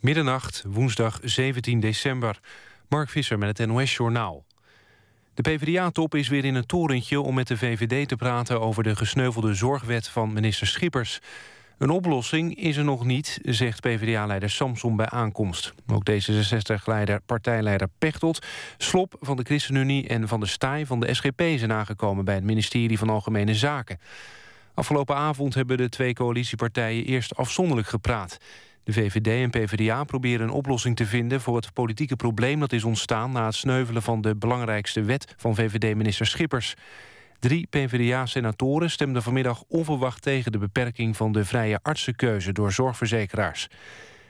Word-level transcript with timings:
Middernacht, 0.00 0.64
woensdag 0.68 1.18
17 1.22 1.80
december. 1.80 2.40
Mark 2.88 3.08
Visser 3.08 3.38
met 3.38 3.58
het 3.58 3.68
NOS-journaal. 3.68 4.44
De 5.34 5.42
PvdA-top 5.42 6.14
is 6.14 6.28
weer 6.28 6.44
in 6.44 6.54
een 6.54 6.66
torentje 6.66 7.20
om 7.20 7.34
met 7.34 7.46
de 7.46 7.56
VVD 7.56 8.08
te 8.08 8.16
praten... 8.16 8.60
over 8.60 8.82
de 8.82 8.96
gesneuvelde 8.96 9.54
zorgwet 9.54 10.08
van 10.08 10.32
minister 10.32 10.66
Schippers. 10.66 11.20
Een 11.78 11.90
oplossing 11.90 12.56
is 12.56 12.76
er 12.76 12.84
nog 12.84 13.04
niet, 13.04 13.38
zegt 13.42 13.80
PvdA-leider 13.80 14.50
Samson 14.50 14.96
bij 14.96 15.08
aankomst. 15.08 15.74
Ook 15.86 16.10
D66-leider, 16.10 17.20
partijleider 17.20 17.88
Pechtold, 17.98 18.46
Slop 18.76 19.16
van 19.20 19.36
de 19.36 19.42
ChristenUnie... 19.42 20.08
en 20.08 20.28
Van 20.28 20.40
de 20.40 20.46
Staaij 20.46 20.86
van 20.86 21.00
de 21.00 21.14
SGP 21.14 21.42
zijn 21.56 21.72
aangekomen... 21.72 22.24
bij 22.24 22.34
het 22.34 22.44
ministerie 22.44 22.98
van 22.98 23.10
Algemene 23.10 23.54
Zaken. 23.54 23.98
Afgelopen 24.74 25.16
avond 25.16 25.54
hebben 25.54 25.76
de 25.76 25.88
twee 25.88 26.14
coalitiepartijen 26.14 27.04
eerst 27.04 27.36
afzonderlijk 27.36 27.88
gepraat. 27.88 28.38
De 28.88 28.94
VVD 28.94 29.26
en 29.26 29.50
PvdA 29.50 30.04
proberen 30.04 30.46
een 30.46 30.52
oplossing 30.52 30.96
te 30.96 31.06
vinden... 31.06 31.40
voor 31.40 31.56
het 31.56 31.72
politieke 31.72 32.16
probleem 32.16 32.60
dat 32.60 32.72
is 32.72 32.84
ontstaan... 32.84 33.32
na 33.32 33.44
het 33.44 33.54
sneuvelen 33.54 34.02
van 34.02 34.20
de 34.20 34.36
belangrijkste 34.36 35.02
wet 35.02 35.34
van 35.36 35.54
VVD-minister 35.54 36.26
Schippers. 36.26 36.74
Drie 37.38 37.66
PvdA-senatoren 37.66 38.90
stemden 38.90 39.22
vanmiddag 39.22 39.62
onverwacht 39.68 40.22
tegen... 40.22 40.52
de 40.52 40.58
beperking 40.58 41.16
van 41.16 41.32
de 41.32 41.44
vrije 41.44 41.78
artsenkeuze 41.82 42.52
door 42.52 42.72
zorgverzekeraars. 42.72 43.68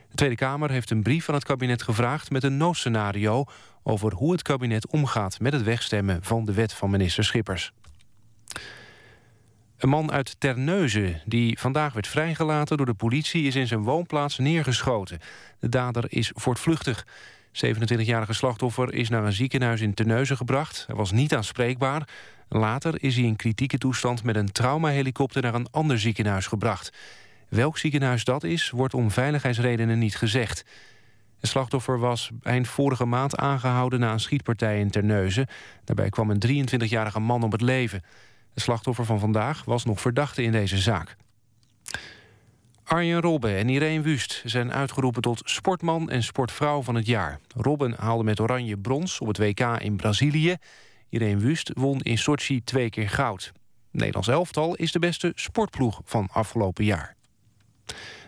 De 0.08 0.14
Tweede 0.14 0.36
Kamer 0.36 0.70
heeft 0.70 0.90
een 0.90 1.02
brief 1.02 1.24
van 1.24 1.34
het 1.34 1.44
kabinet 1.44 1.82
gevraagd... 1.82 2.30
met 2.30 2.44
een 2.44 2.56
noodscenario 2.56 3.44
over 3.82 4.12
hoe 4.12 4.32
het 4.32 4.42
kabinet 4.42 4.88
omgaat... 4.88 5.40
met 5.40 5.52
het 5.52 5.62
wegstemmen 5.62 6.22
van 6.22 6.44
de 6.44 6.52
wet 6.52 6.72
van 6.72 6.90
minister 6.90 7.24
Schippers. 7.24 7.72
Een 9.78 9.88
man 9.88 10.12
uit 10.12 10.40
Terneuzen, 10.40 11.20
die 11.24 11.58
vandaag 11.58 11.92
werd 11.92 12.06
vrijgelaten 12.06 12.76
door 12.76 12.86
de 12.86 12.94
politie... 12.94 13.42
is 13.42 13.54
in 13.54 13.66
zijn 13.66 13.82
woonplaats 13.82 14.38
neergeschoten. 14.38 15.18
De 15.58 15.68
dader 15.68 16.04
is 16.08 16.32
voortvluchtig. 16.34 17.06
27-jarige 17.52 18.32
slachtoffer 18.32 18.94
is 18.94 19.08
naar 19.08 19.24
een 19.24 19.32
ziekenhuis 19.32 19.80
in 19.80 19.94
Terneuzen 19.94 20.36
gebracht. 20.36 20.84
Hij 20.86 20.96
was 20.96 21.12
niet 21.12 21.34
aanspreekbaar. 21.34 22.08
Later 22.48 23.02
is 23.02 23.16
hij 23.16 23.24
in 23.24 23.36
kritieke 23.36 23.78
toestand 23.78 24.22
met 24.22 24.36
een 24.36 24.52
traumahelikopter... 24.52 25.42
naar 25.42 25.54
een 25.54 25.70
ander 25.70 25.98
ziekenhuis 25.98 26.46
gebracht. 26.46 26.92
Welk 27.48 27.78
ziekenhuis 27.78 28.24
dat 28.24 28.44
is, 28.44 28.70
wordt 28.70 28.94
om 28.94 29.10
veiligheidsredenen 29.10 29.98
niet 29.98 30.16
gezegd. 30.16 30.64
Het 31.40 31.50
slachtoffer 31.50 31.98
was 31.98 32.30
eind 32.42 32.68
vorige 32.68 33.04
maand 33.04 33.36
aangehouden... 33.36 34.00
na 34.00 34.12
een 34.12 34.20
schietpartij 34.20 34.80
in 34.80 34.90
Terneuzen. 34.90 35.46
Daarbij 35.84 36.08
kwam 36.08 36.30
een 36.30 36.68
23-jarige 36.68 37.20
man 37.20 37.42
om 37.42 37.52
het 37.52 37.60
leven... 37.60 38.02
De 38.54 38.60
slachtoffer 38.60 39.04
van 39.04 39.18
vandaag 39.18 39.64
was 39.64 39.84
nog 39.84 40.00
verdachte 40.00 40.42
in 40.42 40.52
deze 40.52 40.78
zaak. 40.78 41.16
Arjen 42.84 43.20
Robben 43.20 43.56
en 43.56 43.68
Irene 43.68 44.02
Wust 44.02 44.42
zijn 44.44 44.72
uitgeroepen 44.72 45.22
tot 45.22 45.40
sportman 45.44 46.10
en 46.10 46.22
sportvrouw 46.22 46.82
van 46.82 46.94
het 46.94 47.06
jaar. 47.06 47.40
Robben 47.56 47.94
haalde 47.98 48.24
met 48.24 48.40
oranje 48.40 48.76
brons 48.76 49.18
op 49.18 49.26
het 49.26 49.38
WK 49.38 49.60
in 49.60 49.96
Brazilië. 49.96 50.56
Irene 51.08 51.40
Wust 51.40 51.70
won 51.74 52.00
in 52.00 52.18
Sochi 52.18 52.64
twee 52.64 52.90
keer 52.90 53.08
goud. 53.08 53.44
Het 53.44 53.54
Nederlands 53.90 54.28
elftal 54.28 54.74
is 54.74 54.92
de 54.92 54.98
beste 54.98 55.32
sportploeg 55.34 56.00
van 56.04 56.28
afgelopen 56.32 56.84
jaar. 56.84 57.16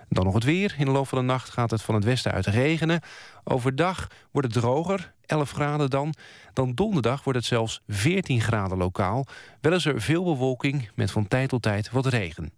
Dan 0.08 0.24
nog 0.24 0.34
het 0.34 0.44
weer. 0.44 0.74
In 0.78 0.84
de 0.84 0.91
loop 0.91 1.08
van 1.08 1.18
de 1.18 1.24
nacht 1.24 1.50
gaat 1.50 1.70
het 1.70 1.82
van 1.82 1.94
het 1.94 2.04
westen 2.04 2.32
uit 2.32 2.46
regenen. 2.46 3.00
Overdag 3.44 4.06
wordt 4.30 4.55
het 4.55 4.62
droger, 4.62 5.12
11 5.27 5.50
graden 5.50 5.91
dan. 5.91 6.14
Dan 6.52 6.74
donderdag 6.74 7.24
wordt 7.24 7.38
het 7.38 7.48
zelfs 7.48 7.82
14 7.88 8.41
graden 8.41 8.78
lokaal. 8.78 9.27
Wel 9.60 9.72
is 9.72 9.84
er 9.84 10.00
veel 10.00 10.24
bewolking 10.24 10.91
met 10.94 11.10
van 11.10 11.28
tijd 11.28 11.48
tot 11.48 11.62
tijd 11.62 11.91
wat 11.91 12.06
regen. 12.06 12.52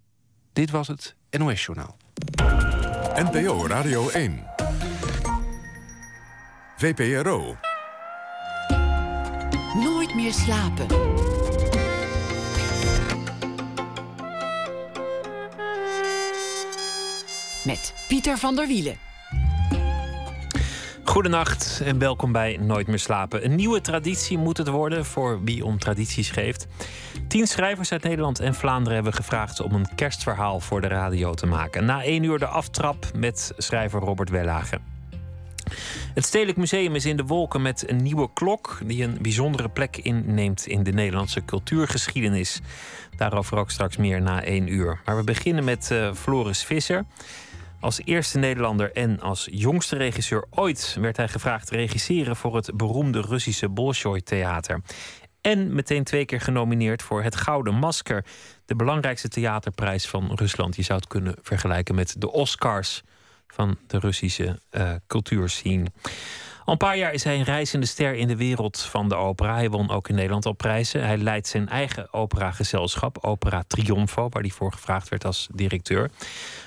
Dit 0.53 0.71
was 0.71 0.89
het 0.89 1.17
NOS 1.31 1.65
Journaal. 1.65 1.97
NPO 3.15 3.67
Radio 3.67 4.09
1. 4.09 4.47
VPRO. 6.77 7.57
Nooit 9.75 10.15
meer 10.15 10.33
slapen. 10.33 10.87
met 17.65 17.95
Pieter 18.09 18.39
van 18.39 18.57
der 18.57 18.67
Wielen. 18.67 19.12
Goedenacht 21.13 21.81
en 21.85 21.99
welkom 21.99 22.33
bij 22.33 22.59
Nooit 22.61 22.87
meer 22.87 22.99
slapen. 22.99 23.45
Een 23.45 23.55
nieuwe 23.55 23.81
traditie 23.81 24.39
moet 24.39 24.57
het 24.57 24.69
worden 24.69 25.05
voor 25.05 25.45
wie 25.45 25.65
om 25.65 25.79
tradities 25.79 26.31
geeft. 26.31 26.67
Tien 27.29 27.47
schrijvers 27.47 27.93
uit 27.93 28.03
Nederland 28.03 28.41
en 28.41 28.55
Vlaanderen 28.55 28.95
hebben 28.95 29.13
gevraagd 29.13 29.61
om 29.61 29.75
een 29.75 29.95
kerstverhaal 29.95 30.61
voor 30.61 30.81
de 30.81 30.87
radio 30.87 31.35
te 31.35 31.47
maken. 31.47 31.85
Na 31.85 32.03
één 32.03 32.23
uur 32.23 32.39
de 32.39 32.47
aftrap 32.47 33.11
met 33.17 33.53
schrijver 33.57 34.01
Robert 34.01 34.31
Wellagen. 34.31 34.83
Het 36.15 36.25
Stedelijk 36.25 36.59
Museum 36.59 36.95
is 36.95 37.07
in 37.07 37.17
de 37.17 37.25
wolken 37.25 37.63
met 37.63 37.91
een 37.91 38.03
nieuwe 38.03 38.29
klok 38.35 38.79
die 38.85 39.05
een 39.05 39.19
bijzondere 39.21 39.69
plek 39.69 39.97
inneemt 39.97 40.67
in 40.67 40.83
de 40.83 40.93
Nederlandse 40.93 41.45
cultuurgeschiedenis. 41.45 42.61
Daarover 43.17 43.59
ook 43.59 43.71
straks 43.71 43.97
meer 43.97 44.23
na 44.23 44.43
één 44.43 44.73
uur. 44.73 45.01
Maar 45.05 45.17
we 45.17 45.25
beginnen 45.25 45.65
met 45.65 45.89
uh, 45.93 46.13
Floris 46.15 46.65
Visser. 46.65 47.05
Als 47.83 48.01
eerste 48.05 48.39
Nederlander 48.39 48.93
en 48.93 49.21
als 49.21 49.49
jongste 49.51 49.97
regisseur 49.97 50.45
ooit 50.51 50.97
werd 51.01 51.17
hij 51.17 51.29
gevraagd 51.29 51.67
te 51.67 51.77
regisseren 51.77 52.37
voor 52.37 52.57
het 52.57 52.77
beroemde 52.77 53.21
Russische 53.21 53.69
Bolshoi-theater. 53.69 54.81
En 55.41 55.75
meteen 55.75 56.05
twee 56.05 56.25
keer 56.25 56.41
genomineerd 56.41 57.03
voor 57.03 57.23
het 57.23 57.37
Gouden 57.37 57.75
Masker, 57.75 58.25
de 58.65 58.77
belangrijkste 58.77 59.29
theaterprijs 59.29 60.09
van 60.09 60.33
Rusland. 60.35 60.77
Je 60.77 60.83
zou 60.83 60.99
het 60.99 61.09
kunnen 61.09 61.35
vergelijken 61.43 61.95
met 61.95 62.15
de 62.19 62.33
Oscars 62.33 63.03
van 63.47 63.79
de 63.87 63.99
Russische 63.99 64.59
uh, 64.71 64.93
cultuurscene. 65.07 65.87
Al 66.65 66.73
een 66.73 66.79
paar 66.79 66.97
jaar 66.97 67.13
is 67.13 67.25
hij 67.25 67.37
een 67.37 67.45
reizende 67.45 67.87
ster 67.87 68.15
in 68.15 68.29
de 68.29 68.37
wereld 68.37 68.79
van 68.79 69.09
de 69.09 69.15
opera. 69.15 69.55
Hij 69.55 69.71
won 69.71 69.91
ook 69.91 70.09
in 70.09 70.15
Nederland 70.15 70.47
al 70.47 70.53
prijzen. 70.53 71.05
Hij 71.07 71.17
leidt 71.17 71.47
zijn 71.47 71.69
eigen 71.69 72.13
operagezelschap, 72.13 73.19
Opera 73.21 73.63
Triomfo, 73.67 74.29
waar 74.29 74.43
hij 74.43 74.51
voor 74.51 74.73
gevraagd 74.73 75.09
werd 75.09 75.25
als 75.25 75.49
directeur. 75.55 76.11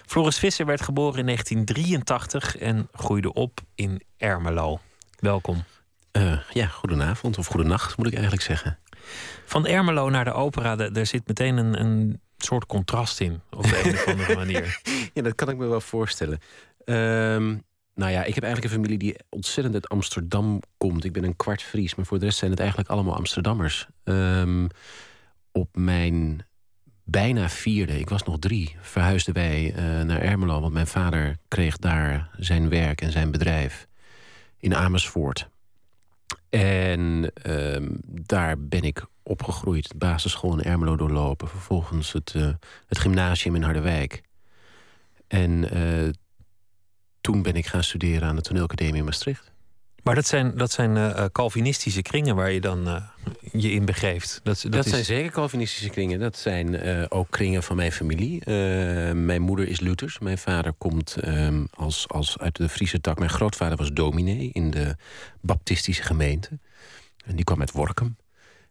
Floris 0.06 0.38
Visser 0.38 0.66
werd 0.66 0.81
geboren 0.81 1.19
in 1.19 1.25
1983 1.25 2.57
en 2.57 2.88
groeide 2.94 3.33
op 3.33 3.59
in 3.75 4.01
Ermelo. 4.17 4.79
Welkom. 5.19 5.63
Uh, 6.12 6.39
ja, 6.51 6.67
goedenavond 6.67 7.38
of 7.38 7.47
goedenacht 7.47 7.97
moet 7.97 8.07
ik 8.07 8.13
eigenlijk 8.13 8.44
zeggen. 8.44 8.79
Van 9.45 9.67
Ermelo 9.67 10.09
naar 10.09 10.25
de 10.25 10.33
opera, 10.33 10.75
daar 10.75 11.06
zit 11.06 11.27
meteen 11.27 11.57
een, 11.57 11.79
een 11.79 12.22
soort 12.38 12.66
contrast 12.66 13.19
in, 13.19 13.41
op 13.50 13.63
de 13.63 13.81
een 13.83 13.94
of 13.94 14.07
andere 14.07 14.35
manier. 14.45 14.81
ja, 15.13 15.22
dat 15.22 15.35
kan 15.35 15.50
ik 15.50 15.57
me 15.57 15.66
wel 15.66 15.81
voorstellen. 15.81 16.39
Um, 16.85 17.63
nou 17.95 18.11
ja, 18.11 18.23
ik 18.23 18.35
heb 18.35 18.44
eigenlijk 18.44 18.73
een 18.73 18.79
familie 18.79 18.97
die 18.97 19.16
ontzettend 19.29 19.75
uit 19.75 19.89
Amsterdam 19.89 20.61
komt. 20.78 21.03
Ik 21.03 21.13
ben 21.13 21.23
een 21.23 21.35
kwart 21.35 21.61
Fries, 21.61 21.95
maar 21.95 22.06
voor 22.06 22.19
de 22.19 22.25
rest 22.25 22.38
zijn 22.38 22.51
het 22.51 22.59
eigenlijk 22.59 22.89
allemaal 22.89 23.16
Amsterdammers. 23.16 23.88
Um, 24.03 24.67
op 25.51 25.69
mijn 25.75 26.45
bijna 27.03 27.50
vierde, 27.50 28.00
ik 28.00 28.09
was 28.09 28.23
nog 28.23 28.39
drie, 28.39 28.75
verhuisden 28.81 29.33
wij 29.33 29.72
uh, 29.72 30.01
naar 30.01 30.22
Ermelo. 30.22 30.61
Want 30.61 30.73
mijn 30.73 30.88
vader 30.88 31.38
kreeg 31.47 31.78
daar 31.78 32.29
zijn 32.38 32.69
werk 32.69 33.01
en 33.01 33.11
zijn 33.11 33.31
bedrijf 33.31 33.88
in 34.59 34.75
Amersfoort. 34.75 35.50
En 36.50 37.31
um, 37.50 38.00
daar 38.06 38.59
ben 38.59 38.81
ik 38.81 39.06
opgegroeid, 39.23 39.89
de 39.89 39.97
basisschool 39.97 40.53
in 40.53 40.63
Ermelo 40.63 40.95
doorlopen. 40.95 41.47
Vervolgens 41.47 42.12
het, 42.12 42.33
uh, 42.35 42.50
het 42.88 42.97
gymnasium 42.97 43.56
in 43.56 43.63
Harderwijk. 43.63 44.22
En 45.27 45.77
uh, 45.77 46.09
toen 47.25 47.41
ben 47.41 47.53
ik 47.53 47.66
gaan 47.66 47.84
studeren 47.84 48.28
aan 48.28 48.36
de 48.36 48.41
toneelacademie 48.41 48.96
in 48.96 49.03
Maastricht. 49.03 49.52
Maar 50.03 50.16
dat 50.16 50.25
zijn, 50.25 50.58
dat 50.58 50.72
zijn 50.72 50.96
uh, 50.96 51.25
Calvinistische 51.31 52.02
kringen 52.02 52.36
waar 52.36 52.52
je 52.52 52.62
dan 52.62 52.88
uh, 52.88 52.96
je 53.52 53.72
in 53.72 53.86
begeeft. 53.86 54.40
Dat, 54.44 54.62
dat, 54.62 54.72
dat 54.72 54.86
zijn 54.86 55.06
zeker 55.06 55.31
Calvinistische 55.31 55.90
kringen. 55.90 56.19
Dat 56.19 56.38
zijn 56.38 56.74
uh, 56.74 57.06
ook 57.09 57.30
kringen 57.30 57.63
van 57.63 57.75
mijn 57.75 57.91
familie. 57.91 58.50
mijn 59.13 59.41
moeder 59.41 59.68
is 59.68 59.80
Luthers. 59.80 60.19
Mijn 60.19 60.38
vader 60.38 60.74
komt 60.74 61.18
um, 61.28 61.68
als, 61.74 62.08
als 62.08 62.38
uit 62.38 62.56
de 62.56 62.69
Friese 62.69 63.01
tak. 63.01 63.18
Mijn 63.18 63.30
grootvader 63.30 63.78
was 63.78 63.92
dominee 63.92 64.50
in 64.54 64.71
de 64.71 64.95
baptistische 65.42 66.04
gemeente. 66.04 66.50
En 67.25 67.36
die 67.36 67.45
kwam 67.45 67.60
uit 67.60 67.71
Workum. 67.71 68.18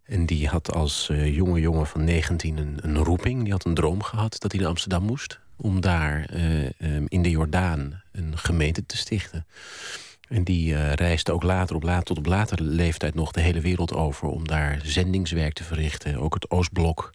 En 0.04 0.26
die 0.26 0.48
had 0.48 0.72
als 0.72 1.10
jonge 1.12 1.60
jongen 1.60 1.86
van 1.86 2.04
19 2.04 2.58
een, 2.58 2.78
een 2.82 2.98
roeping. 2.98 3.42
Die 3.42 3.52
had 3.52 3.64
een 3.64 3.74
droom 3.74 4.02
gehad 4.02 4.36
dat 4.38 4.52
hij 4.52 4.60
naar 4.60 4.70
Amsterdam 4.70 5.02
moest 5.02 5.42
om 5.56 5.80
daar 5.80 6.30
uh, 6.34 6.64
um, 6.78 7.04
in 7.08 7.22
de 7.22 7.30
Jordaan 7.30 8.02
een 8.12 8.38
gemeente 8.38 8.86
te 8.86 8.96
stichten. 8.96 9.46
En 10.28 10.44
die 10.44 10.72
uh, 10.72 10.92
reisde 10.92 11.32
ook 11.32 11.42
later 11.42 11.76
op 11.76 11.82
later, 11.82 12.04
tot 12.04 12.18
op 12.18 12.26
latere 12.26 12.62
leeftijd 12.62 13.14
nog 13.14 13.32
de 13.32 13.40
hele 13.40 13.60
wereld 13.60 13.94
over... 13.94 14.28
om 14.28 14.46
daar 14.46 14.80
zendingswerk 14.82 15.52
te 15.52 15.64
verrichten. 15.64 16.16
Ook 16.16 16.34
het 16.34 16.50
Oostblok 16.50 17.12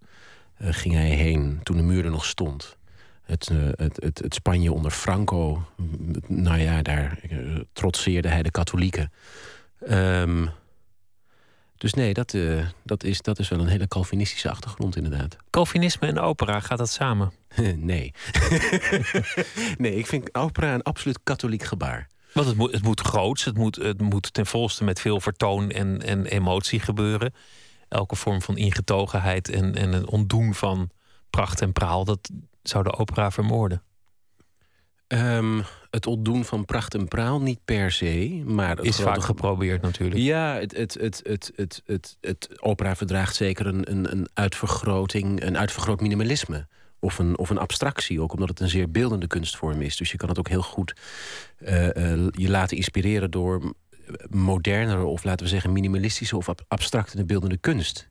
uh, 0.61 0.67
ging 0.71 0.93
hij 0.93 1.09
heen 1.09 1.59
toen 1.63 1.77
de 1.77 1.83
muur 1.83 2.05
er 2.05 2.11
nog 2.11 2.25
stond. 2.25 2.77
Het, 3.23 3.49
het, 3.75 3.97
het, 4.01 4.19
het, 4.19 4.33
Spanje 4.33 4.73
onder 4.73 4.91
Franco, 4.91 5.65
nou 6.27 6.59
ja, 6.59 6.81
daar 6.81 7.19
trotseerde 7.73 8.27
hij 8.27 8.43
de 8.43 8.51
katholieken. 8.51 9.11
Um, 9.89 10.49
dus 11.79 11.93
nee, 11.93 12.13
dat, 12.13 12.33
uh, 12.33 12.65
dat, 12.83 13.03
is, 13.03 13.21
dat 13.21 13.39
is 13.39 13.49
wel 13.49 13.59
een 13.59 13.67
hele 13.67 13.87
Calvinistische 13.87 14.49
achtergrond 14.49 14.95
inderdaad. 14.95 15.35
Calvinisme 15.49 16.07
en 16.07 16.19
opera, 16.19 16.59
gaat 16.59 16.77
dat 16.77 16.89
samen? 16.89 17.31
nee. 17.75 18.13
nee, 19.77 19.95
ik 19.95 20.07
vind 20.07 20.35
opera 20.35 20.73
een 20.73 20.83
absoluut 20.83 21.19
katholiek 21.23 21.63
gebaar. 21.63 22.07
Want 22.33 22.47
het 22.47 22.57
moet, 22.57 22.71
het 22.71 22.83
moet 22.83 22.99
groots, 23.01 23.45
het 23.45 23.57
moet, 23.57 23.75
het 23.75 24.01
moet 24.01 24.33
ten 24.33 24.45
volste 24.45 24.83
met 24.83 24.99
veel 24.99 25.19
vertoon 25.19 25.69
en, 25.69 26.01
en 26.01 26.25
emotie 26.25 26.79
gebeuren. 26.79 27.33
Elke 27.89 28.15
vorm 28.15 28.41
van 28.41 28.57
ingetogenheid 28.57 29.49
en, 29.49 29.75
en 29.75 29.93
een 29.93 30.07
ontdoen 30.07 30.53
van 30.53 30.89
pracht 31.29 31.61
en 31.61 31.71
praal, 31.71 32.05
dat 32.05 32.29
zou 32.63 32.83
de 32.83 32.97
opera 32.97 33.31
vermoorden. 33.31 33.83
Um, 35.07 35.63
het 35.89 36.07
ontdoen 36.07 36.45
van 36.45 36.65
pracht 36.65 36.93
en 36.93 37.07
praal 37.07 37.41
niet 37.41 37.59
per 37.65 37.91
se, 37.91 38.41
maar... 38.45 38.77
Het 38.77 38.85
is 38.85 38.99
vaak 38.99 39.23
geprobeerd 39.23 39.81
natuurlijk. 39.81 40.21
Ja, 40.21 40.55
het, 40.55 40.77
het, 40.77 40.93
het, 40.93 41.21
het, 41.23 41.51
het, 41.55 41.81
het, 41.85 42.17
het, 42.21 42.49
opera 42.61 42.95
verdraagt 42.95 43.35
zeker 43.35 43.65
een, 43.65 43.91
een, 43.91 44.11
een 44.11 44.29
uitvergroting, 44.33 45.43
een 45.43 45.57
uitvergroot 45.57 46.01
minimalisme. 46.01 46.67
Of 47.01 47.19
een, 47.19 47.37
of 47.37 47.49
een 47.49 47.57
abstractie, 47.57 48.21
ook 48.21 48.33
omdat 48.33 48.49
het 48.49 48.59
een 48.59 48.69
zeer 48.69 48.91
beeldende 48.91 49.27
kunstvorm 49.27 49.81
is. 49.81 49.97
Dus 49.97 50.11
je 50.11 50.17
kan 50.17 50.29
het 50.29 50.39
ook 50.39 50.49
heel 50.49 50.61
goed 50.61 50.93
uh, 51.59 51.83
uh, 51.83 52.27
je 52.31 52.49
laten 52.49 52.77
inspireren 52.77 53.31
door 53.31 53.73
modernere... 54.29 55.03
of 55.03 55.23
laten 55.23 55.45
we 55.45 55.51
zeggen 55.51 55.71
minimalistische 55.71 56.37
of 56.37 56.49
abstracte 56.67 57.25
beeldende 57.25 57.57
kunst. 57.57 58.09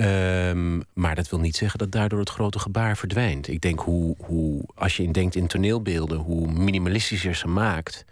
Um, 0.00 0.82
maar 0.92 1.14
dat 1.14 1.28
wil 1.28 1.38
niet 1.38 1.56
zeggen 1.56 1.78
dat 1.78 1.92
daardoor 1.92 2.18
het 2.18 2.30
grote 2.30 2.58
gebaar 2.58 2.96
verdwijnt. 2.96 3.48
Ik 3.48 3.60
denk 3.60 3.80
hoe, 3.80 4.16
hoe 4.18 4.64
als 4.74 4.96
je 4.96 5.10
denkt 5.10 5.34
in 5.34 5.46
toneelbeelden, 5.46 6.18
hoe 6.18 6.52
minimalistischer 6.52 7.34
ze 7.34 7.48
maakt, 7.48 8.04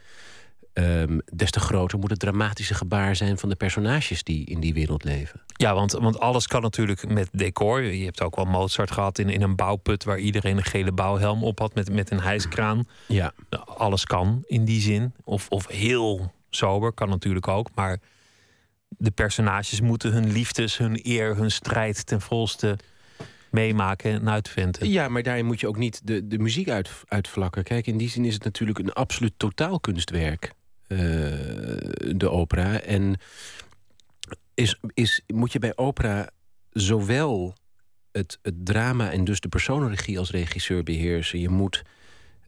um, 0.74 1.22
des 1.32 1.50
te 1.50 1.60
groter 1.60 1.98
moet 1.98 2.10
het 2.10 2.18
dramatische 2.18 2.74
gebaar 2.74 3.16
zijn 3.16 3.38
van 3.38 3.48
de 3.48 3.54
personages 3.54 4.22
die 4.22 4.46
in 4.46 4.60
die 4.60 4.74
wereld 4.74 5.04
leven. 5.04 5.40
Ja, 5.56 5.74
want, 5.74 5.92
want 5.92 6.18
alles 6.18 6.46
kan 6.46 6.62
natuurlijk 6.62 7.08
met 7.08 7.28
decor. 7.32 7.82
Je 7.82 8.04
hebt 8.04 8.22
ook 8.22 8.36
wel 8.36 8.44
Mozart 8.44 8.90
gehad 8.90 9.18
in, 9.18 9.28
in 9.28 9.42
een 9.42 9.56
bouwput 9.56 10.04
waar 10.04 10.18
iedereen 10.18 10.56
een 10.56 10.64
gele 10.64 10.92
bouwhelm 10.92 11.44
op 11.44 11.58
had 11.58 11.74
met, 11.74 11.92
met 11.92 12.10
een 12.10 12.20
hijskraan. 12.20 12.88
Ja. 13.06 13.32
Alles 13.76 14.04
kan 14.04 14.42
in 14.46 14.64
die 14.64 14.80
zin. 14.80 15.14
Of, 15.24 15.48
of 15.48 15.66
heel 15.68 16.32
sober 16.50 16.92
kan 16.92 17.08
natuurlijk 17.08 17.48
ook. 17.48 17.68
Maar 17.74 17.98
de 18.98 19.10
personages 19.10 19.80
moeten 19.80 20.12
hun 20.12 20.32
liefdes, 20.32 20.76
hun 20.76 20.98
eer, 21.02 21.36
hun 21.36 21.50
strijd 21.50 22.06
ten 22.06 22.20
volste 22.20 22.78
meemaken 23.50 24.12
en 24.12 24.30
uitvinden. 24.30 24.90
Ja, 24.90 25.08
maar 25.08 25.22
daarin 25.22 25.46
moet 25.46 25.60
je 25.60 25.68
ook 25.68 25.76
niet 25.76 26.00
de, 26.06 26.26
de 26.26 26.38
muziek 26.38 26.68
uit, 26.68 26.90
uitvlakken. 27.08 27.64
Kijk, 27.64 27.86
in 27.86 27.96
die 27.96 28.08
zin 28.08 28.24
is 28.24 28.34
het 28.34 28.44
natuurlijk 28.44 28.78
een 28.78 28.92
absoluut 28.92 29.32
totaalkunstwerk, 29.36 30.52
uh, 30.88 30.98
de 32.16 32.30
opera. 32.30 32.80
En 32.80 33.16
is, 34.54 34.80
is, 34.94 35.22
moet 35.26 35.52
je 35.52 35.58
bij 35.58 35.76
opera 35.76 36.30
zowel 36.70 37.54
het, 38.12 38.38
het 38.42 38.66
drama 38.66 39.10
en 39.10 39.24
dus 39.24 39.40
de 39.40 39.48
personenregie 39.48 40.18
als 40.18 40.30
regisseur 40.30 40.82
beheersen. 40.82 41.40
Je 41.40 41.48
moet 41.48 41.82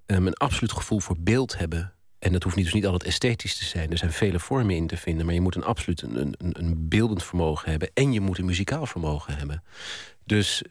um, 0.07 0.27
een 0.27 0.35
absoluut 0.35 0.73
gevoel 0.73 1.01
voor 1.01 1.17
beeld 1.19 1.59
hebben 1.59 1.96
en 2.19 2.33
dat 2.33 2.43
hoeft 2.43 2.57
niet, 2.57 2.65
dus 2.65 2.75
niet 2.75 2.87
altijd 2.87 3.05
esthetisch 3.05 3.59
te 3.59 3.65
zijn. 3.65 3.91
Er 3.91 3.99
zijn 3.99 4.13
vele 4.13 4.39
vormen 4.39 4.75
in 4.75 4.87
te 4.87 4.97
vinden. 4.97 5.27
Maar 5.27 5.35
je 5.35 5.41
moet 5.41 5.55
een 5.55 5.65
absoluut 5.65 6.03
een, 6.03 6.17
een, 6.17 6.35
een 6.39 6.89
beeldend 6.89 7.23
vermogen 7.23 7.71
hebben. 7.71 7.91
En 7.95 8.13
je 8.13 8.21
moet 8.21 8.39
een 8.39 8.45
muzikaal 8.45 8.87
vermogen 8.87 9.37
hebben. 9.37 9.63
Dus 10.25 10.63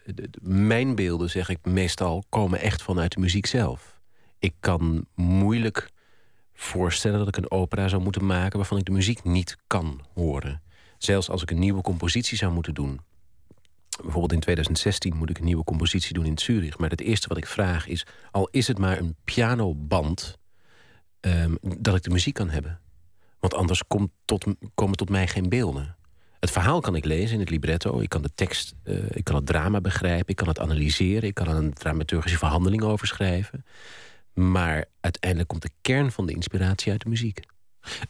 mijn 0.42 0.96
beelden, 0.96 1.30
zeg 1.30 1.50
ik 1.50 1.66
meestal, 1.66 2.24
komen 2.30 2.60
echt 2.60 2.82
vanuit 2.82 3.12
de 3.12 3.20
muziek 3.20 3.46
zelf. 3.46 4.00
Ik 4.40 4.54
kan 4.60 5.06
moeilijk 5.16 5.90
voorstellen 6.54 7.20
dat 7.20 7.28
ik 7.28 7.38
een 7.38 7.52
opera 7.52 7.88
zou 7.88 8.02
moeten 8.02 8.26
maken... 8.26 8.58
waarvan 8.58 8.78
ik 8.78 8.86
de 8.86 8.92
muziek 8.92 9.24
niet 9.24 9.58
kan 9.68 10.02
horen. 10.14 10.62
Zelfs 10.98 11.30
als 11.30 11.42
ik 11.42 11.52
een 11.52 11.60
nieuwe 11.60 11.82
compositie 11.82 12.38
zou 12.38 12.54
moeten 12.54 12.74
doen. 12.74 13.00
Bijvoorbeeld 14.02 14.34
in 14.34 14.40
2016 14.40 15.16
moet 15.16 15.30
ik 15.30 15.38
een 15.38 15.46
nieuwe 15.46 15.64
compositie 15.64 16.14
doen 16.14 16.26
in 16.26 16.38
Zurich. 16.38 16.78
Maar 16.78 16.90
het 16.90 17.02
eerste 17.02 17.28
wat 17.28 17.38
ik 17.38 17.46
vraag 17.46 17.88
is... 17.88 18.06
al 18.32 18.48
is 18.52 18.68
het 18.68 18.78
maar 18.78 18.98
een 18.98 19.16
pianoband 19.24 20.38
um, 21.25 21.57
dat 21.62 21.95
ik 21.95 22.04
de 22.04 22.10
muziek 22.10 22.33
kan 22.33 22.50
hebben. 22.50 22.80
Want 23.39 23.54
anders 23.54 23.83
tot, 24.25 24.45
komen 24.75 24.98
tot 24.98 25.10
mij 25.10 25.27
geen 25.27 25.50
beelden. 25.50 25.95
Het 26.39 26.51
verhaal 26.51 26.80
kan 26.80 26.95
ik 26.95 27.06
lezen 27.06 27.33
in 27.33 27.39
het 27.39 27.50
libretto. 27.50 28.00
Ik 28.00 28.10
kan 28.10 28.22
de 28.22 28.33
tekst, 28.36 28.74
uh, 28.83 29.04
ik 29.10 29.24
kan 29.24 29.36
het 29.36 29.45
drama 29.45 29.81
begrijpen. 29.81 30.27
Ik 30.27 30.36
kan 30.36 30.48
het 30.48 30.60
analyseren. 30.60 31.30
Ik 31.30 31.33
kan 31.33 31.48
er 31.48 31.56
een 31.56 31.74
dramaturgische 31.74 32.38
verhandeling 32.38 32.83
over 32.83 33.07
schrijven. 33.07 33.66
Maar 34.33 34.86
uiteindelijk 35.00 35.50
komt 35.50 35.62
de 35.62 35.72
kern 35.81 36.12
van 36.12 36.25
de 36.25 36.33
inspiratie 36.33 36.92
uit 36.92 37.01
de 37.01 37.10
muziek. 37.10 37.39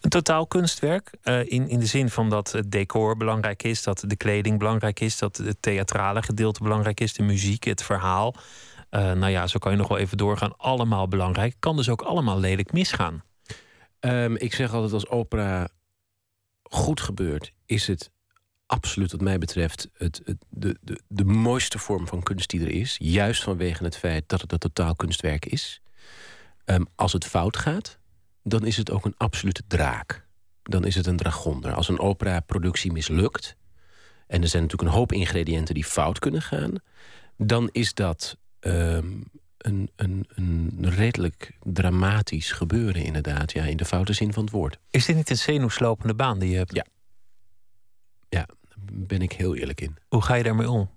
Een 0.02 0.10
totaal 0.10 0.48
kunstwerk. 0.48 1.12
Uh, 1.24 1.40
in, 1.40 1.70
in 1.70 1.80
de 1.80 1.86
zin 1.86 2.10
van 2.10 2.30
dat 2.30 2.52
het 2.52 2.72
decor 2.72 3.18
belangrijk 3.18 3.64
is, 3.64 3.84
dat 3.84 4.04
de 4.08 4.16
kleding 4.16 4.60
belangrijk 4.60 5.00
is, 5.00 5.18
dat 5.18 5.38
het 5.38 5.58
theatrale 5.60 6.22
gedeelte 6.24 6.64
belangrijk 6.64 7.00
is, 7.00 7.14
de 7.14 7.24
muziek, 7.24 7.64
het 7.64 7.84
verhaal. 7.84 8.36
Uh, 8.96 9.12
nou 9.12 9.32
ja, 9.32 9.48
zo 9.48 9.60
kan 9.60 9.72
je 9.72 9.78
nog 9.78 9.88
wel 9.88 9.98
even 9.98 10.18
doorgaan. 10.18 10.58
Allemaal 10.58 11.08
belangrijk. 11.08 11.56
Kan 11.60 11.76
dus 11.76 11.90
ook 11.90 12.02
allemaal 12.02 12.40
lelijk 12.40 12.72
misgaan. 12.72 13.24
Um, 14.00 14.36
ik 14.36 14.54
zeg 14.54 14.74
altijd 14.74 14.94
als 14.94 15.08
opera 15.08 15.68
goed 16.64 17.02
gebeurt, 17.02 17.54
is 17.66 17.88
het 17.88 18.12
absoluut 18.66 19.12
wat 19.12 19.22
mij 19.22 19.38
betreft 19.38 19.90
het, 19.94 20.22
de, 20.50 20.78
de, 20.82 21.02
de 21.08 21.26
mooiste 21.26 21.80
vorm 21.80 22.08
van 22.08 22.24
kunst 22.24 22.50
die 22.50 22.62
er 22.62 22.72
is. 22.72 22.96
Juist 23.00 23.44
vanwege 23.44 23.84
het 23.84 23.98
feit 23.98 24.30
dat 24.30 24.42
het 24.42 24.52
een 24.52 24.60
totaal 24.60 24.96
kunstwerk 24.96 25.46
is. 25.46 25.82
Um, 26.66 26.88
als 26.96 27.14
het 27.14 27.26
fout 27.26 27.58
gaat, 27.58 28.00
dan 28.44 28.66
is 28.66 28.78
het 28.78 28.92
ook 28.92 29.06
een 29.06 29.18
absolute 29.18 29.64
draak. 29.68 30.28
Dan 30.64 30.86
is 30.86 30.96
het 30.96 31.06
een 31.06 31.18
dragonder. 31.18 31.74
Als 31.74 31.88
een 31.88 32.00
opera-productie 32.00 32.92
mislukt... 32.92 33.56
en 34.28 34.42
er 34.42 34.48
zijn 34.48 34.64
natuurlijk 34.64 34.92
een 34.92 34.98
hoop 34.98 35.12
ingrediënten 35.12 35.74
die 35.74 35.86
fout 35.86 36.20
kunnen 36.20 36.42
gaan... 36.42 36.74
dan 37.38 37.70
is 37.72 37.94
dat 37.94 38.38
um, 38.66 39.24
een, 39.58 39.90
een, 39.96 40.28
een 40.36 40.90
redelijk 40.90 41.52
dramatisch 41.64 42.52
gebeuren, 42.52 43.04
inderdaad. 43.04 43.52
Ja, 43.52 43.64
in 43.64 43.78
de 43.78 43.86
foute 43.86 44.14
zin 44.14 44.34
van 44.34 44.44
het 44.44 44.52
woord. 44.52 44.80
Is 44.90 45.06
dit 45.06 45.16
niet 45.16 45.30
een 45.30 45.38
zenuwslopende 45.38 46.14
baan 46.14 46.40
die 46.40 46.50
je 46.50 46.58
hebt? 46.58 46.76
Ja. 46.76 46.86
Ja, 48.30 48.46
daar 48.46 48.78
ben 49.08 49.22
ik 49.22 49.32
heel 49.32 49.56
eerlijk 49.56 49.82
in. 49.82 49.98
Hoe 50.08 50.22
ga 50.22 50.36
je 50.36 50.44
daarmee 50.44 50.70
om? 50.70 50.90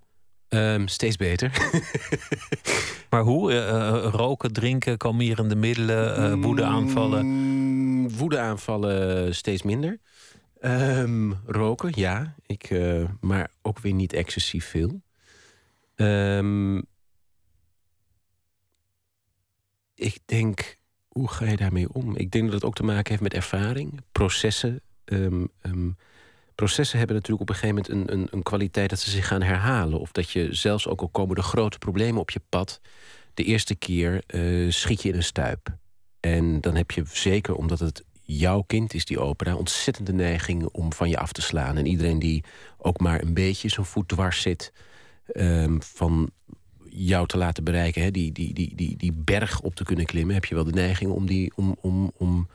Um, 0.48 0.88
steeds 0.88 1.16
beter. 1.16 1.50
maar 3.10 3.22
hoe? 3.22 3.52
Uh, 3.52 4.08
roken, 4.12 4.52
drinken, 4.52 4.96
kalmerende 4.96 5.56
middelen, 5.56 6.32
uh, 6.38 6.44
woedeaanvallen? 6.44 7.26
Mm, 7.26 8.10
woedeaanvallen 8.10 9.34
steeds 9.34 9.62
minder. 9.62 9.98
Um, 10.60 11.40
roken, 11.46 11.90
ja. 11.94 12.34
Ik, 12.46 12.70
maar 13.20 13.50
ook 13.62 13.78
weer 13.78 13.92
niet 13.92 14.12
excessief 14.12 14.66
veel. 14.66 15.02
Um, 15.96 16.86
ik 19.98 20.18
denk, 20.24 20.78
hoe 21.08 21.28
ga 21.28 21.44
je 21.44 21.56
daarmee 21.56 21.92
om? 21.92 22.16
Ik 22.16 22.30
denk 22.30 22.44
dat 22.44 22.54
het 22.54 22.64
ook 22.64 22.74
te 22.74 22.82
maken 22.82 23.10
heeft 23.10 23.22
met 23.22 23.34
ervaring, 23.34 24.00
processen. 24.12 24.80
Um, 25.04 25.48
um, 25.62 25.96
processen 26.54 26.98
hebben 26.98 27.16
natuurlijk 27.16 27.50
op 27.50 27.54
een 27.54 27.60
gegeven 27.60 27.82
moment 27.84 28.10
een, 28.10 28.18
een, 28.18 28.28
een, 28.30 28.42
kwaliteit 28.42 28.90
dat 28.90 28.98
ze 28.98 29.10
zich 29.10 29.26
gaan 29.26 29.42
herhalen. 29.42 30.00
Of 30.00 30.12
dat 30.12 30.30
je 30.30 30.54
zelfs 30.54 30.86
ook 30.86 31.00
al 31.00 31.08
komen 31.08 31.34
de 31.34 31.42
grote 31.42 31.78
problemen 31.78 32.20
op 32.20 32.30
je 32.30 32.40
pad, 32.48 32.80
de 33.34 33.44
eerste 33.44 33.74
keer 33.74 34.22
uh, 34.26 34.70
schiet 34.72 35.02
je 35.02 35.08
in 35.08 35.14
een 35.14 35.22
stuip. 35.22 35.76
En 36.20 36.60
dan 36.60 36.74
heb 36.74 36.90
je 36.90 37.02
zeker, 37.12 37.54
omdat 37.54 37.78
het 37.78 38.04
jouw 38.22 38.62
kind 38.62 38.94
is, 38.94 39.04
die 39.04 39.20
opera, 39.20 39.56
ontzettende 39.56 40.12
neiging 40.12 40.66
om 40.66 40.92
van 40.92 41.08
je 41.08 41.18
af 41.18 41.32
te 41.32 41.42
slaan. 41.42 41.76
En 41.76 41.86
iedereen 41.86 42.18
die 42.18 42.44
ook 42.78 43.00
maar 43.00 43.22
een 43.22 43.34
beetje 43.34 43.68
zijn 43.68 43.86
voet 43.86 44.08
dwars 44.08 44.40
zit. 44.40 44.72
Um, 45.34 45.82
van 45.82 46.30
jou 46.90 47.26
te 47.26 47.36
laten 47.36 47.64
bereiken, 47.64 48.02
hè, 48.02 48.10
die, 48.10 48.32
die, 48.32 48.54
die, 48.54 48.74
die, 48.74 48.96
die 48.96 49.12
berg 49.12 49.60
op 49.60 49.74
te 49.74 49.84
kunnen 49.84 50.06
klimmen, 50.06 50.34
heb 50.34 50.44
je 50.44 50.54
wel 50.54 50.64
de 50.64 50.72
neiging 50.72 51.10
om, 51.10 51.26
die, 51.26 51.52
om, 51.54 51.76
om, 51.80 52.12
om, 52.16 52.48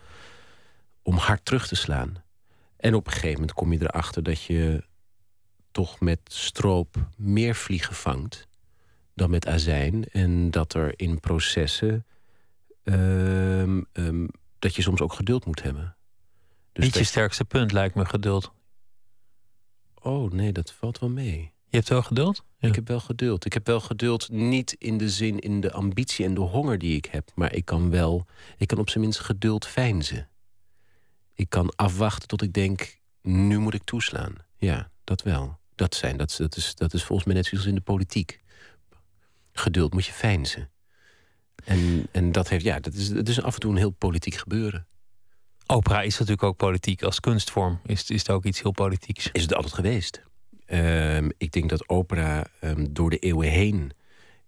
om 1.02 1.16
hard 1.16 1.46
terug 1.46 1.68
te 1.68 1.76
slaan. 1.76 2.24
En 2.78 2.96
op 2.96 3.06
een 3.06 3.14
gegeven 3.14 3.40
moment 3.40 3.54
kom 3.54 3.74
je 3.74 3.82
erachter 3.82 4.24
dat 4.24 4.44
je 4.44 4.84
toch 5.72 6.00
met 6.00 6.20
stroop 6.24 7.08
meer 7.18 7.56
vliegen 7.56 7.96
vangt 7.96 8.48
dan 9.14 9.30
met 9.30 9.48
azijn. 9.48 10.08
En 10.10 10.52
dat 10.52 10.74
er 10.74 10.94
in 10.96 11.20
processen 11.20 12.06
um, 12.84 13.86
um, 13.94 14.30
dat 14.60 14.76
je 14.76 14.82
soms 14.82 15.02
ook 15.02 15.14
geduld 15.14 15.46
moet 15.46 15.64
hebben. 15.64 15.96
Dus 16.72 16.86
Niet 16.86 16.98
je 16.98 17.04
sterkste 17.04 17.46
punt 17.46 17.72
lijkt 17.72 17.96
me 17.96 18.06
geduld. 18.06 18.52
Oh 20.02 20.32
nee, 20.32 20.52
dat 20.52 20.72
valt 20.72 21.00
wel 21.00 21.10
mee. 21.10 21.53
Je 21.74 21.80
hebt 21.80 21.92
wel 21.92 22.02
geduld? 22.02 22.44
Ik 22.60 22.76
heb 22.76 22.88
wel 22.88 23.00
geduld. 23.00 23.46
Ik 23.46 23.54
heb 23.54 23.68
wel 23.68 23.80
geduld 23.80 24.30
niet 24.30 24.76
in 24.80 24.98
de 24.98 25.10
zin 25.10 25.40
in 25.40 25.62
de 25.62 25.72
ambitie 25.72 26.26
en 26.26 26.34
de 26.34 26.42
honger 26.42 26.78
die 26.78 26.96
ik 26.96 27.06
heb. 27.06 27.32
Maar 27.36 27.54
ik 27.54 27.66
kan 27.66 27.90
wel, 27.90 28.26
ik 28.58 28.68
kan 28.68 28.78
op 28.78 28.90
zijn 28.90 29.04
minst 29.04 29.20
geduld 29.20 29.68
fijnzen. 29.68 30.30
Ik 31.34 31.50
kan 31.50 31.76
afwachten 31.76 32.28
tot 32.28 32.42
ik 32.42 32.54
denk, 32.54 32.98
nu 33.22 33.58
moet 33.58 33.74
ik 33.74 33.84
toeslaan. 33.84 34.36
Ja, 34.58 34.92
dat 35.04 35.22
wel. 35.22 35.58
Dat, 35.76 35.96
zijn, 35.96 36.18
dat, 36.18 36.36
dat, 36.38 36.56
is, 36.56 36.76
dat 36.76 36.94
is 36.94 37.04
volgens 37.04 37.28
mij 37.28 37.36
net 37.36 37.46
zoals 37.46 37.66
in 37.66 37.76
de 37.76 37.82
politiek. 37.82 38.42
Geduld 39.52 39.94
moet 39.94 40.06
je 40.06 40.14
fijnzen. 40.14 40.70
En, 41.64 42.08
en 42.12 42.32
dat 42.32 42.50
heeft, 42.50 42.64
ja, 42.64 42.80
dat 42.80 42.94
is, 42.94 43.10
dat 43.10 43.28
is 43.28 43.42
af 43.42 43.54
en 43.54 43.60
toe 43.60 43.72
een 43.72 43.78
heel 43.78 43.90
politiek 43.90 44.36
gebeuren. 44.36 44.88
Opera 45.66 46.02
is 46.02 46.14
natuurlijk 46.14 46.44
ook 46.44 46.58
politiek 46.58 47.04
als 47.04 47.20
kunstvorm. 47.20 47.80
Is, 47.86 48.10
is 48.10 48.20
het 48.20 48.30
ook 48.30 48.46
iets 48.46 48.62
heel 48.62 48.72
politieks? 48.72 49.30
Is 49.32 49.42
het 49.42 49.54
altijd 49.54 49.74
geweest? 49.74 50.24
Um, 50.74 51.32
ik 51.38 51.52
denk 51.52 51.70
dat 51.70 51.90
opera 51.90 52.46
um, 52.62 52.94
door 52.94 53.10
de 53.10 53.18
eeuwen 53.18 53.50
heen 53.50 53.92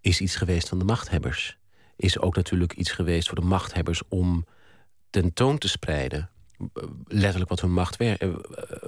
is 0.01 0.21
iets 0.21 0.35
geweest 0.35 0.69
van 0.69 0.79
de 0.79 0.85
machthebbers. 0.85 1.57
Is 1.95 2.19
ook 2.19 2.35
natuurlijk 2.35 2.73
iets 2.73 2.91
geweest 2.91 3.27
voor 3.27 3.39
de 3.39 3.45
machthebbers 3.45 4.01
om 4.09 4.45
tentoon 5.09 5.57
te 5.57 5.67
spreiden. 5.67 6.29
Letterlijk 7.07 7.49
wat 7.49 7.61
hun 7.61 7.73
macht 7.73 7.97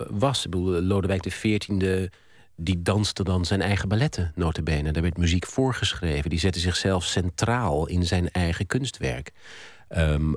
was. 0.10 0.46
Ik 0.46 0.52
bedoel, 0.52 0.82
Lodewijk 0.82 1.22
XIV 1.22 2.10
die 2.56 2.82
danste 2.82 3.24
dan 3.24 3.46
zijn 3.46 3.62
eigen 3.62 3.88
balletten, 3.90 4.32
notabene. 4.36 4.92
Daar 4.92 5.02
werd 5.02 5.18
muziek 5.18 5.46
voorgeschreven. 5.46 6.30
Die 6.30 6.40
zette 6.40 6.60
zichzelf 6.60 7.04
centraal 7.04 7.88
in 7.88 8.06
zijn 8.06 8.32
eigen 8.32 8.66
kunstwerk. 8.66 9.32
Um, 9.90 10.36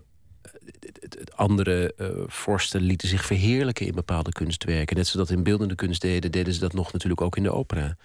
andere 1.35 1.95
uh, 1.97 2.09
vorsten 2.27 2.81
lieten 2.81 3.09
zich 3.09 3.25
verheerlijken 3.25 3.87
in 3.87 3.95
bepaalde 3.95 4.33
kunstwerken. 4.33 4.97
Net 4.97 5.07
zoals 5.07 5.29
dat 5.29 5.37
in 5.37 5.45
beeldende 5.45 5.75
kunst 5.75 6.01
deden, 6.01 6.33
deden 6.33 6.55
ze 6.55 6.61
dat 6.61 6.73
nog 6.73 6.93
natuurlijk 6.93 7.21
ook 7.21 7.37
in 7.37 7.43
de 7.43 7.53
opera. 7.53 7.97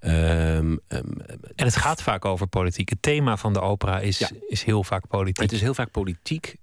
Um, 0.00 0.80
en 0.88 1.64
het 1.64 1.76
gaat 1.76 2.02
vaak 2.02 2.24
over 2.24 2.46
politiek. 2.46 2.88
Het 2.88 3.02
thema 3.02 3.36
van 3.36 3.52
de 3.52 3.60
opera 3.60 4.00
is, 4.00 4.32
is 4.48 4.62
heel 4.62 4.84
vaak 4.84 5.06
politiek. 5.06 5.42
Het 5.42 5.52
is 5.52 5.60
heel 5.60 5.74
vaak 5.74 5.90
politiek. 5.90 6.56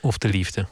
of 0.00 0.18
de 0.18 0.28
liefde. 0.28 0.66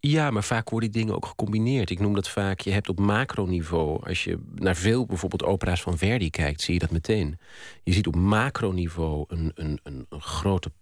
Ja, 0.00 0.30
maar 0.30 0.44
vaak 0.44 0.70
worden 0.70 0.90
die 0.90 1.00
dingen 1.00 1.16
ook 1.16 1.26
gecombineerd. 1.26 1.90
Ik 1.90 2.00
noem 2.00 2.14
dat 2.14 2.28
vaak, 2.28 2.60
je 2.60 2.70
hebt 2.70 2.88
op 2.88 2.98
macroniveau... 2.98 4.06
als 4.06 4.24
je 4.24 4.38
naar 4.54 4.76
veel 4.76 5.06
bijvoorbeeld 5.06 5.44
opera's 5.44 5.82
van 5.82 5.98
Verdi 5.98 6.30
kijkt... 6.30 6.60
zie 6.60 6.74
je 6.74 6.80
dat 6.80 6.90
meteen. 6.90 7.38
Je 7.82 7.92
ziet 7.92 8.06
op 8.06 8.16
macroniveau 8.16 9.24
een, 9.28 9.52
een, 9.54 9.80
een, 9.82 10.06
een 10.08 10.20
grote 10.20 10.72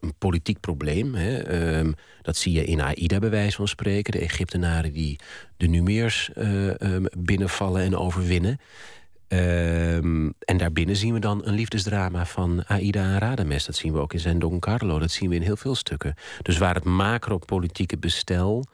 een 0.00 0.14
politiek 0.18 0.60
probleem. 0.60 1.14
Hè. 1.14 1.38
Ehm, 1.38 1.92
dat 2.22 2.36
zie 2.36 2.52
je 2.52 2.64
in 2.64 2.80
Aida 2.80 3.18
bij 3.18 3.30
wijze 3.30 3.56
van 3.56 3.68
spreken. 3.68 4.12
De 4.12 4.18
Egyptenaren 4.18 4.92
die 4.92 5.18
de 5.56 5.66
Numeers 5.66 6.30
uh, 6.38 6.66
um, 6.66 7.06
binnenvallen 7.18 7.82
en 7.82 7.96
overwinnen. 7.96 8.60
Um, 9.28 10.34
en 10.38 10.56
daarbinnen 10.56 10.96
zien 10.96 11.12
we 11.12 11.18
dan 11.18 11.44
een 11.44 11.54
liefdesdrama 11.54 12.26
van 12.26 12.64
Aida 12.66 13.02
en 13.02 13.18
Radames. 13.18 13.64
Dat 13.64 13.76
zien 13.76 13.92
we 13.92 13.98
ook 13.98 14.12
in 14.12 14.20
zijn 14.20 14.38
Don 14.38 14.58
Carlo. 14.58 14.98
Dat 14.98 15.10
zien 15.10 15.28
we 15.28 15.34
in 15.34 15.42
heel 15.42 15.56
veel 15.56 15.74
stukken. 15.74 16.14
Dus 16.42 16.58
waar 16.58 16.74
het 16.74 16.84
macro-politieke 16.84 17.98
bestel 17.98 18.64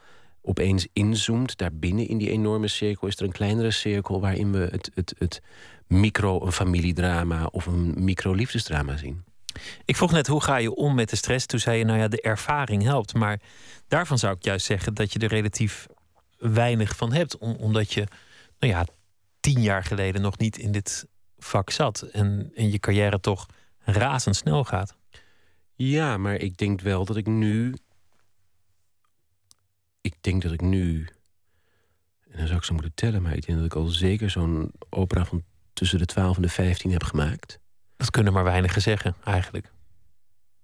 opeens 0.42 0.86
inzoomt... 0.92 1.58
daarbinnen 1.58 2.08
in 2.08 2.18
die 2.18 2.30
enorme 2.30 2.68
cirkel 2.68 3.08
is 3.08 3.16
er 3.16 3.24
een 3.24 3.32
kleinere 3.32 3.70
cirkel... 3.70 4.20
waarin 4.20 4.52
we 4.52 4.68
het, 4.70 4.90
het, 4.94 5.14
het 5.18 5.42
micro, 5.86 6.44
een 6.46 6.52
familiedrama 6.52 7.46
of 7.46 7.66
een 7.66 7.94
micro-liefdesdrama 7.96 8.96
zien. 8.96 9.24
Ik 9.84 9.96
vroeg 9.96 10.12
net, 10.12 10.26
hoe 10.26 10.42
ga 10.42 10.56
je 10.56 10.74
om 10.74 10.94
met 10.94 11.10
de 11.10 11.16
stress? 11.16 11.46
Toen 11.46 11.60
zei 11.60 11.78
je, 11.78 11.84
nou 11.84 11.98
ja, 11.98 12.08
de 12.08 12.20
ervaring 12.20 12.82
helpt. 12.82 13.14
Maar 13.14 13.40
daarvan 13.88 14.18
zou 14.18 14.36
ik 14.36 14.44
juist 14.44 14.66
zeggen 14.66 14.94
dat 14.94 15.12
je 15.12 15.18
er 15.18 15.28
relatief 15.28 15.86
weinig 16.38 16.96
van 16.96 17.12
hebt. 17.12 17.38
omdat 17.38 17.92
je, 17.92 18.06
nou 18.58 18.72
ja, 18.72 18.86
tien 19.40 19.60
jaar 19.62 19.84
geleden 19.84 20.22
nog 20.22 20.38
niet 20.38 20.58
in 20.58 20.72
dit 20.72 21.06
vak 21.38 21.70
zat. 21.70 22.02
En, 22.02 22.50
en 22.54 22.70
je 22.70 22.78
carrière 22.78 23.20
toch 23.20 23.46
razendsnel 23.78 24.64
gaat. 24.64 24.96
Ja, 25.74 26.16
maar 26.16 26.34
ik 26.34 26.56
denk 26.56 26.80
wel 26.80 27.04
dat 27.04 27.16
ik 27.16 27.26
nu. 27.26 27.74
Ik 30.00 30.14
denk 30.20 30.42
dat 30.42 30.52
ik 30.52 30.60
nu. 30.60 31.08
En 32.30 32.38
dan 32.38 32.46
zou 32.46 32.58
ik 32.58 32.64
zo 32.64 32.72
moeten 32.72 32.94
tellen, 32.94 33.22
maar 33.22 33.36
ik 33.36 33.46
denk 33.46 33.58
dat 33.58 33.66
ik 33.66 33.74
al 33.74 33.86
zeker 33.86 34.30
zo'n 34.30 34.72
opera 34.90 35.24
van 35.24 35.44
tussen 35.72 35.98
de 35.98 36.06
12 36.06 36.36
en 36.36 36.42
de 36.42 36.48
15 36.48 36.90
heb 36.90 37.02
gemaakt. 37.02 37.58
Dat 38.00 38.10
kunnen 38.10 38.32
maar 38.32 38.44
weinigen 38.44 38.82
zeggen, 38.82 39.14
eigenlijk. 39.24 39.72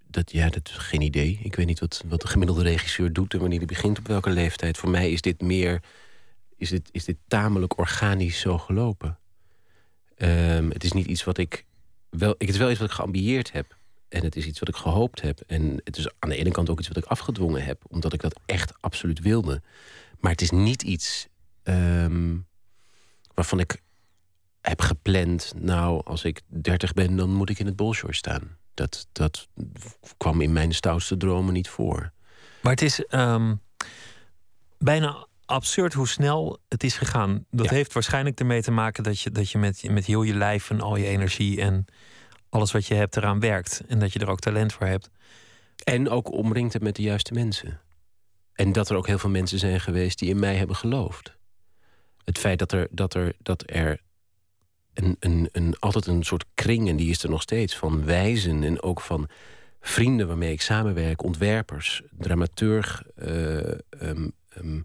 Dat, 0.06 0.32
ja, 0.32 0.48
dat 0.48 0.70
geen 0.70 1.00
idee. 1.00 1.40
Ik 1.42 1.54
weet 1.54 1.66
niet 1.66 1.80
wat, 1.80 2.04
wat 2.06 2.20
de 2.20 2.26
gemiddelde 2.26 2.62
regisseur 2.62 3.12
doet 3.12 3.32
en 3.32 3.40
wanneer 3.40 3.58
hij 3.58 3.66
begint 3.66 3.98
op 3.98 4.06
welke 4.06 4.30
leeftijd. 4.30 4.76
Voor 4.76 4.90
mij 4.90 5.10
is 5.10 5.20
dit 5.20 5.40
meer 5.40 5.82
is 6.56 6.70
dit, 6.70 6.88
is 6.92 7.04
dit 7.04 7.16
tamelijk 7.28 7.78
organisch 7.78 8.40
zo 8.40 8.58
gelopen. 8.58 9.18
Um, 10.18 10.70
het 10.70 10.84
is 10.84 10.92
niet 10.92 11.06
iets 11.06 11.24
wat 11.24 11.38
ik. 11.38 11.64
Wel, 12.10 12.34
het 12.38 12.48
is 12.48 12.56
wel 12.56 12.70
iets 12.70 12.78
wat 12.80 12.88
ik 12.88 12.94
geambieerd 12.94 13.52
heb. 13.52 13.76
En 14.08 14.24
het 14.24 14.36
is 14.36 14.46
iets 14.46 14.58
wat 14.58 14.68
ik 14.68 14.76
gehoopt 14.76 15.20
heb. 15.20 15.40
En 15.46 15.80
het 15.84 15.96
is 15.96 16.08
aan 16.18 16.28
de 16.28 16.36
ene 16.36 16.50
kant 16.50 16.70
ook 16.70 16.78
iets 16.78 16.88
wat 16.88 16.96
ik 16.96 17.04
afgedwongen 17.04 17.64
heb, 17.64 17.82
omdat 17.88 18.12
ik 18.12 18.20
dat 18.20 18.40
echt 18.46 18.72
absoluut 18.80 19.20
wilde. 19.20 19.62
Maar 20.20 20.30
het 20.30 20.40
is 20.40 20.50
niet 20.50 20.82
iets 20.82 21.28
um, 21.64 22.46
waarvan 23.34 23.60
ik 23.60 23.84
heb 24.68 24.80
gepland. 24.80 25.52
Nou, 25.56 26.00
als 26.04 26.24
ik 26.24 26.40
dertig 26.46 26.92
ben, 26.92 27.16
dan 27.16 27.30
moet 27.30 27.50
ik 27.50 27.58
in 27.58 27.66
het 27.66 27.76
Bolshoi 27.76 28.12
staan. 28.12 28.56
Dat, 28.74 29.06
dat 29.12 29.48
kwam 30.16 30.40
in 30.40 30.52
mijn 30.52 30.74
stoutste 30.74 31.16
dromen 31.16 31.52
niet 31.52 31.68
voor. 31.68 32.12
Maar 32.62 32.72
het 32.72 32.82
is 32.82 33.04
um, 33.10 33.60
bijna 34.78 35.26
absurd 35.44 35.92
hoe 35.92 36.08
snel 36.08 36.58
het 36.68 36.84
is 36.84 36.96
gegaan. 36.96 37.44
Dat 37.50 37.70
heeft 37.70 37.92
waarschijnlijk 37.92 38.40
ermee 38.40 38.62
te 38.62 38.70
maken 38.70 39.02
dat 39.02 39.20
je, 39.20 39.30
dat 39.30 39.50
je 39.50 39.58
met, 39.58 39.90
met 39.90 40.06
heel 40.06 40.22
je 40.22 40.34
lijf 40.34 40.70
en 40.70 40.80
al 40.80 40.96
je 40.96 41.06
energie 41.06 41.60
en 41.60 41.84
alles 42.48 42.72
wat 42.72 42.86
je 42.86 42.94
hebt 42.94 43.16
eraan 43.16 43.40
werkt. 43.40 43.82
En 43.88 43.98
dat 43.98 44.12
je 44.12 44.18
er 44.18 44.30
ook 44.30 44.40
talent 44.40 44.72
voor 44.72 44.86
hebt. 44.86 45.10
En 45.84 46.08
ook 46.08 46.32
omringd 46.32 46.72
hebt 46.72 46.84
met 46.84 46.96
de 46.96 47.02
juiste 47.02 47.32
mensen. 47.32 47.80
En 48.52 48.72
dat 48.72 48.90
er 48.90 48.96
ook 48.96 49.06
heel 49.06 49.18
veel 49.18 49.30
mensen 49.30 49.58
zijn 49.58 49.80
geweest 49.80 50.18
die 50.18 50.28
in 50.28 50.38
mij 50.38 50.56
hebben 50.56 50.76
geloofd. 50.76 51.36
Het 52.24 52.38
feit 52.38 52.58
dat 52.58 52.72
er, 52.72 52.88
dat 52.90 53.14
er, 53.14 53.32
dat 53.38 53.62
er 53.66 54.00
een, 55.18 55.76
altijd 55.78 56.06
een 56.06 56.22
soort 56.24 56.44
kring, 56.54 56.88
en 56.88 56.96
die 56.96 57.10
is 57.10 57.22
er 57.22 57.30
nog 57.30 57.42
steeds, 57.42 57.76
van 57.76 58.04
wijzen 58.04 58.62
en 58.62 58.82
ook 58.82 59.00
van 59.00 59.28
vrienden 59.80 60.26
waarmee 60.26 60.52
ik 60.52 60.60
samenwerk, 60.60 61.22
ontwerpers, 61.22 62.02
dramaturg, 62.10 63.02
uh, 63.22 63.60
Um, 64.60 64.84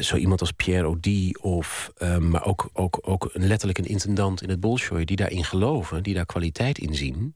zo 0.00 0.16
iemand 0.16 0.40
als 0.40 0.52
Pierre 0.52 0.84
Audi 0.84 1.32
of 1.40 1.92
maar 2.18 2.44
ook, 2.44 2.70
ook, 2.72 2.98
ook 3.02 3.30
letterlijk 3.32 3.78
een 3.78 3.84
intendant 3.84 4.42
in 4.42 4.48
het 4.48 4.60
Bolshoi 4.60 5.04
die 5.04 5.16
daarin 5.16 5.44
geloven, 5.44 6.02
die 6.02 6.14
daar 6.14 6.26
kwaliteit 6.26 6.78
in 6.78 6.94
zien 6.94 7.34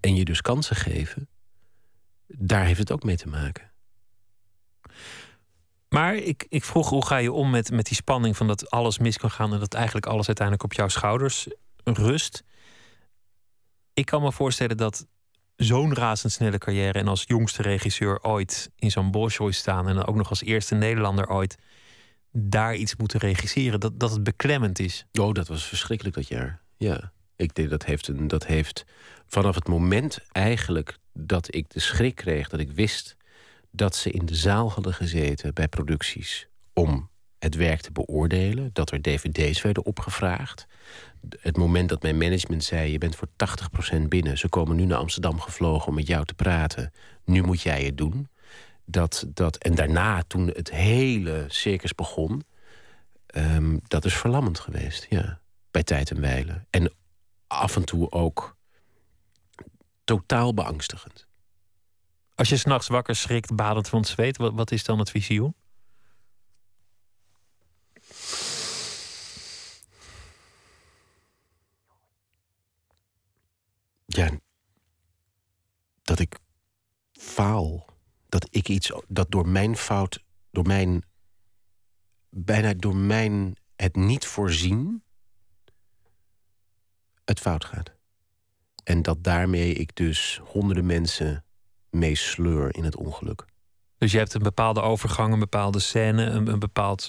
en 0.00 0.14
je 0.14 0.24
dus 0.24 0.40
kansen 0.40 0.76
geven, 0.76 1.28
daar 2.26 2.64
heeft 2.64 2.78
het 2.78 2.92
ook 2.92 3.02
mee 3.02 3.16
te 3.16 3.28
maken. 3.28 3.70
Maar 5.94 6.14
ik, 6.14 6.46
ik 6.48 6.64
vroeg 6.64 6.88
hoe 6.88 7.06
ga 7.06 7.16
je 7.16 7.32
om 7.32 7.50
met, 7.50 7.70
met 7.70 7.86
die 7.86 7.96
spanning 7.96 8.36
van 8.36 8.46
dat 8.46 8.70
alles 8.70 8.98
mis 8.98 9.18
kan 9.18 9.30
gaan 9.30 9.52
en 9.52 9.58
dat 9.58 9.74
eigenlijk 9.74 10.06
alles 10.06 10.26
uiteindelijk 10.26 10.64
op 10.66 10.72
jouw 10.72 10.88
schouders 10.88 11.46
rust. 11.84 12.44
Ik 13.92 14.06
kan 14.06 14.22
me 14.22 14.32
voorstellen 14.32 14.76
dat 14.76 15.06
zo'n 15.56 15.94
razendsnelle 15.94 16.58
carrière 16.58 16.98
en 16.98 17.08
als 17.08 17.24
jongste 17.26 17.62
regisseur 17.62 18.22
ooit 18.22 18.70
in 18.76 18.90
zo'n 18.90 19.10
Bolshoi 19.10 19.52
staan 19.52 19.88
en 19.88 19.94
dan 19.94 20.06
ook 20.06 20.14
nog 20.14 20.30
als 20.30 20.42
eerste 20.42 20.74
Nederlander 20.74 21.28
ooit 21.28 21.56
daar 22.30 22.74
iets 22.74 22.96
moeten 22.96 23.20
regisseren, 23.20 23.80
dat, 23.80 24.00
dat 24.00 24.10
het 24.10 24.22
beklemmend 24.22 24.78
is. 24.78 25.06
Oh, 25.12 25.32
dat 25.32 25.48
was 25.48 25.64
verschrikkelijk 25.64 26.16
dat 26.16 26.28
jaar. 26.28 26.62
Ja, 26.76 27.12
ik 27.36 27.54
denk 27.54 27.70
dat 27.70 27.84
heeft, 27.84 28.08
een, 28.08 28.28
dat 28.28 28.46
heeft 28.46 28.84
vanaf 29.26 29.54
het 29.54 29.68
moment 29.68 30.18
eigenlijk 30.32 30.98
dat 31.12 31.54
ik 31.54 31.70
de 31.70 31.80
schrik 31.80 32.14
kreeg, 32.14 32.48
dat 32.48 32.60
ik 32.60 32.72
wist 32.72 33.16
dat 33.76 33.96
ze 33.96 34.10
in 34.10 34.26
de 34.26 34.34
zaal 34.34 34.70
hadden 34.70 34.94
gezeten 34.94 35.54
bij 35.54 35.68
producties 35.68 36.48
om 36.72 37.10
het 37.38 37.54
werk 37.54 37.80
te 37.80 37.92
beoordelen, 37.92 38.70
dat 38.72 38.90
er 38.90 39.02
dvd's 39.02 39.62
werden 39.62 39.84
opgevraagd, 39.84 40.66
het 41.40 41.56
moment 41.56 41.88
dat 41.88 42.02
mijn 42.02 42.18
management 42.18 42.64
zei: 42.64 42.92
Je 42.92 42.98
bent 42.98 43.16
voor 43.16 43.28
80% 43.96 44.02
binnen. 44.08 44.38
Ze 44.38 44.48
komen 44.48 44.76
nu 44.76 44.84
naar 44.84 44.98
Amsterdam 44.98 45.40
gevlogen 45.40 45.88
om 45.88 45.94
met 45.94 46.06
jou 46.06 46.24
te 46.24 46.34
praten. 46.34 46.92
Nu 47.24 47.42
moet 47.42 47.60
jij 47.60 47.82
het 47.82 47.96
doen. 47.98 48.28
Dat, 48.84 49.26
dat, 49.28 49.56
en 49.56 49.74
daarna, 49.74 50.22
toen 50.22 50.46
het 50.46 50.70
hele 50.70 51.44
circus 51.48 51.94
begon, 51.94 52.42
um, 53.34 53.80
dat 53.86 54.04
is 54.04 54.14
verlammend 54.14 54.58
geweest. 54.58 55.06
Ja, 55.10 55.40
bij 55.70 55.82
tijd 55.82 56.10
en 56.10 56.20
wijlen. 56.20 56.66
En 56.70 56.92
af 57.46 57.76
en 57.76 57.84
toe 57.84 58.10
ook 58.10 58.56
totaal 60.04 60.54
beangstigend. 60.54 61.26
Als 62.34 62.48
je 62.48 62.56
s'nachts 62.56 62.88
wakker 62.88 63.16
schrikt, 63.16 63.54
badend 63.54 63.88
van 63.88 63.98
het 63.98 64.08
zweet, 64.08 64.36
wat, 64.36 64.52
wat 64.54 64.70
is 64.70 64.84
dan 64.84 64.98
het 64.98 65.10
visioen? 65.10 65.54
ja, 74.14 74.30
dat 76.02 76.18
ik 76.18 76.38
faal. 77.12 77.92
Dat 78.28 78.46
ik 78.50 78.68
iets, 78.68 78.92
dat 79.08 79.30
door 79.30 79.48
mijn 79.48 79.76
fout, 79.76 80.24
door 80.50 80.66
mijn, 80.66 81.02
bijna 82.28 82.74
door 82.74 82.96
mijn 82.96 83.56
het 83.76 83.96
niet 83.96 84.26
voorzien, 84.26 85.02
het 87.24 87.40
fout 87.40 87.64
gaat. 87.64 87.92
En 88.84 89.02
dat 89.02 89.24
daarmee 89.24 89.72
ik 89.72 89.96
dus 89.96 90.40
honderden 90.44 90.86
mensen 90.86 91.43
mee 91.94 92.14
sleur 92.14 92.74
in 92.74 92.84
het 92.84 92.96
ongeluk. 92.96 93.44
Dus 93.98 94.12
je 94.12 94.18
hebt 94.18 94.34
een 94.34 94.42
bepaalde 94.42 94.80
overgang, 94.80 95.32
een 95.32 95.38
bepaalde 95.38 95.78
scène, 95.78 96.24
een, 96.24 96.46
een 96.46 96.58
bepaald 96.58 97.02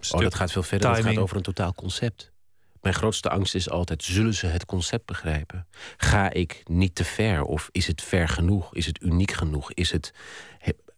stuk. 0.00 0.14
Oh, 0.14 0.20
dat 0.20 0.34
gaat 0.34 0.52
veel 0.52 0.62
verder. 0.62 0.90
Het 0.90 1.04
gaat 1.04 1.16
over 1.16 1.36
een 1.36 1.42
totaal 1.42 1.74
concept. 1.74 2.32
Mijn 2.80 2.94
grootste 2.94 3.28
angst 3.30 3.54
is 3.54 3.70
altijd: 3.70 4.02
zullen 4.02 4.34
ze 4.34 4.46
het 4.46 4.64
concept 4.64 5.06
begrijpen? 5.06 5.66
Ga 5.96 6.32
ik 6.32 6.62
niet 6.64 6.94
te 6.94 7.04
ver? 7.04 7.42
Of 7.42 7.68
is 7.72 7.86
het 7.86 8.02
ver 8.02 8.28
genoeg? 8.28 8.74
Is 8.74 8.86
het 8.86 9.02
uniek 9.02 9.32
genoeg? 9.32 9.72
Is 9.72 9.90
het, 9.90 10.12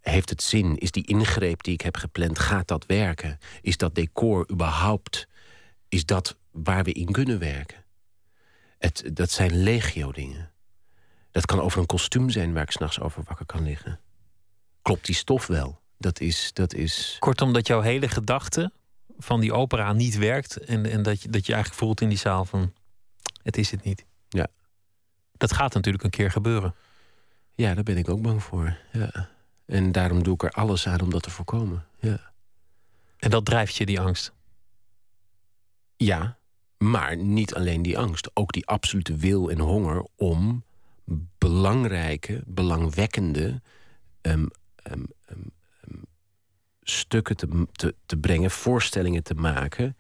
heeft 0.00 0.30
het 0.30 0.42
zin? 0.42 0.78
Is 0.78 0.90
die 0.90 1.06
ingreep 1.06 1.62
die 1.62 1.74
ik 1.74 1.80
heb 1.80 1.96
gepland, 1.96 2.38
gaat 2.38 2.68
dat 2.68 2.86
werken? 2.86 3.38
Is 3.60 3.76
dat 3.76 3.94
decor 3.94 4.50
überhaupt? 4.50 5.28
Is 5.88 6.06
dat 6.06 6.36
waar 6.50 6.84
we 6.84 6.92
in 6.92 7.12
kunnen 7.12 7.38
werken? 7.38 7.84
Het, 8.78 9.10
dat 9.12 9.30
zijn 9.30 9.62
legio 9.62 10.12
dingen. 10.12 10.52
Dat 11.34 11.46
kan 11.46 11.60
over 11.60 11.80
een 11.80 11.86
kostuum 11.86 12.30
zijn 12.30 12.52
waar 12.52 12.62
ik 12.62 12.70
s'nachts 12.70 13.00
over 13.00 13.22
wakker 13.24 13.46
kan 13.46 13.62
liggen. 13.62 14.00
Klopt 14.82 15.06
die 15.06 15.14
stof 15.14 15.46
wel? 15.46 15.80
Dat 15.98 16.20
is, 16.20 16.50
dat 16.52 16.74
is. 16.74 17.16
Kortom, 17.18 17.52
dat 17.52 17.66
jouw 17.66 17.80
hele 17.80 18.08
gedachte 18.08 18.72
van 19.18 19.40
die 19.40 19.52
opera 19.52 19.92
niet 19.92 20.16
werkt. 20.16 20.56
En, 20.56 20.86
en 20.86 21.02
dat, 21.02 21.22
je, 21.22 21.28
dat 21.28 21.46
je 21.46 21.52
eigenlijk 21.52 21.82
voelt 21.82 22.00
in 22.00 22.08
die 22.08 22.18
zaal 22.18 22.44
van 22.44 22.72
het 23.42 23.56
is 23.56 23.70
het 23.70 23.82
niet. 23.82 24.04
Ja. 24.28 24.46
Dat 25.32 25.52
gaat 25.52 25.74
natuurlijk 25.74 26.04
een 26.04 26.10
keer 26.10 26.30
gebeuren. 26.30 26.74
Ja, 27.54 27.74
daar 27.74 27.84
ben 27.84 27.96
ik 27.96 28.08
ook 28.08 28.22
bang 28.22 28.42
voor. 28.42 28.76
Ja. 28.92 29.28
En 29.66 29.92
daarom 29.92 30.22
doe 30.22 30.34
ik 30.34 30.42
er 30.42 30.50
alles 30.50 30.86
aan 30.86 31.00
om 31.00 31.10
dat 31.10 31.22
te 31.22 31.30
voorkomen. 31.30 31.86
Ja. 31.98 32.32
En 33.16 33.30
dat 33.30 33.44
drijft 33.44 33.76
je, 33.76 33.86
die 33.86 34.00
angst? 34.00 34.32
Ja, 35.96 36.38
maar 36.78 37.16
niet 37.16 37.54
alleen 37.54 37.82
die 37.82 37.98
angst. 37.98 38.30
Ook 38.34 38.52
die 38.52 38.66
absolute 38.66 39.16
wil 39.16 39.50
en 39.50 39.58
honger 39.58 40.06
om 40.16 40.64
belangrijke, 41.38 42.42
belangwekkende 42.46 43.62
um, 44.22 44.48
um, 44.90 45.06
um, 45.30 45.52
stukken 46.82 47.36
te, 47.36 47.66
te, 47.72 47.94
te 48.06 48.16
brengen, 48.16 48.50
voorstellingen 48.50 49.22
te 49.22 49.34
maken. 49.34 49.96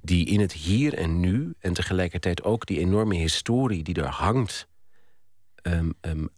die 0.00 0.26
in 0.26 0.40
het 0.40 0.52
hier 0.52 0.94
en 0.94 1.20
nu 1.20 1.54
en 1.58 1.72
tegelijkertijd 1.72 2.44
ook 2.44 2.66
die 2.66 2.78
enorme 2.78 3.14
historie 3.14 3.82
die 3.82 3.94
er 3.94 4.08
hangt. 4.08 4.68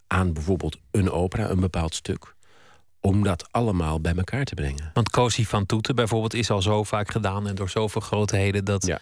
aan 0.06 0.32
bijvoorbeeld 0.32 0.78
een 0.90 1.10
opera, 1.10 1.50
een 1.50 1.60
bepaald 1.60 1.94
stuk 1.94 2.36
om 3.00 3.22
dat 3.22 3.52
allemaal 3.52 4.00
bij 4.00 4.14
elkaar 4.14 4.44
te 4.44 4.54
brengen. 4.54 4.90
Want 4.92 5.10
Cosi 5.10 5.46
van 5.46 5.66
Toeten 5.66 5.94
bijvoorbeeld 5.94 6.34
is 6.34 6.50
al 6.50 6.62
zo 6.62 6.84
vaak 6.84 7.10
gedaan 7.10 7.48
en 7.48 7.54
door 7.54 7.70
zoveel 7.70 8.00
grootheden 8.00 8.64
dat 8.64 8.86
ja. 8.86 9.00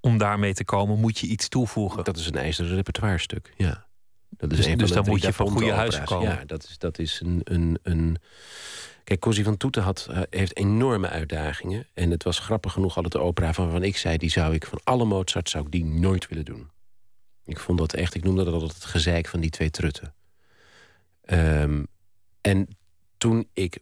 om 0.00 0.18
daarmee 0.18 0.54
te 0.54 0.64
komen 0.64 1.00
moet 1.00 1.18
je 1.18 1.26
iets 1.26 1.48
toevoegen. 1.48 2.04
Dat 2.04 2.16
is 2.16 2.26
een 2.26 2.36
ijzeren 2.36 2.74
repertoire 2.74 3.18
stuk, 3.18 3.52
ja. 3.56 3.86
Dat 4.28 4.50
is 4.50 4.56
dus 4.56 4.66
een 4.66 4.78
dus 4.78 4.88
van 4.88 5.02
dan 5.02 5.10
moet 5.12 5.22
je 5.22 5.32
van 5.32 5.50
goede 5.50 5.72
huizen 5.72 6.00
opera's. 6.00 6.18
komen. 6.18 6.38
Ja, 6.38 6.44
dat 6.44 6.64
is, 6.64 6.78
dat 6.78 6.98
is 6.98 7.20
een, 7.24 7.40
een, 7.44 7.78
een... 7.82 8.16
Kijk, 9.04 9.20
Cosi 9.20 9.42
van 9.42 9.56
Toeten 9.56 9.82
had, 9.82 10.08
eh, 10.10 10.20
heeft 10.30 10.56
enorme 10.56 11.08
uitdagingen. 11.08 11.86
En 11.94 12.10
het 12.10 12.22
was 12.22 12.38
grappig 12.38 12.72
genoeg 12.72 12.96
altijd 12.96 13.12
de 13.12 13.20
opera 13.20 13.52
van 13.52 13.64
waarvan 13.64 13.82
ik 13.82 13.96
zei... 13.96 14.16
die 14.16 14.30
zou 14.30 14.54
ik 14.54 14.66
van 14.66 14.80
alle 14.84 15.04
Mozart 15.04 15.48
zou 15.48 15.64
ik 15.64 15.70
die 15.70 15.84
nooit 15.84 16.28
willen 16.28 16.44
doen. 16.44 16.70
Ik 17.44 17.58
vond 17.58 17.78
dat 17.78 17.92
echt, 17.92 18.14
ik 18.14 18.24
noemde 18.24 18.44
dat 18.44 18.52
altijd 18.52 18.74
het 18.74 18.84
gezeik 18.84 19.28
van 19.28 19.40
die 19.40 19.50
twee 19.50 19.70
trutten. 19.70 20.14
Ehm, 21.22 21.82
en 22.40 22.68
toen 23.18 23.48
ik, 23.52 23.78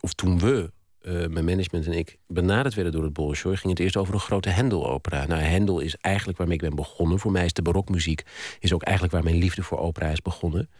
of 0.00 0.12
toen 0.12 0.38
we, 0.38 0.72
uh, 1.06 1.26
mijn 1.26 1.44
management 1.44 1.86
en 1.86 1.92
ik, 1.92 2.18
benaderd 2.26 2.74
werden 2.74 2.92
door 2.92 3.02
het 3.02 3.12
Bolshoi, 3.12 3.56
ging 3.56 3.72
het 3.72 3.82
eerst 3.82 3.96
over 3.96 4.14
een 4.14 4.20
grote 4.20 4.48
Hendel-opera. 4.48 5.26
Nou, 5.26 5.40
Hendel 5.42 5.80
is 5.80 5.96
eigenlijk 5.96 6.38
waarmee 6.38 6.56
ik 6.56 6.62
ben 6.62 6.74
begonnen. 6.74 7.18
Voor 7.18 7.32
mij 7.32 7.44
is 7.44 7.52
de 7.52 7.62
barokmuziek 7.62 8.22
is 8.58 8.72
ook 8.72 8.82
eigenlijk 8.82 9.14
waar 9.14 9.24
mijn 9.24 9.36
liefde 9.36 9.62
voor 9.62 9.78
opera 9.78 10.08
is 10.08 10.22
begonnen. 10.22 10.70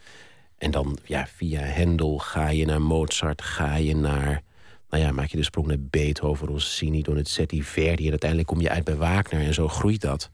En 0.59 0.71
dan, 0.71 0.99
ja, 1.05 1.27
via 1.27 1.61
Hendel 1.61 2.19
ga 2.19 2.49
je 2.49 2.67
naar 2.67 2.83
Mozart, 2.83 3.43
ga 3.43 3.75
je 3.75 3.97
naar, 3.97 4.43
nou 4.91 5.03
ja, 5.03 5.13
maak 5.13 5.29
je 5.29 5.37
de 5.37 5.43
sprong 5.43 5.67
naar 5.67 5.81
Beethoven, 5.81 6.47
Rossini, 6.47 7.03
Donizetti, 7.03 7.63
Verdi. 7.63 8.05
En 8.05 8.11
uiteindelijk 8.11 8.49
kom 8.49 8.61
je 8.61 8.71
uit 8.71 8.85
bij 8.85 8.97
Wagner 8.97 9.41
en 9.41 9.55
zo 9.55 9.69
groeit 9.69 10.01
dat. 10.01 10.31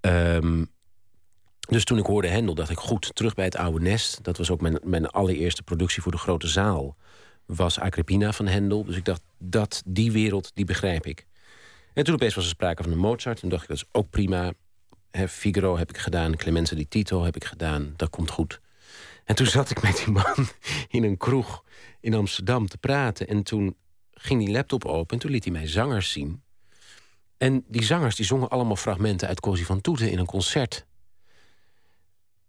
Um, 0.00 0.70
dus 1.68 1.84
toen 1.84 1.98
ik 1.98 2.06
hoorde 2.06 2.28
Hendel, 2.28 2.54
dacht 2.54 2.70
ik 2.70 2.78
goed, 2.78 3.14
terug 3.14 3.34
bij 3.34 3.44
het 3.44 3.56
oude 3.56 3.80
nest. 3.80 4.24
Dat 4.24 4.36
was 4.36 4.50
ook 4.50 4.60
mijn, 4.60 4.78
mijn 4.82 5.06
allereerste 5.06 5.62
productie 5.62 6.02
voor 6.02 6.12
de 6.12 6.18
grote 6.18 6.46
zaal. 6.46 6.96
Was 7.46 7.78
Agrippina 7.78 8.32
van 8.32 8.46
Hendel. 8.46 8.84
Dus 8.84 8.96
ik 8.96 9.04
dacht, 9.04 9.22
dat, 9.38 9.82
die 9.86 10.12
wereld, 10.12 10.50
die 10.54 10.64
begrijp 10.64 11.06
ik. 11.06 11.26
En 11.92 12.04
toen 12.04 12.14
opeens 12.14 12.34
was 12.34 12.44
er 12.44 12.50
sprake 12.50 12.82
van 12.82 12.92
een 12.92 12.98
Mozart. 12.98 13.40
Toen 13.40 13.50
dacht 13.50 13.62
ik, 13.62 13.68
dat 13.68 13.76
is 13.76 13.88
ook 13.92 14.10
prima. 14.10 14.52
Figaro 15.28 15.76
heb 15.78 15.90
ik 15.90 15.98
gedaan, 15.98 16.36
Clemenza 16.36 16.74
di 16.74 16.88
Tito 16.88 17.24
heb 17.24 17.36
ik 17.36 17.44
gedaan. 17.44 17.92
Dat 17.96 18.10
komt 18.10 18.30
goed. 18.30 18.60
En 19.24 19.34
toen 19.34 19.46
zat 19.46 19.70
ik 19.70 19.82
met 19.82 19.96
die 19.96 20.14
man 20.14 20.48
in 20.88 21.04
een 21.04 21.16
kroeg 21.16 21.64
in 22.00 22.14
Amsterdam 22.14 22.68
te 22.68 22.78
praten. 22.78 23.28
En 23.28 23.42
toen 23.42 23.76
ging 24.12 24.44
die 24.44 24.54
laptop 24.54 24.84
open 24.84 25.14
en 25.14 25.18
toen 25.18 25.30
liet 25.30 25.44
hij 25.44 25.52
mij 25.52 25.68
zangers 25.68 26.12
zien. 26.12 26.42
En 27.36 27.64
die 27.68 27.84
zangers 27.84 28.16
die 28.16 28.24
zongen 28.24 28.48
allemaal 28.48 28.76
fragmenten 28.76 29.28
uit 29.28 29.40
Cosi 29.40 29.64
van 29.64 29.80
Toeten 29.80 30.10
in 30.10 30.18
een 30.18 30.26
concert. 30.26 30.86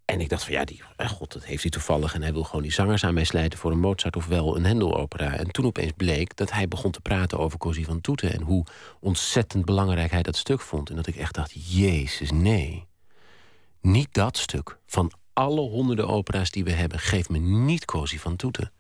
En 0.08 0.22
ik 0.22 0.30
dacht 0.30 0.44
van 0.44 0.54
ja, 0.54 0.64
die, 0.64 0.82
eh, 0.96 1.10
god, 1.10 1.34
dat 1.34 1.46
heeft 1.46 1.62
hij 1.62 1.72
toevallig. 1.72 2.14
En 2.14 2.22
hij 2.22 2.34
wil 2.34 2.44
gewoon 2.44 2.62
die 2.62 2.72
zangers 2.72 3.04
aan 3.04 3.14
mij 3.14 3.24
slijten 3.24 3.60
voor 3.60 3.72
een 3.72 3.80
Mozart 3.80 4.16
of 4.16 4.26
wel 4.26 4.56
een 4.58 4.66
Hendel-opera. 4.66 5.34
En 5.34 5.52
toen 5.52 5.66
opeens 5.66 5.92
bleek 5.98 6.36
dat 6.36 6.52
hij 6.52 6.68
begon 6.68 6.92
te 6.92 7.02
praten 7.02 7.40
over 7.40 7.58
Cosi 7.58 7.84
van 7.86 8.02
Toeten. 8.02 8.34
En 8.34 8.42
hoe 8.42 8.66
ontzettend 9.00 9.66
belangrijk 9.66 10.12
hij 10.12 10.22
dat 10.24 10.36
stuk 10.36 10.62
vond. 10.62 10.90
En 10.90 10.96
dat 10.96 11.08
ik 11.08 11.16
echt 11.16 11.34
dacht, 11.34 11.52
jezus, 11.76 12.32
nee. 12.32 12.86
Niet 13.82 14.08
dat 14.12 14.38
stuk. 14.38 14.78
Van 14.86 15.12
alle 15.34 15.62
honderden 15.62 16.08
opera's 16.08 16.52
die 16.52 16.64
we 16.64 16.72
hebben, 16.72 17.00
geef 17.00 17.30
me 17.30 17.38
niet 17.38 17.86
Cosi 17.86 18.20
van 18.20 18.36
Toeten. 18.36 18.72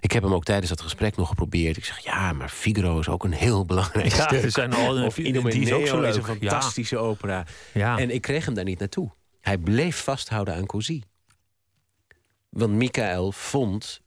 Ik 0.00 0.12
heb 0.12 0.22
hem 0.22 0.34
ook 0.34 0.44
tijdens 0.44 0.68
dat 0.68 0.80
gesprek 0.80 1.16
nog 1.16 1.28
geprobeerd. 1.28 1.76
Ik 1.76 1.84
zeg, 1.84 1.98
ja, 1.98 2.32
maar 2.32 2.48
Figaro 2.48 2.98
is 2.98 3.08
ook 3.08 3.24
een 3.24 3.32
heel 3.32 3.64
belangrijk 3.64 4.14
Ja, 4.14 4.22
stuk. 4.26 4.42
er 4.42 4.50
zijn 4.50 4.72
al- 4.74 5.04
of 5.04 5.14
die 5.14 5.32
is 5.32 5.72
ook 5.72 5.86
zo 5.86 6.00
is 6.00 6.16
een 6.16 6.22
leuk. 6.26 6.40
Ja. 6.40 6.50
fantastische 6.50 6.98
opera. 6.98 7.44
Ja. 7.74 7.98
En 7.98 8.10
ik 8.10 8.20
kreeg 8.20 8.44
hem 8.44 8.54
daar 8.54 8.64
niet 8.64 8.78
naartoe. 8.78 9.10
Hij 9.42 9.58
bleef 9.58 9.96
vasthouden 10.02 10.54
aan 10.54 10.66
Cosi. 10.66 11.02
Want 12.48 12.72
Michael 12.72 13.32
vond 13.32 14.00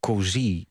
Cosi 0.00 0.66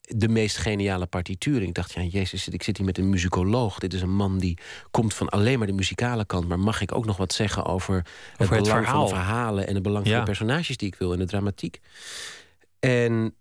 de 0.00 0.28
meest 0.28 0.56
geniale 0.56 1.06
partituur. 1.06 1.62
Ik 1.62 1.74
dacht, 1.74 1.92
ja, 1.92 2.02
jezus, 2.02 2.48
ik 2.48 2.62
zit 2.62 2.76
hier 2.76 2.86
met 2.86 2.98
een 2.98 3.08
muzikoloog. 3.10 3.78
Dit 3.78 3.94
is 3.94 4.02
een 4.02 4.14
man 4.14 4.38
die 4.38 4.58
komt 4.90 5.14
van 5.14 5.28
alleen 5.28 5.58
maar 5.58 5.66
de 5.66 5.72
muzikale 5.72 6.24
kant. 6.24 6.48
Maar 6.48 6.58
mag 6.58 6.80
ik 6.80 6.94
ook 6.94 7.04
nog 7.06 7.16
wat 7.16 7.32
zeggen 7.32 7.64
over, 7.64 7.96
het 7.96 8.04
het 8.38 8.48
belang 8.48 8.66
van 8.66 8.76
verhaal. 8.84 9.02
de 9.02 9.08
verhalen... 9.14 9.66
en 9.66 9.74
het 9.74 9.82
belang 9.82 10.06
van 10.08 10.18
de 10.18 10.22
personages 10.22 10.76
die 10.76 10.88
ik 10.88 10.94
wil 10.94 11.12
en 11.12 11.18
de 11.18 11.26
dramatiek? 11.26 11.80
En... 12.78 13.34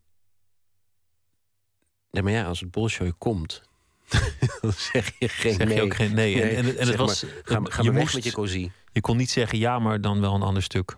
Nee, 2.12 2.24
maar 2.24 2.32
ja, 2.32 2.46
als 2.46 2.60
het 2.60 2.72
Bolshoi 2.72 3.12
komt... 3.18 3.62
dan 4.62 4.72
zeg 4.74 5.12
je 5.20 5.30
geen 5.30 5.54
Zeg 5.54 5.68
je 5.68 5.74
nee. 5.74 5.82
ook 5.82 5.96
geen 5.96 6.14
nee. 6.14 6.42
En- 6.42 6.56
en- 6.66 6.78
en 6.78 6.88
het 6.88 6.96
was- 6.96 7.24
maar, 7.24 7.32
ga, 7.44 7.60
ga 7.64 7.82
je 7.82 7.84
maar 7.84 7.94
weg 7.94 8.02
moest- 8.02 8.14
met 8.16 8.24
je 8.24 8.32
Cosi. 8.32 8.72
Je 8.98 9.04
kon 9.04 9.18
niet 9.18 9.30
zeggen 9.30 9.58
ja, 9.58 9.80
maar 9.80 10.02
dan 10.02 10.22
wel 10.22 10.34
een 10.34 10.42
ander 10.42 10.64
stuk. 10.64 10.98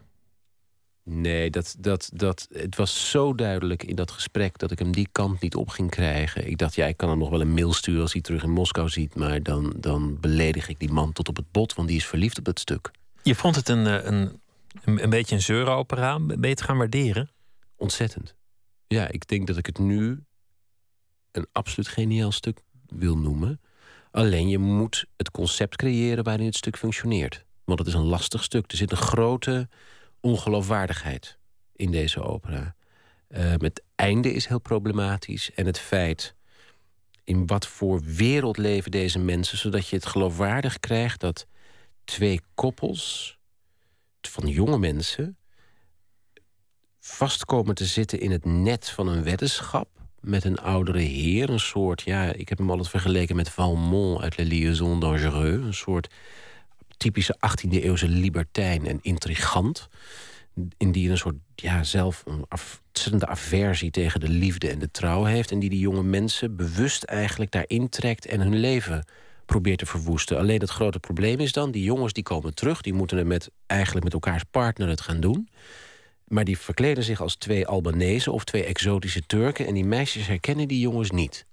Nee, 1.04 1.50
dat, 1.50 1.76
dat, 1.80 2.10
dat, 2.14 2.48
het 2.52 2.76
was 2.76 3.10
zo 3.10 3.36
duidelijk 3.36 3.84
in 3.84 3.96
dat 3.96 4.12
gesprek 4.12 4.58
dat 4.58 4.72
ik 4.72 4.80
hem 4.80 4.92
die 4.92 5.08
kant 5.12 5.42
niet 5.42 5.56
op 5.56 5.70
ging 5.70 5.90
krijgen. 5.90 6.48
Ik 6.48 6.58
dacht, 6.58 6.76
ja, 6.76 6.86
ik 6.86 6.98
kan 6.98 7.10
hem 7.10 7.18
nog 7.18 7.30
wel 7.30 7.42
een 7.42 7.54
mail 7.54 7.74
sturen 7.74 8.02
als 8.02 8.14
hij 8.14 8.22
terug 8.22 8.44
in 8.44 8.52
Moskou 8.52 8.90
ziet. 8.90 9.16
Maar 9.16 9.44
dan, 9.44 9.74
dan 9.78 10.20
beledig 10.20 10.70
ik 10.70 10.80
die 10.80 10.92
man 10.92 11.14
tot 11.14 11.28
op 11.28 11.36
het 11.36 11.52
bot, 11.52 11.74
want 11.74 11.88
die 11.88 11.98
is 11.98 12.06
verliefd 12.06 12.38
op 12.38 12.44
dat 12.44 12.60
stuk. 12.60 12.92
Je 13.24 13.36
vond 13.36 13.56
het 13.56 13.70
een, 13.70 13.88
eh, 13.88 14.06
een, 14.06 14.42
een, 14.84 15.04
een 15.04 15.10
beetje 15.10 15.36
een 15.36 15.42
zeuropera. 15.42 16.20
Ben 16.20 16.42
je 16.42 16.48
het 16.48 16.62
gaan 16.62 16.78
waarderen? 16.78 17.30
Ontzettend. 17.76 18.36
Ja, 18.88 19.08
ik 19.08 19.28
denk 19.28 19.48
dat 19.48 19.58
ik 19.58 19.66
het 19.66 19.80
nu 19.80 20.24
een 21.32 21.48
absoluut 21.52 21.90
geniaal 21.90 22.32
stuk 22.32 22.62
wil 22.88 23.18
noemen. 23.18 23.62
Alleen 24.12 24.48
je 24.50 24.60
moet 24.60 25.06
het 25.18 25.32
concept 25.32 25.76
creëren 25.76 26.24
waarin 26.24 26.46
het 26.46 26.56
stuk 26.56 26.78
functioneert. 26.78 27.48
Want 27.70 27.80
het 27.80 27.88
is 27.88 27.94
een 27.94 28.08
lastig 28.08 28.44
stuk. 28.44 28.72
Er 28.72 28.78
zit 28.78 28.92
een 28.92 28.98
grote 28.98 29.70
ongeloofwaardigheid 30.20 31.38
in 31.76 31.92
deze 31.92 32.22
opera. 32.22 32.76
Eh, 33.28 33.54
het 33.58 33.84
einde 33.96 34.34
is 34.34 34.46
heel 34.46 34.60
problematisch. 34.60 35.52
En 35.54 35.66
het 35.66 35.80
feit 35.80 36.36
in 37.24 37.48
wat 37.48 37.68
voor 37.68 38.02
wereld 38.02 38.58
leven 38.58 38.92
deze 38.92 39.20
mensen... 39.20 39.58
zodat 39.58 39.88
je 39.88 39.96
het 39.96 40.06
geloofwaardig 40.06 40.80
krijgt 40.80 41.20
dat 41.20 41.48
twee 42.04 42.42
koppels 42.56 43.38
van 44.22 44.48
jonge 44.48 44.78
mensen... 44.78 45.38
vast 47.00 47.46
komen 47.46 47.76
te 47.76 47.86
zitten 47.86 48.20
in 48.20 48.32
het 48.32 48.46
net 48.46 48.90
van 48.90 49.08
een 49.08 49.24
weddenschap... 49.24 49.90
met 50.20 50.44
een 50.44 50.60
oudere 50.60 51.00
heer, 51.00 51.50
een 51.50 51.60
soort... 51.60 52.02
ja, 52.02 52.34
ik 52.34 52.50
heb 52.50 52.58
hem 52.58 52.70
altijd 52.70 52.90
vergeleken 52.90 53.36
met 53.36 53.50
Valmont 53.50 54.22
uit 54.22 54.38
Le 54.38 54.46
Liaison 54.46 55.00
Dangereux... 55.00 55.66
een 55.66 55.74
soort 55.74 56.08
typische 57.00 57.36
18e-eeuwse 57.36 58.08
libertijn 58.08 58.88
en 58.88 59.00
intrigant... 59.02 59.88
in 60.78 60.92
die 60.92 61.10
een 61.10 61.18
soort, 61.18 61.36
ja, 61.56 61.84
zelf 61.84 62.24
een 62.26 62.46
ontzettende 62.50 63.28
aversie 63.28 63.92
tegen 63.92 64.20
de 64.20 64.30
liefde 64.30 64.70
en 64.70 64.80
de 64.80 64.92
trouw 64.92 65.24
heeft... 65.24 65.52
en 65.52 65.60
die 65.60 65.70
die 65.70 65.80
jonge 65.80 66.04
mensen 66.04 66.56
bewust 66.56 67.04
eigenlijk 67.04 67.52
daarin 67.52 67.90
trekt 67.90 68.26
en 68.26 68.40
hun 68.40 68.56
leven 68.56 69.06
probeert 69.46 69.80
te 69.80 69.86
verwoesten. 69.86 70.38
Alleen 70.38 70.60
het 70.60 70.70
grote 70.70 71.00
probleem 71.00 71.40
is 71.40 71.52
dan, 71.52 71.72
die 71.72 71.84
jongens 71.84 72.14
die 72.14 72.24
komen 72.24 72.54
terug... 72.54 72.82
die 72.82 72.94
moeten 72.94 73.18
het 73.18 73.28
met, 73.28 73.50
eigenlijk 73.66 74.04
met 74.04 74.14
elkaars 74.14 74.44
partner 74.52 74.88
het 74.88 75.02
gaan 75.02 75.20
doen... 75.20 75.50
maar 76.28 76.46
die 76.46 76.58
verkleden 76.58 77.04
zich 77.04 77.22
als 77.22 77.36
twee 77.36 77.68
Albanese 77.68 78.32
of 78.32 78.44
twee 78.44 78.64
exotische 78.64 79.22
Turken... 79.22 79.68
en 79.68 79.74
die 79.74 79.86
meisjes 79.86 80.28
herkennen 80.28 80.68
die 80.68 80.80
jongens 80.80 81.12
niet. 81.12 81.48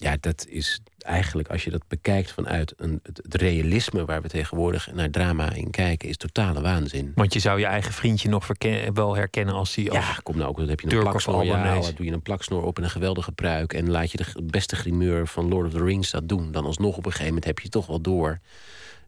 Ja, 0.00 0.16
dat 0.20 0.46
is 0.48 0.80
eigenlijk, 0.98 1.48
als 1.48 1.64
je 1.64 1.70
dat 1.70 1.82
bekijkt 1.88 2.32
vanuit 2.32 2.74
een, 2.76 3.00
het, 3.02 3.20
het 3.22 3.34
realisme... 3.34 4.04
waar 4.04 4.22
we 4.22 4.28
tegenwoordig 4.28 4.92
naar 4.92 5.10
drama 5.10 5.52
in 5.52 5.70
kijken, 5.70 6.08
is 6.08 6.16
totale 6.16 6.60
waanzin. 6.60 7.12
Want 7.14 7.32
je 7.32 7.38
zou 7.38 7.58
je 7.58 7.66
eigen 7.66 7.92
vriendje 7.92 8.28
nog 8.28 8.48
wel 8.92 9.16
herkennen 9.16 9.54
als 9.54 9.74
die. 9.74 9.90
Als... 9.90 10.06
Ja, 10.06 10.18
kom 10.22 10.36
nou 10.36 10.48
ook, 10.48 10.56
dan 10.56 10.68
heb 10.68 10.80
je 10.80 10.92
een 10.92 11.00
plaksnoor. 11.00 11.44
Ja, 11.44 11.80
doe 11.96 12.06
je 12.06 12.12
een 12.12 12.22
plaksnoor 12.22 12.64
op 12.64 12.76
en 12.78 12.84
een 12.84 12.90
geweldige 12.90 13.32
pruik... 13.32 13.72
en 13.72 13.90
laat 13.90 14.10
je 14.10 14.18
de 14.18 14.42
beste 14.42 14.76
grimeur 14.76 15.26
van 15.26 15.48
Lord 15.48 15.66
of 15.66 15.72
the 15.72 15.84
Rings 15.84 16.10
dat 16.10 16.28
doen... 16.28 16.52
dan 16.52 16.64
alsnog 16.64 16.96
op 16.96 17.04
een 17.04 17.10
gegeven 17.10 17.26
moment 17.26 17.44
heb 17.44 17.58
je 17.58 17.68
toch 17.68 17.86
wel 17.86 18.00
door... 18.00 18.40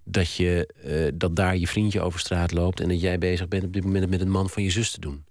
dat, 0.05 0.35
je, 0.35 0.75
eh, 0.83 1.13
dat 1.15 1.37
daar 1.37 1.57
je 1.57 1.67
vriendje 1.67 2.01
over 2.01 2.21
straat 2.21 2.53
loopt 2.53 2.81
en 2.81 2.89
dat 2.89 3.01
jij 3.01 3.19
bezig 3.19 3.49
bent 3.49 3.65
op 3.65 3.73
dit 3.73 3.85
moment 3.85 4.11
met 4.11 4.21
een 4.21 4.31
man 4.31 4.51
van 4.51 4.63
je 4.63 4.71
zus 4.71 4.91
te 4.91 5.01
doen. 5.01 5.25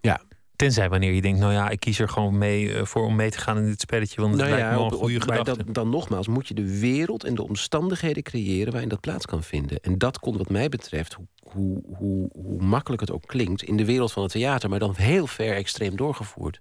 Ja. 0.00 0.20
Tenzij 0.62 0.88
wanneer 0.88 1.12
je 1.12 1.22
denkt, 1.22 1.38
nou 1.38 1.52
ja, 1.52 1.68
ik 1.68 1.80
kies 1.80 1.98
er 1.98 2.08
gewoon 2.08 2.38
mee 2.38 2.64
uh, 2.64 2.84
voor 2.84 3.04
om 3.04 3.16
mee 3.16 3.30
te 3.30 3.38
gaan 3.38 3.56
in 3.56 3.66
dit 3.66 3.80
spelletje, 3.80 4.20
want 4.20 4.32
het 4.32 4.40
nou 4.40 4.54
lijkt 4.54 4.70
ja, 4.70 4.78
me 4.78 4.84
een 4.84 4.90
goede 4.90 5.20
gedachte. 5.20 5.64
Maar 5.64 5.72
dan 5.72 5.88
nogmaals, 5.90 6.28
moet 6.28 6.48
je 6.48 6.54
de 6.54 6.78
wereld 6.78 7.24
en 7.24 7.34
de 7.34 7.42
omstandigheden 7.42 8.22
creëren 8.22 8.72
waarin 8.72 8.88
dat 8.88 9.00
plaats 9.00 9.26
kan 9.26 9.42
vinden. 9.42 9.80
En 9.80 9.98
dat 9.98 10.18
kon 10.18 10.36
wat 10.36 10.50
mij 10.50 10.68
betreft, 10.68 11.12
hoe, 11.12 11.26
hoe, 11.42 11.82
hoe, 11.96 12.30
hoe 12.32 12.62
makkelijk 12.62 13.00
het 13.00 13.12
ook 13.12 13.26
klinkt, 13.26 13.62
in 13.62 13.76
de 13.76 13.84
wereld 13.84 14.12
van 14.12 14.22
het 14.22 14.32
theater, 14.32 14.68
maar 14.68 14.78
dan 14.78 14.94
heel 14.96 15.26
ver 15.26 15.54
extreem 15.54 15.96
doorgevoerd. 15.96 16.60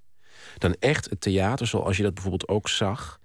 Dan 0.57 0.75
echt 0.79 1.09
het 1.09 1.21
theater 1.21 1.67
zoals 1.67 1.97
je 1.97 2.03
dat 2.03 2.13
bijvoorbeeld 2.13 2.47
ook 2.47 2.69
zag 2.69 3.19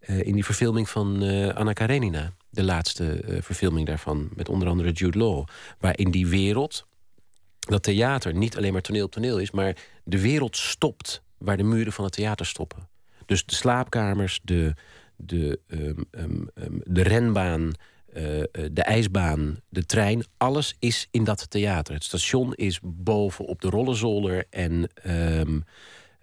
uh, 0.00 0.26
in 0.26 0.32
die 0.32 0.44
verfilming 0.44 0.88
van 0.88 1.22
uh, 1.22 1.48
Anna 1.48 1.72
Karenina. 1.72 2.32
De 2.50 2.64
laatste 2.64 3.22
uh, 3.24 3.42
verfilming 3.42 3.86
daarvan, 3.86 4.28
met 4.34 4.48
onder 4.48 4.68
andere 4.68 4.92
Jude 4.92 5.18
Law. 5.18 5.46
Waarin 5.78 6.10
die 6.10 6.26
wereld, 6.26 6.86
dat 7.64 7.82
theater 7.82 8.34
niet 8.34 8.56
alleen 8.56 8.72
maar 8.72 8.82
toneel 8.82 9.04
op 9.04 9.10
toneel 9.10 9.38
is, 9.38 9.50
maar 9.50 9.76
de 10.04 10.20
wereld 10.20 10.56
stopt 10.56 11.22
waar 11.38 11.56
de 11.56 11.62
muren 11.62 11.92
van 11.92 12.04
het 12.04 12.12
theater 12.12 12.46
stoppen. 12.46 12.88
Dus 13.26 13.44
de 13.44 13.54
slaapkamers, 13.54 14.40
de, 14.42 14.74
de, 15.16 15.60
um, 15.66 16.04
um, 16.10 16.48
um, 16.54 16.80
de 16.84 17.02
renbaan, 17.02 17.72
de 18.72 18.82
ijsbaan, 18.82 19.60
de 19.68 19.86
trein, 19.86 20.24
alles 20.36 20.76
is 20.78 21.08
in 21.10 21.24
dat 21.24 21.50
theater. 21.50 21.94
Het 21.94 22.04
station 22.04 22.54
is 22.54 22.80
boven 22.82 23.44
op 23.44 23.60
de 23.60 23.68
rollenzolder 23.68 24.44
en 24.50 24.88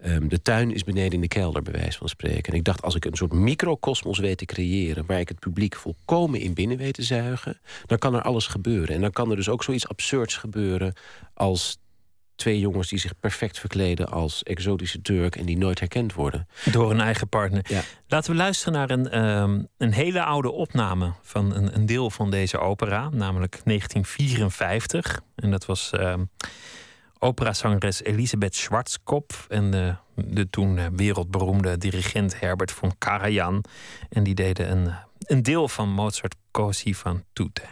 Ehm, 0.02 0.28
de 0.28 0.42
tuin 0.42 0.74
is 0.74 0.84
beneden 0.84 1.12
in 1.12 1.20
de 1.20 1.28
kelder, 1.28 1.62
bij 1.62 1.72
wijze 1.72 1.98
van 1.98 2.08
spreken. 2.08 2.52
En 2.52 2.58
ik 2.58 2.64
dacht, 2.64 2.82
als 2.82 2.94
ik 2.94 3.04
een 3.04 3.16
soort 3.16 3.32
microcosmos 3.32 4.18
weet 4.18 4.38
te 4.38 4.44
creëren... 4.44 5.06
waar 5.06 5.20
ik 5.20 5.28
het 5.28 5.38
publiek 5.38 5.76
volkomen 5.76 6.40
in 6.40 6.54
binnen 6.54 6.76
weet 6.76 6.94
te 6.94 7.02
zuigen... 7.02 7.60
dan 7.86 7.98
kan 7.98 8.14
er 8.14 8.22
alles 8.22 8.46
gebeuren. 8.46 8.94
En 8.94 9.00
dan 9.00 9.10
kan 9.10 9.30
er 9.30 9.36
dus 9.36 9.48
ook 9.48 9.62
zoiets 9.62 9.88
absurds 9.88 10.36
gebeuren... 10.36 10.94
als 11.34 11.78
twee 12.34 12.58
jongens 12.58 12.88
die 12.88 12.98
zich 12.98 13.18
perfect 13.20 13.58
verkleden 13.58 14.08
als 14.08 14.42
exotische 14.42 15.02
Turk... 15.02 15.36
en 15.36 15.46
die 15.46 15.58
nooit 15.58 15.78
herkend 15.78 16.14
worden. 16.14 16.48
Door 16.72 16.90
een 16.90 17.00
eigen 17.00 17.28
partner. 17.28 17.64
Ja. 17.68 17.82
Laten 18.06 18.30
we 18.30 18.36
luisteren 18.36 18.72
naar 18.72 18.90
een, 18.90 19.08
ehm, 19.10 19.62
een 19.78 19.92
hele 19.92 20.22
oude 20.22 20.50
opname... 20.50 21.12
van 21.22 21.54
een, 21.54 21.74
een, 21.74 21.86
deel 21.86 22.10
van 22.10 22.30
deze 22.30 22.58
opera, 22.58 23.08
namelijk 23.08 23.60
1954. 23.64 25.20
En 25.34 25.50
dat 25.50 25.66
was... 25.66 25.90
Ehm, 25.90 26.22
operazangeres 27.22 28.02
Elisabeth 28.02 28.54
Schwarzkopf 28.54 29.46
en 29.48 29.70
de, 29.70 29.94
de 30.14 30.50
toen 30.50 30.78
eh, 30.78 30.86
wereldberoemde 30.92 31.78
dirigent 31.78 32.40
Herbert 32.40 32.70
von 32.70 32.98
Karajan. 32.98 33.64
En 34.08 34.22
die 34.22 34.34
deden 34.34 34.70
een, 34.70 34.92
een 35.18 35.42
deel 35.42 35.68
van 35.68 35.88
Mozart 35.88 36.34
Così 36.50 36.94
van 36.94 37.24
tutte. 37.32 37.62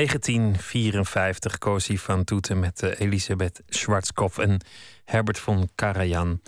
...1954 0.00 1.58
Cosi 1.58 1.98
van 1.98 2.24
Toeten 2.24 2.58
met 2.58 2.82
uh, 2.82 3.00
Elisabeth 3.00 3.62
Schwarzkopf 3.68 4.38
en 4.38 4.60
Herbert 5.04 5.38
von 5.38 5.70
Karajan. 5.74 6.40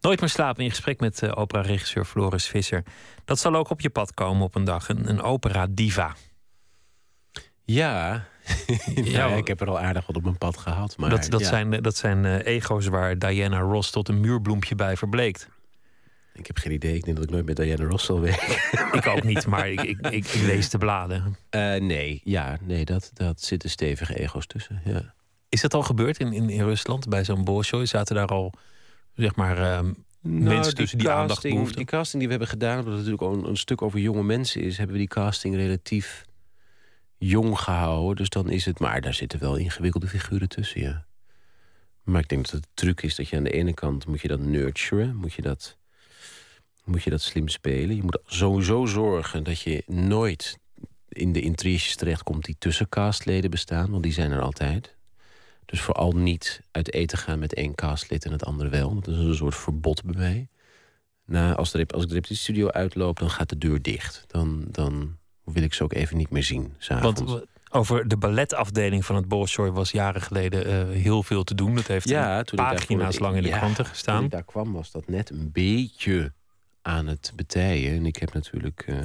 Nooit 0.00 0.20
meer 0.20 0.28
slapen 0.28 0.64
in 0.64 0.70
gesprek 0.70 1.00
met 1.00 1.22
uh, 1.22 1.32
opera-regisseur 1.34 2.04
Floris 2.04 2.46
Visser. 2.46 2.82
Dat 3.24 3.38
zal 3.38 3.54
ook 3.54 3.70
op 3.70 3.80
je 3.80 3.90
pad 3.90 4.14
komen 4.14 4.42
op 4.42 4.54
een 4.54 4.64
dag, 4.64 4.88
een, 4.88 5.08
een 5.08 5.22
opera-diva. 5.22 6.16
Ja. 7.64 8.24
ja, 8.94 9.26
ik 9.26 9.46
heb 9.46 9.60
er 9.60 9.68
al 9.68 9.80
aardig 9.80 10.06
wat 10.06 10.16
op 10.16 10.22
mijn 10.22 10.38
pad 10.38 10.56
gehad. 10.56 10.96
Maar, 10.96 11.10
dat, 11.10 11.26
dat 11.30 11.42
zijn, 11.42 11.70
dat 11.70 11.96
zijn 11.96 12.24
uh, 12.24 12.46
ego's 12.46 12.86
waar 12.86 13.18
Diana 13.18 13.60
Ross 13.60 13.90
tot 13.90 14.08
een 14.08 14.20
muurbloempje 14.20 14.74
bij 14.74 14.96
verbleekt. 14.96 15.48
Ik 16.34 16.46
heb 16.46 16.58
geen 16.58 16.72
idee. 16.72 16.94
Ik 16.94 17.04
denk 17.04 17.16
dat 17.16 17.24
ik 17.24 17.30
nooit 17.30 17.46
met 17.46 17.56
Diana 17.56 17.84
Ross 17.84 18.04
zal 18.04 18.20
werken. 18.20 18.56
ik 18.98 19.06
ook 19.06 19.22
niet, 19.22 19.46
maar 19.46 19.70
ik, 19.70 19.82
ik, 19.82 20.06
ik, 20.06 20.34
lees 20.34 20.70
de 20.70 20.78
bladen. 20.78 21.36
Uh, 21.50 21.74
nee, 21.74 22.20
ja, 22.24 22.58
nee 22.60 22.84
dat, 22.84 23.10
dat 23.14 23.40
zitten 23.42 23.70
stevige 23.70 24.18
ego's 24.18 24.46
tussen. 24.46 24.82
Ja. 24.84 25.14
Is 25.48 25.60
dat 25.60 25.74
al 25.74 25.82
gebeurd 25.82 26.18
in, 26.18 26.32
in, 26.32 26.50
in 26.50 26.64
Rusland 26.64 27.08
bij 27.08 27.24
zo'n 27.24 27.44
Bolshoi? 27.44 27.86
Zaten 27.86 28.14
daar 28.14 28.26
al 28.26 28.52
zeg 29.14 29.34
maar, 29.34 29.56
uh, 29.56 29.62
nou, 29.62 29.94
mensen 30.20 30.74
tussen 30.74 30.98
die, 30.98 31.06
die 31.06 31.16
aandacht 31.16 31.42
behoeften? 31.42 31.76
Die 31.76 31.86
casting 31.86 32.18
die 32.18 32.26
we 32.26 32.30
hebben 32.30 32.48
gedaan, 32.48 32.78
omdat 32.78 32.94
het 32.94 33.04
natuurlijk 33.04 33.22
ook 33.22 33.34
een, 33.34 33.48
een, 33.48 33.56
stuk 33.56 33.82
over 33.82 33.98
jonge 33.98 34.22
mensen 34.22 34.62
is, 34.62 34.76
hebben 34.76 34.94
we 34.94 35.00
die 35.00 35.10
casting 35.10 35.54
relatief 35.54 36.24
jong 37.18 37.58
gehouden. 37.58 38.16
Dus 38.16 38.28
dan 38.28 38.50
is 38.50 38.64
het, 38.64 38.78
maar 38.78 39.00
daar 39.00 39.14
zitten 39.14 39.38
wel 39.38 39.56
ingewikkelde 39.56 40.08
figuren 40.08 40.48
tussen, 40.48 40.80
ja. 40.80 41.04
Maar 42.02 42.20
ik 42.20 42.28
denk 42.28 42.44
dat 42.44 42.60
het 42.60 42.68
truc 42.74 43.02
is 43.02 43.14
dat 43.14 43.28
je 43.28 43.36
aan 43.36 43.42
de 43.42 43.50
ene 43.50 43.74
kant 43.74 44.06
moet 44.06 44.20
je 44.20 44.28
dat 44.28 44.40
nurturen, 44.40 45.16
moet 45.16 45.32
je 45.32 45.42
dat, 45.42 45.76
moet 46.84 47.02
je 47.02 47.10
dat 47.10 47.20
slim 47.20 47.48
spelen. 47.48 47.96
Je 47.96 48.02
moet 48.02 48.18
sowieso 48.26 48.86
zorgen 48.86 49.44
dat 49.44 49.60
je 49.60 49.82
nooit 49.86 50.58
in 51.08 51.32
de 51.32 51.40
intriges 51.40 51.96
terechtkomt 51.96 52.44
die 52.44 52.56
tussen 52.58 52.88
castleden 52.88 53.50
bestaan, 53.50 53.90
want 53.90 54.02
die 54.02 54.12
zijn 54.12 54.30
er 54.30 54.40
altijd. 54.40 54.96
Dus 55.64 55.80
vooral 55.80 56.12
niet 56.12 56.62
uit 56.70 56.92
eten 56.92 57.18
gaan 57.18 57.38
met 57.38 57.54
één 57.54 57.74
castlid 57.74 58.24
en 58.24 58.32
het 58.32 58.44
andere 58.44 58.68
wel. 58.68 58.94
Dat 58.94 59.14
is 59.14 59.16
een 59.16 59.34
soort 59.34 59.54
verbod 59.54 60.04
bij 60.04 60.14
mij. 60.16 60.48
Nou, 61.24 61.56
als, 61.56 61.70
de, 61.70 61.86
als 61.86 62.02
ik 62.02 62.08
de 62.08 62.14
repetitiestudio 62.14 62.68
uitloop, 62.68 63.18
dan 63.18 63.30
gaat 63.30 63.48
de 63.48 63.58
deur 63.58 63.82
dicht. 63.82 64.24
Dan, 64.26 64.64
dan 64.70 65.16
wil 65.44 65.62
ik 65.62 65.74
ze 65.74 65.82
ook 65.82 65.92
even 65.92 66.16
niet 66.16 66.30
meer 66.30 66.42
zien. 66.42 66.74
Want 66.88 67.44
over 67.70 68.08
de 68.08 68.16
balletafdeling 68.16 69.04
van 69.04 69.16
het 69.16 69.28
Bolshoi 69.28 69.70
was 69.70 69.90
jaren 69.90 70.20
geleden 70.20 70.66
uh, 70.66 71.02
heel 71.02 71.22
veel 71.22 71.44
te 71.44 71.54
doen. 71.54 71.74
Dat 71.74 71.86
heeft 71.86 72.08
ja, 72.08 72.44
pagina's 72.54 73.18
lang 73.18 73.36
in 73.36 73.42
de 73.42 73.48
ja, 73.48 73.58
kranten 73.58 73.86
gestaan. 73.86 74.16
Toen 74.16 74.24
ik 74.24 74.30
daar 74.30 74.44
kwam 74.44 74.72
was 74.72 74.90
dat 74.90 75.08
net 75.08 75.30
een 75.30 75.52
beetje 75.52 76.32
aan 76.82 77.06
het 77.06 77.32
betijen. 77.36 77.96
En 77.96 78.06
ik 78.06 78.16
heb 78.16 78.32
natuurlijk 78.32 78.84
uh, 78.88 78.98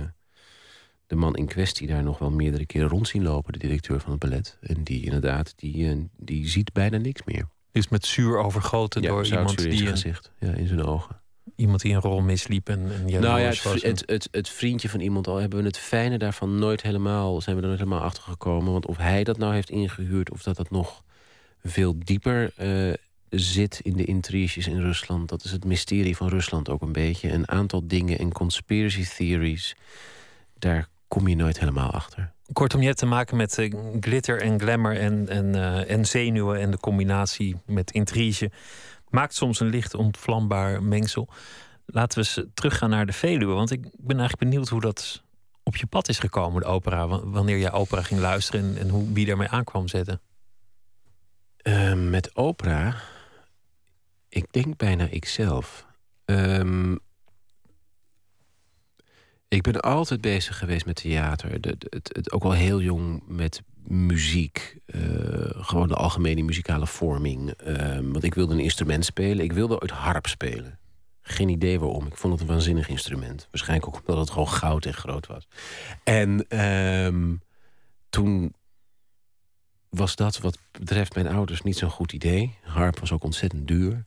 de 1.08 1.16
man 1.16 1.36
in 1.36 1.46
kwestie 1.46 1.88
daar 1.88 2.04
nog 2.04 2.20
wel 2.20 2.32
meerdere 2.32 2.66
keren 2.66 2.90
rond 2.90 3.08
zien 3.08 3.24
lopen, 3.24 3.54
de 3.54 3.60
directeur 3.60 4.00
van 4.00 4.12
het 4.12 4.20
ballet. 4.20 4.58
En 4.62 4.84
die 4.84 5.04
inderdaad, 5.04 5.54
die, 5.56 5.76
uh, 5.76 5.98
die 6.18 6.48
ziet 6.48 6.74
bijna 6.74 6.98
niks 6.98 7.22
meer. 7.26 7.48
Is 7.72 7.88
met 7.88 8.06
zuur 8.06 8.38
overgoten 8.38 9.02
door 9.02 9.26
iemand 9.26 9.58
die. 9.58 9.68
In 9.68 9.78
zijn 9.78 9.90
gezicht, 9.90 10.32
ja, 10.40 10.54
in 10.54 10.68
zijn 10.68 10.84
ogen. 10.84 11.22
Iemand 11.56 11.82
die 11.82 11.94
een 11.94 12.02
rol 12.02 12.22
misliep 12.22 12.70
en, 12.70 12.92
en 12.92 13.22
Nou 13.22 13.40
ja, 13.40 13.48
het, 13.48 13.64
het, 13.64 14.04
het, 14.06 14.28
het, 14.32 14.50
vriendje 14.50 14.90
van 14.90 15.00
iemand 15.00 15.28
al 15.28 15.36
hebben 15.36 15.60
we 15.60 15.66
het 15.66 15.78
fijne 15.78 16.18
daarvan 16.18 16.60
nooit 16.60 16.82
helemaal, 16.82 17.42
zijn 17.42 17.56
we 17.56 17.62
er 17.62 17.68
nooit 17.68 17.80
helemaal 17.80 18.02
achter 18.02 18.24
gekomen. 18.24 18.72
Want 18.72 18.86
of 18.86 18.98
hij 18.98 19.24
dat 19.24 19.38
nou 19.38 19.54
heeft 19.54 19.70
ingehuurd 19.70 20.32
of 20.32 20.44
dat 20.44 20.56
dat 20.56 20.70
nog 20.70 21.04
veel 21.64 21.96
dieper 21.98 22.52
uh, 22.62 22.94
zit 23.30 23.80
in 23.84 23.94
de 23.98 24.06
intriges 24.06 24.68
in 24.68 24.82
Rusland. 24.82 25.30
Dat 25.30 25.44
is 25.44 25.52
het 25.52 25.66
mysterie 25.66 26.16
van 26.16 26.28
Rusland 26.28 26.70
ook 26.70 26.82
een 26.82 26.92
beetje. 26.92 27.32
Een 27.32 27.50
aantal 27.50 27.88
dingen 27.88 28.20
en 28.20 28.32
conspiracy 28.32 29.06
theories, 29.06 29.76
daar 30.60 30.88
kom 31.08 31.28
je 31.28 31.36
nooit 31.36 31.60
helemaal 31.60 31.92
achter. 31.92 32.32
Kortom, 32.54 32.80
je 32.80 32.86
hebt 32.86 33.00
te 33.00 33.06
maken 33.06 33.38
met 33.38 33.58
uh, 33.58 33.74
glitter 34.00 34.42
en 34.42 34.60
glamour 34.60 35.00
en, 35.00 35.30
en, 35.30 35.46
uh, 35.46 35.92
en 35.92 36.06
zenuwen 36.06 36.60
en 36.60 36.72
de 36.72 36.78
combinatie 36.80 37.56
met 37.66 37.92
intrige 37.92 38.52
maakt 39.10 39.36
soms 39.36 39.60
een 39.60 39.70
licht 39.70 39.94
ontvlambaar 39.94 40.84
mengsel. 40.84 41.28
Laten 41.86 42.20
we 42.20 42.26
eens 42.26 42.48
teruggaan 42.54 42.90
naar 42.90 43.06
de 43.06 43.14
Veluwe. 43.14 43.54
Want 43.54 43.72
ik 43.72 43.82
ben 43.82 44.20
eigenlijk 44.20 44.50
benieuwd 44.50 44.70
hoe 44.70 44.82
dat 44.82 45.24
op 45.64 45.76
je 45.76 45.86
pad 45.86 46.10
is 46.10 46.20
gekomen, 46.20 46.62
de 46.62 46.68
opera. 46.68 47.08
Wanneer 47.08 47.58
jij 47.58 47.72
opera 47.72 48.02
ging 48.02 48.20
luisteren 48.20 48.62
en, 48.62 48.78
en 48.78 48.90
hoe, 48.90 49.14
wie 49.14 49.26
daarmee 49.26 49.48
aankwam 49.48 49.88
zetten. 49.88 50.22
Uh, 51.64 51.94
met 51.94 52.36
opera? 52.36 52.96
Ik 54.38 54.46
denk 54.52 54.78
bijna 54.78 55.08
ikzelf. 55.08 55.86
Um, 56.26 57.00
ik 59.48 59.62
ben 59.62 59.80
altijd 59.80 60.22
bezig 60.22 60.58
geweest 60.58 60.86
met 60.86 60.96
theater. 60.96 61.62
De, 61.62 61.76
het, 61.90 62.10
het, 62.12 62.32
ook 62.32 62.44
al 62.44 62.52
heel 62.52 62.82
jong 62.82 63.24
met 63.28 63.62
muziek. 63.84 64.78
Uh, 64.86 65.02
gewoon 65.50 65.88
de 65.88 65.96
algemene 65.96 66.42
muzikale 66.42 66.88
vorming. 66.88 67.54
Uh, 67.68 68.00
want 68.02 68.24
ik 68.24 68.34
wilde 68.34 68.54
een 68.54 68.60
instrument 68.60 69.06
spelen. 69.06 69.44
Ik 69.44 69.52
wilde 69.54 69.82
ooit 69.82 69.92
harp 69.92 70.28
spelen. 70.28 70.80
Geen 71.22 71.50
idee 71.50 71.80
waarom. 71.80 72.08
Ik 72.08 72.18
vond 72.18 72.34
het 72.34 72.42
een 72.42 72.48
waanzinnig 72.48 72.90
instrument. 72.90 73.48
Waarschijnlijk 73.52 73.88
ook 73.88 74.00
omdat 74.00 74.18
het 74.18 74.30
gewoon 74.30 74.50
goud 74.50 74.86
en 74.86 74.94
groot 74.94 75.28
was. 75.28 75.48
En 76.04 76.46
uh, 76.50 77.34
toen 78.10 78.54
was 79.90 80.16
dat 80.16 80.38
wat 80.38 80.58
betreft 80.72 81.16
mijn 81.16 81.28
ouders 81.28 81.62
niet 81.62 81.78
zo'n 81.78 81.90
goed 81.90 82.14
idee. 82.14 82.56
Harp 82.62 83.00
was 83.00 83.12
ook 83.12 83.24
ontzettend 83.24 83.68
duur. 83.68 84.07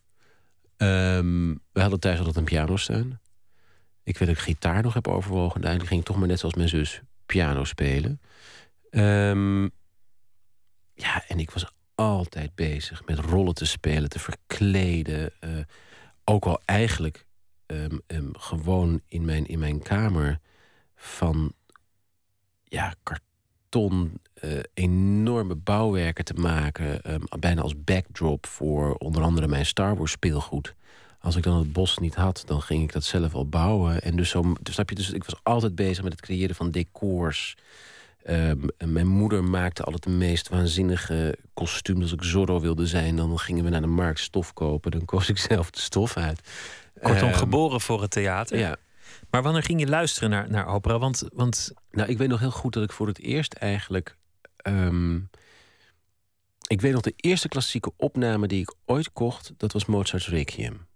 Ehm, 0.80 1.54
we 1.72 1.80
hadden 1.80 2.00
thuis 2.00 2.18
altijd 2.18 2.36
een 2.36 2.44
piano 2.44 2.76
staan. 2.76 3.20
Ik 4.02 4.18
weet 4.18 4.28
dat 4.28 4.36
ik 4.36 4.42
gitaar 4.42 4.82
nog 4.82 4.94
heb 4.94 5.08
overwogen. 5.08 5.52
Uiteindelijk 5.52 5.88
ging 5.90 6.00
ik 6.00 6.06
toch 6.06 6.16
maar 6.16 6.28
net 6.28 6.38
zoals 6.38 6.54
mijn 6.54 6.68
zus 6.68 7.00
piano 7.26 7.64
spelen. 7.64 8.20
Um, 8.90 9.70
ja, 10.94 11.24
en 11.28 11.38
ik 11.38 11.50
was 11.50 11.72
altijd 11.94 12.54
bezig 12.54 13.04
met 13.04 13.18
rollen 13.18 13.54
te 13.54 13.64
spelen, 13.64 14.08
te 14.08 14.18
verkleden. 14.18 15.32
Uh, 15.40 15.58
ook 16.24 16.44
al 16.44 16.60
eigenlijk 16.64 17.26
um, 17.66 18.32
gewoon 18.32 19.00
in 19.08 19.24
mijn, 19.24 19.46
in 19.46 19.58
mijn 19.58 19.82
kamer 19.82 20.40
van 20.94 21.52
ja, 22.64 22.94
karton 23.02 24.20
uh, 24.44 24.58
enorme 24.74 25.54
bouwwerken 25.54 26.24
te 26.24 26.34
maken. 26.34 27.00
bijna 27.38 27.62
als 27.62 27.84
backdrop 27.84 28.46
voor 28.46 28.94
onder 28.94 29.22
andere 29.22 29.48
mijn 29.48 29.66
Star 29.66 29.96
Wars 29.96 30.12
speelgoed 30.12 30.74
als 31.20 31.36
ik 31.36 31.42
dan 31.42 31.58
het 31.58 31.72
bos 31.72 31.98
niet 31.98 32.14
had, 32.14 32.42
dan 32.46 32.62
ging 32.62 32.82
ik 32.82 32.92
dat 32.92 33.04
zelf 33.04 33.34
al 33.34 33.48
bouwen. 33.48 34.02
En 34.02 34.16
dus 34.16 34.30
zo, 34.30 34.54
dus 34.60 34.74
snap 34.74 34.88
je, 34.88 34.94
dus 34.94 35.10
ik 35.12 35.24
was 35.24 35.40
altijd 35.42 35.74
bezig 35.74 36.02
met 36.02 36.12
het 36.12 36.20
creëren 36.20 36.54
van 36.54 36.70
decors. 36.70 37.56
Um, 38.28 38.68
mijn 38.84 39.06
moeder 39.06 39.44
maakte 39.44 39.82
altijd 39.82 40.02
de 40.02 40.10
meest 40.10 40.48
waanzinnige 40.48 41.38
kostuums. 41.54 42.02
Als 42.02 42.12
ik 42.12 42.22
Zorro 42.22 42.60
wilde 42.60 42.86
zijn, 42.86 43.16
dan 43.16 43.38
gingen 43.38 43.64
we 43.64 43.70
naar 43.70 43.80
de 43.80 43.86
markt 43.86 44.20
stof 44.20 44.52
kopen. 44.52 44.90
Dan 44.90 45.04
koos 45.04 45.28
ik 45.28 45.38
zelf 45.50 45.70
de 45.70 45.80
stof 45.80 46.16
uit. 46.16 46.40
Kortom, 47.02 47.28
um, 47.28 47.34
geboren 47.34 47.80
voor 47.80 48.00
het 48.00 48.10
theater. 48.10 48.58
Ja. 48.58 48.76
Maar 49.30 49.42
wanneer 49.42 49.62
ging 49.62 49.80
je 49.80 49.86
luisteren 49.86 50.30
naar, 50.30 50.50
naar 50.50 50.66
opera? 50.66 50.98
Want, 50.98 51.24
want... 51.32 51.72
Nou, 51.90 52.08
ik 52.08 52.18
weet 52.18 52.28
nog 52.28 52.40
heel 52.40 52.50
goed 52.50 52.72
dat 52.72 52.82
ik 52.82 52.92
voor 52.92 53.06
het 53.06 53.20
eerst 53.20 53.52
eigenlijk... 53.52 54.16
Um, 54.62 55.30
ik 56.66 56.80
weet 56.80 56.92
nog 56.92 57.00
de 57.00 57.12
eerste 57.16 57.48
klassieke 57.48 57.92
opname 57.96 58.46
die 58.46 58.60
ik 58.60 58.74
ooit 58.84 59.12
kocht... 59.12 59.52
dat 59.56 59.72
was 59.72 59.84
Mozart's 59.84 60.28
Requiem. 60.28 60.86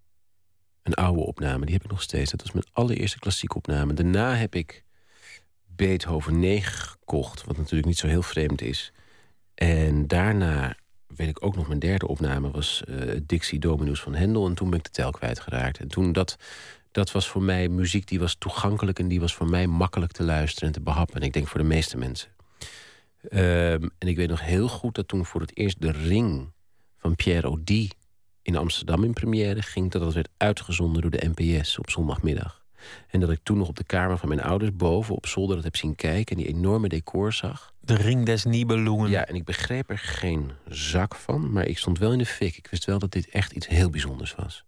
Een 0.82 0.94
oude 0.94 1.20
opname, 1.20 1.64
die 1.64 1.74
heb 1.74 1.84
ik 1.84 1.90
nog 1.90 2.02
steeds. 2.02 2.30
Dat 2.30 2.42
was 2.42 2.52
mijn 2.52 2.66
allereerste 2.72 3.18
klassieke 3.18 3.56
opname. 3.56 3.94
Daarna 3.94 4.34
heb 4.34 4.54
ik 4.54 4.84
Beethoven 5.66 6.38
9 6.38 6.72
gekocht, 6.72 7.44
wat 7.44 7.56
natuurlijk 7.56 7.86
niet 7.86 7.98
zo 7.98 8.06
heel 8.06 8.22
vreemd 8.22 8.62
is. 8.62 8.92
En 9.54 10.06
daarna 10.06 10.76
weet 11.06 11.28
ik 11.28 11.44
ook 11.44 11.56
nog 11.56 11.66
mijn 11.66 11.78
derde 11.78 12.06
opname 12.06 12.50
was 12.50 12.82
uh, 12.88 13.20
Dixie 13.26 13.58
Dominus 13.58 14.00
van 14.00 14.14
Hendel. 14.14 14.46
En 14.46 14.54
toen 14.54 14.70
ben 14.70 14.78
ik 14.78 14.84
de 14.84 14.90
tel 14.90 15.10
kwijtgeraakt. 15.10 15.78
En 15.78 15.88
toen 15.88 16.12
dat, 16.12 16.36
dat 16.90 17.12
was 17.12 17.28
voor 17.28 17.42
mij 17.42 17.68
muziek 17.68 18.06
die 18.06 18.18
was 18.18 18.34
toegankelijk 18.38 18.98
en 18.98 19.08
die 19.08 19.20
was 19.20 19.34
voor 19.34 19.48
mij 19.48 19.66
makkelijk 19.66 20.12
te 20.12 20.22
luisteren 20.22 20.68
en 20.68 20.74
te 20.74 20.80
behappen. 20.80 21.16
En 21.16 21.22
ik 21.22 21.32
denk 21.32 21.48
voor 21.48 21.60
de 21.60 21.66
meeste 21.66 21.96
mensen. 21.96 22.33
Um, 23.30 23.90
en 23.98 24.08
ik 24.08 24.16
weet 24.16 24.28
nog 24.28 24.40
heel 24.40 24.68
goed 24.68 24.94
dat 24.94 25.08
toen 25.08 25.24
voor 25.24 25.40
het 25.40 25.56
eerst 25.56 25.80
de 25.80 25.90
ring 25.90 26.52
van 26.98 27.14
Pierre 27.14 27.46
Audi 27.46 27.90
in 28.42 28.56
Amsterdam 28.56 29.04
in 29.04 29.12
première 29.12 29.62
ging, 29.62 29.90
dat 29.90 30.02
dat 30.02 30.14
werd 30.14 30.28
uitgezonden 30.36 31.02
door 31.02 31.10
de 31.10 31.32
NPS 31.34 31.78
op 31.78 31.90
zondagmiddag. 31.90 32.64
En 33.08 33.20
dat 33.20 33.30
ik 33.30 33.40
toen 33.42 33.58
nog 33.58 33.68
op 33.68 33.76
de 33.76 33.84
kamer 33.84 34.18
van 34.18 34.28
mijn 34.28 34.42
ouders 34.42 34.76
boven 34.76 35.14
op 35.14 35.26
zolder 35.26 35.54
dat 35.54 35.64
heb 35.64 35.76
zien 35.76 35.94
kijken 35.94 36.36
en 36.36 36.42
die 36.42 36.52
enorme 36.52 36.88
decor 36.88 37.32
zag. 37.32 37.72
De 37.80 37.94
ring 37.94 38.26
des 38.26 38.44
Nibelungen. 38.44 39.10
Ja, 39.10 39.26
en 39.26 39.34
ik 39.34 39.44
begreep 39.44 39.90
er 39.90 39.98
geen 39.98 40.50
zak 40.68 41.14
van, 41.14 41.52
maar 41.52 41.66
ik 41.66 41.78
stond 41.78 41.98
wel 41.98 42.12
in 42.12 42.18
de 42.18 42.26
fik. 42.26 42.56
Ik 42.56 42.66
wist 42.66 42.84
wel 42.84 42.98
dat 42.98 43.12
dit 43.12 43.28
echt 43.28 43.52
iets 43.52 43.68
heel 43.68 43.90
bijzonders 43.90 44.34
was. 44.34 44.64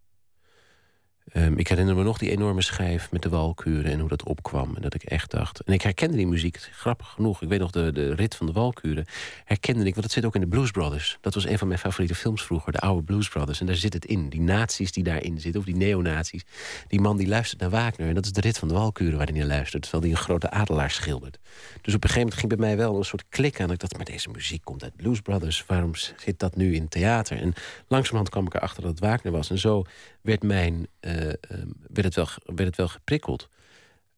Um, 1.35 1.59
ik 1.59 1.69
herinner 1.69 1.97
me 1.97 2.03
nog 2.03 2.19
die 2.19 2.31
enorme 2.31 2.63
schijf 2.63 3.11
met 3.11 3.23
de 3.23 3.29
walkuren 3.29 3.93
en 3.93 4.01
hoe 4.01 4.09
dat 4.09 4.23
opkwam. 4.23 4.77
En 4.77 4.83
dat 4.83 4.95
ik 4.95 5.03
echt 5.03 5.31
dacht. 5.31 5.61
En 5.61 5.73
ik 5.73 5.83
herkende 5.83 6.17
die 6.17 6.27
muziek, 6.27 6.57
grappig 6.73 7.09
genoeg. 7.09 7.43
Ik 7.43 7.49
weet 7.49 7.59
nog 7.59 7.71
de, 7.71 7.93
de 7.93 8.15
rit 8.15 8.35
van 8.35 8.47
de 8.47 8.53
walkuren. 8.53 9.05
Herkende 9.45 9.85
ik, 9.85 9.91
want 9.91 10.03
dat 10.03 10.13
zit 10.13 10.25
ook 10.25 10.35
in 10.35 10.41
de 10.41 10.47
Blues 10.47 10.71
Brothers. 10.71 11.19
Dat 11.21 11.35
was 11.35 11.47
een 11.47 11.59
van 11.59 11.69
mijn 11.69 11.81
favoriete 11.81 12.15
films 12.15 12.43
vroeger, 12.43 12.73
de 12.73 12.79
oude 12.79 13.03
Blues 13.03 13.29
Brothers. 13.29 13.61
En 13.61 13.67
daar 13.67 13.77
zit 13.77 13.93
het 13.93 14.05
in. 14.05 14.29
Die 14.29 14.41
nazi's 14.41 14.93
die 14.93 15.03
daarin 15.03 15.41
zitten, 15.41 15.61
of 15.61 15.67
die 15.67 15.77
neonazi's. 15.77 16.45
Die 16.89 17.01
man 17.01 17.17
die 17.17 17.29
luistert 17.29 17.61
naar 17.61 17.71
Wagner. 17.71 18.09
En 18.09 18.15
dat 18.15 18.25
is 18.25 18.33
de 18.33 18.41
rit 18.41 18.59
van 18.59 18.69
de 18.69 18.75
walkuren 18.75 19.19
waar 19.19 19.27
hij 19.27 19.45
luistert. 19.45 19.83
Terwijl 19.83 20.03
hij 20.03 20.13
een 20.13 20.19
grote 20.19 20.51
adelaar 20.51 20.91
schildert. 20.91 21.39
Dus 21.83 21.95
op 21.95 22.05
een 22.05 22.09
gegeven 22.09 22.21
moment 22.21 22.35
ging 22.35 22.49
bij 22.49 22.67
mij 22.67 22.77
wel 22.77 22.97
een 22.99 23.05
soort 23.05 23.25
klik 23.29 23.61
aan. 23.61 23.71
Ik 23.71 23.79
dacht, 23.79 23.97
maar 23.97 24.05
deze 24.05 24.29
muziek 24.29 24.65
komt 24.65 24.83
uit 24.83 24.97
Blues 24.97 25.21
Brothers. 25.21 25.65
Waarom 25.67 25.95
zit 25.95 26.39
dat 26.39 26.57
nu 26.57 26.75
in 26.75 26.89
theater? 26.89 27.39
En 27.39 27.55
langzamerhand 27.89 28.29
kwam 28.29 28.47
ik 28.47 28.55
erachter 28.55 28.83
dat 28.83 28.91
het 28.91 29.01
Wagner 29.01 29.33
was. 29.33 29.51
En 29.51 29.59
zo 29.59 29.85
werd 30.27 30.43
mijn. 30.43 30.87
Uh, 31.01 31.29
ehm, 31.29 31.69
werd, 31.89 32.05
het 32.05 32.15
wel, 32.15 32.29
werd 32.45 32.69
het 32.69 32.77
wel 32.77 32.89
geprikkeld. 32.89 33.49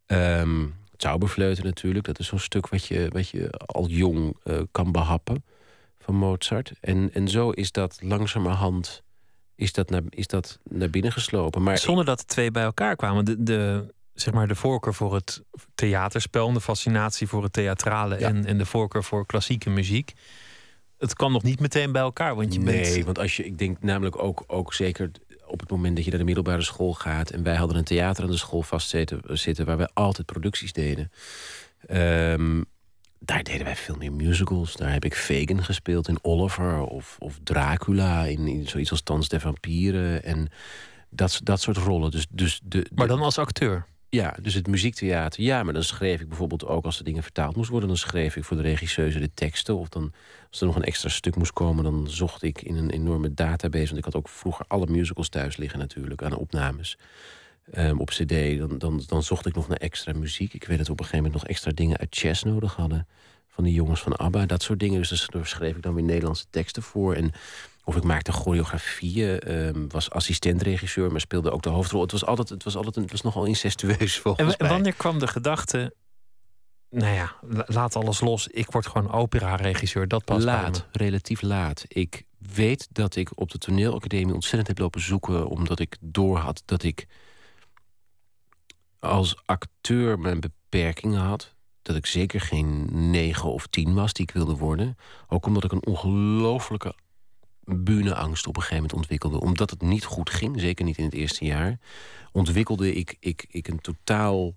Um, 0.07 0.75
Zauberfleuten 0.97 1.65
natuurlijk, 1.65 2.05
dat 2.05 2.19
is 2.19 2.27
zo'n 2.27 2.39
stuk 2.39 2.69
wat 2.69 2.85
je, 2.85 3.09
wat 3.13 3.29
je 3.29 3.51
al 3.51 3.89
jong 3.89 4.37
kan 4.71 4.93
behappen 4.93 5.45
van 5.99 6.15
Mozart. 6.15 6.73
En, 6.81 7.11
en 7.13 7.29
zo 7.29 7.51
is 7.51 7.73
dat 7.73 7.99
langzamerhand 8.03 9.03
is 9.59 9.73
dat 9.73 9.91
naar, 9.91 10.03
is 10.09 10.27
dat 10.27 10.59
naar 10.63 10.91
binnen 10.91 11.13
geslopen. 11.13 11.63
Maar 11.63 11.79
Zonder 11.79 12.05
dat 12.05 12.19
de 12.19 12.25
twee 12.25 12.51
bij 12.51 12.63
elkaar 12.63 12.97
kwamen. 12.97 13.25
De, 13.25 13.43
de, 13.43 13.95
zeg 14.15 14.35
maar 14.35 14.49
de 14.49 14.55
voorkeur 14.55 14.95
voor 14.95 15.15
het 15.15 15.43
theaterspel, 15.75 16.53
de 16.53 16.61
fascinatie 16.61 17.27
voor 17.27 17.43
het 17.43 17.53
theatrale 17.53 18.15
en, 18.15 18.45
en 18.45 18.59
de 18.59 18.67
voorkeur 18.67 19.05
voor 19.05 19.27
klassieke 19.27 19.71
muziek. 19.71 20.13
Het 20.99 21.15
kwam 21.15 21.33
nog 21.33 21.43
niet 21.43 21.61
meteen 21.61 21.93
bij 21.93 22.03
elkaar. 22.03 22.35
Want 22.35 22.55
je 22.55 22.61
nee, 22.61 23.05
want 23.05 23.19
als 23.19 23.37
je, 23.37 23.45
ik 23.45 23.59
denk 23.59 23.83
namelijk 23.83 24.23
ook, 24.23 24.45
ook 24.47 24.75
zeker 24.75 25.11
op 25.49 25.61
het 25.61 25.71
moment 25.71 25.97
dat 25.97 26.05
je 26.05 26.11
naar 26.11 26.19
de 26.19 26.25
middelbare 26.25 26.63
school 26.63 26.95
gaat. 26.95 27.31
En 27.31 27.43
wij 27.43 27.57
hadden 27.57 27.77
een 27.77 27.85
theater 27.85 28.25
aan 28.25 28.31
de 28.31 28.37
school 28.37 28.63
vastzitten 28.63 29.21
zitten, 29.25 29.67
waar 29.67 29.77
wij 29.77 29.91
altijd 29.93 30.27
producties 30.27 30.73
deden. 30.73 31.13
Um, 31.91 32.65
daar 33.19 33.43
deden 33.43 33.65
wij 33.65 33.77
veel 33.77 33.97
meer 33.97 34.13
musicals. 34.13 34.77
Daar 34.77 34.93
heb 34.93 35.05
ik 35.05 35.15
Fagin 35.15 35.65
gespeeld 35.65 36.09
in 36.09 36.19
Oliver 36.23 36.81
of, 36.81 37.17
of 37.19 37.39
Dracula 37.43 38.25
in, 38.25 38.47
in 38.47 38.69
zoiets 38.69 38.91
als 38.91 39.05
Dans 39.05 39.29
der 39.29 39.41
Vampieren. 39.41 40.25
En 40.25 40.49
dat, 41.11 41.41
dat 41.43 41.61
soort 41.61 41.77
rollen. 41.77 42.11
Dus, 42.11 42.27
dus 42.31 42.61
de, 42.65 42.87
maar 42.95 43.07
dan 43.07 43.21
als 43.21 43.39
acteur? 43.39 43.87
Ja, 44.11 44.35
dus 44.43 44.55
het 44.55 44.67
muziektheater. 44.67 45.43
Ja, 45.43 45.63
maar 45.63 45.73
dan 45.73 45.83
schreef 45.83 46.21
ik 46.21 46.29
bijvoorbeeld 46.29 46.67
ook 46.67 46.85
als 46.85 46.99
er 46.99 47.05
dingen 47.05 47.23
vertaald 47.23 47.57
moest 47.57 47.71
worden, 47.71 47.89
dan 47.89 47.99
schreef 47.99 48.37
ik 48.37 48.45
voor 48.45 48.57
de 48.57 48.63
regisseuse 48.63 49.19
de 49.19 49.31
teksten. 49.35 49.77
Of 49.77 49.89
dan, 49.89 50.13
als 50.51 50.61
er 50.61 50.67
nog 50.67 50.77
een 50.77 50.85
extra 50.85 51.09
stuk 51.09 51.37
moest 51.37 51.53
komen, 51.53 51.85
dan 51.85 52.11
zocht 52.11 52.43
ik 52.43 52.63
in 52.63 52.77
een 52.77 52.91
enorme 52.91 53.35
database. 53.35 53.87
Want 53.87 53.99
ik 53.99 54.05
had 54.05 54.15
ook 54.15 54.29
vroeger 54.29 54.65
alle 54.69 54.87
musicals 54.87 55.29
thuis 55.29 55.57
liggen 55.57 55.79
natuurlijk 55.79 56.23
aan 56.23 56.37
opnames. 56.37 56.99
Ehm, 57.71 57.99
op 57.99 58.09
cd, 58.09 58.59
dan, 58.59 58.79
dan, 58.79 59.03
dan 59.07 59.23
zocht 59.23 59.47
ik 59.47 59.55
nog 59.55 59.69
naar 59.69 59.79
extra 59.79 60.13
muziek. 60.13 60.55
Ik 60.55 60.65
weet 60.65 60.79
dat 60.79 60.87
we 60.87 60.93
op 60.93 60.99
een 60.99 61.05
gegeven 61.05 61.25
moment 61.25 61.43
nog 61.43 61.51
extra 61.51 61.71
dingen 61.73 61.99
uit 61.99 62.17
chess 62.17 62.43
nodig 62.43 62.75
hadden. 62.75 63.07
Van 63.49 63.65
die 63.65 63.73
jongens 63.73 64.01
van 64.01 64.17
ABBA, 64.17 64.47
dat 64.47 64.63
soort 64.63 64.81
dingen. 64.81 64.99
Dus 64.99 65.27
daar 65.27 65.47
schreef 65.47 65.77
ik 65.77 65.83
dan 65.83 65.95
weer 65.95 66.05
Nederlandse 66.05 66.47
teksten 66.51 66.83
voor. 66.83 67.15
En, 67.15 67.33
of 67.89 67.97
ik 67.97 68.03
maakte 68.03 68.33
choreografieën, 68.33 69.55
um, 69.55 69.89
was 69.89 70.11
assistentregisseur, 70.11 71.11
maar 71.11 71.21
speelde 71.21 71.51
ook 71.51 71.63
de 71.63 71.69
hoofdrol. 71.69 72.01
Het 72.03 72.13
was 72.13 72.25
altijd, 72.25 72.49
het 72.49 72.65
was 72.65 72.77
altijd 72.77 72.97
een, 72.97 73.03
het 73.03 73.13
was 73.13 73.23
nogal 73.23 73.45
incestueus 73.45 74.19
volgens 74.25 74.57
en, 74.57 74.69
wanneer 74.69 74.93
kwam 74.93 75.19
de 75.19 75.27
gedachte, 75.27 75.95
nou 76.91 77.15
ja, 77.15 77.33
laat 77.67 77.97
alles 77.97 78.21
los. 78.21 78.47
Ik 78.47 78.71
word 78.71 78.87
gewoon 78.87 79.13
opera-regisseur. 79.13 80.09
Dat 80.09 80.25
pas 80.25 80.45
laat, 80.45 80.87
relatief 80.93 81.43
laat. 81.43 81.85
Ik 81.89 82.23
weet 82.39 82.89
dat 82.93 83.17
ik 83.17 83.31
op 83.35 83.51
de 83.51 83.59
toneelacademie 83.59 84.35
ontzettend 84.35 84.67
heb 84.67 84.79
lopen 84.79 85.01
zoeken... 85.01 85.49
omdat 85.49 85.79
ik 85.79 85.97
doorhad 86.01 86.63
dat 86.65 86.83
ik 86.83 87.07
als 88.99 89.37
acteur 89.45 90.19
mijn 90.19 90.41
beperkingen 90.41 91.21
had. 91.21 91.55
Dat 91.83 91.97
ik 91.97 92.07
zeker 92.07 92.41
geen 92.41 92.89
negen 93.11 93.53
of 93.53 93.67
tien 93.67 93.95
was 93.95 94.13
die 94.13 94.27
ik 94.27 94.35
wilde 94.35 94.57
worden. 94.57 94.97
Ook 95.27 95.47
omdat 95.47 95.65
ik 95.65 95.73
een 95.73 95.87
ongelofelijke 95.87 96.95
bühneangst 97.69 98.47
op 98.47 98.57
een 98.57 98.63
gegeven 98.63 98.83
moment 98.83 98.93
ontwikkelde. 98.99 99.41
Omdat 99.41 99.71
het 99.71 99.83
niet 99.83 100.05
goed 100.05 100.31
ging, 100.31 100.61
zeker 100.61 100.85
niet 100.85 100.99
in 100.99 101.05
het 101.05 101.15
eerste 101.15 101.45
jaar... 101.45 101.79
ontwikkelde 102.33 102.95
ik, 102.95 103.17
ik, 103.21 103.47
ik 103.49 103.69
een 103.69 103.81
totaal 103.81 104.55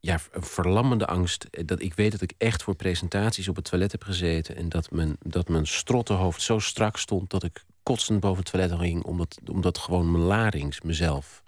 ja, 0.00 0.18
verlammende 0.32 1.06
angst. 1.06 1.46
Dat 1.66 1.82
ik 1.82 1.94
weet 1.94 2.12
dat 2.12 2.20
ik 2.20 2.32
echt 2.38 2.62
voor 2.62 2.74
presentaties 2.74 3.48
op 3.48 3.56
het 3.56 3.64
toilet 3.64 3.92
heb 3.92 4.02
gezeten... 4.02 4.56
en 4.56 4.68
dat 4.68 4.90
mijn, 4.90 5.16
dat 5.20 5.48
mijn 5.48 5.66
strottenhoofd 5.66 6.42
zo 6.42 6.58
strak 6.58 6.96
stond... 6.96 7.30
dat 7.30 7.42
ik 7.42 7.64
kotsend 7.82 8.20
boven 8.20 8.42
het 8.42 8.50
toilet 8.50 8.78
ging... 8.78 9.04
omdat, 9.04 9.38
omdat 9.50 9.78
gewoon 9.78 10.10
mijn 10.10 10.24
larings 10.24 10.80
mezelf 10.80 11.42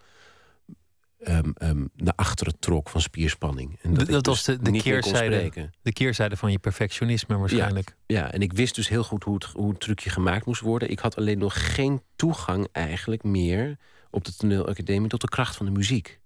um, 1.18 1.90
naar 1.94 2.14
achteren 2.16 2.59
trok 2.59 2.88
van 2.88 3.00
spierspanning. 3.00 3.78
En 3.83 3.94
dat, 3.94 4.07
dat 4.07 4.26
was 4.26 4.44
dus 4.44 4.59
de, 4.59 4.70
de 4.70 4.83
keerzijde, 4.83 5.70
de 5.83 5.92
keerzijde 5.92 6.37
van 6.37 6.50
je 6.52 6.59
perfectionisme 6.59 7.37
waarschijnlijk. 7.37 7.96
Ja, 8.07 8.18
ja, 8.18 8.33
en 8.33 8.40
ik 8.40 8.52
wist 8.52 8.74
dus 8.74 8.88
heel 8.88 9.04
goed 9.04 9.24
hoe 9.24 9.35
het, 9.35 9.44
hoe 9.44 9.70
het 9.70 9.81
trucje 9.81 10.11
gemaakt 10.11 10.46
moest 10.46 10.61
worden. 10.61 10.90
Ik 10.90 10.98
had 10.98 11.16
alleen 11.16 11.38
nog 11.38 11.74
geen 11.74 12.02
toegang 12.16 12.68
eigenlijk 12.72 13.22
meer 13.22 13.76
op 14.11 14.24
de 14.24 14.35
toneelacademie 14.37 15.09
tot 15.09 15.20
de 15.20 15.28
kracht 15.28 15.57
van 15.57 15.66
de 15.66 15.72
muziek. 15.72 16.20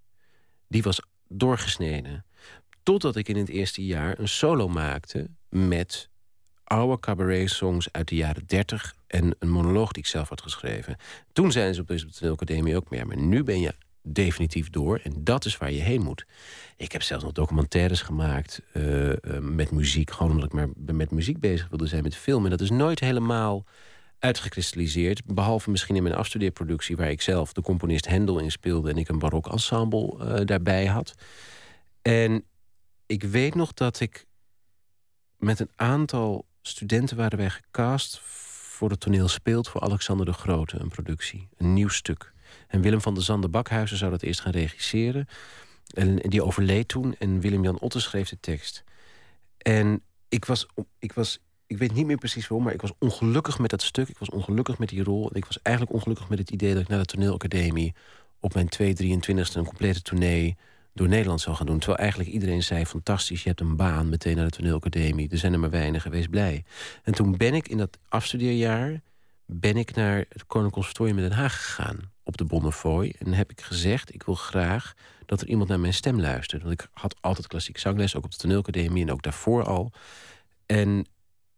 Die 0.69 0.83
was 0.83 1.01
doorgesneden. 1.29 2.25
Totdat 2.83 3.17
ik 3.17 3.29
in 3.29 3.37
het 3.37 3.49
eerste 3.49 3.85
jaar 3.85 4.19
een 4.19 4.29
solo 4.29 4.69
maakte 4.69 5.31
met 5.49 6.11
oude 6.65 7.01
cabaret-songs 7.01 7.93
uit 7.93 8.09
de 8.09 8.15
jaren 8.15 8.47
30 8.47 8.95
en 9.07 9.35
een 9.39 9.51
monoloog 9.51 9.93
die 9.93 10.03
ik 10.03 10.09
zelf 10.09 10.29
had 10.29 10.43
geschreven. 10.43 10.97
Toen 11.33 11.53
zeiden 11.53 11.75
ze 11.75 11.81
op 11.81 11.87
deze 11.87 12.11
toneelacademie 12.11 12.77
ook 12.77 12.91
meer, 12.91 13.07
maar 13.07 13.19
nu 13.19 13.43
ben 13.43 13.61
definitief 14.03 14.71
door. 14.71 14.99
En 14.99 15.13
dat 15.25 15.45
is 15.45 15.57
waar 15.57 15.73
je 15.73 15.81
heen 15.81 16.03
moet. 16.03 16.27
Ik 16.77 16.93
heb 16.93 17.03
zelfs 17.03 17.25
nog 17.25 17.33
documentaires 17.33 18.03
gemaakt 18.03 18.63
uh, 18.75 19.09
uh, 19.09 19.15
met 19.41 19.71
muziek. 19.71 20.11
Gewoon 20.11 20.33
omdat 20.33 20.47
ik 20.47 20.53
maar 20.53 20.69
met 20.95 21.11
muziek 21.11 21.41
bezig 21.41 21.69
wilde 21.69 21.87
zijn 21.87 22.03
met 22.03 22.17
film. 22.17 22.45
En 22.45 22.51
dat 22.51 22.61
is 22.61 22.71
nooit 22.71 23.01
helemaal 23.01 23.65
uitgekristalliseerd. 24.19 25.25
Behalve 25.25 25.71
misschien 25.71 25.97
in 25.97 26.03
mijn 26.03 26.15
afstudeerproductie... 26.15 26.97
waar 26.97 27.11
ik 27.11 27.23
zelf 27.23 27.53
de 27.53 27.63
componist 27.63 28.09
Hendel 28.09 28.39
in 28.39 28.51
speelde... 28.51 28.91
en 28.91 28.97
ik 28.97 29.09
een 29.09 29.19
barok 29.19 29.49
ensemble 29.49 30.17
uh, 30.19 30.45
daarbij 30.45 30.87
had. 30.87 31.15
En 32.03 32.45
ik 33.07 33.23
weet 33.23 33.55
nog 33.55 33.73
dat 33.73 34.01
ik 34.01 34.27
met 35.37 35.61
een 35.61 35.71
aantal 35.77 36.47
studenten 36.61 37.17
waren 37.17 37.39
wij 37.39 37.51
gecast... 37.51 38.21
voor 38.23 38.91
het 38.91 39.01
toneel 39.01 39.29
speelt 39.29 39.69
voor 39.69 39.81
Alexander 39.81 40.27
de 40.27 40.33
Grote, 40.33 40.79
een 40.79 40.89
productie. 40.89 41.49
Een 41.57 41.73
nieuw 41.73 41.89
stuk. 41.89 42.33
En 42.73 42.81
Willem 42.81 43.01
van 43.01 43.15
der 43.15 43.23
Zande 43.23 43.49
Bakhuizen 43.49 43.97
zou 43.97 44.11
dat 44.11 44.23
eerst 44.23 44.41
gaan 44.41 44.53
regisseren. 44.53 45.27
En 45.95 46.17
die 46.17 46.45
overleed 46.45 46.89
toen 46.89 47.15
en 47.19 47.41
Willem-Jan 47.41 47.81
Otte 47.81 48.01
schreef 48.01 48.29
de 48.29 48.41
tekst. 48.41 48.85
En 49.59 50.03
ik 50.29 50.45
was, 50.45 50.67
ik 50.99 51.13
was, 51.13 51.39
ik 51.67 51.79
weet 51.79 51.95
niet 51.95 52.07
meer 52.07 52.17
precies 52.17 52.49
waarom, 52.49 52.65
maar 52.67 52.75
ik 52.75 52.81
was 52.81 52.93
ongelukkig 52.99 53.59
met 53.59 53.71
dat 53.71 53.83
stuk. 53.83 54.09
Ik 54.09 54.19
was 54.19 54.31
ongelukkig 54.31 54.79
met 54.79 54.89
die 54.89 55.03
rol. 55.03 55.31
En 55.31 55.37
ik 55.37 55.45
was 55.45 55.63
eigenlijk 55.63 55.97
ongelukkig 55.97 56.29
met 56.29 56.39
het 56.39 56.51
idee 56.51 56.73
dat 56.73 56.83
ik 56.83 56.89
naar 56.89 56.99
de 56.99 57.05
toneelacademie 57.05 57.95
op 58.41 58.55
mijn 58.55 58.69
2 58.69 58.95
23 58.95 59.55
e 59.55 59.59
een 59.59 59.65
complete 59.65 60.03
tournee 60.03 60.57
door 60.93 61.09
Nederland 61.09 61.41
zou 61.41 61.57
gaan 61.57 61.67
doen. 61.67 61.79
Terwijl 61.79 61.99
eigenlijk 61.99 62.31
iedereen 62.31 62.63
zei, 62.63 62.87
fantastisch, 62.87 63.43
je 63.43 63.49
hebt 63.49 63.61
een 63.61 63.77
baan 63.77 64.09
meteen 64.09 64.37
naar 64.37 64.45
de 64.45 64.57
toneelacademie. 64.57 65.31
Er 65.31 65.39
zijn 65.39 65.53
er 65.53 65.61
maar 65.61 65.71
weinig, 65.71 66.03
geweest 66.03 66.31
blij. 66.31 66.65
En 67.03 67.13
toen 67.13 67.37
ben 67.37 67.55
ik 67.55 67.69
in 67.69 67.79
dat 67.79 67.99
afstudeerjaar 68.09 69.01
ben 69.47 69.77
ik 69.77 69.95
naar 69.95 70.17
het 70.17 70.47
Koninklijk 70.47 70.73
Conservatorium 70.73 71.19
in 71.19 71.23
Den 71.23 71.39
Haag 71.39 71.65
gegaan 71.65 72.12
op 72.25 72.37
de 72.37 72.45
Bonnefoy. 72.45 73.15
En 73.19 73.33
heb 73.33 73.51
ik 73.51 73.61
gezegd, 73.61 74.15
ik 74.15 74.23
wil 74.23 74.35
graag 74.35 74.95
dat 75.27 75.41
er 75.41 75.49
iemand 75.49 75.69
naar 75.69 75.81
mijn 75.81 75.95
stem 75.95 76.21
luistert. 76.21 76.63
Want 76.63 76.81
ik 76.81 76.89
had 76.93 77.17
altijd 77.21 77.47
klassiek 77.47 77.79
zangles, 77.79 78.17
ook 78.17 78.25
op 78.25 78.31
de 78.31 78.37
toneelacademie 78.37 79.03
en 79.03 79.13
ook 79.13 79.23
daarvoor 79.23 79.65
al. 79.65 79.93
En 80.67 81.07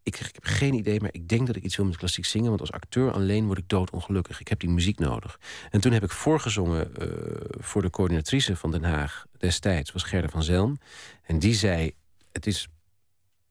ik, 0.03 0.21
ik 0.21 0.35
heb 0.35 0.45
geen 0.45 0.75
idee, 0.75 1.01
maar 1.01 1.13
ik 1.13 1.29
denk 1.29 1.47
dat 1.47 1.57
ik 1.57 1.63
iets 1.63 1.77
wil 1.77 1.87
met 1.87 1.97
klassiek 1.97 2.25
zingen. 2.25 2.49
Want 2.49 2.61
als 2.61 2.73
acteur 2.73 3.13
alleen 3.13 3.47
word 3.47 3.59
ik 3.59 3.69
doodongelukkig. 3.69 4.41
Ik 4.41 4.49
heb 4.49 4.61
die 4.61 4.71
muziek 4.71 4.99
nodig. 4.99 5.41
En 5.71 5.81
toen 5.81 5.93
heb 5.93 6.03
ik 6.03 6.11
voorgezongen 6.11 6.91
uh, 6.99 7.09
voor 7.51 7.83
de 7.83 7.91
coördinatrice 7.91 8.57
van 8.57 8.71
Den 8.71 8.85
Haag 8.85 9.27
destijds, 9.39 9.93
was 9.93 10.03
Gerda 10.03 10.29
van 10.29 10.43
Zelm. 10.43 10.79
En 11.23 11.39
die 11.39 11.55
zei: 11.55 11.93
Het 12.33 12.47
is 12.47 12.69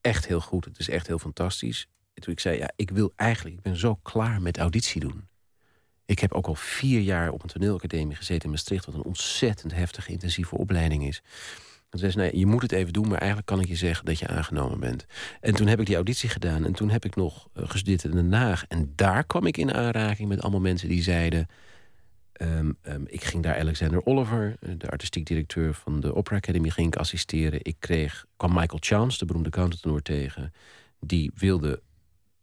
echt 0.02 0.28
heel 0.28 0.41
goed, 0.41 0.65
het 0.65 0.80
is 0.80 0.89
echt 0.89 1.08
heel 1.08 1.19
fantastisch. 1.19 1.88
En 2.13 2.21
toen 2.21 2.34
ik 2.34 2.39
zei: 2.39 2.58
Ja, 2.58 2.71
ik 2.76 2.89
wil 2.89 3.13
eigenlijk, 3.15 3.56
ik 3.56 3.62
ben 3.62 3.78
zo 3.78 3.95
klaar 3.95 4.41
met 4.41 4.58
auditie 4.58 5.02
doen. 5.02 5.28
Ik 6.06 6.20
heb 6.20 6.34
ook 6.34 6.48
al 6.48 6.56
vier 6.56 7.00
jaar 7.00 7.32
op 7.32 7.44
een 7.44 7.50
toneelacademie 7.50 8.16
gezeten 8.16 8.44
in 8.44 8.50
Maastricht... 8.50 8.86
wat 8.86 8.96
een 8.96 9.04
ontzettend 9.04 9.74
heftige, 9.74 10.12
intensieve 10.12 10.58
opleiding 10.58 11.08
is. 11.08 11.22
En 11.94 12.00
zei 12.00 12.16
nee, 12.16 12.38
je 12.38 12.46
moet 12.46 12.62
het 12.62 12.72
even 12.72 12.94
doen, 12.94 13.08
maar 13.08 13.18
eigenlijk 13.18 13.48
kan 13.48 13.60
ik 13.60 13.68
je 13.68 13.76
zeggen 13.76 14.06
dat 14.06 14.20
je 14.20 14.28
aangenomen 14.28 14.80
bent. 14.80 15.06
En 15.42 15.56
toen 15.56 15.68
heb 15.68 15.80
ik 15.80 15.86
die 15.86 15.96
auditie 15.96 16.30
gedaan 16.30 16.66
en 16.66 16.74
toen 16.74 16.89
heb 16.89 17.06
ik 17.06 17.16
nog 17.16 17.48
uh, 17.54 17.63
gestudeerd 17.70 18.04
in 18.04 18.12
Den 18.12 18.34
Haag. 18.34 18.66
En 18.68 18.94
daar 18.96 19.24
kwam 19.24 19.46
ik 19.46 19.58
in 19.58 19.74
aanraking 19.74 20.30
met 20.30 20.42
allemaal 20.42 20.60
mensen 20.60 20.89
die 20.89 21.04
zeiden... 21.04 21.47
Ehm, 22.34 22.72
ehm, 22.82 23.04
ik 23.06 23.24
ging 23.24 23.43
daar 23.43 23.60
Alexander 23.60 24.06
Oliver, 24.06 24.56
eh, 24.60 24.70
de 24.78 24.89
artistiek 24.89 25.26
directeur 25.26 25.74
van 25.74 25.99
de 25.99 26.16
Opera 26.16 26.36
Academy, 26.36 26.70
ging 26.70 26.88
ik 26.88 26.95
assisteren. 26.95 27.60
Ik 27.62 27.76
kreeg, 27.80 28.26
kwam 28.38 28.54
Michael 28.54 28.80
Chance, 28.82 29.18
de 29.18 29.26
beroemde 29.26 29.49
countertenor, 29.49 30.01
tegen. 30.01 30.54
Die 30.99 31.32
wilde 31.36 31.82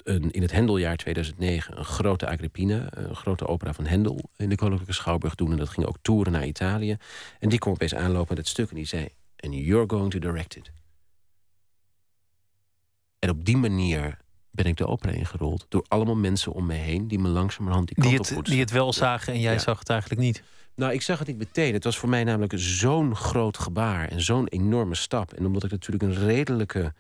een, 0.05 0.31
in 0.31 0.43
het 0.43 0.53
Hendeljaar 0.53 0.97
2009 0.97 1.79
een 1.79 1.85
grote 1.85 2.29
Agrippina, 2.29 2.87
een 2.91 3.17
grote 3.17 3.47
opera 3.47 3.73
van 3.73 3.87
Hendel 3.87 4.31
in 4.37 4.49
de 4.49 4.57
Koninklijke 4.57 4.95
Schouwburg 4.95 5.35
doen. 5.35 5.51
En 5.51 5.57
dat 5.57 5.69
ging 5.69 5.87
ook 5.87 5.97
toeren 6.03 6.33
naar 6.33 6.47
Italië. 6.47 6.97
En 7.39 7.49
die 7.49 7.59
kwam 7.59 7.73
opeens 7.73 7.95
aanlopen 7.95 8.29
met 8.29 8.39
het 8.39 8.49
stuk 8.49 8.71
en 8.71 8.77
die 8.77 8.87
zei: 8.87 9.09
And 9.37 9.55
you're 9.55 9.89
going 9.89 10.11
to 10.11 10.19
direct 10.19 10.57
it. 10.57 10.73
En 13.19 13.31
op 13.31 13.45
die 13.45 13.57
manier 13.57 14.19
ben 14.51 14.65
ik 14.65 14.77
de 14.77 14.87
opera 14.87 15.13
ingerold. 15.13 15.67
Door 15.69 15.85
allemaal 15.89 16.17
mensen 16.17 16.53
om 16.53 16.67
me 16.67 16.75
heen 16.75 17.09
die 17.09 17.19
me 17.19 17.29
langzamerhand 17.29 17.87
die 17.87 17.97
kant 17.97 18.29
die 18.29 18.37
het, 18.37 18.47
Die 18.47 18.61
het 18.61 18.71
wel 18.71 18.93
zagen 18.93 19.33
en 19.33 19.41
jij 19.41 19.59
zag 19.59 19.79
het 19.79 19.89
eigenlijk 19.89 20.21
niet. 20.21 20.43
Nou, 20.75 20.93
ik 20.93 21.03
zag 21.03 21.19
het 21.19 21.29
niet 21.29 21.39
meteen. 21.39 21.73
Het 21.73 21.85
was 21.85 21.99
voor 21.99 22.09
mij 22.09 22.25
namelijk 22.25 22.53
zo'n 22.57 23.17
groot 23.17 23.59
gebaar 23.59 24.09
en 24.09 24.21
zo'n 24.21 24.49
enorme 24.49 24.95
stap. 24.95 25.33
En 25.33 25.47
omdat 25.47 25.65
ik 25.65 25.71
natuurlijk 25.71 26.03
een 26.03 26.27
redelijke 26.27 26.93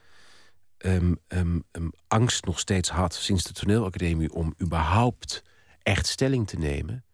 um, 0.87 1.63
angst 2.09 2.45
nog 2.45 2.59
steeds 2.59 2.89
had 2.89 3.15
sinds 3.15 3.45
de 3.45 3.53
toneelacademie 3.53 4.33
om 4.33 4.55
überhaupt 4.63 5.43
echt 5.83 6.07
stelling 6.07 6.49
te 6.49 6.59
nemen. 6.59 7.05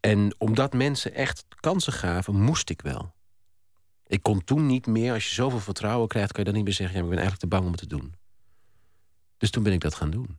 En 0.00 0.34
omdat 0.38 0.72
mensen 0.72 1.14
echt 1.14 1.44
kansen 1.60 1.92
gaven, 1.92 2.40
moest 2.40 2.70
ik 2.70 2.82
wel. 2.82 3.14
Ik 4.06 4.22
kon 4.22 4.44
toen 4.44 4.66
niet 4.66 4.86
meer, 4.86 5.12
als 5.12 5.28
je 5.28 5.34
zoveel 5.34 5.60
vertrouwen 5.60 6.08
krijgt, 6.08 6.32
kan 6.32 6.38
je 6.38 6.44
dan 6.44 6.54
niet 6.54 6.64
meer 6.64 6.74
zeggen: 6.74 6.96
ja, 6.96 7.02
ik 7.02 7.08
ben 7.08 7.18
eigenlijk 7.18 7.50
te 7.50 7.56
bang 7.56 7.64
om 7.64 7.70
het 7.70 7.80
te 7.80 7.96
doen. 7.96 8.14
Dus 9.38 9.50
toen 9.50 9.62
ben 9.62 9.72
ik 9.72 9.80
dat 9.80 9.94
gaan 9.94 10.10
doen. 10.10 10.38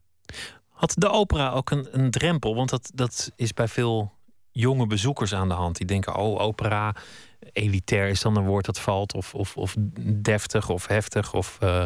Had 0.67 0.93
de 0.97 1.09
opera 1.09 1.51
ook 1.51 1.69
een, 1.69 1.99
een 1.99 2.11
drempel? 2.11 2.55
Want 2.55 2.69
dat, 2.69 2.91
dat 2.93 3.31
is 3.35 3.53
bij 3.53 3.67
veel 3.67 4.13
jonge 4.51 4.87
bezoekers 4.87 5.33
aan 5.33 5.47
de 5.47 5.53
hand. 5.53 5.77
Die 5.77 5.85
denken, 5.85 6.15
oh, 6.15 6.39
opera, 6.39 6.95
elitair 7.39 8.07
is 8.07 8.21
dan 8.21 8.37
een 8.37 8.45
woord 8.45 8.65
dat 8.65 8.79
valt. 8.79 9.13
Of, 9.13 9.35
of, 9.35 9.57
of 9.57 9.75
deftig 10.11 10.69
of 10.69 10.87
heftig. 10.87 11.33
Of 11.33 11.57
uh, 11.63 11.85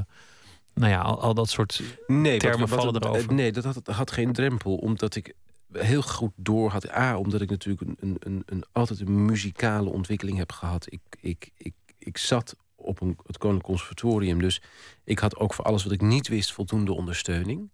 nou 0.74 0.92
ja, 0.92 1.02
al, 1.02 1.22
al, 1.22 1.34
dat 1.34 1.50
soort 1.50 1.82
nee, 2.08 2.40
termen 2.40 2.70
wat, 2.70 2.80
vallen 2.80 3.02
erover. 3.02 3.34
Nee, 3.34 3.52
dat 3.52 3.64
had, 3.64 3.88
had, 3.88 4.12
geen 4.12 4.34
drempel. 4.34 4.76
Omdat 4.76 5.16
ik 5.16 5.34
heel 5.74 6.02
goed 6.02 6.32
door 6.36 6.70
had. 6.70 6.92
A, 6.92 7.18
omdat 7.18 7.42
ik 7.42 7.50
natuurlijk 7.50 7.82
een, 7.88 7.98
een, 8.00 8.16
een, 8.20 8.44
een 8.46 8.64
altijd 8.72 9.00
een 9.00 9.26
muzikale 9.26 9.90
ontwikkeling 9.90 10.38
heb 10.38 10.52
gehad. 10.52 10.92
Ik, 10.92 11.02
ik, 11.20 11.50
ik, 11.58 11.74
ik 11.98 12.18
zat 12.18 12.56
op 12.76 13.02
een, 13.02 13.18
het 13.26 13.38
Koninklijk 13.38 13.68
Conservatorium. 13.68 14.42
Dus 14.42 14.62
ik 15.04 15.20
had 15.20 15.38
ook 15.38 15.54
voor 15.54 15.66
alles 15.66 15.84
wat 15.84 15.94
ik 15.94 16.02
niet 16.02 16.28
wist 16.28 16.54
voldoende 16.54 16.94
ondersteuning. 16.94 17.70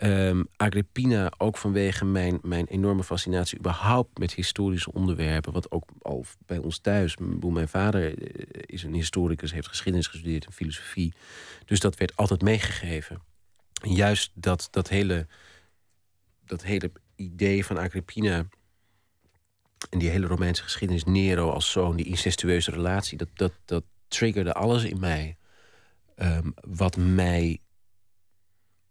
Um, 0.00 0.46
Agrippina 0.56 1.32
ook 1.38 1.56
vanwege 1.56 2.04
mijn, 2.04 2.38
mijn 2.42 2.66
enorme 2.66 3.04
fascinatie 3.04 3.58
überhaupt 3.58 4.18
met 4.18 4.34
historische 4.34 4.92
onderwerpen. 4.92 5.52
Wat 5.52 5.70
ook 5.70 5.84
al 6.02 6.24
bij 6.46 6.58
ons 6.58 6.78
thuis. 6.78 7.16
Mijn 7.16 7.68
vader 7.68 8.18
eh, 8.18 8.62
is 8.66 8.82
een 8.82 8.94
historicus, 8.94 9.52
heeft 9.52 9.68
geschiedenis 9.68 10.06
gestudeerd 10.06 10.46
en 10.46 10.52
filosofie. 10.52 11.14
Dus 11.64 11.80
dat 11.80 11.96
werd 11.96 12.16
altijd 12.16 12.42
meegegeven. 12.42 13.22
En 13.82 13.92
juist 13.92 14.30
dat, 14.34 14.68
dat, 14.70 14.88
hele, 14.88 15.26
dat 16.44 16.62
hele 16.62 16.92
idee 17.16 17.64
van 17.64 17.78
Agrippina. 17.78 18.46
En 19.90 19.98
die 19.98 20.08
hele 20.08 20.26
Romeinse 20.26 20.62
geschiedenis, 20.62 21.04
Nero 21.04 21.50
als 21.50 21.70
zoon, 21.70 21.96
die 21.96 22.06
incestueuze 22.06 22.70
relatie, 22.70 23.18
dat, 23.18 23.28
dat, 23.34 23.52
dat 23.64 23.84
triggerde 24.08 24.52
alles 24.52 24.84
in 24.84 25.00
mij. 25.00 25.36
Um, 26.16 26.54
wat 26.60 26.96
mij 26.96 27.60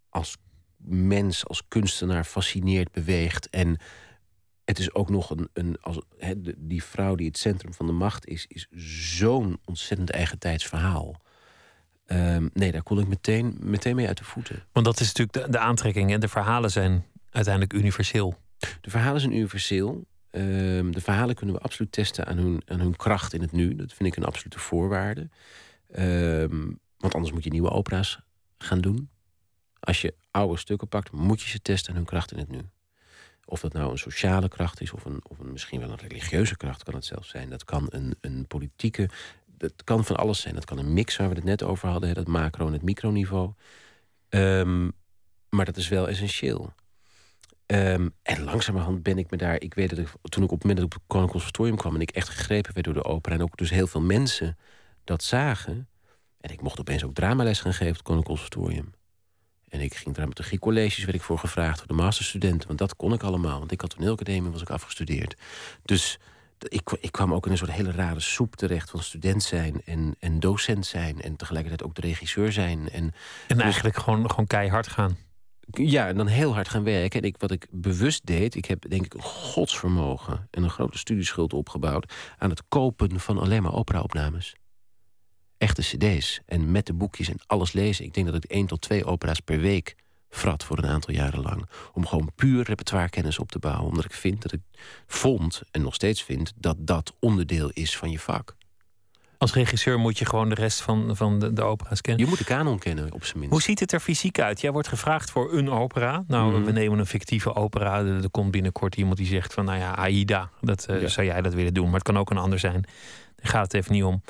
als 0.08 0.36
mens, 0.84 1.46
als 1.46 1.62
kunstenaar 1.68 2.24
fascineert, 2.24 2.92
beweegt. 2.92 3.50
En 3.50 3.76
het 4.64 4.78
is 4.78 4.94
ook 4.94 5.10
nog 5.10 5.30
een. 5.30 5.48
een 5.52 5.76
als, 5.80 6.00
die 6.56 6.84
vrouw 6.84 7.14
die 7.14 7.26
het 7.26 7.38
centrum 7.38 7.74
van 7.74 7.86
de 7.86 7.92
macht 7.92 8.26
is, 8.26 8.46
is 8.48 8.66
zo'n 9.16 9.58
ontzettend 9.64 10.10
eigentijds 10.10 10.66
verhaal. 10.66 11.20
Um, 12.06 12.50
nee, 12.52 12.72
daar 12.72 12.82
kon 12.82 13.00
ik 13.00 13.08
meteen, 13.08 13.56
meteen 13.60 13.96
mee 13.96 14.06
uit 14.06 14.18
de 14.18 14.24
voeten. 14.24 14.64
Want 14.72 14.86
dat 14.86 15.00
is 15.00 15.06
natuurlijk 15.06 15.46
de, 15.46 15.52
de 15.52 15.58
aantrekking. 15.58 16.12
En 16.12 16.20
de 16.20 16.28
verhalen 16.28 16.70
zijn 16.70 17.04
uiteindelijk 17.30 17.72
universeel. 17.74 18.38
De 18.80 18.90
verhalen 18.90 19.20
zijn 19.20 19.32
universeel. 19.32 20.06
Um, 20.30 20.92
de 20.92 21.00
verhalen 21.00 21.34
kunnen 21.34 21.54
we 21.54 21.60
absoluut 21.60 21.92
testen 21.92 22.26
aan 22.26 22.36
hun, 22.36 22.62
aan 22.66 22.80
hun 22.80 22.96
kracht 22.96 23.32
in 23.32 23.40
het 23.40 23.52
nu. 23.52 23.74
Dat 23.74 23.92
vind 23.92 24.08
ik 24.08 24.16
een 24.16 24.24
absolute 24.24 24.58
voorwaarde. 24.58 25.28
Um, 25.98 26.78
want 26.96 27.14
anders 27.14 27.32
moet 27.32 27.44
je 27.44 27.50
nieuwe 27.50 27.70
opera's 27.70 28.20
gaan 28.58 28.80
doen. 28.80 29.10
Als 29.80 30.00
je 30.00 30.14
oude 30.30 30.58
stukken 30.58 30.88
pakt, 30.88 31.12
moet 31.12 31.42
je 31.42 31.48
ze 31.48 31.62
testen 31.62 31.90
aan 31.90 31.96
hun 31.96 32.06
kracht 32.06 32.32
in 32.32 32.38
het 32.38 32.48
nu. 32.48 32.60
Of 33.44 33.60
dat 33.60 33.72
nou 33.72 33.90
een 33.90 33.98
sociale 33.98 34.48
kracht 34.48 34.80
is, 34.80 34.92
of, 34.92 35.04
een, 35.04 35.20
of 35.28 35.38
een, 35.38 35.52
misschien 35.52 35.80
wel 35.80 35.90
een 35.90 35.98
religieuze 35.98 36.56
kracht 36.56 36.82
kan 36.82 36.94
het 36.94 37.04
zelfs 37.04 37.28
zijn. 37.28 37.50
Dat 37.50 37.64
kan 37.64 37.86
een, 37.88 38.16
een 38.20 38.46
politieke, 38.46 39.08
dat 39.46 39.72
kan 39.84 40.04
van 40.04 40.16
alles 40.16 40.40
zijn. 40.40 40.54
Dat 40.54 40.64
kan 40.64 40.78
een 40.78 40.92
mix 40.92 41.16
waar 41.16 41.28
we 41.28 41.34
het 41.34 41.44
net 41.44 41.62
over 41.62 41.88
hadden, 41.88 42.14
dat 42.14 42.26
macro- 42.26 42.66
en 42.66 42.72
het 42.72 42.82
microniveau. 42.82 43.52
Um, 44.28 44.92
maar 45.48 45.64
dat 45.64 45.76
is 45.76 45.88
wel 45.88 46.08
essentieel. 46.08 46.72
Um, 47.66 48.14
en 48.22 48.42
langzamerhand 48.42 49.02
ben 49.02 49.18
ik 49.18 49.30
me 49.30 49.36
daar. 49.36 49.60
Ik 49.60 49.74
weet 49.74 49.96
dat 49.96 49.98
toen 50.22 50.42
ik 50.42 50.50
op 50.50 50.58
het 50.58 50.68
moment 50.68 50.84
op 50.84 50.92
het 50.92 51.02
Koninklijk 51.06 51.30
Conservatorium 51.30 51.76
kwam 51.76 51.94
en 51.94 52.00
ik 52.00 52.10
echt 52.10 52.28
gegrepen 52.28 52.72
werd 52.72 52.86
door 52.86 52.94
de 52.94 53.04
opera 53.04 53.34
en 53.34 53.42
ook 53.42 53.56
dus 53.56 53.70
heel 53.70 53.86
veel 53.86 54.00
mensen 54.00 54.58
dat 55.04 55.22
zagen. 55.22 55.88
En 56.40 56.50
ik 56.50 56.62
mocht 56.62 56.80
opeens 56.80 57.04
ook 57.04 57.14
dramales 57.14 57.60
gaan 57.60 57.72
geven 57.72 57.88
op 57.88 57.96
het 57.96 58.02
Koninklijk 58.02 58.38
Conservatorium. 58.40 58.92
En 59.68 59.80
ik 59.80 59.94
ging 59.94 60.14
dramaturgiecolleges, 60.14 61.04
werd 61.04 61.16
ik 61.16 61.22
voor 61.22 61.38
gevraagd 61.38 61.78
voor 61.78 61.88
de 61.88 61.94
masterstudenten. 61.94 62.66
Want 62.66 62.78
dat 62.78 62.96
kon 62.96 63.12
ik 63.12 63.22
allemaal, 63.22 63.58
want 63.58 63.72
ik 63.72 63.80
had 63.80 63.90
toneelacademie, 63.90 64.50
was 64.50 64.62
ik 64.62 64.70
afgestudeerd. 64.70 65.36
Dus 65.82 66.18
ik, 66.58 66.96
ik 67.00 67.12
kwam 67.12 67.34
ook 67.34 67.46
in 67.46 67.52
een 67.52 67.58
soort 67.58 67.70
hele 67.70 67.90
rare 67.90 68.20
soep 68.20 68.56
terecht 68.56 68.90
van 68.90 69.02
student 69.02 69.42
zijn 69.42 69.82
en, 69.84 70.14
en 70.18 70.40
docent 70.40 70.86
zijn. 70.86 71.20
En 71.20 71.36
tegelijkertijd 71.36 71.82
ook 71.82 71.94
de 71.94 72.00
regisseur 72.00 72.52
zijn. 72.52 72.88
En, 72.90 73.14
en 73.48 73.56
dus 73.56 73.62
eigenlijk 73.62 73.96
gewoon, 73.96 74.30
gewoon 74.30 74.46
keihard 74.46 74.88
gaan. 74.88 75.16
Ja, 75.70 76.08
en 76.08 76.16
dan 76.16 76.26
heel 76.26 76.54
hard 76.54 76.68
gaan 76.68 76.84
werken. 76.84 77.20
En 77.20 77.26
ik, 77.26 77.36
wat 77.38 77.50
ik 77.50 77.66
bewust 77.70 78.26
deed, 78.26 78.54
ik 78.54 78.64
heb 78.64 78.88
denk 78.88 79.04
ik 79.04 79.14
een 79.14 79.22
godsvermogen 79.22 80.48
en 80.50 80.62
een 80.62 80.70
grote 80.70 80.98
studieschuld 80.98 81.52
opgebouwd 81.52 82.12
aan 82.38 82.50
het 82.50 82.62
kopen 82.68 83.20
van 83.20 83.38
alleen 83.38 83.62
maar 83.62 83.74
operaopnames 83.74 84.54
echte 85.78 85.96
cd's. 85.96 86.40
En 86.46 86.70
met 86.70 86.86
de 86.86 86.92
boekjes 86.92 87.28
en 87.28 87.38
alles 87.46 87.72
lezen. 87.72 88.04
Ik 88.04 88.14
denk 88.14 88.26
dat 88.26 88.44
ik 88.44 88.44
één 88.44 88.66
tot 88.66 88.80
twee 88.80 89.04
opera's 89.04 89.40
per 89.40 89.60
week 89.60 89.96
frat 90.30 90.64
voor 90.64 90.78
een 90.78 90.86
aantal 90.86 91.14
jaren 91.14 91.40
lang. 91.42 91.68
Om 91.92 92.06
gewoon 92.06 92.30
puur 92.34 92.64
repertoirekennis 92.64 93.38
op 93.38 93.50
te 93.50 93.58
bouwen. 93.58 93.86
Omdat 93.86 94.04
ik 94.04 94.12
vind 94.12 94.42
dat 94.42 94.52
ik 94.52 94.60
vond, 95.06 95.62
en 95.70 95.82
nog 95.82 95.94
steeds 95.94 96.22
vind, 96.22 96.52
dat 96.56 96.76
dat 96.78 97.14
onderdeel 97.20 97.70
is 97.72 97.96
van 97.96 98.10
je 98.10 98.18
vak. 98.18 98.56
Als 99.38 99.52
regisseur 99.52 99.98
moet 99.98 100.18
je 100.18 100.24
gewoon 100.24 100.48
de 100.48 100.54
rest 100.54 100.80
van, 100.80 101.16
van 101.16 101.38
de, 101.38 101.52
de 101.52 101.62
opera's 101.62 102.00
kennen. 102.00 102.24
Je 102.24 102.28
moet 102.28 102.38
de 102.38 102.44
kanon 102.44 102.78
kennen, 102.78 103.12
op 103.12 103.24
zijn 103.24 103.38
minst. 103.38 103.52
Hoe 103.52 103.62
ziet 103.62 103.80
het 103.80 103.92
er 103.92 104.00
fysiek 104.00 104.40
uit? 104.40 104.60
Jij 104.60 104.72
wordt 104.72 104.88
gevraagd 104.88 105.30
voor 105.30 105.52
een 105.52 105.70
opera. 105.70 106.24
Nou, 106.26 106.52
mhm. 106.52 106.64
we 106.64 106.72
nemen 106.72 106.98
een 106.98 107.06
fictieve 107.06 107.54
opera. 107.54 108.04
Er, 108.04 108.30
komt 108.30 108.50
binnenkort 108.50 108.96
iemand 108.96 109.16
die 109.16 109.26
zegt 109.26 109.54
van... 109.54 109.64
nou 109.64 109.78
ja, 109.78 109.94
Aida, 109.94 110.50
dat, 110.60 110.86
uh, 110.90 111.06
zou 111.06 111.26
jij 111.26 111.40
dat 111.40 111.54
willen 111.54 111.74
doen. 111.74 111.84
Maar 111.84 111.94
het 111.94 112.02
kan 112.02 112.18
ook 112.18 112.30
een 112.30 112.38
ander 112.38 112.58
zijn. 112.58 112.82
Daar 113.36 113.50
gaat 113.50 113.62
het 113.62 113.74
even 113.74 113.92
niet 113.92 114.04
om. 114.04 114.22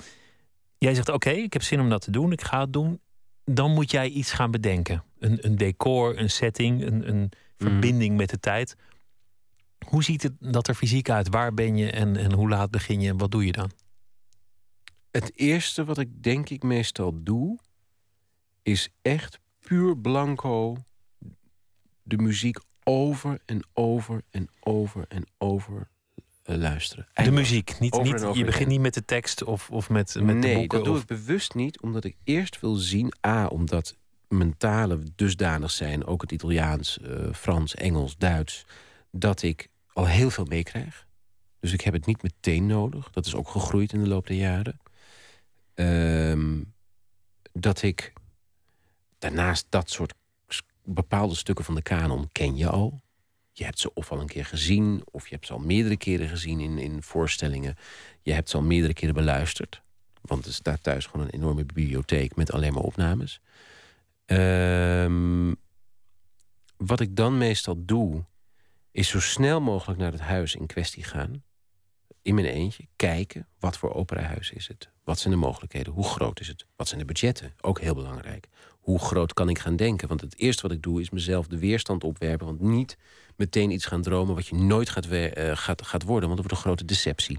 Jij 0.78 0.94
zegt: 0.94 1.08
Oké, 1.08 1.30
ik 1.30 1.52
heb 1.52 1.62
zin 1.62 1.80
om 1.80 1.88
dat 1.88 2.02
te 2.02 2.10
doen, 2.10 2.32
ik 2.32 2.42
ga 2.42 2.60
het 2.60 2.72
doen. 2.72 3.00
Dan 3.44 3.72
moet 3.72 3.90
jij 3.90 4.08
iets 4.08 4.32
gaan 4.32 4.50
bedenken: 4.50 5.04
een, 5.18 5.46
een 5.46 5.56
decor, 5.56 6.18
een 6.18 6.30
setting, 6.30 6.82
een, 6.82 7.08
een 7.08 7.18
mhm. 7.18 7.28
verbinding 7.56 8.16
met 8.16 8.30
de 8.30 8.40
tijd. 8.40 8.76
Hoe 9.86 10.04
ziet 10.04 10.22
het 10.22 10.32
dat 10.38 10.68
er 10.68 10.74
fysiek 10.74 11.10
uit? 11.10 11.28
Waar 11.28 11.54
ben 11.54 11.76
je 11.76 11.90
en, 11.90 12.16
en 12.16 12.32
hoe 12.32 12.48
laat 12.48 12.70
begin 12.70 13.00
je 13.00 13.08
en 13.08 13.18
wat 13.18 13.30
doe 13.30 13.46
je 13.46 13.52
dan? 13.52 13.70
Het 15.10 15.38
eerste 15.38 15.84
wat 15.84 15.98
ik 15.98 16.22
denk 16.22 16.48
ik 16.48 16.62
meestal 16.62 17.22
doe, 17.22 17.58
is 18.62 18.88
echt 19.02 19.40
puur 19.58 19.98
blanco 19.98 20.76
de 22.02 22.16
muziek 22.16 22.58
over 22.84 23.40
en 23.44 23.66
over 23.72 24.22
en 24.30 24.48
over 24.60 25.04
en 25.08 25.24
over 25.38 25.90
eh, 26.48 26.56
luisteren. 26.56 27.06
De 27.14 27.30
muziek, 27.30 27.78
niet, 27.80 28.02
niet, 28.02 28.26
je 28.32 28.44
begint 28.44 28.68
niet 28.68 28.80
met 28.80 28.94
de 28.94 29.04
tekst 29.04 29.44
of, 29.44 29.70
of 29.70 29.88
met, 29.88 30.14
met 30.14 30.36
nee, 30.36 30.52
de 30.52 30.58
boeken? 30.58 30.78
dat 30.78 30.86
doe 30.86 30.98
ik 30.98 31.06
bewust 31.06 31.54
niet, 31.54 31.80
omdat 31.80 32.04
ik 32.04 32.16
eerst 32.24 32.60
wil 32.60 32.74
zien... 32.74 33.12
A, 33.26 33.46
omdat 33.46 33.94
mijn 34.28 34.56
talen 34.56 35.12
dusdanig 35.16 35.70
zijn, 35.70 36.06
ook 36.06 36.20
het 36.20 36.32
Italiaans, 36.32 36.98
uh, 37.02 37.32
Frans, 37.32 37.74
Engels, 37.74 38.16
Duits... 38.16 38.66
dat 39.10 39.42
ik 39.42 39.68
al 39.92 40.06
heel 40.06 40.30
veel 40.30 40.44
meekrijg. 40.44 41.06
Dus 41.60 41.72
ik 41.72 41.80
heb 41.80 41.94
het 41.94 42.06
niet 42.06 42.22
meteen 42.22 42.66
nodig. 42.66 43.10
Dat 43.10 43.26
is 43.26 43.34
ook 43.34 43.48
gegroeid 43.48 43.92
in 43.92 44.02
de 44.02 44.08
loop 44.08 44.26
der 44.26 44.36
jaren. 44.36 44.80
Ehm, 45.74 46.62
dat 47.52 47.82
ik 47.82 48.12
daarnaast 49.18 49.66
dat 49.68 49.90
soort 49.90 50.14
bepaalde 50.84 51.34
stukken 51.34 51.64
van 51.64 51.74
de 51.74 51.82
kanon 51.82 52.28
ken 52.32 52.56
je 52.56 52.68
al 52.68 53.00
je 53.58 53.64
hebt 53.64 53.78
ze 53.78 53.94
of 53.94 54.10
al 54.12 54.20
een 54.20 54.26
keer 54.26 54.44
gezien, 54.44 55.02
of 55.10 55.28
je 55.28 55.34
hebt 55.34 55.46
ze 55.46 55.52
al 55.52 55.58
meerdere 55.58 55.96
keren 55.96 56.28
gezien 56.28 56.60
in, 56.60 56.78
in 56.78 57.02
voorstellingen. 57.02 57.76
Je 58.22 58.32
hebt 58.32 58.50
ze 58.50 58.56
al 58.56 58.62
meerdere 58.62 58.92
keren 58.92 59.14
beluisterd. 59.14 59.82
Want 60.20 60.46
er 60.46 60.52
staat 60.52 60.82
thuis 60.82 61.06
gewoon 61.06 61.26
een 61.26 61.32
enorme 61.32 61.64
bibliotheek 61.64 62.36
met 62.36 62.52
alleen 62.52 62.72
maar 62.72 62.82
opnames. 62.82 63.40
Um, 64.26 65.56
wat 66.76 67.00
ik 67.00 67.16
dan 67.16 67.38
meestal 67.38 67.84
doe, 67.84 68.24
is 68.90 69.08
zo 69.08 69.20
snel 69.20 69.60
mogelijk 69.60 70.00
naar 70.00 70.12
het 70.12 70.20
huis 70.20 70.54
in 70.54 70.66
kwestie 70.66 71.04
gaan. 71.04 71.42
In 72.22 72.34
mijn 72.34 72.46
eentje 72.46 72.86
kijken, 72.96 73.48
wat 73.58 73.76
voor 73.78 73.94
operahuis 73.94 74.50
is 74.50 74.68
het? 74.68 74.90
Wat 75.04 75.18
zijn 75.18 75.34
de 75.34 75.40
mogelijkheden? 75.40 75.92
Hoe 75.92 76.04
groot 76.04 76.40
is 76.40 76.48
het? 76.48 76.66
Wat 76.76 76.88
zijn 76.88 77.00
de 77.00 77.06
budgetten? 77.06 77.54
Ook 77.60 77.80
heel 77.80 77.94
belangrijk. 77.94 78.48
Hoe 78.88 78.98
groot 78.98 79.34
kan 79.34 79.48
ik 79.48 79.58
gaan 79.58 79.76
denken? 79.76 80.08
Want 80.08 80.20
het 80.20 80.38
eerste 80.38 80.62
wat 80.62 80.70
ik 80.70 80.82
doe 80.82 81.00
is 81.00 81.10
mezelf 81.10 81.46
de 81.46 81.58
weerstand 81.58 82.04
opwerpen. 82.04 82.46
Want 82.46 82.60
niet 82.60 82.96
meteen 83.36 83.70
iets 83.70 83.86
gaan 83.86 84.02
dromen 84.02 84.34
wat 84.34 84.46
je 84.46 84.54
nooit 84.54 84.88
gaat, 84.88 85.06
uh, 85.06 85.30
gaat, 85.54 85.82
gaat 85.82 86.02
worden. 86.02 86.28
Want 86.28 86.40
dat 86.40 86.50
wordt 86.50 86.52
een 86.52 86.70
grote 86.70 86.84
deceptie. 86.84 87.38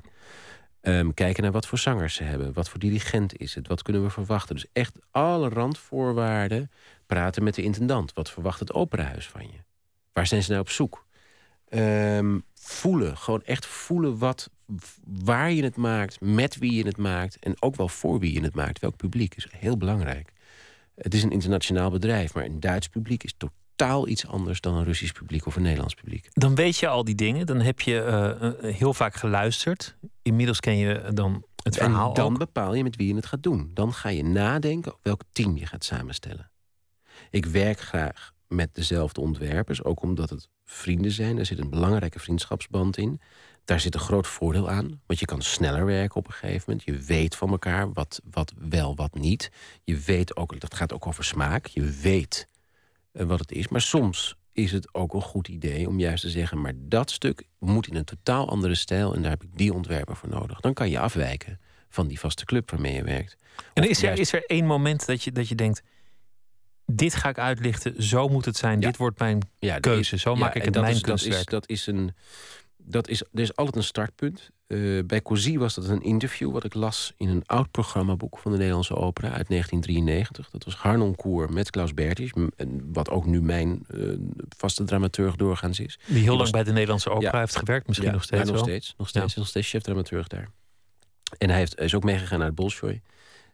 Um, 0.82 1.14
kijken 1.14 1.44
naar 1.44 1.52
wat 1.52 1.68
voor 1.68 1.78
zangers 1.78 2.16
ze 2.16 2.24
hebben. 2.24 2.54
Wat 2.54 2.70
voor 2.70 2.80
dirigent 2.80 3.38
is 3.38 3.56
het? 3.56 3.68
Wat 3.68 3.82
kunnen 3.82 4.04
we 4.04 4.10
verwachten? 4.10 4.56
Dus 4.56 4.66
echt 4.74 5.00
alle 5.12 5.50
randvoorwaarden. 5.50 6.72
Praten 7.06 7.44
met 7.44 7.56
de 7.56 7.64
intendant. 7.64 8.14
Wat 8.14 8.30
verwacht 8.30 8.60
het 8.60 8.74
operahuis 8.74 9.28
van 9.28 9.42
je? 9.42 9.58
Waar 10.14 10.28
zijn 10.28 10.44
ze 10.44 10.50
nou 10.50 10.62
op 10.62 10.70
zoek? 10.70 11.06
Um, 11.70 12.44
voelen. 12.54 13.18
Gewoon 13.18 13.44
echt 13.44 13.66
voelen 13.66 14.18
wat, 14.18 14.50
waar 15.06 15.52
je 15.52 15.64
het 15.64 15.76
maakt. 15.76 16.22
Met 16.22 16.58
wie 16.58 16.74
je 16.74 16.86
het 16.86 16.98
maakt. 16.98 17.40
En 17.40 17.62
ook 17.62 17.76
wel 17.76 17.88
voor 17.88 18.20
wie 18.20 18.34
je 18.34 18.42
het 18.42 18.56
maakt. 18.56 18.80
Welk 18.80 18.96
publiek 18.96 19.36
is 19.36 19.48
heel 19.52 19.78
belangrijk. 19.78 20.32
Het 21.02 21.14
is 21.14 21.24
een 21.24 21.32
internationaal 21.32 21.90
bedrijf. 21.92 22.34
Maar 22.34 22.46
een 22.46 22.60
Duits 22.60 22.88
publiek 22.88 23.24
is 23.24 23.34
totaal 23.38 24.08
iets 24.08 24.28
anders 24.28 24.62
dan 24.62 24.76
een 24.76 24.84
Russisch 24.84 25.14
publiek 25.14 25.46
of 25.46 25.56
een 25.56 25.62
Nederlands 25.62 25.94
publiek. 25.94 26.28
Dan 26.32 26.56
weet 26.56 26.78
je 26.78 26.88
al 26.88 27.04
die 27.04 27.16
dingen. 27.16 27.46
Dan 27.46 27.60
heb 27.60 27.80
je 27.80 28.28
uh, 28.62 28.74
heel 28.74 28.94
vaak 28.94 29.16
geluisterd. 29.16 29.98
Inmiddels 30.22 30.60
ken 30.60 30.78
je 30.78 31.10
dan 31.14 31.44
het 31.64 31.78
verhaal. 31.78 32.08
En 32.08 32.14
dan 32.14 32.32
ook. 32.32 32.38
bepaal 32.38 32.74
je 32.74 32.84
met 32.84 32.96
wie 32.96 33.08
je 33.08 33.16
het 33.16 33.26
gaat 33.26 33.44
doen. 33.44 33.72
Dan 33.74 33.94
ga 33.94 34.10
je 34.10 34.24
nadenken 34.24 34.94
welk 35.02 35.22
team 35.32 35.58
je 35.58 35.66
gaat 35.66 35.84
samenstellen. 35.84 36.52
Ik 37.30 37.46
werk 37.46 37.80
graag 37.80 38.32
met 38.48 38.76
dezelfde 38.76 39.22
ontwerpers, 39.22 39.84
ook 39.84 40.02
omdat 40.02 40.30
het 40.30 40.50
vrienden 40.66 41.12
zijn. 41.12 41.38
Er 41.38 41.46
zit 41.46 41.60
een 41.60 41.70
belangrijke 41.70 42.20
vriendschapsband 42.20 42.98
in. 42.98 43.22
Daar 43.70 43.80
zit 43.80 43.94
een 43.94 44.00
groot 44.00 44.28
voordeel 44.28 44.70
aan, 44.70 45.02
want 45.06 45.20
je 45.20 45.26
kan 45.26 45.42
sneller 45.42 45.86
werken 45.86 46.16
op 46.16 46.28
een 46.28 46.34
gegeven 46.34 46.64
moment. 46.68 46.86
Je 46.86 46.98
weet 46.98 47.36
van 47.36 47.50
elkaar 47.50 47.94
wat, 47.94 48.22
wat 48.32 48.54
wel, 48.58 48.96
wat 48.96 49.14
niet. 49.14 49.52
Je 49.84 50.00
weet 50.00 50.36
ook, 50.36 50.60
dat 50.60 50.74
gaat 50.74 50.94
ook 50.94 51.08
over 51.08 51.24
smaak. 51.24 51.66
Je 51.66 51.82
weet 51.84 52.48
uh, 53.14 53.24
wat 53.24 53.40
het 53.40 53.52
is. 53.52 53.68
Maar 53.68 53.82
soms 53.82 54.36
is 54.52 54.72
het 54.72 54.94
ook 54.94 55.14
een 55.14 55.22
goed 55.22 55.48
idee 55.48 55.88
om 55.88 56.00
juist 56.00 56.22
te 56.22 56.30
zeggen... 56.30 56.62
maar 56.62 56.74
dat 56.76 57.12
stuk 57.12 57.44
moet 57.60 57.88
in 57.88 57.96
een 57.96 58.04
totaal 58.04 58.50
andere 58.50 58.76
stijl... 58.76 59.16
en 59.16 59.22
daar 59.22 59.32
heb 59.32 59.44
ik 59.44 59.58
die 59.58 59.74
ontwerper 59.74 60.16
voor 60.16 60.30
nodig. 60.30 60.60
Dan 60.60 60.74
kan 60.74 60.90
je 60.90 61.00
afwijken 61.00 61.60
van 61.90 62.08
die 62.08 62.20
vaste 62.20 62.46
club 62.46 62.72
waarmee 62.72 62.94
je 62.94 63.04
werkt. 63.04 63.38
En 63.74 63.90
is 63.90 64.04
er, 64.04 64.20
is 64.20 64.34
er 64.34 64.46
één 64.46 64.66
moment 64.66 65.06
dat 65.06 65.24
je, 65.24 65.32
dat 65.32 65.48
je 65.48 65.56
denkt... 65.56 65.82
dit 66.86 67.16
ga 67.16 67.30
ik 67.30 67.38
uitlichten, 67.38 68.04
zo 68.04 68.28
moet 68.28 68.46
het 68.46 68.58
zijn, 68.58 68.80
ja. 68.80 68.88
dit 68.88 68.98
wordt 68.98 69.20
mijn 69.20 69.50
ja, 69.60 69.80
keuze. 69.80 70.18
Zo 70.18 70.32
ja, 70.34 70.40
maak 70.40 70.56
ik 70.56 70.64
het 70.64 70.74
dat 70.74 70.84
mijn 70.84 70.96
is, 70.96 71.02
kunstwerk. 71.02 71.50
Dat 71.50 71.70
is, 71.70 71.86
dat 71.86 71.96
is 71.96 72.00
een... 72.00 72.16
Dat 72.90 73.08
is, 73.08 73.22
er 73.22 73.40
is 73.40 73.56
altijd 73.56 73.76
een 73.76 73.84
startpunt. 73.84 74.50
Uh, 74.68 75.04
bij 75.06 75.22
Cousy 75.22 75.58
was 75.58 75.74
dat 75.74 75.86
een 75.86 76.02
interview 76.02 76.52
wat 76.52 76.64
ik 76.64 76.74
las 76.74 77.14
in 77.18 77.30
een 77.30 77.44
oud 77.46 77.72
programmaboek 77.72 78.38
van 78.38 78.52
de 78.52 78.58
Nederlandse 78.58 78.96
Opera 78.96 79.28
uit 79.28 79.48
1993. 79.48 80.50
Dat 80.50 80.64
was 80.64 80.76
Harnoncourt 80.76 81.50
met 81.50 81.70
Klaus 81.70 81.94
Bertjes, 81.94 82.32
wat 82.92 83.10
ook 83.10 83.26
nu 83.26 83.42
mijn 83.42 83.86
uh, 83.90 84.14
vaste 84.58 84.84
dramaturg 84.84 85.36
doorgaans 85.36 85.80
is. 85.80 86.00
Die 86.08 86.18
heel 86.18 86.28
lang 86.28 86.40
was, 86.40 86.50
bij 86.50 86.64
de 86.64 86.72
Nederlandse 86.72 87.10
Opera 87.10 87.32
ja, 87.32 87.40
heeft 87.40 87.56
gewerkt, 87.56 87.88
misschien 87.88 88.08
ja, 88.08 88.14
nog 88.14 88.24
steeds. 88.24 88.50
nog 88.50 88.60
steeds, 88.60 88.94
nog 88.98 89.10
steeds, 89.10 89.36
nog 89.36 89.48
steeds 89.48 89.70
chef-dramaturg 89.70 90.28
daar. 90.28 90.50
En 91.38 91.50
hij 91.50 91.58
heeft, 91.58 91.80
is 91.80 91.96
ook 91.96 92.04
meegegaan 92.04 92.38
naar 92.38 92.48
het 92.48 92.56
Bolshoi. 92.56 93.02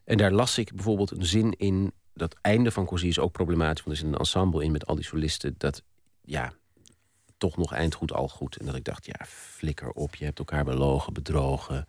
En 0.03 0.17
daar 0.17 0.31
las 0.31 0.57
ik 0.57 0.73
bijvoorbeeld 0.73 1.11
een 1.11 1.25
zin 1.25 1.51
in. 1.57 1.91
Dat 2.13 2.35
einde 2.41 2.71
van 2.71 2.85
Cousy 2.85 3.07
is 3.07 3.19
ook 3.19 3.31
problematisch, 3.31 3.83
want 3.83 3.97
er 3.97 4.03
zit 4.03 4.13
een 4.13 4.19
ensemble 4.19 4.63
in 4.63 4.71
met 4.71 4.85
al 4.85 4.95
die 4.95 5.03
solisten. 5.03 5.55
Dat 5.57 5.81
ja, 6.21 6.53
toch 7.37 7.57
nog 7.57 7.73
eind 7.73 7.93
goed 7.93 8.13
al 8.13 8.27
goed. 8.27 8.55
En 8.57 8.65
dat 8.65 8.75
ik 8.75 8.83
dacht, 8.83 9.05
ja, 9.05 9.25
flikker 9.27 9.89
op. 9.89 10.15
Je 10.15 10.25
hebt 10.25 10.39
elkaar 10.39 10.63
belogen, 10.63 11.13
bedrogen. 11.13 11.85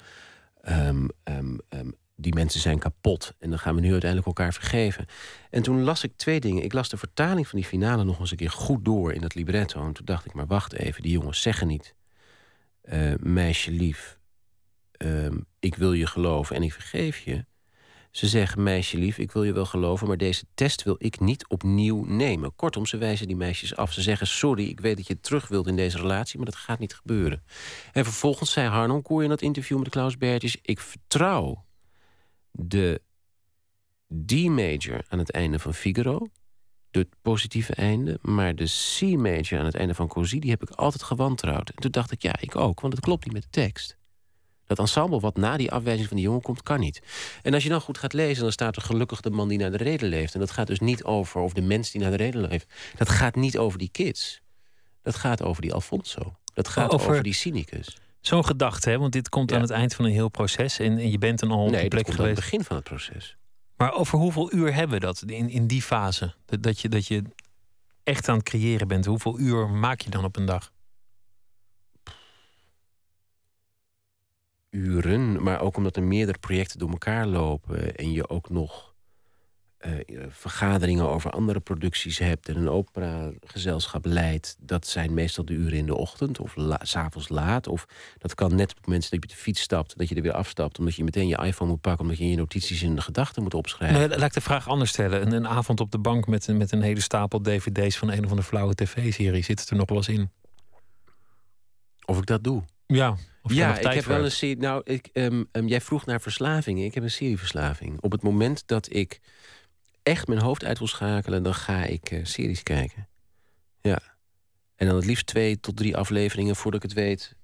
Um, 0.69 1.09
um, 1.25 1.61
um, 1.69 1.97
die 2.17 2.35
mensen 2.35 2.61
zijn 2.61 2.79
kapot. 2.79 3.35
En 3.39 3.51
dan 3.51 3.59
gaan 3.59 3.75
we 3.75 3.81
nu 3.81 3.91
uiteindelijk 3.91 4.29
elkaar 4.29 4.53
vergeven. 4.53 5.07
En 5.51 5.63
toen 5.63 5.83
las 5.83 6.05
ik 6.05 6.17
twee 6.17 6.41
dingen. 6.41 6.63
Ik 6.63 6.73
las 6.73 6.89
de 6.89 6.97
vertaling 6.97 7.49
van 7.49 7.59
die 7.59 7.69
finale 7.69 8.05
nog 8.05 8.21
eens 8.21 8.31
een 8.31 8.37
keer 8.37 8.51
goed 8.51 8.85
door 8.85 9.13
in 9.13 9.21
dat 9.21 9.35
libretto. 9.35 9.87
En 9.87 9.93
toen 9.93 10.05
dacht 10.07 10.25
ik, 10.25 10.35
maar 10.35 10.47
wacht 10.47 10.73
even, 10.73 11.03
die 11.03 11.13
jongens 11.13 11.43
zeggen 11.43 11.67
niet... 11.67 11.95
Uh, 12.85 13.15
meisje 13.21 13.71
lief, 13.71 14.19
ik 15.59 15.75
wil 15.75 15.93
je 15.93 16.07
geloven 16.07 16.57
en 16.57 16.63
ik 16.63 16.73
vergeef 16.73 17.19
je... 17.19 17.45
Ze 18.17 18.27
zeggen, 18.27 18.63
meisje 18.63 18.99
lief, 18.99 19.19
ik 19.19 19.33
wil 19.33 19.45
je 19.45 19.53
wel 19.53 19.65
geloven... 19.65 20.07
maar 20.07 20.17
deze 20.17 20.45
test 20.55 20.83
wil 20.83 20.95
ik 20.99 21.21
niet 21.21 21.49
opnieuw 21.49 22.05
nemen. 22.05 22.55
Kortom, 22.55 22.87
ze 22.87 22.97
wijzen 22.97 23.27
die 23.27 23.37
meisjes 23.37 23.77
af. 23.77 23.93
Ze 23.93 24.03
zeggen, 24.03 24.27
sorry, 24.27 24.69
ik 24.69 24.81
weet 24.81 24.97
dat 24.97 25.07
je 25.07 25.21
terug 25.21 25.49
wilt 25.49 25.67
in 25.67 25.77
deze 25.77 25.99
relatie... 25.99 26.37
maar 26.37 26.47
dat 26.47 26.57
gaat 26.57 26.79
niet 26.79 26.95
gebeuren. 26.95 27.43
En 27.93 28.05
vervolgens 28.05 28.53
zei 28.53 28.69
Harnoncourt 28.69 29.23
in 29.23 29.29
dat 29.29 29.43
interview 29.43 29.79
met 29.79 29.89
Klaus 29.89 30.17
Bertjes... 30.17 30.59
ik 30.63 30.81
vertrouw 30.81 31.65
de 32.51 33.03
D-major 34.27 35.05
aan 35.09 35.19
het 35.19 35.31
einde 35.31 35.59
van 35.59 35.75
Figaro... 35.75 36.29
het 36.91 37.09
positieve 37.23 37.75
einde... 37.75 38.19
maar 38.23 38.55
de 38.55 38.95
C-major 38.99 39.59
aan 39.59 39.65
het 39.67 39.77
einde 39.77 39.95
van 39.95 40.09
Cousy... 40.09 40.39
die 40.39 40.51
heb 40.51 40.63
ik 40.63 40.71
altijd 40.71 41.03
gewantrouwd. 41.03 41.69
En 41.69 41.77
toen 41.77 41.91
dacht 41.91 42.13
ik, 42.13 42.23
ja, 42.23 42.35
ik 42.41 42.57
ook, 42.57 42.81
want 42.81 42.93
het 42.93 43.03
klopt 43.05 43.25
niet 43.25 43.35
met 43.35 43.43
de 43.43 43.51
tekst. 43.51 43.97
Dat 44.67 44.79
ensemble 44.79 45.21
wat 45.21 45.37
na 45.37 45.57
die 45.57 45.73
afwijzing 45.73 46.09
van 46.09 46.17
die 46.17 46.27
jongen 46.27 46.43
komt, 46.43 46.63
kan 46.63 46.81
niet. 46.81 47.03
En 47.43 47.55
als 47.55 47.63
je 47.63 47.69
dan 47.69 47.81
goed 47.81 47.99
gaat 47.99 48.13
lezen, 48.13 48.43
dan 48.43 48.53
staat 48.53 48.77
er 48.77 48.83
gelukkig 48.83 49.21
de 49.21 49.31
man 49.31 49.49
die 49.49 49.59
naar 49.59 49.71
de 49.71 49.77
reden 49.77 50.09
leeft. 50.09 50.35
En 50.35 50.41
dat 50.41 50.51
gaat 50.51 50.67
dus 50.67 50.81
niet 50.81 51.05
over, 51.05 51.41
of 51.41 51.53
de 51.53 51.63
mens 51.63 51.91
die 51.91 52.01
naar 52.01 52.11
de 52.11 52.17
reden 52.17 52.41
leeft. 52.41 52.67
Dat 52.97 53.09
gaat 53.09 53.35
niet 53.35 53.59
over 53.59 53.79
die 53.79 53.91
kids. 53.93 54.41
Dat 55.03 55.15
gaat 55.15 55.43
over 55.43 55.63
die 55.63 55.73
Alfonso. 55.73 56.37
Dat 56.55 56.69
gaat 56.69 56.93
over, 56.93 57.11
over 57.11 57.23
die 57.23 57.35
cynicus. 57.35 57.97
Zo'n 58.21 58.45
gedachte, 58.45 58.91
hè? 58.91 58.99
want 58.99 59.13
dit 59.13 59.29
komt 59.29 59.51
ja. 59.51 59.57
aan 59.57 59.63
het 59.63 59.71
eind 59.71 59.95
van 59.95 60.05
een 60.05 60.11
heel 60.11 60.29
proces. 60.29 60.79
En, 60.79 60.99
en 60.99 61.11
je 61.11 61.19
bent 61.19 61.39
dan 61.39 61.51
al 61.51 61.65
op 61.65 61.71
nee, 61.71 61.83
de 61.83 61.89
plek 61.89 62.05
geweest. 62.05 62.21
aan 62.21 62.27
het 62.27 62.35
begin 62.35 62.65
van 62.65 62.77
het 62.77 62.85
proces. 62.85 63.37
Maar 63.77 63.93
over 63.93 64.19
hoeveel 64.19 64.55
uur 64.55 64.75
hebben 64.75 65.01
we 65.01 65.07
dat 65.07 65.23
in, 65.27 65.49
in 65.49 65.67
die 65.67 65.83
fase? 65.83 66.35
Dat, 66.45 66.63
dat, 66.63 66.81
je, 66.81 66.89
dat 66.89 67.07
je 67.07 67.23
echt 68.03 68.29
aan 68.29 68.37
het 68.37 68.45
creëren 68.45 68.89
bent. 68.89 69.05
Hoeveel 69.05 69.39
uur 69.39 69.69
maak 69.69 70.01
je 70.01 70.11
dan 70.11 70.25
op 70.25 70.37
een 70.37 70.45
dag? 70.45 70.73
Uren, 74.77 75.43
maar 75.43 75.61
ook 75.61 75.77
omdat 75.77 75.97
er 75.97 76.03
meerdere 76.03 76.39
projecten 76.39 76.79
door 76.79 76.91
elkaar 76.91 77.27
lopen 77.27 77.97
en 77.97 78.13
je 78.13 78.29
ook 78.29 78.51
nog 78.51 78.95
uh, 79.87 79.93
vergaderingen 80.29 81.09
over 81.09 81.31
andere 81.31 81.61
producties 81.61 82.19
hebt 82.19 82.49
en 82.49 82.57
een 82.57 82.69
operagezelschap 82.69 84.05
leidt, 84.05 84.57
dat 84.61 84.87
zijn 84.87 85.15
meestal 85.15 85.45
de 85.45 85.53
uren 85.53 85.79
in 85.79 85.87
de 85.87 85.95
ochtend 85.95 86.41
of 86.41 86.57
la 86.57 86.79
s'avonds 86.83 87.29
laat. 87.29 87.67
Of 87.67 87.87
dat 88.19 88.35
kan 88.35 88.55
net 88.55 88.71
op 88.71 88.77
het 88.77 88.87
moment 88.87 89.11
dat 89.11 89.23
je 89.23 89.29
de 89.29 89.35
fiets 89.35 89.61
stapt, 89.61 89.99
dat 89.99 90.09
je 90.09 90.15
er 90.15 90.23
weer 90.23 90.33
afstapt, 90.33 90.79
omdat 90.79 90.95
je 90.95 91.05
meteen 91.05 91.29
je 91.29 91.45
iPhone 91.45 91.71
moet 91.71 91.81
pakken, 91.81 92.03
omdat 92.03 92.19
je 92.19 92.31
je 92.31 92.37
notities 92.37 92.83
in 92.83 92.95
de 92.95 93.01
gedachten 93.01 93.43
moet 93.43 93.55
opschrijven. 93.55 93.99
Nee, 93.99 94.09
laat 94.09 94.23
ik 94.23 94.33
de 94.33 94.41
vraag 94.41 94.69
anders 94.69 94.91
stellen. 94.91 95.23
Een, 95.23 95.33
een 95.33 95.49
avond 95.49 95.81
op 95.81 95.91
de 95.91 95.99
bank 95.99 96.27
met, 96.27 96.49
met 96.49 96.73
een 96.73 96.83
hele 96.83 97.01
stapel 97.01 97.43
dvd's 97.43 97.97
van 97.97 98.11
een 98.11 98.25
of 98.25 98.31
andere 98.31 98.49
flauwe 98.49 98.75
tv-serie, 98.75 99.45
zit 99.45 99.61
het 99.61 99.71
er 99.71 99.77
nog 99.77 99.89
wel 99.89 99.97
eens 99.97 100.09
in? 100.09 100.31
Of 102.05 102.19
ik 102.19 102.27
dat 102.27 102.45
doe? 102.45 102.63
Ja, 102.87 103.17
ja, 103.43 103.79
ik 103.79 103.93
heb 103.93 104.05
wel 104.05 104.25
een 104.25 104.31
serie. 104.31 104.57
Nou, 104.57 104.81
ik, 104.85 105.09
um, 105.13 105.49
um, 105.53 105.69
jij 105.69 105.81
vroeg 105.81 106.07
naar 106.07 106.21
verslavingen. 106.21 106.85
Ik 106.85 106.95
heb 106.95 107.03
een 107.03 107.11
serieverslaving. 107.11 108.01
Op 108.01 108.13
het 108.13 108.23
moment 108.23 108.67
dat 108.67 108.95
ik 108.95 109.21
echt 110.03 110.27
mijn 110.27 110.41
hoofd 110.41 110.65
uit 110.65 110.79
wil 110.79 110.89
schakelen, 110.89 111.43
dan 111.43 111.55
ga 111.55 111.85
ik 111.85 112.11
uh, 112.11 112.25
series 112.25 112.63
kijken. 112.63 113.09
Ja. 113.81 113.99
En 114.77 114.87
dan 114.87 114.97
het 114.97 115.05
liefst 115.05 115.27
twee 115.27 115.61
tot 115.61 115.77
drie 115.77 115.97
afleveringen 115.97 116.57
voordat 116.57 116.83
ik 116.83 116.91
het 116.91 116.99
weet. 116.99 117.35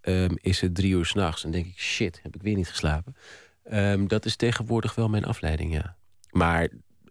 Um, 0.00 0.36
is 0.40 0.60
het 0.60 0.74
drie 0.74 0.92
uur 0.92 1.06
s'nachts. 1.06 1.44
En 1.44 1.50
denk 1.50 1.66
ik, 1.66 1.78
shit, 1.78 2.20
heb 2.22 2.34
ik 2.34 2.42
weer 2.42 2.56
niet 2.56 2.68
geslapen. 2.68 3.16
dat 4.06 4.24
is 4.24 4.36
tegenwoordig 4.36 4.94
wel 4.94 5.08
mijn 5.08 5.24
afleiding, 5.24 5.72
ja. 5.72 5.96
Maar 6.30 6.68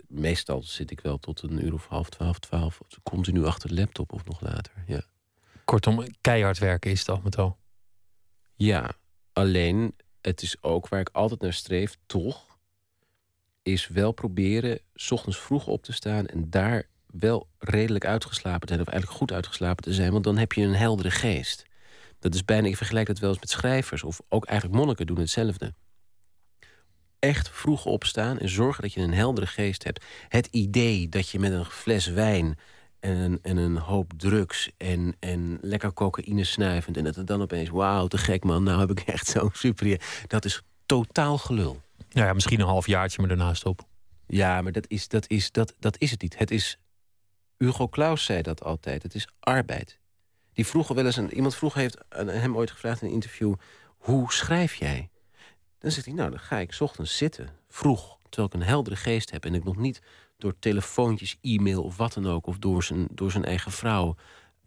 meestal 0.07 0.63
zit 0.63 0.91
ik 0.91 1.01
wel 1.01 1.17
tot 1.17 1.41
een 1.41 1.65
uur 1.65 1.73
of 1.73 1.87
half 1.87 2.09
twaalf, 2.09 2.39
twaalf. 2.39 2.79
Continu 3.03 3.45
achter 3.45 3.69
de 3.69 3.75
laptop 3.75 4.13
of 4.13 4.25
nog 4.25 4.41
later, 4.41 4.73
ja. 4.87 5.01
Kortom, 5.65 6.05
keihard 6.21 6.57
werken 6.57 6.91
is 6.91 6.99
het 6.99 7.09
al 7.09 7.21
met 7.23 7.37
al. 7.37 7.57
Ja, 8.55 8.91
alleen 9.33 9.95
het 10.21 10.41
is 10.41 10.63
ook 10.63 10.87
waar 10.87 10.99
ik 10.99 11.09
altijd 11.11 11.41
naar 11.41 11.53
streef, 11.53 11.97
toch, 12.05 12.57
is 13.61 13.87
wel 13.87 14.11
proberen 14.11 14.79
s 14.93 15.11
ochtends 15.11 15.39
vroeg 15.39 15.67
op 15.67 15.83
te 15.83 15.93
staan 15.93 16.25
en 16.25 16.49
daar 16.49 16.87
wel 17.05 17.47
redelijk 17.57 18.05
uitgeslapen 18.05 18.67
te 18.67 18.73
zijn, 18.73 18.85
of 18.85 18.87
eigenlijk 18.87 19.19
goed 19.19 19.31
uitgeslapen 19.31 19.83
te 19.83 19.93
zijn, 19.93 20.11
want 20.11 20.23
dan 20.23 20.37
heb 20.37 20.53
je 20.53 20.61
een 20.61 20.75
heldere 20.75 21.11
geest. 21.11 21.65
Dat 22.19 22.33
is 22.33 22.45
bijna, 22.45 22.67
ik 22.67 22.77
vergelijk 22.77 23.07
dat 23.07 23.19
wel 23.19 23.29
eens 23.29 23.39
met 23.39 23.49
schrijvers, 23.49 24.03
of 24.03 24.21
ook 24.29 24.45
eigenlijk 24.45 24.79
monniken 24.79 25.07
doen 25.07 25.19
hetzelfde. 25.19 25.73
Echt 27.19 27.49
vroeg 27.49 27.85
opstaan 27.85 28.39
en 28.39 28.49
zorgen 28.49 28.81
dat 28.81 28.93
je 28.93 29.01
een 29.01 29.13
heldere 29.13 29.47
geest 29.47 29.83
hebt. 29.83 30.05
Het 30.27 30.47
idee 30.47 31.09
dat 31.09 31.29
je 31.29 31.39
met 31.39 31.51
een 31.51 31.65
fles 31.65 32.07
wijn 32.07 32.57
en 33.03 33.17
een, 33.17 33.39
en 33.41 33.57
een 33.57 33.77
hoop 33.77 34.11
drugs 34.17 34.69
en, 34.77 35.15
en 35.19 35.57
lekker 35.61 35.93
cocaïne 35.93 36.43
snuivend. 36.43 36.97
En 36.97 37.03
dat 37.03 37.15
het 37.15 37.27
dan 37.27 37.41
opeens, 37.41 37.69
wauw, 37.69 38.07
te 38.07 38.17
gek 38.17 38.43
man, 38.43 38.63
nou 38.63 38.79
heb 38.79 38.91
ik 38.91 38.99
echt 38.99 39.27
zo'n 39.27 39.49
super... 39.53 40.01
Dat 40.27 40.45
is 40.45 40.61
totaal 40.85 41.37
gelul. 41.37 41.81
Nou 42.11 42.27
ja, 42.27 42.33
misschien 42.33 42.59
een 42.59 42.65
half 42.65 42.87
jaartje, 42.87 43.19
maar 43.19 43.27
daarnaast 43.27 43.65
op. 43.65 43.81
Ja, 44.27 44.61
maar 44.61 44.71
dat 44.71 44.85
is, 44.87 45.07
dat, 45.07 45.29
is, 45.29 45.51
dat, 45.51 45.75
dat 45.79 45.95
is 45.99 46.11
het 46.11 46.21
niet. 46.21 46.37
Het 46.37 46.51
is, 46.51 46.77
Hugo 47.57 47.87
Claus 47.87 48.25
zei 48.25 48.41
dat 48.41 48.63
altijd, 48.63 49.03
het 49.03 49.15
is 49.15 49.27
arbeid. 49.39 49.99
Die 50.53 50.65
vroeger 50.65 50.95
wel 50.95 51.05
eens, 51.05 51.17
een, 51.17 51.33
iemand 51.33 51.55
vroeger 51.55 51.79
heeft 51.79 51.97
hem 52.09 52.55
ooit 52.55 52.71
gevraagd 52.71 53.01
in 53.01 53.07
een 53.07 53.13
interview... 53.13 53.53
hoe 53.97 54.33
schrijf 54.33 54.73
jij? 54.73 55.09
Dan 55.79 55.91
zegt 55.91 56.05
hij, 56.05 56.15
nou, 56.15 56.29
dan 56.29 56.39
ga 56.39 56.57
ik 56.57 56.73
's 56.73 56.81
ochtends 56.81 57.17
zitten, 57.17 57.49
vroeg... 57.69 58.17
terwijl 58.29 58.47
ik 58.47 58.53
een 58.53 58.67
heldere 58.67 58.95
geest 58.95 59.31
heb 59.31 59.45
en 59.45 59.53
ik 59.53 59.63
nog 59.63 59.75
niet 59.75 60.01
door 60.43 60.59
telefoontjes, 60.59 61.37
e-mail 61.41 61.83
of 61.83 61.97
wat 61.97 62.13
dan 62.13 62.27
ook, 62.27 62.47
of 62.47 62.57
door 62.57 62.83
zijn, 62.83 63.07
door 63.11 63.31
zijn 63.31 63.45
eigen 63.45 63.71
vrouw 63.71 64.15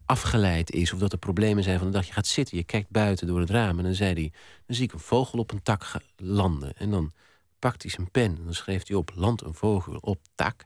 afgeleid 0.04 0.70
is, 0.70 0.92
of 0.92 0.98
dat 0.98 1.12
er 1.12 1.18
problemen 1.18 1.62
zijn 1.62 1.78
van 1.78 1.86
de 1.86 1.92
dag. 1.92 2.06
Je 2.06 2.12
gaat 2.12 2.26
zitten, 2.26 2.56
je 2.56 2.64
kijkt 2.64 2.90
buiten 2.90 3.26
door 3.26 3.40
het 3.40 3.50
raam 3.50 3.78
en 3.78 3.84
dan 3.84 3.94
zei 3.94 4.12
hij: 4.12 4.32
Dan 4.66 4.76
zie 4.76 4.84
ik 4.84 4.92
een 4.92 4.98
vogel 4.98 5.38
op 5.38 5.52
een 5.52 5.62
tak 5.62 5.92
landen. 6.16 6.76
En 6.76 6.90
dan 6.90 7.12
pakt 7.58 7.82
hij 7.82 7.90
zijn 7.90 8.10
pen 8.10 8.36
en 8.36 8.44
dan 8.44 8.54
schreef 8.54 8.86
hij 8.86 8.96
op: 8.96 9.12
Land 9.14 9.42
een 9.42 9.54
vogel 9.54 9.96
op 10.00 10.18
tak. 10.34 10.64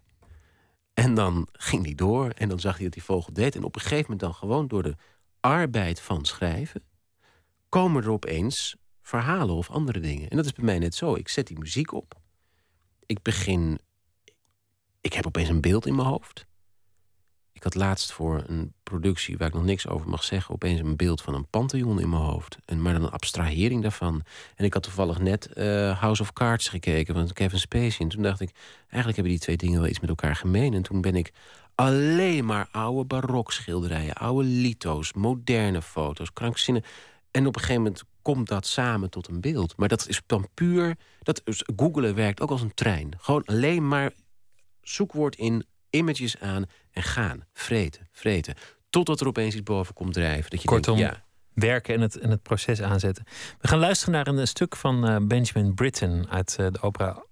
En 0.95 1.15
dan 1.15 1.49
ging 1.53 1.85
hij 1.85 1.95
door 1.95 2.31
en 2.31 2.49
dan 2.49 2.61
zag 2.61 2.75
hij 2.75 2.85
dat 2.85 2.93
die 2.93 3.03
vogel 3.03 3.33
deed. 3.33 3.57
En 3.57 3.65
op 3.65 3.75
een 3.75 3.81
gegeven 3.81 4.03
moment 4.03 4.21
dan 4.21 4.35
gewoon 4.35 4.69
door 4.69 4.83
de 4.83 4.97
arbeid 5.41 6.01
van 6.01 6.25
schrijven, 6.25 6.83
komen 7.69 8.03
er 8.03 8.11
opeens 8.11 8.77
verhalen 9.03 9.55
of 9.55 9.71
andere 9.71 10.01
dingen. 10.01 10.29
En 10.31 10.37
dat 10.37 10.47
is 10.47 10.53
bij 10.53 10.65
mij 10.65 10.79
net 10.79 10.95
zo. 10.95 11.15
Ik 11.15 11.29
zet 11.29 11.47
die 11.47 11.59
muziek 11.59 11.93
op. 11.93 12.19
Ik 13.07 13.23
begin 13.23 13.81
ik 15.01 15.13
heb 15.13 15.27
opeens 15.27 15.49
een 15.49 15.61
beeld 15.61 15.87
in 15.87 15.95
mijn 15.95 16.09
hoofd. 16.09 16.49
Ik 17.53 17.67
had 17.67 17.75
laatst 17.75 18.13
voor 18.13 18.45
een 18.47 18.73
productie 18.83 19.37
waar 19.37 19.49
ik 19.49 19.55
nog 19.55 19.65
niks 19.65 19.89
over 19.89 20.09
mag 20.09 20.25
zeggen, 20.25 20.55
opeens 20.55 20.81
een 20.81 20.97
beeld 20.97 21.23
van 21.23 21.35
een 21.35 21.47
pantheon 21.47 22.01
in 22.01 22.09
mijn 22.09 22.23
hoofd. 22.23 22.57
En, 22.65 22.83
maar 22.83 22.93
dan 22.93 23.03
een 23.03 23.11
abstrahering 23.11 23.83
daarvan. 23.83 24.23
En 24.55 24.65
ik 24.65 24.75
had 24.75 24.83
toevallig 24.83 25.19
net 25.19 25.51
uh, 25.55 26.01
House 26.01 26.23
of 26.23 26.33
Cards 26.33 26.69
gekeken 26.69 27.15
van 27.15 27.33
Kevin 27.33 27.59
Spacey. 27.59 27.99
En 27.99 28.09
toen 28.09 28.23
dacht 28.23 28.41
ik, 28.41 28.51
eigenlijk 28.81 29.15
hebben 29.15 29.33
die 29.33 29.39
twee 29.39 29.57
dingen 29.57 29.81
wel 29.81 29.89
iets 29.89 30.01
met 30.01 30.09
elkaar 30.09 30.37
gemeen. 30.37 30.75
En 30.75 30.83
toen 30.83 31.01
ben 31.01 31.17
ik 31.17 31.33
alleen 31.75 32.45
maar 32.45 32.69
oude 32.71 33.05
barokschilderijen, 33.05 34.15
oude 34.15 34.49
lito's, 34.49 35.13
moderne 35.13 35.83
foto's, 35.83 36.33
krankzinnen. 36.33 36.83
En 37.31 37.47
op 37.47 37.55
een 37.55 37.61
gegeven 37.61 37.83
moment 37.83 38.03
komt 38.23 38.49
dat 38.49 38.67
samen 38.67 39.11
tot 39.11 39.29
een 39.29 39.41
beeld. 39.41 39.77
Maar 39.77 39.89
dat 39.89 40.09
is 40.09 40.23
dan 40.27 40.49
puur. 40.55 40.97
Dat, 41.23 41.43
googelen 41.77 42.15
werkt 42.15 42.41
ook 42.41 42.51
als 42.51 42.63
een 42.63 42.75
trein. 42.75 43.15
Gewoon 43.19 43.45
alleen 43.45 43.89
maar 43.89 44.13
zoekwoord 44.83 45.37
in, 45.37 45.67
images 45.91 46.41
aan 46.41 46.65
en 46.91 47.03
gaan. 47.03 47.45
Vreten, 47.53 48.09
vreten. 48.13 48.55
Totdat 48.91 49.21
er 49.21 49.27
opeens 49.27 49.55
iets 49.55 49.63
boven 49.63 49.95
komt 49.95 50.13
drijven. 50.13 50.51
Dat 50.51 50.63
je 50.63 50.69
Kortom, 50.69 50.97
denkt, 50.97 51.15
ja. 51.15 51.25
werken 51.53 51.95
en 51.95 52.01
het, 52.01 52.19
en 52.19 52.31
het 52.31 52.43
proces 52.43 52.83
aanzetten. 52.83 53.25
We 53.61 53.69
gaan 53.69 53.79
luisteren 53.79 54.15
naar 54.15 54.27
een, 54.27 54.49
stuk 54.49 54.77
van 54.77 55.11
uh, 55.11 55.17
Benjamin 55.27 55.75
Britten 55.75 56.29
uit 56.29 56.57
uh, 56.61 56.67
de 56.71 56.81
opera 56.81 57.25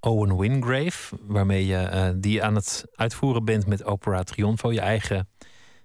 Owen 0.00 0.38
Wingrave. 0.38 1.16
Waarmee 1.20 1.66
je 1.66 1.90
uh, 1.92 2.08
die 2.14 2.42
aan 2.42 2.54
het 2.54 2.84
uitvoeren 2.94 3.44
bent 3.44 3.66
met 3.66 3.84
Opera 3.84 4.22
Triunfo, 4.22 4.72
je 4.72 4.80
eigen 4.80 5.28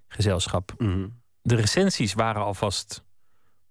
gezelschap. 0.08 0.74
Mhm. 0.78 1.08
De 1.42 1.56
recensies 1.56 2.14
waren 2.14 2.44
alvast 2.44 3.04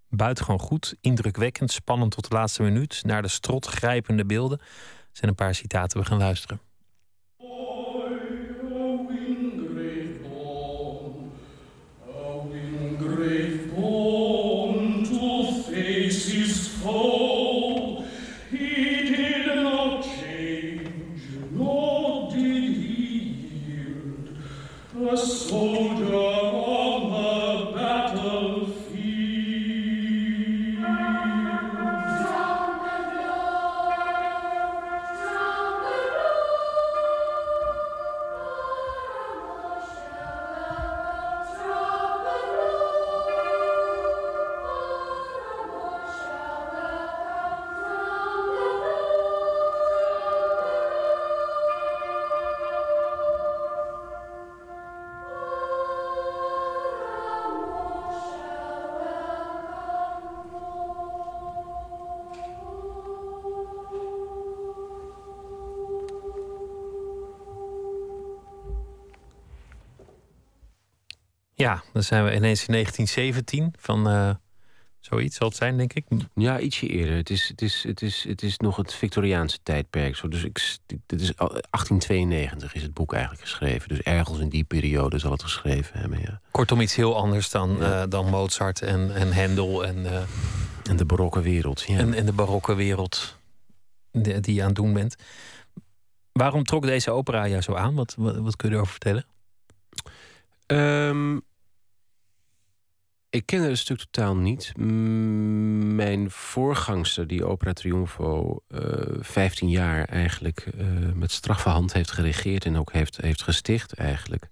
buitengewoon 0.09 0.61
goed, 0.61 0.97
indrukwekkend, 1.01 1.73
spannend 1.73 2.11
tot 2.11 2.29
de 2.29 2.35
laatste 2.35 2.63
minuut. 2.63 3.01
Naar 3.05 3.23
de 3.23 3.29
strot 3.29 3.67
grijpende 3.67 4.25
beelden. 4.25 4.59
Er 4.59 4.67
zijn 5.13 5.31
een 5.31 5.37
paar 5.37 5.55
citaten, 5.55 6.01
we 6.01 6.07
gaan 6.07 6.19
luisteren. 6.19 6.61
Ja, 71.67 71.83
dan 71.93 72.03
zijn 72.03 72.25
we 72.25 72.35
ineens 72.35 72.67
in 72.67 72.73
1917 72.73 73.75
van 73.79 74.09
uh, 74.09 74.31
zoiets 75.01 75.37
zal 75.37 75.49
het 75.49 75.57
zijn, 75.57 75.77
denk 75.77 75.93
ik. 75.93 76.05
Ja, 76.35 76.61
ietsje 76.61 76.87
eerder. 76.87 77.17
Het 77.17 77.31
is, 77.31 77.49
het 77.49 77.63
is, 77.63 77.85
het 77.87 78.03
is, 78.03 78.25
het 78.29 78.43
is 78.43 78.59
nog 78.59 78.77
het 78.77 78.95
Victoriaanse 78.95 79.59
tijdperk. 79.63 80.17
Zo. 80.17 80.29
Dus 80.29 80.45
ik, 80.45 80.79
dit 81.07 81.21
is 81.21 81.35
1892 81.37 82.75
is 82.75 82.83
het 82.83 82.95
boek 82.95 83.13
eigenlijk 83.13 83.43
geschreven. 83.43 83.89
Dus 83.89 84.01
ergens 84.01 84.39
in 84.39 84.49
die 84.49 84.65
periode 84.65 85.19
zal 85.19 85.31
het 85.31 85.43
geschreven 85.43 86.01
hebben. 86.01 86.21
Ja. 86.21 86.41
Kortom, 86.51 86.81
iets 86.81 86.95
heel 86.95 87.17
anders 87.17 87.51
dan, 87.51 87.77
ja. 87.79 88.03
uh, 88.03 88.09
dan 88.09 88.31
Mozart 88.31 88.83
en, 88.83 89.15
en 89.15 89.33
Hendel 89.33 89.85
en, 89.85 89.99
uh, 89.99 90.21
en 90.83 90.97
de 90.97 91.05
barokke 91.05 91.41
wereld. 91.41 91.81
Ja. 91.81 91.99
En, 91.99 92.15
en 92.15 92.27
de 92.27 92.33
barokke 92.33 92.75
wereld 92.75 93.39
die, 94.13 94.41
die 94.41 94.55
je 94.55 94.61
aan 94.61 94.67
het 94.67 94.77
doen 94.77 94.93
bent. 94.93 95.17
Waarom 96.33 96.65
trok 96.65 96.83
deze 96.83 97.11
opera 97.11 97.49
jou 97.49 97.63
zo 97.63 97.75
aan? 97.75 97.95
Wat, 97.95 98.15
wat, 98.19 98.37
wat 98.37 98.57
kun 98.57 98.69
je 98.69 98.75
erover 98.75 98.93
vertellen? 98.93 99.25
Um, 100.67 101.45
ik 103.37 103.47
kende 103.47 103.69
het 103.69 103.79
stuk 103.79 103.99
totaal 103.99 104.37
niet. 104.37 104.77
Mijn 104.77 106.31
voorgangster, 106.31 107.27
die 107.27 107.45
Opera 107.45 107.73
Triunfo, 107.73 108.63
uh, 108.69 108.81
15 109.21 109.69
jaar 109.69 110.05
eigenlijk 110.05 110.67
uh, 110.75 111.13
met 111.15 111.33
straffe 111.33 111.69
hand 111.69 111.93
heeft 111.93 112.11
geregeerd 112.11 112.65
en 112.65 112.77
ook 112.77 112.93
heeft, 112.93 113.17
heeft 113.17 113.43
gesticht 113.43 113.93
eigenlijk, 113.93 114.49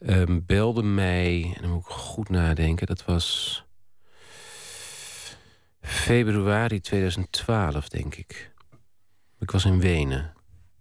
um, 0.00 0.44
belde 0.46 0.82
mij, 0.82 1.52
en 1.56 1.62
dan 1.62 1.70
moet 1.70 1.80
ik 1.80 1.86
goed 1.86 2.28
nadenken, 2.28 2.86
dat 2.86 3.04
was 3.04 3.64
februari 5.80 6.80
2012, 6.80 7.88
denk 7.88 8.14
ik. 8.14 8.52
Ik 9.38 9.50
was 9.50 9.64
in 9.64 9.80
Wenen. 9.80 10.32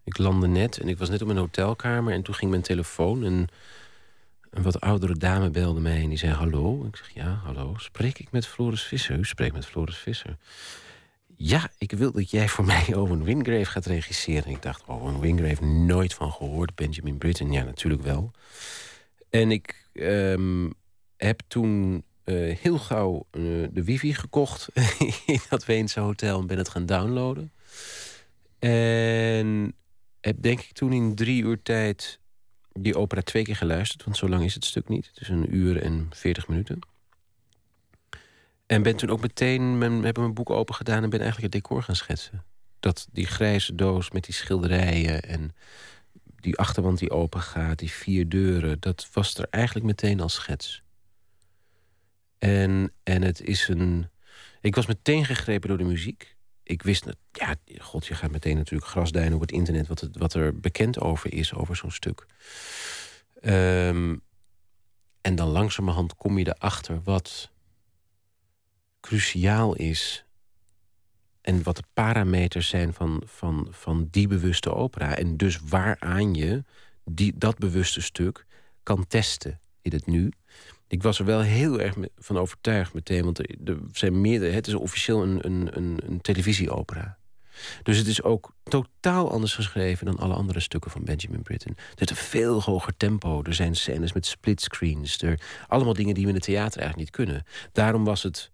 Ik 0.04 0.18
landde 0.18 0.48
net 0.48 0.78
en 0.78 0.88
ik 0.88 0.98
was 0.98 1.10
net 1.10 1.22
op 1.22 1.28
mijn 1.28 1.40
hotelkamer 1.40 2.14
en 2.14 2.22
toen 2.22 2.36
ging 2.36 2.52
mijn 2.52 2.64
telefoon 2.64 3.24
en 3.24 3.48
een 4.56 4.64
wat 4.64 4.82
oudere 4.82 5.18
dame 5.18 5.50
belde 5.50 5.80
mij 5.80 6.02
en 6.02 6.10
die 6.10 6.18
zei 6.18 6.34
hallo. 6.34 6.86
Ik 6.86 6.96
zeg 6.96 7.10
ja, 7.14 7.42
hallo. 7.44 7.74
Spreek 7.78 8.20
ik 8.20 8.32
met 8.32 8.48
Floris 8.48 8.84
Visser? 8.84 9.18
U 9.18 9.24
spreekt 9.24 9.54
met 9.54 9.66
Floris 9.66 9.98
Visser. 9.98 10.38
Ja, 11.36 11.70
ik 11.78 11.92
wil 11.92 12.12
dat 12.12 12.30
jij 12.30 12.48
voor 12.48 12.66
mij 12.66 12.94
Owen 12.96 13.24
Wingrave 13.24 13.66
gaat 13.66 13.86
regisseren. 13.86 14.44
En 14.44 14.52
ik 14.52 14.62
dacht, 14.62 14.84
Owen 14.86 15.20
Wingrave, 15.20 15.66
nooit 15.66 16.14
van 16.14 16.32
gehoord. 16.32 16.76
Benjamin 16.76 17.18
Britten, 17.18 17.52
ja, 17.52 17.64
natuurlijk 17.64 18.02
wel. 18.02 18.32
En 19.30 19.52
ik 19.52 19.90
um, 19.94 20.74
heb 21.18 21.42
toen 21.48 22.04
uh, 22.26 22.58
heel 22.58 22.78
gauw 22.78 23.26
uh, 23.32 23.68
de 23.72 23.84
wifi 23.84 24.14
gekocht 24.14 24.68
in 25.26 25.40
dat 25.50 25.66
Weense 25.66 26.00
hotel 26.00 26.40
en 26.40 26.48
ben 26.48 26.58
het 26.58 26.70
gaan 26.70 26.86
downloaden. 26.86 27.52
En 28.60 29.74
heb 30.22 30.42
denk 30.42 30.60
ik 30.60 30.72
toen 30.72 30.94
in 30.94 31.16
drie 31.16 31.44
uur 31.44 31.62
tijd 31.62 32.20
die 32.80 32.96
opera 32.96 33.22
twee 33.22 33.44
keer 33.44 33.56
geluisterd, 33.56 34.04
want 34.04 34.18
zo 34.18 34.30
lang 34.30 34.44
is 34.44 34.54
het 34.54 34.66
stuk 34.66 34.90
niet. 34.90 35.08
Het 35.08 35.22
is 35.22 35.30
een 35.30 35.56
uur 35.56 35.82
en 35.82 36.08
veertig 36.10 36.48
minuten. 36.48 36.80
En 38.66 38.84
ben 38.84 38.96
toen 38.96 39.10
ook 39.10 39.22
meteen 39.22 39.78
mijn, 39.78 40.04
hebben 40.04 40.24
mijn 40.24 40.34
boek 40.36 40.50
open 40.50 40.76
gedaan 40.76 41.04
en 41.04 41.10
ben 41.10 41.22
eigenlijk 41.22 41.54
het 41.54 41.64
decor 41.64 41.84
gaan 41.84 41.96
schetsen. 41.96 42.44
Dat 42.80 43.08
die 43.12 43.26
grijze 43.26 43.76
doos 43.76 44.12
met 44.12 44.24
die 44.24 44.34
schilderijen 44.34 45.22
en 45.22 45.56
die 46.40 46.58
achterwand 46.58 47.00
die 47.00 47.12
open 47.12 47.42
gaat, 47.42 47.80
die 47.80 47.92
vier 47.92 48.30
deuren, 48.30 48.80
dat 48.80 49.10
was 49.14 49.36
er 49.36 49.48
eigenlijk 49.50 49.86
meteen 49.86 50.20
als 50.20 50.34
schets. 50.34 50.84
En, 52.38 52.92
en 53.04 53.22
het 53.22 53.42
is 53.42 53.68
een. 53.68 54.10
Ik 54.62 54.76
was 54.76 54.86
meteen 54.86 55.26
gegrepen 55.26 55.70
door 55.70 55.78
de 55.78 55.84
muziek. 55.84 56.35
Ik 56.66 56.84
wist, 56.84 57.06
ja, 57.32 57.56
god, 57.78 58.06
je 58.06 58.16
gaat 58.16 58.32
meteen 58.32 58.58
natuurlijk 58.58 58.92
grasduinen 58.92 59.36
op 59.36 59.42
het 59.42 59.52
internet 59.52 59.88
wat, 59.88 60.00
het, 60.00 60.18
wat 60.18 60.34
er 60.34 60.60
bekend 60.60 61.00
over 61.00 61.34
is, 61.34 61.54
over 61.54 61.76
zo'n 61.76 61.92
stuk. 61.92 62.26
Um, 63.42 64.22
en 65.22 65.36
dan 65.36 65.48
langzamerhand 65.48 66.16
kom 66.16 66.38
je 66.38 66.56
erachter 66.58 67.02
wat 67.04 67.52
cruciaal 69.00 69.76
is. 69.76 70.26
En 71.42 71.64
wat 71.64 71.76
de 71.76 71.84
parameters 71.94 72.68
zijn 72.68 72.94
van, 72.94 73.24
van, 73.26 73.68
van 73.72 74.08
die 74.12 74.28
bewuste 74.28 74.74
opera. 74.74 75.16
En 75.16 75.38
dus 75.38 75.60
waaraan 75.60 76.34
je 76.34 76.64
die, 77.04 77.38
dat 77.38 77.58
bewuste 77.58 78.02
stuk 78.02 78.46
kan 78.84 79.08
testen 79.08 79.60
in 79.82 79.92
het 79.92 80.06
nu. 80.06 80.32
Ik 80.88 81.04
was 81.04 81.20
er 81.20 81.26
wel 81.26 81.42
heel 81.42 81.80
erg 81.80 81.96
van 82.18 82.38
overtuigd 82.38 82.94
meteen. 82.94 83.24
Want 83.24 83.40
er 83.40 83.78
zijn 83.92 84.22
meerdere. 84.22 84.52
Het 84.52 84.68
is 84.68 84.74
officieel 84.74 85.24
een, 85.24 85.46
een, 85.46 85.78
een, 85.78 86.00
een 86.06 86.22
televisieopera. 86.22 87.18
Dus 87.84 87.98
het 87.98 88.08
is 88.08 88.24
ook 88.24 88.54
totaal 88.64 89.32
anders 89.32 89.54
geschreven 89.56 90.06
dan 90.06 90.18
alle 90.18 90.34
andere 90.34 90.60
stukken 90.60 90.92
van 90.92 91.04
Benjamin 91.04 91.42
Britten. 91.42 91.76
Er 91.96 92.02
is 92.02 92.10
een 92.10 92.16
veel 92.16 92.62
hoger 92.62 92.98
tempo. 92.98 93.44
Er 93.44 93.54
zijn 93.54 93.76
scènes 93.76 94.14
met 94.14 94.26
splitscreens. 94.26 95.22
Er, 95.22 95.40
allemaal 95.68 95.94
dingen 95.94 96.14
die 96.14 96.24
we 96.24 96.30
in 96.30 96.36
het 96.36 96.44
theater 96.44 96.82
eigenlijk 96.82 96.98
niet 96.98 97.26
kunnen. 97.26 97.46
Daarom 97.72 98.04
was 98.04 98.24
het. 98.24 98.54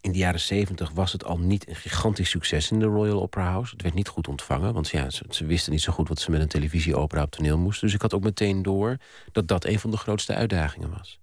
In 0.00 0.12
de 0.12 0.18
jaren 0.18 0.40
zeventig 0.40 0.90
was 0.90 1.12
het 1.12 1.24
al 1.24 1.38
niet 1.38 1.68
een 1.68 1.76
gigantisch 1.76 2.30
succes 2.30 2.70
in 2.70 2.78
de 2.78 2.86
Royal 2.86 3.22
Opera 3.22 3.50
House. 3.50 3.72
Het 3.72 3.82
werd 3.82 3.94
niet 3.94 4.08
goed 4.08 4.28
ontvangen, 4.28 4.74
want 4.74 4.88
ja, 4.88 5.10
ze, 5.10 5.24
ze 5.28 5.46
wisten 5.46 5.72
niet 5.72 5.82
zo 5.82 5.92
goed 5.92 6.08
wat 6.08 6.20
ze 6.20 6.30
met 6.30 6.40
een 6.40 6.48
televisieopera 6.48 7.22
op 7.22 7.30
toneel 7.30 7.58
moesten. 7.58 7.86
Dus 7.86 7.94
ik 7.94 8.02
had 8.02 8.14
ook 8.14 8.22
meteen 8.22 8.62
door 8.62 8.96
dat 9.32 9.48
dat 9.48 9.64
een 9.64 9.78
van 9.78 9.90
de 9.90 9.96
grootste 9.96 10.34
uitdagingen 10.34 10.90
was 10.90 11.20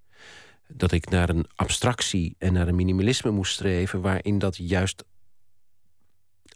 dat 0.68 0.92
ik 0.92 1.10
naar 1.10 1.30
een 1.30 1.46
abstractie 1.56 2.36
en 2.38 2.54
naar 2.54 2.68
een 2.68 2.76
minimalisme 2.76 3.32
moest 3.32 3.54
streven... 3.54 4.02
waarin 4.02 4.40
dat 4.40 4.58
juist 4.58 5.04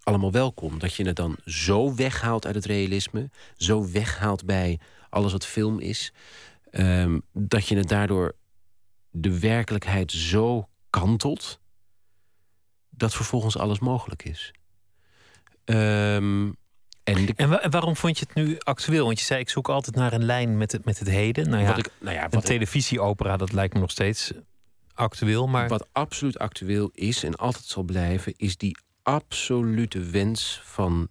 allemaal 0.03 0.31
welkom. 0.31 0.79
Dat 0.79 0.93
je 0.93 1.05
het 1.05 1.15
dan 1.15 1.37
zo 1.45 1.95
weghaalt 1.95 2.45
uit 2.45 2.55
het 2.55 2.65
realisme... 2.65 3.29
zo 3.57 3.91
weghaalt 3.91 4.45
bij 4.45 4.79
alles 5.09 5.31
wat 5.31 5.45
film 5.45 5.79
is... 5.79 6.13
Ehm, 6.71 7.19
dat 7.33 7.67
je 7.67 7.75
het 7.75 7.89
daardoor 7.89 8.35
de 9.11 9.39
werkelijkheid 9.39 10.11
zo 10.11 10.69
kantelt 10.89 11.59
dat 12.89 13.13
vervolgens 13.13 13.57
alles 13.57 13.79
mogelijk 13.79 14.23
is. 14.23 14.53
Um, 15.65 16.55
en, 17.03 17.35
en, 17.35 17.71
waarom 17.71 17.95
vond 17.95 18.19
je 18.19 18.25
het 18.25 18.35
nu 18.35 18.57
actueel? 18.59 19.05
Want 19.05 19.19
je 19.19 19.25
zei, 19.25 19.39
ik 19.39 19.49
zoek 19.49 19.69
altijd 19.69 19.95
naar 19.95 20.13
een 20.13 20.25
lijn 20.25 20.57
met 20.57 20.71
het, 20.71 20.85
met 20.85 20.99
het 20.99 21.07
heden. 21.07 21.49
Nou 21.49 21.63
ja, 21.63 21.75
ik, 21.75 21.89
nou 21.99 22.15
ja, 22.15 22.27
een 22.29 22.41
televisieopera, 22.41 23.37
dat 23.37 23.51
lijkt 23.51 23.73
me 23.73 23.79
nog 23.79 23.91
steeds 23.91 24.31
actueel. 24.93 25.47
Maar... 25.47 25.67
Wat 25.67 25.87
absoluut 25.91 26.39
actueel 26.39 26.89
is 26.93 27.23
en 27.23 27.35
altijd 27.35 27.65
zal 27.65 27.83
blijven... 27.83 28.33
is 28.37 28.57
die 28.57 28.77
absolute 29.03 29.99
wens 29.99 30.61
van 30.63 31.07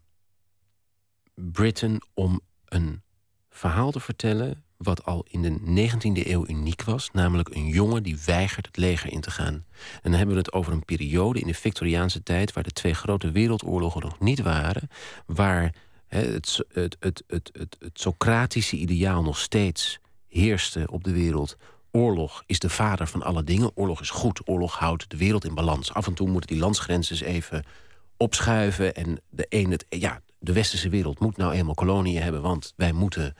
Britain 1.34 2.02
om 2.14 2.40
een 2.64 3.02
verhaal 3.50 3.90
te 3.90 4.00
vertellen... 4.00 4.64
wat 4.78 5.04
al 5.04 5.26
in 5.28 5.42
de 5.42 5.88
19e 5.90 6.26
eeuw 6.26 6.48
uniek 6.48 6.82
was. 6.82 7.10
Namelijk 7.12 7.48
een 7.54 7.68
jongen 7.68 8.02
die 8.02 8.18
weigert 8.24 8.66
het 8.66 8.76
leger 8.76 9.12
in 9.12 9.20
te 9.20 9.30
gaan. 9.30 9.54
En 9.54 9.64
dan 10.02 10.12
hebben 10.12 10.34
we 10.34 10.40
het 10.40 10.52
over 10.52 10.72
een 10.72 10.84
periode 10.84 11.40
in 11.40 11.46
de 11.46 11.54
Victoriaanse 11.54 12.22
tijd... 12.22 12.52
waar 12.52 12.62
de 12.62 12.70
twee 12.70 12.94
grote 12.94 13.30
wereldoorlogen 13.30 14.00
nog 14.00 14.20
niet 14.20 14.40
waren... 14.42 14.88
waar 15.26 15.74
het, 16.06 16.64
het, 16.72 16.96
het, 17.00 17.22
het, 17.26 17.50
het, 17.52 17.76
het 17.80 18.00
Socratische 18.00 18.76
ideaal 18.76 19.22
nog 19.22 19.38
steeds 19.38 19.98
heerste 20.28 20.86
op 20.90 21.04
de 21.04 21.12
wereld. 21.12 21.56
Oorlog 21.90 22.42
is 22.46 22.58
de 22.58 22.70
vader 22.70 23.06
van 23.06 23.22
alle 23.22 23.44
dingen. 23.44 23.70
Oorlog 23.74 24.00
is 24.00 24.10
goed. 24.10 24.48
Oorlog 24.48 24.78
houdt 24.78 25.10
de 25.10 25.16
wereld 25.16 25.44
in 25.44 25.54
balans. 25.54 25.92
Af 25.92 26.06
en 26.06 26.14
toe 26.14 26.28
moeten 26.28 26.50
die 26.50 26.60
landsgrenzen 26.60 27.26
even 27.26 27.64
opschuiven. 28.16 28.94
En 28.94 29.20
de, 29.30 29.46
een, 29.48 29.70
het, 29.70 29.86
ja, 29.88 30.20
de 30.38 30.52
westerse 30.52 30.88
wereld 30.88 31.20
moet 31.20 31.36
nou 31.36 31.52
eenmaal 31.52 31.74
koloniën 31.74 32.22
hebben... 32.22 32.42
want 32.42 32.72
wij 32.76 32.92
moeten 32.92 33.34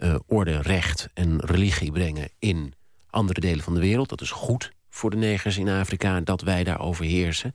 uh, 0.00 0.14
orde, 0.26 0.62
recht 0.62 1.08
en 1.14 1.40
religie 1.40 1.92
brengen 1.92 2.28
in 2.38 2.74
andere 3.10 3.40
delen 3.40 3.64
van 3.64 3.74
de 3.74 3.80
wereld. 3.80 4.08
Dat 4.08 4.20
is 4.20 4.30
goed 4.30 4.72
voor 4.88 5.10
de 5.10 5.16
negers 5.16 5.56
in 5.58 5.68
Afrika 5.68 6.20
dat 6.20 6.40
wij 6.40 6.64
daar 6.64 6.80
overheersen. 6.80 7.54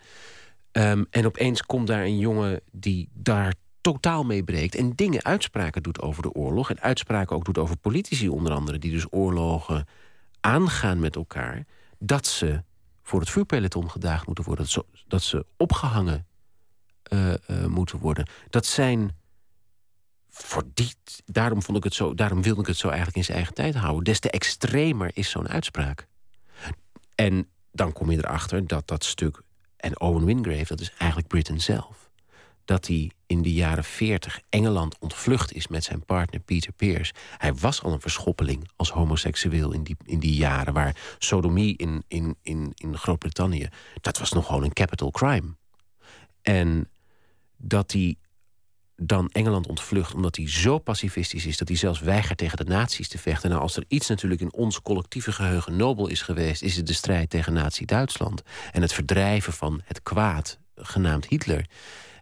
Um, 0.72 1.06
en 1.10 1.26
opeens 1.26 1.62
komt 1.62 1.88
daar 1.88 2.04
een 2.04 2.18
jongen 2.18 2.62
die 2.72 3.10
daar 3.14 3.54
totaal 3.82 4.24
meebreekt 4.24 4.76
en 4.76 4.96
dingen, 4.96 5.24
uitspraken 5.24 5.84
doet 5.84 6.02
over 6.02 6.22
de 6.22 6.32
oorlog... 6.32 6.70
en 6.70 6.82
uitspraken 6.82 7.36
ook 7.36 7.46
doet 7.46 7.58
over 7.58 7.78
politici 7.78 8.30
onder 8.30 8.54
andere... 8.54 8.80
die 8.80 8.91
dus 8.91 9.06
oorlogen 9.10 9.86
aangaan 10.39 11.00
met 11.00 11.16
elkaar... 11.16 11.66
dat 12.00 12.28
ze 12.28 12.64
voor 13.04 13.20
het 13.20 13.30
vuurpeloton 13.30 13.91
gedaagd 13.91 14.26
moeten 14.26 14.43
worden... 14.43 14.68
dat 15.08 15.22
ze, 15.22 15.46
opgehangen 15.58 16.28
uh, 17.14 17.34
uh, 17.48 17.66
moeten 17.66 18.00
worden. 18.00 18.28
Dat 18.50 18.66
zijn... 18.66 19.24
Voor 20.38 20.64
die, 20.74 20.94
daarom, 21.26 21.62
vond 21.62 21.78
ik 21.78 21.84
het 21.84 21.94
zo, 21.94 22.14
daarom 22.14 22.42
wilde 22.42 22.62
ik 22.62 22.68
het 22.68 22.78
zo 22.78 22.88
eigenlijk 22.88 23.18
in 23.18 23.24
zijn 23.24 23.38
eigen 23.38 23.56
tijd 23.56 23.76
houden. 23.76 24.04
Des 24.04 24.20
te 24.20 24.30
extremer 24.30 25.12
is 25.14 25.30
zo'n 25.30 25.48
uitspraak. 25.48 26.08
En 27.16 27.50
dan 27.72 27.92
kom 27.92 28.12
je 28.12 28.18
erachter 28.18 28.68
dat 28.68 28.88
dat 28.88 29.04
stuk... 29.04 29.42
en 29.78 30.00
Owen 30.00 30.26
Wingrave, 30.26 30.66
dat 30.66 30.80
is 30.80 30.92
eigenlijk 30.98 31.28
Britain 31.28 31.62
zelf 31.62 32.10
dat 32.66 32.88
hij 32.88 33.12
in 33.26 33.42
de 33.42 33.54
jaren 33.54 33.84
40 33.84 34.42
Engeland 34.50 35.00
ontvlucht 35.00 35.54
is 35.54 35.68
met 35.68 35.84
zijn 35.84 36.06
partner 36.06 36.40
Peter 36.40 36.72
Pearce. 36.72 37.14
Hij 37.38 37.54
was 37.54 37.84
al 37.84 37.94
een 37.94 38.02
verschoppeling 38.02 38.70
als 38.76 38.90
homoseksueel 38.90 39.72
in 39.72 39.84
die, 39.84 39.98
in 40.06 40.20
die 40.20 40.36
jaren... 40.36 40.74
waar 40.74 41.16
sodomie 41.18 41.78
in, 41.78 42.04
in, 42.08 42.36
in, 42.42 42.72
in 42.76 42.98
Groot-Brittannië... 42.98 43.70
dat 44.02 44.18
was 44.18 44.32
nog 44.32 44.46
gewoon 44.46 44.64
een 44.64 44.74
capital 44.74 45.12
crime. 45.12 45.56
En 46.42 46.90
dat 47.58 47.92
hij 47.92 48.16
dan 48.96 49.30
Engeland 49.30 49.68
ontvlucht 49.68 50.14
omdat 50.14 50.36
hij 50.36 50.50
zo 50.50 50.80
pacifistisch 50.80 51.46
is... 51.46 51.58
dat 51.58 51.68
hij 51.68 51.78
zelfs 51.78 52.00
weigert 52.00 52.38
tegen 52.38 52.58
de 52.58 52.64
nazi's 52.64 53.08
te 53.08 53.18
vechten. 53.18 53.50
Nou, 53.50 53.62
als 53.62 53.76
er 53.76 53.86
iets 53.88 54.08
natuurlijk 54.08 54.41
in 54.41 54.54
ons 54.54 54.82
collectieve 54.82 55.32
geheugen 55.32 55.76
nobel 55.76 56.08
is 56.08 56.22
geweest... 56.22 56.62
is 56.62 56.76
het 56.76 56.88
de 56.88 56.93
strijd 56.93 57.30
tegen 57.30 57.54
nazi-Duitsland. 57.54 58.41
En 58.72 58.82
het 58.82 58.93
verdrijven 58.93 59.54
van 59.54 59.82
het 59.86 60.04
kwaad, 60.04 60.60
genaamd 60.76 61.26
Hitler... 61.26 61.66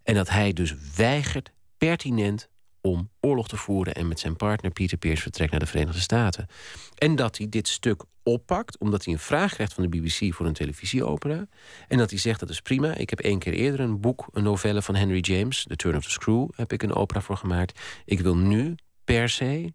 En 0.03 0.15
dat 0.15 0.29
hij 0.29 0.53
dus 0.53 0.75
weigert 0.95 1.51
pertinent 1.77 2.49
om 2.83 3.09
oorlog 3.19 3.47
te 3.47 3.57
voeren... 3.57 3.93
en 3.93 4.07
met 4.07 4.19
zijn 4.19 4.35
partner 4.35 4.71
Peter 4.71 4.97
Pearce 4.97 5.21
vertrekt 5.21 5.51
naar 5.51 5.59
de 5.59 5.65
Verenigde 5.65 6.01
Staten. 6.01 6.47
En 6.95 7.15
dat 7.15 7.37
hij 7.37 7.49
dit 7.49 7.67
stuk 7.67 8.03
oppakt, 8.23 8.77
omdat 8.77 9.05
hij 9.05 9.13
een 9.13 9.19
vraag 9.19 9.53
krijgt 9.53 9.73
van 9.73 9.83
de 9.83 9.89
BBC... 9.89 10.33
voor 10.33 10.45
een 10.45 10.53
televisieopera. 10.53 11.47
En 11.87 11.97
dat 11.97 12.09
hij 12.09 12.19
zegt, 12.19 12.39
dat 12.39 12.49
is 12.49 12.61
prima. 12.61 12.95
Ik 12.95 13.09
heb 13.09 13.19
één 13.19 13.39
keer 13.39 13.53
eerder 13.53 13.79
een 13.79 13.99
boek, 13.99 14.27
een 14.31 14.43
novelle 14.43 14.81
van 14.81 14.95
Henry 14.95 15.19
James... 15.19 15.65
The 15.67 15.75
Turn 15.75 15.95
of 15.95 16.03
the 16.03 16.09
Screw, 16.09 16.49
heb 16.55 16.73
ik 16.73 16.83
een 16.83 16.93
opera 16.93 17.21
voor 17.21 17.37
gemaakt. 17.37 17.79
Ik 18.05 18.19
wil 18.19 18.37
nu 18.37 18.75
per 19.03 19.29
se 19.29 19.73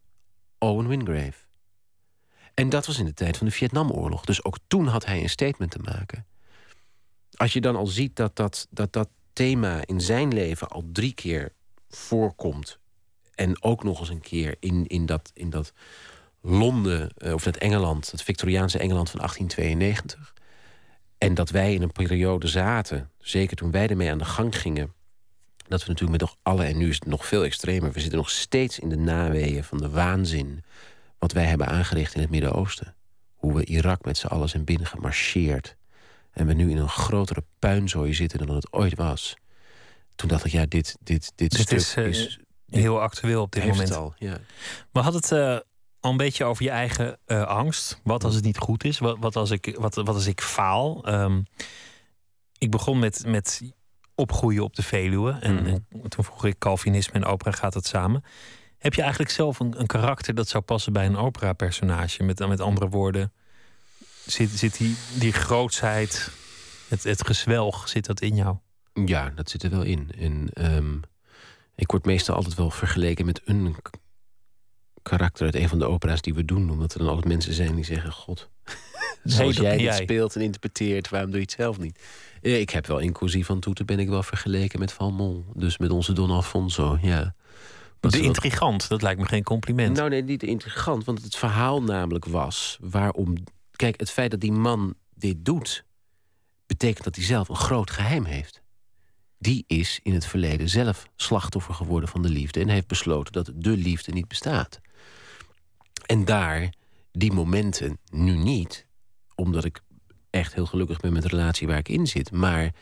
Owen 0.59 0.89
Wingrave. 0.89 1.47
En 2.55 2.69
dat 2.69 2.87
was 2.87 2.99
in 2.99 3.05
de 3.05 3.15
tijd 3.15 3.37
van 3.37 3.47
de 3.47 3.53
Vietnamoorlog. 3.53 4.25
Dus 4.25 4.45
ook 4.45 4.59
toen 4.67 4.87
had 4.87 5.05
hij 5.05 5.23
een 5.23 5.31
statement 5.31 5.71
te 5.71 5.79
maken. 5.79 6.27
Als 7.37 7.53
je 7.53 7.61
dan 7.61 7.77
al 7.77 7.87
ziet 7.87 8.17
dat 8.17 8.37
dat, 8.37 8.67
dat, 8.71 8.93
dat 8.93 9.09
thema 9.33 9.87
in 9.87 10.01
zijn 10.01 10.35
leven 10.35 10.69
al 10.69 10.89
drie 10.93 11.15
keer 11.15 11.53
voorkomt. 11.89 12.79
En 13.39 13.63
ook 13.63 13.85
nog 13.85 14.01
eens 14.01 14.09
een 14.09 14.21
keer 14.21 14.57
in, 14.61 14.87
in, 14.87 15.07
dat, 15.07 15.31
in 15.35 15.51
dat 15.51 15.73
Londen, 16.41 17.11
eh, 17.17 17.33
of 17.33 17.43
dat 17.43 17.57
Engeland, 17.57 18.11
het 18.11 18.23
Victoriaanse 18.23 18.79
Engeland 18.79 19.11
van 19.11 19.21
1892. 19.21 20.35
En 21.19 21.35
dat 21.35 21.51
wij 21.51 21.75
in 21.75 21.83
een 21.83 21.93
periode 21.93 22.47
zaten, 22.47 23.11
zeker 23.19 23.57
toen 23.57 23.71
wij 23.71 23.89
ermee 23.89 24.11
aan 24.11 24.19
de 24.19 24.25
gang 24.25 24.61
gingen. 24.61 24.93
Dat 25.57 25.83
we 25.83 25.89
natuurlijk 25.89 26.21
met 26.21 26.29
nog 26.29 26.37
alle, 26.43 26.65
en 26.65 26.77
nu 26.77 26.89
is 26.89 26.95
het 26.95 27.07
nog 27.07 27.27
veel 27.27 27.45
extremer, 27.45 27.93
we 27.93 28.01
zitten 28.01 28.19
nog 28.19 28.31
steeds 28.31 28.79
in 28.79 28.89
de 28.89 28.97
naweeën 28.97 29.65
van 29.65 29.79
de 29.79 29.91
waanzin. 29.91 30.65
wat 31.19 31.33
wij 31.33 31.45
hebben 31.45 31.67
aangericht 31.67 32.15
in 32.15 32.21
het 32.21 32.31
Midden-Oosten. 32.31 32.95
Hoe 33.35 33.55
we 33.55 33.65
Irak 33.65 34.05
met 34.05 34.17
z'n 34.17 34.27
allen 34.27 34.49
zijn 34.49 34.65
binnen 34.65 34.87
gemarcheerd. 34.87 35.77
En 36.31 36.47
we 36.47 36.53
nu 36.53 36.71
in 36.71 36.77
een 36.77 36.89
grotere 36.89 37.45
puinzooi 37.59 38.15
zitten 38.15 38.47
dan 38.47 38.55
het 38.57 38.73
ooit 38.73 38.95
was. 38.95 39.37
Toen 40.15 40.29
dacht 40.29 40.45
ik, 40.45 40.53
ja, 40.53 40.67
dit, 40.67 40.97
dit, 41.01 41.33
dit, 41.35 41.55
stuk 41.55 41.71
is, 41.71 41.97
is 41.97 42.39
eh, 42.39 42.47
heel 42.71 43.01
actueel 43.01 43.43
op 43.43 43.53
dit 43.53 43.67
moment. 43.67 43.95
Al, 43.95 44.15
ja. 44.19 44.39
Maar 44.93 45.03
had 45.03 45.15
het 45.15 45.31
uh, 45.31 45.57
al 46.01 46.11
een 46.11 46.17
beetje 46.17 46.45
over 46.45 46.65
je 46.65 46.71
eigen 46.71 47.19
uh, 47.27 47.43
angst? 47.43 48.01
Wat 48.05 48.25
als 48.25 48.35
het 48.35 48.45
niet 48.45 48.59
goed 48.59 48.85
is? 48.85 48.99
Wat, 48.99 49.17
wat, 49.21 49.37
als, 49.37 49.51
ik, 49.51 49.77
wat, 49.79 49.95
wat 49.95 50.09
als 50.09 50.27
ik 50.27 50.41
faal? 50.41 51.09
Um, 51.09 51.47
ik 52.59 52.71
begon 52.71 52.99
met, 52.99 53.23
met 53.27 53.63
opgroeien 54.15 54.63
op 54.63 54.77
de 54.77 54.83
Veluwe. 54.83 55.39
En, 55.41 55.53
mm. 55.53 55.67
en, 55.67 56.09
toen 56.09 56.25
vroeg 56.25 56.45
ik 56.45 56.59
Calvinisme 56.59 57.15
en 57.15 57.25
opera, 57.25 57.51
gaat 57.51 57.73
dat 57.73 57.87
samen? 57.87 58.25
Heb 58.79 58.95
je 58.95 59.01
eigenlijk 59.01 59.31
zelf 59.31 59.61
een, 59.61 59.81
een 59.81 59.87
karakter 59.87 60.35
dat 60.35 60.49
zou 60.49 60.63
passen 60.63 60.93
bij 60.93 61.07
een 61.07 61.17
opera-personage? 61.17 62.23
Met, 62.23 62.49
met 62.49 62.61
andere 62.61 62.89
woorden, 62.89 63.33
Zit, 64.27 64.51
zit 64.51 64.79
die, 64.79 64.97
die 65.19 65.33
grootsheid, 65.33 66.31
het, 66.89 67.03
het 67.03 67.27
gezwelg, 67.27 67.89
zit 67.89 68.07
dat 68.07 68.21
in 68.21 68.35
jou? 68.35 68.57
Ja, 68.93 69.31
dat 69.31 69.51
zit 69.51 69.63
er 69.63 69.71
wel 69.71 69.83
in. 69.83 70.11
En 70.19 70.49
um, 70.75 71.01
ik 71.79 71.91
word 71.91 72.05
meestal 72.05 72.35
altijd 72.35 72.55
wel 72.55 72.71
vergeleken 72.71 73.27
met 73.27 73.41
een 73.45 73.77
karakter 75.03 75.45
uit 75.45 75.55
een 75.55 75.69
van 75.69 75.79
de 75.79 75.89
opera's 75.89 76.21
die 76.21 76.35
we 76.35 76.45
doen. 76.45 76.71
Omdat 76.71 76.93
er 76.93 76.99
dan 76.99 77.09
altijd 77.09 77.27
mensen 77.27 77.55
zijn 77.55 77.75
die 77.75 77.85
zeggen: 77.85 78.13
God, 78.13 78.51
zoals 79.25 79.57
jij 79.57 79.77
dit 79.77 79.95
speelt 79.95 80.35
en 80.35 80.41
interpreteert, 80.41 81.09
waarom 81.09 81.31
doe 81.31 81.41
je 81.41 81.47
het 81.47 81.55
zelf 81.55 81.79
niet? 81.79 81.99
Ik 82.41 82.71
heb 82.71 82.87
wel 82.87 82.99
inclusief 82.99 83.47
van 83.47 83.61
Toeten 83.61 83.87
ben 83.87 83.99
ik 83.99 84.09
wel 84.09 84.23
vergeleken 84.23 84.79
met 84.79 84.93
Valmont. 84.93 85.45
Dus 85.55 85.79
met 85.79 85.91
onze 85.91 86.13
Don 86.13 86.31
Alfonso, 86.31 86.99
ja. 87.03 87.35
de 88.01 88.21
intrigant, 88.21 88.89
dat 88.89 89.03
lijkt 89.03 89.21
me 89.21 89.27
geen 89.27 89.43
compliment. 89.43 89.97
Nou 89.97 90.09
nee, 90.09 90.23
niet 90.23 90.41
de 90.41 90.47
intrigant. 90.47 91.05
Want 91.05 91.23
het 91.23 91.37
verhaal 91.37 91.83
namelijk 91.83 92.25
was 92.25 92.79
waarom 92.81 93.37
Kijk, 93.79 94.01
het 94.01 94.11
feit 94.11 94.31
dat 94.31 94.41
die 94.41 94.53
man 94.53 94.95
dit 95.15 95.45
doet, 95.45 95.85
betekent 96.67 97.05
dat 97.05 97.17
hij 97.17 97.25
zelf 97.25 97.49
een 97.49 97.57
groot 97.57 97.91
geheim 97.91 98.25
heeft. 98.25 98.63
Die 99.39 99.65
is 99.67 100.01
in 100.03 100.15
het 100.15 100.27
verleden 100.27 100.69
zelf 100.69 101.09
slachtoffer 101.17 101.75
geworden 101.75 102.09
van 102.09 102.23
de 102.23 102.29
liefde 102.29 102.61
en 102.61 102.69
heeft 102.69 102.87
besloten 102.87 103.33
dat 103.33 103.51
de 103.55 103.77
liefde 103.77 104.13
niet 104.13 104.29
bestaat. 104.29 104.81
En 106.07 106.25
daar, 106.25 106.73
die 107.13 107.33
momenten 107.33 107.99
nu 108.11 108.37
niet, 108.37 108.87
omdat 109.35 109.65
ik 109.65 109.81
echt 110.31 110.55
heel 110.55 110.67
gelukkig 110.67 111.01
ben 111.01 111.13
met 111.13 111.23
de 111.23 111.29
relatie 111.29 111.67
waar 111.67 111.79
ik 111.79 111.89
in 111.89 112.07
zit, 112.07 112.33
maar 112.33 112.73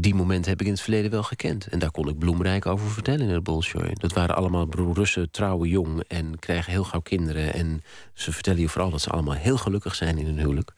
die 0.00 0.14
momenten 0.14 0.50
heb 0.50 0.60
ik 0.60 0.66
in 0.66 0.72
het 0.72 0.82
verleden 0.82 1.10
wel 1.10 1.22
gekend. 1.22 1.66
En 1.66 1.78
daar 1.78 1.90
kon 1.90 2.08
ik 2.08 2.18
bloemrijk 2.18 2.66
over 2.66 2.90
vertellen 2.90 3.28
in 3.28 3.34
het 3.34 3.42
Bolshoi. 3.42 3.92
Dat 3.92 4.12
waren 4.12 4.36
allemaal 4.36 4.66
Russen, 4.70 5.30
trouwen 5.30 5.68
jong 5.68 6.02
en 6.08 6.38
krijgen 6.38 6.72
heel 6.72 6.84
gauw 6.84 7.00
kinderen. 7.00 7.52
En 7.52 7.82
ze 8.14 8.32
vertellen 8.32 8.60
je 8.60 8.68
vooral 8.68 8.90
dat 8.90 9.00
ze 9.00 9.10
allemaal 9.10 9.34
heel 9.34 9.56
gelukkig 9.56 9.94
zijn 9.94 10.18
in 10.18 10.26
hun 10.26 10.38
huwelijk. 10.38 10.72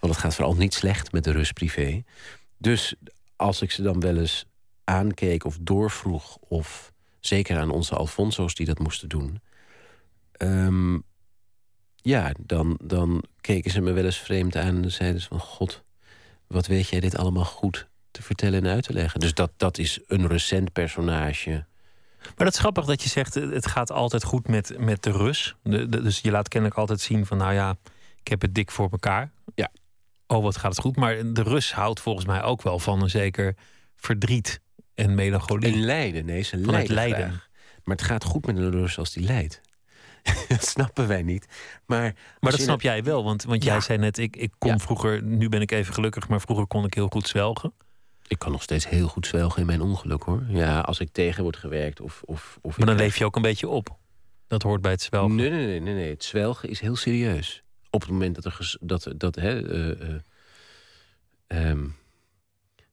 Want 0.00 0.12
het 0.12 0.22
gaat 0.22 0.34
vooral 0.34 0.54
niet 0.54 0.74
slecht 0.74 1.12
met 1.12 1.24
de 1.24 1.30
Rus 1.30 1.52
privé. 1.52 2.02
Dus 2.58 2.94
als 3.36 3.62
ik 3.62 3.70
ze 3.70 3.82
dan 3.82 4.00
wel 4.00 4.16
eens 4.16 4.46
aankeek 4.84 5.44
of 5.44 5.58
doorvroeg... 5.60 6.36
of 6.36 6.92
zeker 7.20 7.58
aan 7.58 7.70
onze 7.70 7.94
Alfonso's 7.94 8.54
die 8.54 8.66
dat 8.66 8.78
moesten 8.78 9.08
doen... 9.08 9.40
Um, 10.38 11.04
ja, 11.96 12.32
dan, 12.40 12.78
dan 12.82 13.24
keken 13.40 13.70
ze 13.70 13.80
me 13.80 13.92
wel 13.92 14.04
eens 14.04 14.18
vreemd 14.18 14.56
aan 14.56 14.82
en 14.82 14.92
zeiden 14.92 15.20
ze 15.20 15.28
van... 15.28 15.40
God, 15.40 15.84
wat 16.46 16.66
weet 16.66 16.88
jij 16.88 17.00
dit 17.00 17.16
allemaal 17.16 17.44
goed 17.44 17.88
te 18.10 18.22
vertellen 18.22 18.64
en 18.64 18.70
uit 18.70 18.84
te 18.84 18.92
leggen. 18.92 19.20
Dus 19.20 19.34
dat, 19.34 19.52
dat 19.56 19.78
is 19.78 20.00
een 20.06 20.26
recent 20.26 20.72
personage. 20.72 21.64
Maar 22.20 22.44
dat 22.44 22.52
is 22.52 22.58
grappig 22.58 22.84
dat 22.84 23.02
je 23.02 23.08
zegt, 23.08 23.34
het 23.34 23.66
gaat 23.66 23.90
altijd 23.90 24.24
goed 24.24 24.48
met, 24.48 24.78
met 24.78 25.02
de 25.02 25.10
Rus. 25.10 25.56
De, 25.62 25.88
dus 25.88 26.20
je 26.20 26.30
laat 26.30 26.48
kennelijk 26.48 26.78
altijd 26.78 27.00
zien 27.00 27.26
van, 27.26 27.38
nou 27.38 27.52
ja, 27.52 27.76
ik 28.20 28.28
heb 28.28 28.40
het 28.40 28.54
dik 28.54 28.70
voor 28.70 28.88
elkaar. 28.90 29.30
Ja. 29.54 29.70
Oh, 30.26 30.42
wat 30.42 30.56
gaat 30.56 30.70
het 30.70 30.80
goed. 30.80 30.96
Maar 30.96 31.32
de 31.32 31.42
Rus 31.42 31.72
houdt 31.72 32.00
volgens 32.00 32.26
mij 32.26 32.42
ook 32.42 32.62
wel 32.62 32.78
van 32.78 33.02
een 33.02 33.10
zeker 33.10 33.54
verdriet 33.96 34.60
en 34.94 35.14
melancholie. 35.14 35.72
En 35.72 35.80
lijden, 35.80 36.24
nee, 36.24 36.42
ze 36.42 36.56
het 36.56 36.66
lijden. 36.66 36.94
lijden. 36.94 37.16
graag. 37.18 37.48
Maar 37.84 37.96
het 37.96 38.04
gaat 38.04 38.24
goed 38.24 38.46
met 38.46 38.56
een 38.56 38.70
Rus 38.70 38.98
als 38.98 39.12
die 39.12 39.24
lijdt. 39.26 39.60
dat 40.48 40.66
snappen 40.66 41.08
wij 41.08 41.22
niet. 41.22 41.46
Maar, 41.86 42.14
Maar 42.40 42.50
dat 42.50 42.60
snap 42.60 42.80
jij 42.80 43.04
wel, 43.04 43.24
want, 43.24 43.44
want 43.44 43.64
jij 43.64 43.80
zei 43.80 43.98
net, 43.98 44.18
ik, 44.18 44.36
ik 44.36 44.52
kon 44.58 44.70
Ja. 44.70 44.78
vroeger, 44.78 45.22
nu 45.22 45.48
ben 45.48 45.60
ik 45.60 45.70
even 45.70 45.94
gelukkig, 45.94 46.28
maar 46.28 46.40
vroeger 46.40 46.66
kon 46.66 46.84
ik 46.84 46.94
heel 46.94 47.08
goed 47.08 47.28
zwelgen. 47.28 47.72
Ik 48.26 48.38
kan 48.38 48.52
nog 48.52 48.62
steeds 48.62 48.88
heel 48.88 49.08
goed 49.08 49.26
zwelgen 49.26 49.60
in 49.60 49.66
mijn 49.66 49.80
ongeluk 49.80 50.22
hoor. 50.22 50.42
Ja, 50.48 50.80
als 50.80 51.00
ik 51.00 51.08
tegen 51.12 51.42
word 51.42 51.56
gewerkt 51.56 52.00
of. 52.00 52.22
of, 52.24 52.58
of 52.62 52.76
Maar 52.78 52.86
dan 52.86 52.96
leef 52.96 53.16
je 53.16 53.24
ook 53.24 53.36
een 53.36 53.42
beetje 53.42 53.68
op. 53.68 53.96
Dat 54.46 54.62
hoort 54.62 54.80
bij 54.80 54.90
het 54.90 55.02
zwelgen. 55.02 55.34
Nee, 55.34 55.50
nee, 55.50 55.66
nee, 55.66 55.80
nee, 55.80 55.94
nee. 55.94 56.10
Het 56.10 56.24
zwelgen 56.24 56.68
is 56.68 56.80
heel 56.80 56.96
serieus. 56.96 57.62
Op 57.94 58.00
het 58.00 58.10
moment 58.10 58.34
dat 58.34 58.44
er. 58.44 58.76
Dat, 58.80 59.08
dat, 59.16 59.34
hè, 59.34 59.68
eh, 59.70 60.08
eh, 60.10 60.20
ehm, 61.46 61.88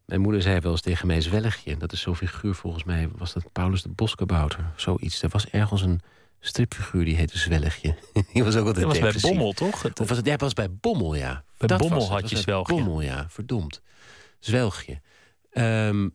mijn 0.05 0.21
moeder 0.21 0.41
zei 0.41 0.59
wel 0.59 0.71
eens 0.71 0.81
tegen 0.81 1.07
mij 1.07 1.21
zwelgje. 1.21 1.77
Dat 1.77 1.91
is 1.91 2.01
zo'n 2.01 2.15
figuur, 2.15 2.55
volgens 2.55 2.83
mij 2.83 3.09
was 3.15 3.33
dat 3.33 3.51
Paulus 3.51 3.81
de 3.81 3.89
Boskabouter. 3.89 4.71
Zoiets. 4.75 5.21
Er 5.21 5.29
was 5.29 5.47
ergens 5.49 5.81
een 5.81 6.01
stripfiguur 6.39 7.05
die 7.05 7.15
heette 7.15 7.37
Zwelgje. 7.37 7.95
die 8.33 8.43
was 8.43 8.55
ook 8.55 8.65
altijd 8.65 8.85
Dat 8.85 8.99
was 8.99 9.21
bij. 9.21 9.31
Bommel, 9.31 9.51
toch? 9.51 9.81
Het- 9.81 9.99
Of 9.99 10.07
was 10.07 10.17
het, 10.17 10.25
ja, 10.25 10.35
was 10.35 10.53
bij 10.53 10.71
Bommel, 10.71 11.15
ja. 11.15 11.43
Bij 11.57 11.67
Dat 11.67 11.79
Bommel 11.79 12.09
had 12.09 12.29
je 12.29 12.37
zwelgje. 12.37 12.73
Bommel, 12.75 13.01
ja. 13.01 13.29
Verdomd. 13.29 13.81
Zwelgje. 14.39 15.01
Ehm, 15.51 16.09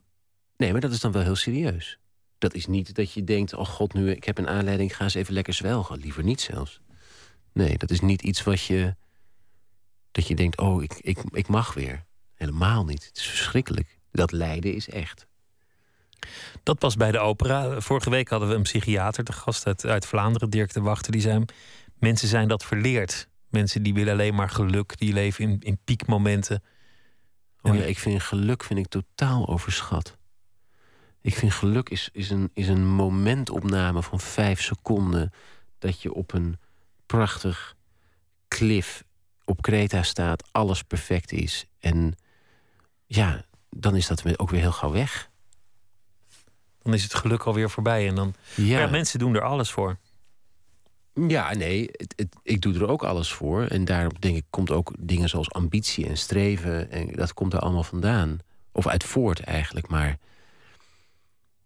nee, 0.57 0.72
maar 0.72 0.80
dat 0.80 0.93
is 0.93 1.01
dan 1.01 1.12
wel 1.12 1.22
heel 1.22 1.37
serieus. 1.37 1.99
Dat 2.39 2.55
is 2.55 2.66
niet 2.66 2.95
dat 2.95 3.12
je 3.12 3.24
denkt, 3.24 3.55
oh 3.55 3.66
god, 3.66 3.93
nu 3.93 4.11
ik 4.11 4.24
heb 4.24 4.39
een 4.39 4.49
aanleiding, 4.49 4.97
ga 4.97 5.05
eens 5.05 5.14
even 5.14 5.34
lekker 5.34 5.53
zwelgen. 5.55 5.99
Liever 5.99 6.24
niet 6.24 6.41
zelfs. 6.41 6.80
Nee, 7.57 7.78
dat 7.78 7.90
is 7.90 8.00
niet 8.00 8.22
iets 8.22 8.42
wat 8.42 8.62
je... 8.62 8.94
Dat 10.12 10.26
je 10.26 10.34
denkt, 10.34 10.59
oh, 10.59 10.82
ik, 10.82 10.92
ik, 11.00 11.18
ik 11.30 11.48
mag 11.48 11.74
weer. 11.74 12.04
Helemaal 12.34 12.84
niet. 12.84 13.04
Het 13.07 13.16
is 13.16 13.26
verschrikkelijk. 13.26 13.98
Dat 14.11 14.32
lijden 14.32 14.74
is 14.74 14.88
echt. 14.88 15.26
Dat 16.62 16.82
was 16.82 16.96
bij 16.96 17.12
de 17.12 17.18
opera. 17.18 17.80
Vorige 17.80 18.11
week 18.11 18.28
hadden 18.28 18.48
we 18.48 18.54
een 18.54 18.62
psychiater 18.62 19.24
te 19.24 19.32
gast 19.32 19.66
uit, 19.66 19.84
uit 19.84 20.07
Vlaanderen, 20.07 20.50
Dirk 20.50 20.72
de 20.72 20.80
Wachter. 20.80 21.12
Die 21.12 21.20
zei: 21.20 21.44
Mensen 21.98 22.28
zijn 22.28 22.48
dat 22.48 22.64
verleerd. 22.64 23.28
Mensen 23.48 23.82
die 23.82 23.94
willen 23.94 24.12
alleen 24.12 24.34
maar 24.34 24.50
geluk, 24.50 24.98
die 24.98 25.12
leven 25.12 25.44
in, 25.44 25.61
in 25.61 25.78
piekmomenten. 25.84 26.62
Oh 27.62 27.74
ja, 27.74 27.82
ik 27.82 27.98
vind 27.98 28.22
geluk 28.22 28.64
vind 28.64 28.78
ik 28.78 28.88
totaal 28.88 29.48
overschat. 29.48 30.16
Ik 31.20 31.34
vind 31.34 31.52
geluk 31.52 31.88
is, 31.88 32.09
is, 32.12 32.30
een, 32.30 32.50
is 32.54 32.68
een 32.68 32.86
momentopname 32.86 34.02
van 34.02 34.20
vijf 34.20 34.62
seconden... 34.62 35.32
dat 35.78 36.02
je 36.02 36.12
op 36.12 36.32
een 36.32 36.59
prachtig 37.07 37.76
klif 38.48 39.04
op 39.44 39.62
Kreta 39.62 40.02
staat, 40.02 40.48
alles 40.52 40.82
perfect 40.82 41.32
is. 41.32 41.66
En 41.78 42.14
ja, 43.07 43.44
dan 43.70 43.96
is 43.96 44.07
dat 44.07 44.38
ook 44.38 44.50
weer 44.50 44.61
heel 44.61 44.72
gauw 44.72 44.90
weg. 44.92 45.30
Dan 46.82 46.94
is 46.94 47.02
het 47.02 47.14
geluk 47.14 47.42
alweer 47.42 47.70
voorbij. 47.70 48.09
En 48.09 48.14
dan, 48.14 48.34
Ja, 48.54 48.86
mensen 48.86 49.18
doen 49.18 49.34
er 49.34 49.42
alles 49.42 49.70
voor. 49.70 49.98
ja 51.28 51.54
nee, 51.54 51.88
het, 51.92 52.12
het- 52.16 52.36
ik 52.42 52.61
doe 52.61 52.74
er 52.74 52.88
ook 52.88 53.04
alles 53.04 53.32
voor. 53.32 53.62
En 53.66 53.84
daarom 53.84 54.12
denk 54.18 54.36
ik, 54.36 54.44
komt 54.50 54.70
ook 54.70 54.92
dingen 54.98 55.28
zoals 55.28 55.50
ambitie 55.52 56.07
en 56.07 56.16
streven... 56.18 56.90
en 56.90 57.12
dat 57.12 57.34
komt 57.34 57.52
er 57.52 57.59
allemaal 57.59 57.82
vandaan. 57.84 58.38
Of 58.72 58.86
uit 58.86 59.04
voort 59.04 59.40
eigenlijk, 59.40 59.88
maar... 59.88 60.18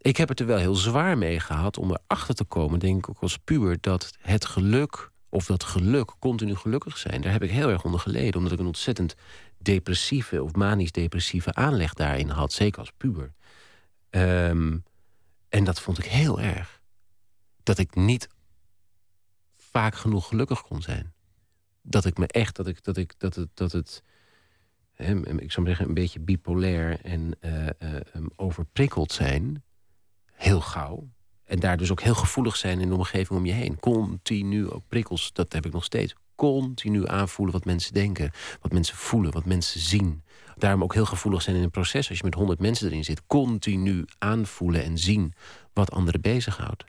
Ik 0.02 0.16
heb 0.16 0.28
het 0.28 0.40
er 0.40 0.46
wel 0.46 0.58
heel 0.58 0.74
zwaar 0.74 1.18
mee 1.18 1.40
gehad 1.40 1.78
om 1.78 1.90
erachter 1.90 2.34
te 2.34 2.44
komen, 2.44 2.78
denk 2.78 2.98
ik 2.98 3.08
ook 3.08 3.20
als 3.20 3.36
puber, 3.38 3.76
dat 3.80 4.12
het 4.20 4.44
geluk, 4.44 5.10
of 5.30 5.46
dat 5.46 5.64
geluk, 5.64 6.12
continu 6.18 6.56
gelukkig 6.56 6.98
zijn, 6.98 7.20
daar 7.20 7.32
heb 7.32 7.42
ik 7.42 7.50
heel 7.50 7.70
erg 7.70 7.84
onder 7.84 8.00
geleden. 8.00 8.34
Omdat 8.34 8.52
ik 8.52 8.58
een 8.58 8.66
ontzettend 8.66 9.14
depressieve 9.58 10.42
of 10.42 10.54
manisch-depressieve 10.54 11.54
aanleg 11.54 11.94
daarin 11.94 12.28
had, 12.28 12.52
zeker 12.52 12.80
als 12.80 12.92
puber. 12.96 13.32
Ehm, 14.10 14.78
en 15.48 15.64
dat 15.64 15.80
vond 15.80 15.98
ik 15.98 16.04
heel 16.04 16.40
erg. 16.40 16.80
Dat 17.62 17.78
ik 17.78 17.94
niet 17.94 18.28
vaak 19.56 19.94
genoeg 19.94 20.28
gelukkig 20.28 20.62
kon 20.62 20.82
zijn. 20.82 21.12
Dat 21.82 22.04
ik 22.04 22.18
me 22.18 22.26
echt, 22.26 22.56
dat 22.56 22.66
ik, 22.66 22.84
dat 22.84 22.96
ik, 22.96 23.14
dat 23.18 23.34
het, 23.34 23.48
dat 23.54 23.72
het, 23.72 24.02
hè, 24.92 25.14
ik 25.38 25.52
zou 25.52 25.66
maar 25.66 25.76
zeggen, 25.76 25.88
een 25.88 25.94
beetje 25.94 26.20
bipolair 26.20 27.00
en 27.00 27.36
eh, 27.40 27.68
eh, 27.68 28.00
um, 28.14 28.30
overprikkeld 28.36 29.12
zijn, 29.12 29.64
heel 30.32 30.60
gauw. 30.60 31.08
En 31.50 31.60
daar 31.60 31.76
dus 31.76 31.90
ook 31.90 32.00
heel 32.00 32.14
gevoelig 32.14 32.56
zijn 32.56 32.80
in 32.80 32.88
de 32.88 32.94
omgeving 32.94 33.38
om 33.38 33.46
je 33.46 33.52
heen. 33.52 33.80
Continu 33.80 34.70
ook 34.70 34.82
prikkels, 34.88 35.32
dat 35.32 35.52
heb 35.52 35.66
ik 35.66 35.72
nog 35.72 35.84
steeds. 35.84 36.14
Continu 36.34 37.08
aanvoelen 37.08 37.54
wat 37.54 37.64
mensen 37.64 37.94
denken, 37.94 38.30
wat 38.60 38.72
mensen 38.72 38.96
voelen, 38.96 39.32
wat 39.32 39.44
mensen 39.44 39.80
zien. 39.80 40.22
Daarom 40.56 40.82
ook 40.82 40.94
heel 40.94 41.04
gevoelig 41.04 41.42
zijn 41.42 41.56
in 41.56 41.62
een 41.62 41.70
proces. 41.70 42.08
Als 42.08 42.18
je 42.18 42.24
met 42.24 42.34
honderd 42.34 42.60
mensen 42.60 42.86
erin 42.86 43.04
zit, 43.04 43.26
continu 43.26 44.04
aanvoelen 44.18 44.84
en 44.84 44.98
zien 44.98 45.34
wat 45.72 45.90
anderen 45.90 46.20
bezighoudt. 46.20 46.84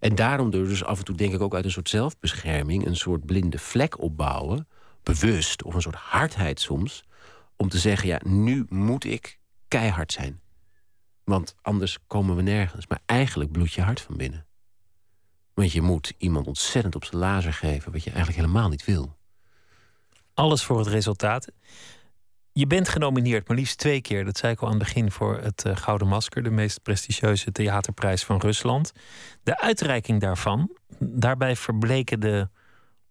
En 0.00 0.14
daarom 0.14 0.50
dus 0.50 0.84
af 0.84 0.98
en 0.98 1.04
toe 1.04 1.16
denk 1.16 1.32
ik 1.32 1.40
ook 1.40 1.54
uit 1.54 1.64
een 1.64 1.70
soort 1.70 1.88
zelfbescherming... 1.88 2.86
een 2.86 2.96
soort 2.96 3.26
blinde 3.26 3.58
vlek 3.58 4.00
opbouwen, 4.00 4.68
bewust, 5.02 5.62
of 5.62 5.74
een 5.74 5.82
soort 5.82 5.94
hardheid 5.94 6.60
soms... 6.60 7.04
om 7.56 7.68
te 7.68 7.78
zeggen, 7.78 8.08
ja, 8.08 8.20
nu 8.24 8.66
moet 8.68 9.04
ik 9.04 9.38
keihard 9.68 10.12
zijn. 10.12 10.41
Want 11.24 11.54
anders 11.62 11.98
komen 12.06 12.36
we 12.36 12.42
nergens. 12.42 12.86
Maar 12.86 13.00
eigenlijk 13.06 13.52
bloedt 13.52 13.72
je 13.72 13.82
hart 13.82 14.00
van 14.00 14.16
binnen. 14.16 14.46
Want 15.54 15.72
je 15.72 15.82
moet 15.82 16.12
iemand 16.18 16.46
ontzettend 16.46 16.94
op 16.94 17.04
zijn 17.04 17.20
lazer 17.20 17.52
geven... 17.52 17.92
wat 17.92 18.04
je 18.04 18.10
eigenlijk 18.10 18.40
helemaal 18.40 18.68
niet 18.68 18.84
wil. 18.84 19.16
Alles 20.34 20.64
voor 20.64 20.78
het 20.78 20.88
resultaat. 20.88 21.52
Je 22.52 22.66
bent 22.66 22.88
genomineerd, 22.88 23.48
maar 23.48 23.56
liefst 23.56 23.78
twee 23.78 24.00
keer. 24.00 24.24
Dat 24.24 24.36
zei 24.36 24.52
ik 24.52 24.60
al 24.60 24.66
aan 24.66 24.74
het 24.74 24.82
begin 24.82 25.10
voor 25.10 25.38
het 25.38 25.64
eh, 25.64 25.76
Gouden 25.76 26.08
Masker, 26.08 26.42
de 26.42 26.50
meest 26.50 26.82
prestigieuze 26.82 27.52
theaterprijs 27.52 28.24
van 28.24 28.40
Rusland. 28.40 28.92
De 29.42 29.60
uitreiking 29.60 30.20
daarvan, 30.20 30.76
daarbij 30.98 31.56
verbleken 31.56 32.20
de 32.20 32.48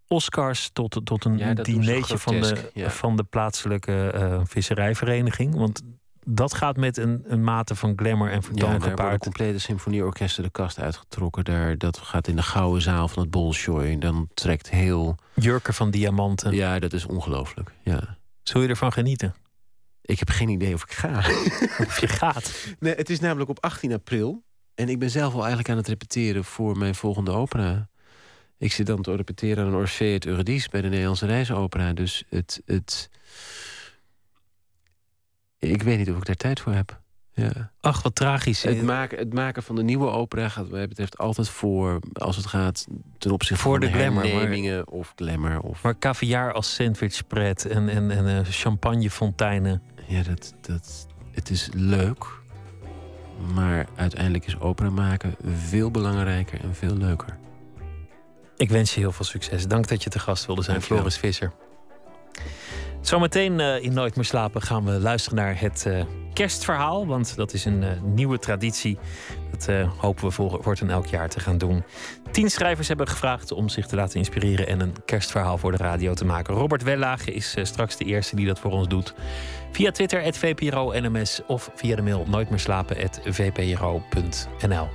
Oscars 0.08 0.70
tot, 0.74 1.02
tot 1.04 1.26
een 1.26 1.38
Ja, 1.38 1.54
dineetje 1.54 2.18
van 2.18 2.42
de, 2.42 2.72
ja. 2.74 2.90
van 2.90 3.16
de 3.16 3.24
plaatselijke 3.24 4.12
eh, 4.12 4.42
visserijvereniging. 4.44 5.56
Want 5.56 5.82
dat 6.26 6.54
gaat 6.54 6.78
met 6.78 6.98
een, 6.98 7.24
een 7.28 7.44
mate 7.44 7.76
van 7.76 7.94
glamour 7.96 8.30
en 8.30 8.36
Ja, 8.36 8.42
vertoon 8.42 8.70
daar 8.70 8.80
worden 8.80 8.98
gepaard. 8.98 9.22
complete 9.22 9.60
symfonieorkesten 9.60 10.44
de 10.44 10.50
kast 10.50 10.80
uitgetrokken. 10.80 11.44
Daar, 11.44 11.78
dat 11.78 11.98
gaat 11.98 12.28
in 12.28 12.36
de 12.36 12.42
gouden 12.44 12.82
zaal 12.82 13.08
van 13.08 13.22
het 13.22 13.32
Bolshoi. 13.32 13.98
Dan 13.98 14.30
trekt 14.34 14.70
heel... 14.70 15.16
Jurken 15.34 15.74
van 15.74 15.92
diamanten. 15.92 16.54
Ja, 16.54 16.80
dat 16.80 16.94
is 16.94 17.06
ongelooflijk. 17.06 17.72
Ja. 17.84 18.18
Zul 18.44 18.62
je 18.62 18.68
ervan 18.68 18.92
genieten? 18.92 19.36
Ik 20.02 20.20
heb 20.20 20.30
geen 20.30 20.50
idee 20.50 20.74
of 20.74 20.84
ik 20.84 20.92
ga. 20.92 21.18
Of 21.88 22.00
je 22.00 22.08
gaat? 22.08 22.66
Nee, 22.80 22.96
het 22.96 23.10
is 23.10 23.20
namelijk 23.20 23.50
op 23.50 23.60
18 23.64 23.94
april. 23.94 24.44
En 24.76 24.90
ik 24.90 25.00
ben 25.00 25.10
zelf 25.10 25.34
al 25.34 25.40
eigenlijk 25.40 25.70
aan 25.70 25.78
het 25.78 25.88
repeteren 25.88 26.44
voor 26.44 26.78
mijn 26.78 26.96
volgende 26.96 27.32
opera. 27.32 27.90
Ik 28.58 28.72
zit 28.72 28.86
dan 28.86 29.02
te 29.02 29.16
repeteren 29.16 29.66
aan 29.66 29.76
Orfeo 29.76 30.14
het 30.14 30.26
Eurydice 30.26 30.70
bij 30.70 30.82
de 30.82 30.88
Nederlandse 30.90 31.26
Reisopera. 31.26 31.94
Dus 31.94 32.24
het, 32.30 32.62
het... 32.66 33.10
Ik 35.70 35.84
weet 35.84 35.98
niet 35.98 36.10
of 36.10 36.18
ik 36.18 36.26
daar 36.26 36.36
tijd 36.36 36.60
voor 36.60 36.74
heb. 36.74 37.00
Ja. 37.34 37.72
Ach, 37.82 38.04
wat 38.04 38.16
tragisch. 38.16 38.64
Het, 38.64 38.84
maken, 38.84 39.18
het 39.18 39.34
maken 39.34 39.64
van 39.64 39.76
de 39.76 39.84
nieuwe 39.84 40.10
opera 40.10 40.50
gaat 40.50 40.64
wat 40.64 40.72
mij 40.72 40.88
betreft 40.88 41.18
altijd 41.18 41.50
voor... 41.50 42.00
als 42.14 42.36
het 42.36 42.46
gaat 42.46 42.88
ten 43.18 43.32
opzichte 43.32 43.64
Voor 43.64 43.80
van 43.80 43.88
de 43.88 43.94
glamour, 43.94 44.86
of 44.86 45.14
glamour. 45.16 45.60
Of, 45.60 45.84
Maar 45.84 45.98
caviar 45.98 46.54
als 46.54 46.74
sandwichpret 46.74 47.66
en, 47.66 47.90
en, 47.90 48.12
en 48.12 48.28
eh, 48.28 48.40
champagnefonteinen. 48.44 49.82
Ja, 50.08 50.24
dat, 50.24 50.54
dat, 50.62 51.08
het 51.32 51.50
is 51.50 51.70
leuk. 51.74 52.26
Maar 53.54 53.86
uiteindelijk 53.96 54.46
is 54.46 54.60
opera 54.60 54.90
maken 54.90 55.36
veel 55.44 55.92
belangrijker 55.92 56.62
en 56.62 56.76
veel 56.76 56.96
leuker. 56.96 57.38
Ik 58.58 58.70
wens 58.70 58.94
je 58.94 59.00
heel 59.00 59.12
veel 59.12 59.26
succes. 59.26 59.68
Dank 59.68 59.88
dat 59.88 60.04
je 60.04 60.10
te 60.10 60.20
gast 60.20 60.46
wilde 60.46 60.62
zijn, 60.62 60.78
Dankjewel. 60.78 61.04
Floris 61.04 61.20
Visser. 61.20 61.52
Zometeen 63.02 63.60
eh, 63.60 63.84
in 63.84 63.94
Nooit 63.94 64.16
meer 64.16 64.26
slapen 64.26 64.62
gaan 64.62 64.86
we 64.86 64.92
luisteren 64.92 65.38
naar 65.38 65.60
het 65.60 65.86
eh, 65.86 66.04
kerstverhaal. 66.34 67.08
Want 67.08 67.36
dat 67.36 67.54
is 67.54 67.66
een 67.66 67.84
eh, 67.84 68.02
nieuwe 68.02 68.40
traditie. 68.40 68.98
Dat 69.52 69.70
hopen 69.98 70.26
we 70.26 70.32
voor, 70.32 70.64
voortaan 70.64 70.90
elk 70.90 71.06
jaar 71.06 71.30
te 71.30 71.40
gaan 71.40 71.58
doen. 71.58 71.84
Tien 72.32 72.50
schrijvers 72.50 72.88
hebben 72.88 73.08
gevraagd 73.08 73.52
om 73.52 73.70
zich 73.70 73.88
te 73.88 73.96
laten 73.96 74.18
inspireren... 74.18 74.68
en 74.68 74.80
een 74.80 74.96
kerstverhaal 75.06 75.58
voor 75.58 75.72
de 75.72 75.78
radio 75.78 76.14
te 76.14 76.26
maken. 76.26 76.54
Robert 76.54 76.84
Wellage 76.84 77.32
is 77.32 77.56
straks 77.62 77.98
de 77.98 78.06
eerste 78.06 78.36
die 78.36 78.48
dat 78.48 78.60
voor 78.60 78.72
ons 78.72 78.88
doet. 78.88 79.14
Via 79.72 79.92
Twitter, 79.92 80.22
het 80.22 80.38
VPRO 80.38 80.92
NMS... 80.92 81.42
of 81.48 81.72
via 81.76 81.96
de 81.96 82.02
mail 82.02 82.26
nooitmeerslapen.vpro.nl. 82.28 84.88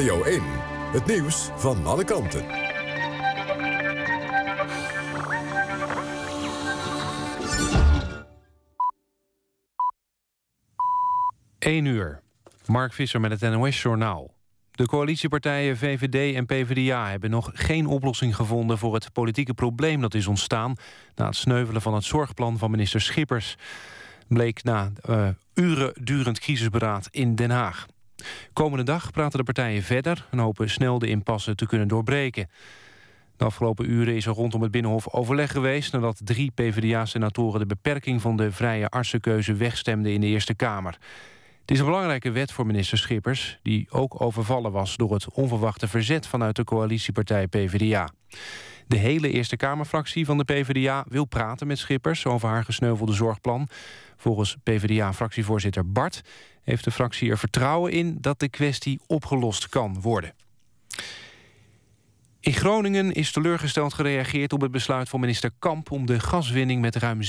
Radio 0.00 0.22
1, 0.22 0.42
het 0.92 1.06
nieuws 1.06 1.50
van 1.56 1.86
alle 1.86 2.04
kanten. 2.04 2.44
1 11.58 11.84
uur. 11.84 12.20
Mark 12.66 12.92
Visser 12.92 13.20
met 13.20 13.40
het 13.40 13.52
NOS-journaal. 13.52 14.34
De 14.70 14.86
coalitiepartijen 14.86 15.76
VVD 15.76 16.34
en 16.34 16.46
PvdA 16.46 17.10
hebben 17.10 17.30
nog 17.30 17.50
geen 17.54 17.86
oplossing 17.86 18.36
gevonden... 18.36 18.78
voor 18.78 18.94
het 18.94 19.12
politieke 19.12 19.54
probleem 19.54 20.00
dat 20.00 20.14
is 20.14 20.26
ontstaan... 20.26 20.74
na 21.14 21.26
het 21.26 21.36
sneuvelen 21.36 21.82
van 21.82 21.94
het 21.94 22.04
zorgplan 22.04 22.58
van 22.58 22.70
minister 22.70 23.00
Schippers. 23.00 23.56
Bleek 24.28 24.62
na 24.62 24.92
uh, 25.08 25.28
uren 25.54 25.92
durend 26.02 26.38
crisisberaad 26.38 27.08
in 27.10 27.34
Den 27.34 27.50
Haag. 27.50 27.86
Komende 28.52 28.84
dag 28.84 29.10
praten 29.10 29.38
de 29.38 29.44
partijen 29.44 29.82
verder... 29.82 30.26
en 30.30 30.38
hopen 30.38 30.70
snel 30.70 30.98
de 30.98 31.08
impasse 31.08 31.54
te 31.54 31.66
kunnen 31.66 31.88
doorbreken. 31.88 32.48
De 33.36 33.44
afgelopen 33.44 33.90
uren 33.90 34.14
is 34.14 34.26
er 34.26 34.32
rondom 34.32 34.62
het 34.62 34.70
Binnenhof 34.70 35.08
overleg 35.08 35.50
geweest... 35.50 35.92
nadat 35.92 36.20
drie 36.24 36.50
PvdA-senatoren 36.54 37.60
de 37.60 37.66
beperking 37.66 38.20
van 38.20 38.36
de 38.36 38.52
vrije 38.52 38.88
artsenkeuze 38.88 39.54
wegstemden 39.54 40.12
in 40.12 40.20
de 40.20 40.26
Eerste 40.26 40.54
Kamer. 40.54 40.98
Het 41.70 41.78
is 41.78 41.84
een 41.84 41.90
belangrijke 41.90 42.30
wet 42.30 42.52
voor 42.52 42.66
minister 42.66 42.98
Schippers... 42.98 43.58
die 43.62 43.86
ook 43.90 44.20
overvallen 44.20 44.72
was 44.72 44.96
door 44.96 45.12
het 45.12 45.30
onverwachte 45.30 45.88
verzet... 45.88 46.26
vanuit 46.26 46.56
de 46.56 46.64
coalitiepartij 46.64 47.46
PvdA. 47.46 48.08
De 48.86 48.96
hele 48.96 49.30
Eerste 49.30 49.56
Kamerfractie 49.56 50.24
van 50.24 50.38
de 50.38 50.44
PvdA 50.44 51.04
wil 51.08 51.24
praten 51.24 51.66
met 51.66 51.78
Schippers... 51.78 52.26
over 52.26 52.48
haar 52.48 52.64
gesneuvelde 52.64 53.12
zorgplan. 53.12 53.68
Volgens 54.16 54.56
PvdA-fractievoorzitter 54.62 55.92
Bart 55.92 56.22
heeft 56.62 56.84
de 56.84 56.90
fractie 56.90 57.30
er 57.30 57.38
vertrouwen 57.38 57.92
in... 57.92 58.18
dat 58.20 58.40
de 58.40 58.48
kwestie 58.48 59.00
opgelost 59.06 59.68
kan 59.68 60.00
worden. 60.00 60.34
In 62.40 62.52
Groningen 62.52 63.12
is 63.12 63.32
teleurgesteld 63.32 63.94
gereageerd 63.94 64.52
op 64.52 64.60
het 64.60 64.70
besluit 64.70 65.08
van 65.08 65.20
minister 65.20 65.50
Kamp... 65.58 65.90
om 65.90 66.06
de 66.06 66.20
gaswinning 66.20 66.80
met 66.80 66.96
ruim 66.96 67.20
7% 67.22 67.26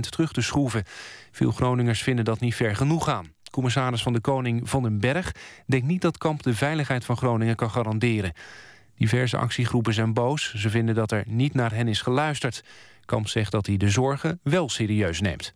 terug 0.00 0.32
te 0.32 0.42
schroeven. 0.42 0.84
Veel 1.30 1.50
Groningers 1.50 2.02
vinden 2.02 2.24
dat 2.24 2.40
niet 2.40 2.54
ver 2.54 2.76
genoeg 2.76 3.04
gaan. 3.04 3.38
Commissaris 3.50 4.02
van 4.02 4.12
de 4.12 4.20
Koning 4.20 4.68
Van 4.68 4.82
den 4.82 4.98
Berg 4.98 5.34
denkt 5.66 5.86
niet 5.86 6.02
dat 6.02 6.18
Kamp 6.18 6.42
de 6.42 6.54
veiligheid 6.54 7.04
van 7.04 7.16
Groningen 7.16 7.56
kan 7.56 7.70
garanderen. 7.70 8.32
Diverse 8.96 9.36
actiegroepen 9.36 9.94
zijn 9.94 10.14
boos. 10.14 10.54
Ze 10.54 10.70
vinden 10.70 10.94
dat 10.94 11.12
er 11.12 11.24
niet 11.26 11.54
naar 11.54 11.72
hen 11.72 11.88
is 11.88 12.02
geluisterd. 12.02 12.64
Kamp 13.04 13.28
zegt 13.28 13.52
dat 13.52 13.66
hij 13.66 13.76
de 13.76 13.90
zorgen 13.90 14.40
wel 14.42 14.68
serieus 14.68 15.20
neemt. 15.20 15.54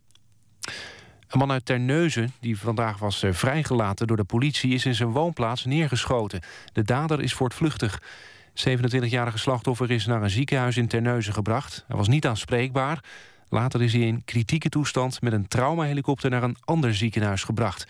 Een 1.27 1.39
man 1.39 1.51
uit 1.51 1.65
Terneuzen, 1.65 2.33
die 2.39 2.59
vandaag 2.59 2.97
was 2.97 3.23
eh, 3.23 3.33
vrijgelaten 3.33 4.07
door 4.07 4.17
de 4.17 4.23
politie... 4.23 4.73
is 4.73 4.85
in 4.85 4.95
zijn 4.95 5.11
woonplaats 5.11 5.65
neergeschoten. 5.65 6.41
De 6.73 6.83
dader 6.83 7.21
is 7.21 7.33
voortvluchtig. 7.33 8.01
27-jarige 8.49 9.37
slachtoffer 9.37 9.91
is 9.91 10.05
naar 10.05 10.23
een 10.23 10.29
ziekenhuis 10.29 10.77
in 10.77 10.87
Terneuzen 10.87 11.33
gebracht. 11.33 11.83
Hij 11.87 11.97
was 11.97 12.07
niet 12.07 12.25
aanspreekbaar. 12.25 13.03
Later 13.49 13.81
is 13.81 13.93
hij 13.93 14.01
in 14.01 14.21
kritieke 14.25 14.69
toestand 14.69 15.21
met 15.21 15.33
een 15.33 15.47
traumahelikopter 15.47 16.29
naar 16.29 16.43
een 16.43 16.57
ander 16.65 16.95
ziekenhuis 16.95 17.43
gebracht. 17.43 17.87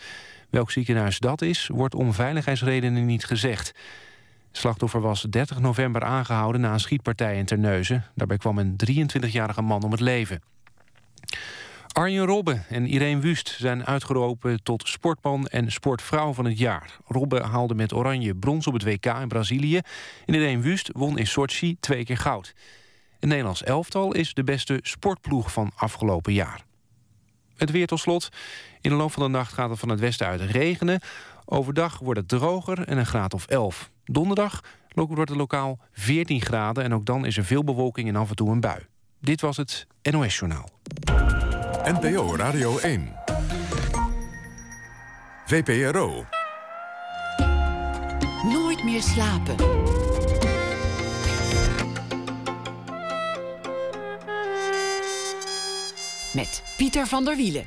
Welk 0.50 0.70
ziekenhuis 0.70 1.18
dat 1.18 1.42
is, 1.42 1.68
wordt 1.72 1.94
om 1.94 2.12
veiligheidsredenen 2.12 3.06
niet 3.06 3.24
gezegd. 3.24 3.74
Slachtoffer 4.52 5.00
was 5.00 5.22
30 5.22 5.58
november 5.58 6.04
aangehouden 6.04 6.60
na 6.60 6.72
een 6.72 6.80
schietpartij 6.80 7.38
in 7.38 7.44
Terneuzen. 7.44 8.04
Daarbij 8.14 8.36
kwam 8.36 8.58
een 8.58 8.76
23-jarige 8.90 9.62
man 9.62 9.82
om 9.82 9.90
het 9.90 10.00
leven. 10.00 10.42
Arjen 11.92 12.24
Robben 12.24 12.64
en 12.68 12.86
Irene 12.86 13.20
Wust 13.20 13.54
zijn 13.58 13.86
uitgeroepen 13.86 14.62
tot 14.62 14.88
sportman 14.88 15.46
en 15.46 15.72
sportvrouw 15.72 16.32
van 16.32 16.44
het 16.44 16.58
jaar. 16.58 16.96
Robben 17.06 17.44
haalde 17.44 17.74
met 17.74 17.92
Oranje 17.92 18.34
brons 18.34 18.66
op 18.66 18.72
het 18.72 18.84
WK 18.84 19.06
in 19.06 19.28
Brazilië. 19.28 19.80
En 20.26 20.34
Irene 20.34 20.62
Wust 20.62 20.90
won 20.92 21.18
in 21.18 21.26
Sochi 21.26 21.76
twee 21.80 22.04
keer 22.04 22.16
goud. 22.16 22.54
Het 23.20 23.28
Nederlands 23.28 23.62
elftal 23.62 24.12
is 24.12 24.34
de 24.34 24.44
beste 24.44 24.78
sportploeg 24.82 25.52
van 25.52 25.70
afgelopen 25.76 26.32
jaar. 26.32 26.64
Het 27.56 27.70
weer 27.70 27.86
tot 27.86 28.00
slot. 28.00 28.28
In 28.80 28.90
de 28.90 28.96
loop 28.96 29.12
van 29.12 29.22
de 29.22 29.28
nacht 29.28 29.52
gaat 29.52 29.70
het 29.70 29.78
van 29.78 29.88
het 29.88 30.00
westen 30.00 30.26
uit 30.26 30.40
regenen. 30.40 31.00
Overdag 31.44 31.98
wordt 31.98 32.20
het 32.20 32.28
droger 32.28 32.84
en 32.84 32.98
een 32.98 33.06
graad 33.06 33.34
of 33.34 33.46
11. 33.46 33.90
Donderdag 34.04 34.60
wordt 34.94 35.30
het 35.30 35.38
lokaal 35.38 35.78
14 35.92 36.40
graden... 36.40 36.84
en 36.84 36.94
ook 36.94 37.06
dan 37.06 37.24
is 37.24 37.36
er 37.36 37.44
veel 37.44 37.64
bewolking 37.64 38.08
en 38.08 38.16
af 38.16 38.28
en 38.28 38.36
toe 38.36 38.50
een 38.50 38.60
bui. 38.60 38.86
Dit 39.20 39.40
was 39.40 39.56
het 39.56 39.86
NOS 40.02 40.38
Journaal. 40.38 40.68
NPO 41.84 42.36
Radio 42.36 42.78
1. 42.78 43.14
VPRO. 45.46 46.24
Nooit 48.42 48.84
meer 48.84 49.02
slapen. 49.02 49.56
Met 56.36 56.62
Pieter 56.76 57.06
van 57.06 57.24
der 57.24 57.36
Wielen. 57.36 57.66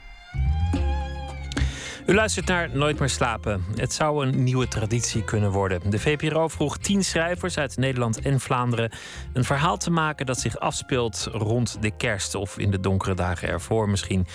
U 2.05 2.13
luistert 2.13 2.45
naar 2.45 2.69
Nooit 2.73 2.99
meer 2.99 3.09
slapen. 3.09 3.63
Het 3.75 3.93
zou 3.93 4.25
een 4.25 4.43
nieuwe 4.43 4.67
traditie 4.67 5.23
kunnen 5.23 5.51
worden. 5.51 5.89
De 5.89 5.99
VPRO 5.99 6.47
vroeg 6.47 6.77
tien 6.77 7.03
schrijvers 7.03 7.57
uit 7.57 7.77
Nederland 7.77 8.21
en 8.21 8.39
Vlaanderen 8.39 8.91
een 9.33 9.43
verhaal 9.43 9.77
te 9.77 9.91
maken 9.91 10.25
dat 10.25 10.39
zich 10.39 10.59
afspeelt 10.59 11.29
rond 11.31 11.77
de 11.81 11.91
kerst 11.91 12.35
of 12.35 12.57
in 12.57 12.71
de 12.71 12.79
donkere 12.79 13.13
dagen 13.15 13.49
ervoor 13.49 13.89
misschien. 13.89 14.27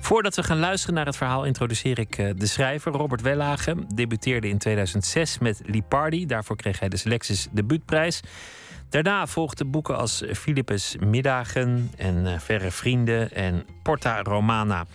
Voordat 0.00 0.36
we 0.36 0.42
gaan 0.42 0.58
luisteren 0.58 0.94
naar 0.94 1.06
het 1.06 1.16
verhaal, 1.16 1.44
introduceer 1.44 1.98
ik 1.98 2.18
eh, 2.18 2.30
de 2.36 2.46
schrijver. 2.46 2.92
Robert 2.92 3.20
Wellage 3.20 3.76
debuteerde 3.94 4.48
in 4.48 4.58
2006 4.58 5.38
met 5.38 5.60
Lipardi. 5.64 6.26
Daarvoor 6.26 6.56
kreeg 6.56 6.78
hij 6.78 6.88
de 6.88 6.96
Selectis 6.96 7.48
debuutprijs. 7.50 8.20
Daarna 8.92 9.26
volgden 9.26 9.70
boeken 9.70 9.96
als 9.96 10.22
Philippus 10.32 10.96
Middagen 11.00 11.90
en 11.96 12.26
eh, 12.26 12.38
Verre 12.38 12.70
Vrienden 12.70 13.32
en 13.32 13.66
Porta 13.82 14.22
Romana. 14.22 14.86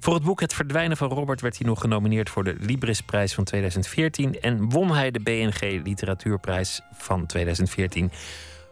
Voor 0.00 0.14
het 0.14 0.22
boek 0.22 0.40
Het 0.40 0.54
Verdwijnen 0.54 0.96
van 0.96 1.08
Robert 1.08 1.40
werd 1.40 1.58
hij 1.58 1.66
nog 1.66 1.80
genomineerd 1.80 2.30
voor 2.30 2.44
de 2.44 2.56
Librisprijs 2.60 3.34
van 3.34 3.44
2014 3.44 4.40
en 4.40 4.70
won 4.70 4.94
hij 4.94 5.10
de 5.10 5.20
BNG 5.20 5.60
Literatuurprijs 5.84 6.80
van 6.92 7.26
2014. 7.26 8.10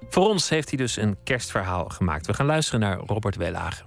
Voor 0.09 0.29
ons 0.29 0.49
heeft 0.49 0.69
hij 0.69 0.79
dus 0.79 0.97
een 0.97 1.17
kerstverhaal 1.25 1.89
gemaakt. 1.89 2.27
We 2.27 2.35
gaan 2.35 2.47
luisteren 2.47 2.81
naar 2.81 2.99
Robert 2.99 3.37
Wellage. 3.37 3.83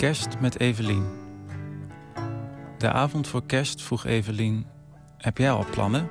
Kerst 0.00 0.40
met 0.40 0.60
Evelien. 0.60 1.06
De 2.78 2.92
avond 2.92 3.26
voor 3.26 3.46
kerst 3.46 3.82
vroeg 3.82 4.04
Evelien: 4.04 4.66
Heb 5.16 5.38
jij 5.38 5.50
al 5.50 5.64
plannen? 5.70 6.08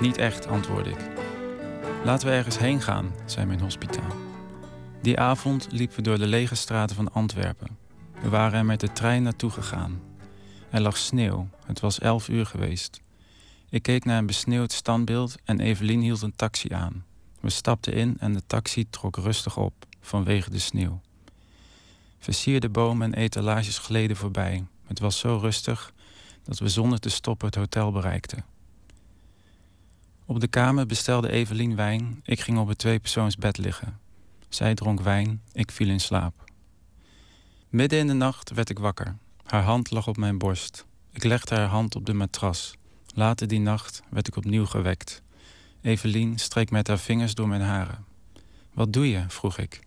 Niet 0.00 0.16
echt, 0.16 0.46
antwoordde 0.46 0.90
ik. 0.90 1.10
Laten 2.04 2.28
we 2.28 2.34
ergens 2.34 2.58
heen 2.58 2.80
gaan, 2.80 3.12
zei 3.24 3.46
mijn 3.46 3.60
hospitaal. 3.60 4.16
Die 5.02 5.18
avond 5.18 5.68
liepen 5.70 5.96
we 5.96 6.02
door 6.02 6.18
de 6.18 6.26
lege 6.26 6.54
straten 6.54 6.96
van 6.96 7.12
Antwerpen. 7.12 7.78
We 8.22 8.28
waren 8.28 8.58
er 8.58 8.64
met 8.64 8.80
de 8.80 8.92
trein 8.92 9.22
naartoe 9.22 9.50
gegaan. 9.50 10.00
Er 10.70 10.80
lag 10.80 10.96
sneeuw, 10.96 11.48
het 11.66 11.80
was 11.80 11.98
elf 11.98 12.28
uur 12.28 12.46
geweest. 12.46 13.00
Ik 13.70 13.82
keek 13.82 14.04
naar 14.04 14.18
een 14.18 14.26
besneeuwd 14.26 14.72
standbeeld 14.72 15.34
en 15.44 15.60
Evelien 15.60 16.00
hield 16.00 16.22
een 16.22 16.36
taxi 16.36 16.72
aan. 16.72 17.04
We 17.40 17.50
stapten 17.50 17.92
in 17.92 18.16
en 18.18 18.32
de 18.32 18.42
taxi 18.46 18.90
trok 18.90 19.16
rustig 19.16 19.56
op 19.56 19.74
vanwege 20.00 20.50
de 20.50 20.58
sneeuw. 20.58 21.00
Versierde 22.22 22.68
bomen 22.68 23.14
en 23.14 23.20
etalages 23.22 23.78
gleden 23.78 24.16
voorbij. 24.16 24.64
Het 24.86 24.98
was 24.98 25.18
zo 25.18 25.36
rustig 25.36 25.92
dat 26.42 26.58
we 26.58 26.68
zonder 26.68 27.00
te 27.00 27.08
stoppen 27.08 27.46
het 27.46 27.56
hotel 27.56 27.92
bereikten. 27.92 28.44
Op 30.24 30.40
de 30.40 30.46
kamer 30.46 30.86
bestelde 30.86 31.30
Evelien 31.30 31.76
wijn. 31.76 32.20
Ik 32.24 32.40
ging 32.40 32.58
op 32.58 32.68
het 32.68 32.78
tweepersoonsbed 32.78 33.58
liggen. 33.58 33.98
Zij 34.48 34.74
dronk 34.74 35.00
wijn, 35.00 35.42
ik 35.52 35.70
viel 35.70 35.88
in 35.88 36.00
slaap. 36.00 36.44
Midden 37.68 37.98
in 37.98 38.06
de 38.06 38.12
nacht 38.12 38.50
werd 38.50 38.70
ik 38.70 38.78
wakker. 38.78 39.16
Haar 39.44 39.62
hand 39.62 39.90
lag 39.90 40.08
op 40.08 40.16
mijn 40.16 40.38
borst. 40.38 40.86
Ik 41.12 41.24
legde 41.24 41.54
haar 41.54 41.68
hand 41.68 41.96
op 41.96 42.06
de 42.06 42.14
matras. 42.14 42.74
Later 43.14 43.48
die 43.48 43.60
nacht 43.60 44.02
werd 44.10 44.28
ik 44.28 44.36
opnieuw 44.36 44.66
gewekt. 44.66 45.22
Evelien 45.80 46.38
streek 46.38 46.70
met 46.70 46.86
haar 46.86 46.98
vingers 46.98 47.34
door 47.34 47.48
mijn 47.48 47.62
haren. 47.62 48.04
Wat 48.72 48.92
doe 48.92 49.10
je? 49.10 49.24
vroeg 49.28 49.58
ik. 49.58 49.80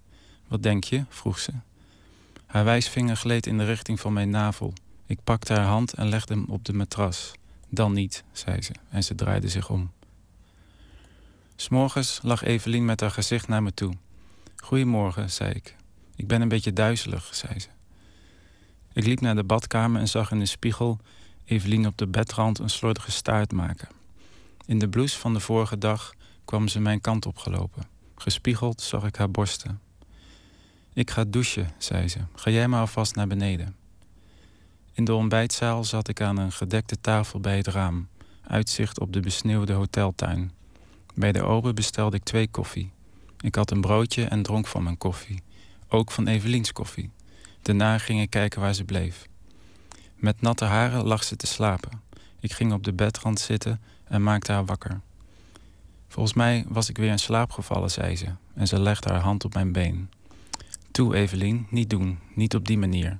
Wat 0.48 0.64
denk 0.64 0.84
je? 0.84 1.06
vroeg 1.10 1.40
ze. 1.40 1.52
Haar 2.46 2.64
wijsvinger 2.64 3.16
gleed 3.16 3.46
in 3.48 3.58
de 3.58 3.66
richting 3.66 4.00
van 4.00 4.14
mijn 4.14 4.30
navel. 4.30 4.74
Ik 5.06 5.20
pakte 5.24 5.54
haar 5.54 5.66
hand 5.66 5.94
en 5.94 6.10
legde 6.10 6.34
hem 6.34 6.46
op 6.48 6.66
de 6.66 6.74
matras. 6.74 7.32
Dan 7.70 7.94
niet, 7.94 8.24
zei 8.32 8.62
ze, 8.62 8.72
en 8.90 9.04
ze 9.04 9.16
draaide 9.16 9.50
zich 9.50 9.70
om. 9.70 9.92
S'morgens 11.56 12.20
lag 12.24 12.44
Evelien 12.44 12.86
met 12.86 13.00
haar 13.00 13.12
gezicht 13.12 13.48
naar 13.48 13.64
me 13.64 13.74
toe. 13.74 13.94
Goedemorgen, 14.56 15.32
zei 15.32 15.52
ik. 15.52 15.76
Ik 16.16 16.28
ben 16.28 16.42
een 16.42 16.48
beetje 16.48 16.74
duizelig, 16.74 17.36
zei 17.36 17.60
ze. 17.60 17.68
Ik 18.94 19.06
liep 19.06 19.22
naar 19.22 19.36
de 19.36 19.44
badkamer 19.44 20.02
en 20.02 20.08
zag 20.08 20.32
in 20.32 20.40
de 20.40 20.46
spiegel 20.46 21.00
Evelien 21.46 21.88
op 21.88 21.98
de 21.98 22.08
bedrand 22.08 22.60
een 22.60 22.70
slordige 22.70 23.12
staart 23.12 23.52
maken. 23.52 23.88
In 24.66 24.80
de 24.80 24.90
blouse 24.90 25.20
van 25.20 25.34
de 25.34 25.40
vorige 25.40 25.78
dag 25.78 26.14
kwam 26.46 26.68
ze 26.68 26.80
mijn 26.80 27.02
kant 27.02 27.26
opgelopen. 27.26 27.84
Gespiegeld 28.16 28.82
zag 28.82 29.06
ik 29.06 29.16
haar 29.16 29.32
borsten. 29.32 29.80
Ik 30.96 31.12
ga 31.12 31.24
douchen, 31.24 31.70
zei 31.78 32.08
ze. 32.08 32.20
Ga 32.36 32.52
jij 32.52 32.68
maar 32.68 32.80
alvast 32.80 33.16
naar 33.16 33.28
beneden. 33.28 33.76
In 34.94 35.06
de 35.06 35.14
ontbijtzaal 35.14 35.84
zat 35.84 36.08
ik 36.08 36.22
aan 36.22 36.38
een 36.38 36.52
gedekte 36.52 37.02
tafel 37.02 37.40
bij 37.40 37.58
het 37.58 37.68
raam. 37.68 38.08
Uitzicht 38.48 39.00
op 39.00 39.14
de 39.14 39.20
besneeuwde 39.20 39.74
hoteltuin. 39.74 40.52
Bij 41.14 41.32
de 41.32 41.42
ober 41.42 41.74
bestelde 41.74 42.16
ik 42.16 42.24
twee 42.24 42.48
koffie. 42.48 42.92
Ik 43.40 43.56
had 43.56 43.72
een 43.72 43.82
broodje 43.82 44.26
en 44.26 44.42
dronk 44.42 44.68
van 44.68 44.84
mijn 44.84 44.98
koffie. 44.98 45.42
Ook 45.88 46.12
van 46.12 46.28
Eveliens 46.28 46.72
koffie. 46.72 47.12
Daarna 47.62 47.98
ging 47.98 48.22
ik 48.22 48.30
kijken 48.30 48.62
waar 48.62 48.74
ze 48.74 48.84
bleef. 48.84 49.28
Met 50.16 50.42
natte 50.42 50.66
haren 50.66 51.06
lag 51.06 51.24
ze 51.24 51.36
te 51.36 51.48
slapen. 51.48 52.02
Ik 52.40 52.54
ging 52.54 52.74
op 52.74 52.84
de 52.84 52.94
bedrand 52.94 53.40
zitten 53.40 53.82
en 54.04 54.24
maakte 54.24 54.52
haar 54.52 54.66
wakker. 54.66 55.02
Volgens 56.08 56.36
mij 56.36 56.66
was 56.68 56.90
ik 56.90 56.98
weer 56.98 57.12
in 57.12 57.20
slaap 57.20 57.52
gevallen, 57.52 57.92
zei 57.92 58.16
ze. 58.16 58.28
En 58.54 58.68
ze 58.68 58.80
legde 58.80 59.10
haar 59.10 59.22
hand 59.22 59.46
op 59.46 59.54
mijn 59.54 59.72
been. 59.72 60.10
Toe, 60.96 61.16
Evelien, 61.16 61.68
niet 61.70 61.90
doen. 61.90 62.20
Niet 62.36 62.56
op 62.56 62.68
die 62.68 62.78
manier. 62.78 63.18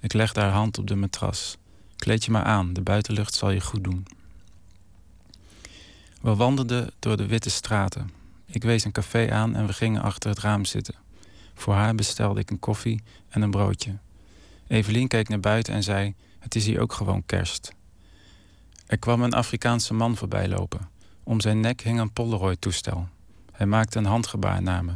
Ik 0.00 0.12
legde 0.12 0.40
haar 0.40 0.50
hand 0.50 0.78
op 0.78 0.86
de 0.86 0.94
matras. 0.94 1.56
Kleed 1.96 2.24
je 2.24 2.30
maar 2.30 2.42
aan, 2.42 2.72
de 2.72 2.80
buitenlucht 2.80 3.34
zal 3.34 3.50
je 3.50 3.60
goed 3.60 3.84
doen. 3.84 4.06
We 6.20 6.34
wandelden 6.34 6.90
door 6.98 7.16
de 7.16 7.26
witte 7.26 7.50
straten. 7.50 8.10
Ik 8.46 8.62
wees 8.62 8.84
een 8.84 8.92
café 8.92 9.32
aan 9.32 9.54
en 9.54 9.66
we 9.66 9.72
gingen 9.72 10.02
achter 10.02 10.30
het 10.30 10.38
raam 10.38 10.64
zitten. 10.64 10.94
Voor 11.54 11.74
haar 11.74 11.94
bestelde 11.94 12.40
ik 12.40 12.50
een 12.50 12.58
koffie 12.58 13.02
en 13.28 13.42
een 13.42 13.50
broodje. 13.50 13.98
Evelien 14.66 15.08
keek 15.08 15.28
naar 15.28 15.40
buiten 15.40 15.74
en 15.74 15.82
zei: 15.82 16.14
Het 16.38 16.54
is 16.54 16.66
hier 16.66 16.80
ook 16.80 16.92
gewoon 16.92 17.26
kerst. 17.26 17.74
Er 18.86 18.98
kwam 18.98 19.22
een 19.22 19.34
Afrikaanse 19.34 19.94
man 19.94 20.16
voorbij 20.16 20.48
lopen. 20.48 20.88
Om 21.22 21.40
zijn 21.40 21.60
nek 21.60 21.80
hing 21.80 22.00
een 22.00 22.12
Polaroid-toestel. 22.12 23.08
Hij 23.52 23.66
maakte 23.66 23.98
een 23.98 24.04
handgebaar 24.04 24.62
naar 24.62 24.84
me. 24.84 24.92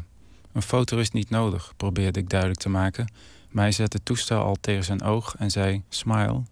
Een 0.52 0.62
foto 0.62 0.98
is 0.98 1.10
niet 1.10 1.30
nodig, 1.30 1.72
probeerde 1.76 2.20
ik 2.20 2.28
duidelijk 2.28 2.60
te 2.60 2.68
maken, 2.68 3.12
maar 3.50 3.62
hij 3.62 3.72
zette 3.72 3.96
het 3.96 4.06
toestel 4.06 4.42
al 4.42 4.56
tegen 4.60 4.84
zijn 4.84 5.02
oog 5.02 5.34
en 5.38 5.50
zei: 5.50 5.82
Smile. 5.88 6.42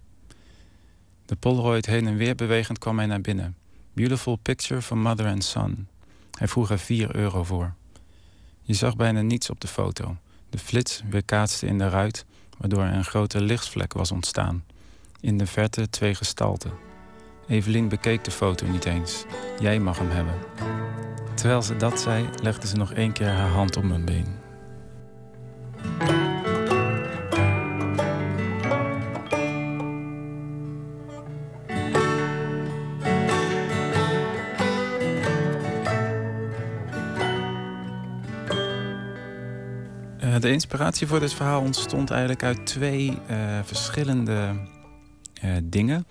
De 1.27 1.37
Polaroid 1.37 1.87
heen 1.87 2.07
en 2.07 2.17
weer 2.17 2.35
bewegend 2.35 2.79
kwam 2.79 2.99
hij 2.99 3.07
naar 3.07 3.21
binnen. 3.21 3.57
Beautiful 3.93 4.37
picture 4.37 4.83
for 4.83 4.99
mother 4.99 5.27
and 5.27 5.45
son. 5.45 5.89
Hij 6.39 6.49
vroeg 6.49 6.71
er 6.71 6.79
4 6.79 7.17
euro 7.17 7.45
voor. 7.45 7.75
Je 8.63 8.75
zag 8.75 8.97
bijna 8.97 9.21
niets 9.21 9.51
op 9.51 9.61
de 9.61 9.69
foto. 9.69 10.17
De 10.51 10.59
flits 10.59 11.03
weerkaatste 11.11 11.67
in 11.67 11.79
de 11.79 11.89
ruit, 11.89 12.25
waardoor 12.59 12.83
er 12.83 12.95
een 12.95 13.05
grote 13.05 13.41
lichtvlek 13.41 13.93
was 13.93 14.13
ontstaan. 14.13 14.65
In 15.21 15.39
de 15.39 15.47
verte 15.47 15.91
twee 15.91 16.15
gestalten. 16.15 16.90
Evelien 17.51 17.89
bekeek 17.89 18.25
de 18.25 18.31
foto 18.31 18.67
niet 18.67 18.85
eens. 18.85 19.25
Jij 19.61 19.79
mag 19.79 19.99
hem 19.99 20.11
hebben. 20.11 20.35
Terwijl 21.35 21.63
ze 21.63 21.77
dat 21.77 22.01
zei, 22.01 22.29
legde 22.43 22.67
ze 22.67 22.77
nog 22.77 22.93
één 22.93 23.13
keer 23.13 23.29
haar 23.29 23.49
hand 23.49 23.77
op 23.77 23.83
mijn 23.83 24.05
been. 24.05 24.27
Eh, 40.19 40.41
de 40.41 40.51
inspiratie 40.51 41.07
voor 41.07 41.21
dit 41.21 41.35
verhaal 41.35 41.61
ontstond 41.61 42.11
eigenlijk 42.11 42.43
uit 42.43 42.67
twee 42.67 43.19
uh, 43.31 43.59
verschillende 43.63 44.55
uh, 45.45 45.57
dingen. 45.63 46.07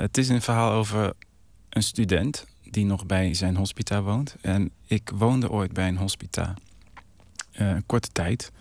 Het 0.00 0.18
is 0.18 0.28
een 0.28 0.42
verhaal 0.42 0.72
over 0.72 1.12
een 1.68 1.82
student 1.82 2.46
die 2.70 2.84
nog 2.84 3.06
bij 3.06 3.34
zijn 3.34 3.56
hospita 3.56 4.02
woont. 4.02 4.36
En 4.40 4.70
ik 4.86 5.10
woonde 5.14 5.50
ooit 5.50 5.72
bij 5.72 5.88
een 5.88 5.96
hospita. 5.96 6.54
een 7.52 7.86
korte 7.86 8.08
tijd. 8.12 8.52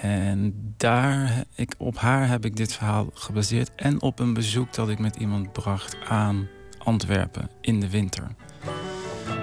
En 0.00 0.54
daar, 0.76 1.44
ik, 1.54 1.74
op 1.78 1.98
haar 1.98 2.28
heb 2.28 2.44
ik 2.44 2.56
dit 2.56 2.72
verhaal 2.72 3.10
gebaseerd. 3.14 3.74
En 3.74 4.02
op 4.02 4.18
een 4.18 4.34
bezoek 4.34 4.74
dat 4.74 4.88
ik 4.88 4.98
met 4.98 5.16
iemand 5.16 5.52
bracht 5.52 5.96
aan 6.08 6.48
Antwerpen 6.78 7.50
in 7.60 7.80
de 7.80 7.90
winter. 7.90 8.34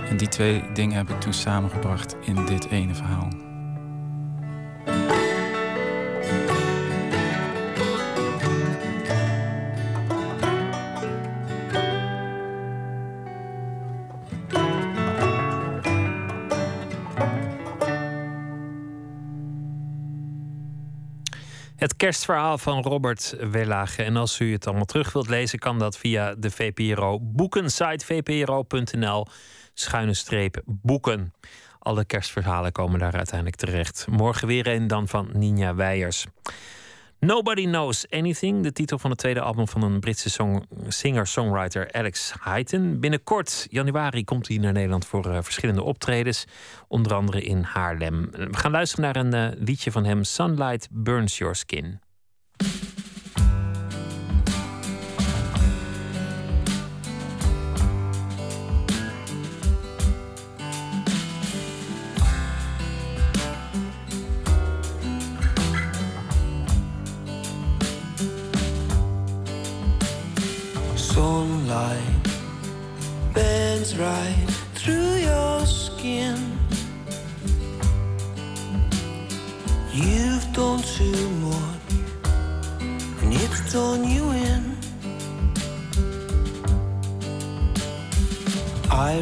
En 0.10 0.18
die 0.18 0.28
twee 0.28 0.72
dingen 0.74 0.98
heb 0.98 1.10
ik 1.10 1.20
toen 1.20 1.34
samengebracht 1.34 2.16
in 2.22 2.46
dit 2.46 2.66
ene 2.66 2.96
verhaal. 2.96 3.51
Het 21.82 21.96
kerstverhaal 21.96 22.58
van 22.58 22.82
Robert 22.82 23.36
Wellage. 23.52 24.04
En 24.04 24.16
als 24.16 24.40
u 24.40 24.52
het 24.52 24.68
allemaal 24.68 24.86
terug 24.86 25.14
wilt 25.14 25.30
lezen, 25.30 25.60
kan 25.60 25.80
dat 25.80 25.98
via 25.98 26.36
de 26.36 26.52
VPRO 26.52 27.20
boekensite 27.22 28.06
vpro.nl 28.06 29.26
schuine 29.74 30.14
streep 30.14 30.62
boeken. 30.66 31.34
Alle 31.80 32.06
kerstverhalen 32.06 32.72
komen 32.72 33.00
daar 33.00 33.16
uiteindelijk 33.16 33.56
terecht. 33.56 34.08
Morgen 34.10 34.48
weer 34.48 34.68
een 34.68 34.88
dan 34.88 35.08
van 35.08 35.30
Ninja 35.34 35.76
Weijers. 35.76 36.26
Nobody 37.26 37.66
Knows 37.66 38.10
Anything, 38.10 38.64
de 38.64 38.72
titel 38.72 39.00
van 39.00 39.10
het 39.10 39.20
tweede 39.20 39.42
album 39.42 39.68
van 39.68 39.82
een 39.82 40.00
Britse 40.00 40.60
singer-songwriter 40.88 41.92
Alex 41.92 42.34
Hyten. 42.44 43.00
Binnenkort, 43.00 43.68
januari, 43.70 44.24
komt 44.24 44.48
hij 44.48 44.58
naar 44.58 44.74
Nederland 44.74 45.06
voor 45.06 45.28
uh, 45.28 45.38
verschillende 45.42 45.84
optredens, 45.84 46.46
onder 46.88 47.14
andere 47.14 47.42
in 47.42 47.62
Haarlem. 47.62 48.30
We 48.32 48.58
gaan 48.58 48.72
luisteren 48.72 49.06
naar 49.06 49.16
een 49.16 49.54
uh, 49.54 49.62
liedje 49.66 49.92
van 49.92 50.06
hem, 50.06 50.24
Sunlight 50.24 50.88
Burns 50.92 51.38
Your 51.38 51.56
Skin. 51.56 52.00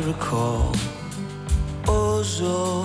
recall. 0.09 0.73
Oh, 1.87 2.23
so. 2.23 2.78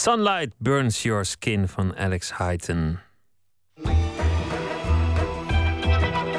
Sunlight 0.00 0.52
Burns 0.58 1.02
Your 1.02 1.24
Skin 1.24 1.68
van 1.68 1.96
Alex 1.96 2.32
Hyten. 2.38 3.00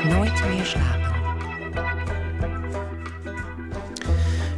Nooit 0.03 0.47
meer 0.49 0.65
slapen. 0.65 1.11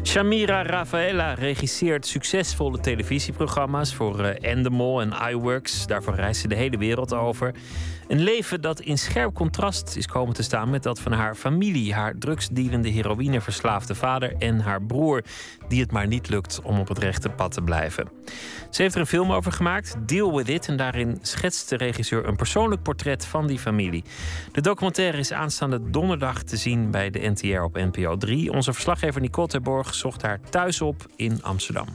Shamira 0.03 0.61
Rafaela 0.61 1.33
regisseert 1.33 2.05
succesvolle 2.05 2.79
televisieprogramma's 2.79 3.93
voor 3.95 4.23
eh, 4.23 4.51
Endemol 4.51 5.01
en 5.01 5.13
iWorks. 5.29 5.87
Daarvoor 5.87 6.15
reist 6.15 6.41
ze 6.41 6.47
de 6.47 6.55
hele 6.55 6.77
wereld 6.77 7.13
over. 7.13 7.53
Een 8.07 8.21
leven 8.21 8.61
dat 8.61 8.79
in 8.79 8.97
scherp 8.97 9.33
contrast 9.33 9.95
is 9.95 10.07
komen 10.07 10.33
te 10.33 10.43
staan 10.43 10.69
met 10.69 10.83
dat 10.83 10.99
van 10.99 11.11
haar 11.11 11.35
familie. 11.35 11.93
Haar 11.93 12.17
drugsdealende 12.17 12.89
heroïneverslaafde 12.89 13.95
vader 13.95 14.35
en 14.39 14.59
haar 14.59 14.81
broer, 14.81 15.23
die 15.67 15.81
het 15.81 15.91
maar 15.91 16.07
niet 16.07 16.29
lukt 16.29 16.61
om 16.63 16.79
op 16.79 16.87
het 16.87 16.97
rechte 16.97 17.29
pad 17.29 17.51
te 17.51 17.61
blijven. 17.61 18.09
Ze 18.69 18.81
heeft 18.81 18.95
er 18.95 19.01
een 19.01 19.07
film 19.07 19.31
over 19.31 19.51
gemaakt, 19.51 19.95
Deal 20.05 20.35
With 20.35 20.49
It. 20.49 20.67
En 20.67 20.77
daarin 20.77 21.17
schetst 21.21 21.69
de 21.69 21.77
regisseur 21.77 22.27
een 22.27 22.35
persoonlijk 22.35 22.81
portret 22.81 23.25
van 23.25 23.47
die 23.47 23.59
familie. 23.59 24.03
De 24.51 24.61
documentaire 24.61 25.17
is 25.17 25.31
aanstaande 25.31 25.89
donderdag 25.89 26.43
te 26.43 26.57
zien 26.57 26.91
bij 26.91 27.09
de 27.09 27.29
NTR 27.29 27.61
op 27.61 27.75
NPO 27.75 28.17
3. 28.17 28.51
Onze 28.51 28.73
verslaggever 28.73 29.21
Nicole 29.21 29.47
Terborg 29.47 29.93
zocht 29.93 30.21
haar 30.21 30.39
thuis 30.49 30.81
op 30.81 31.05
in 31.15 31.43
Amsterdam. 31.43 31.87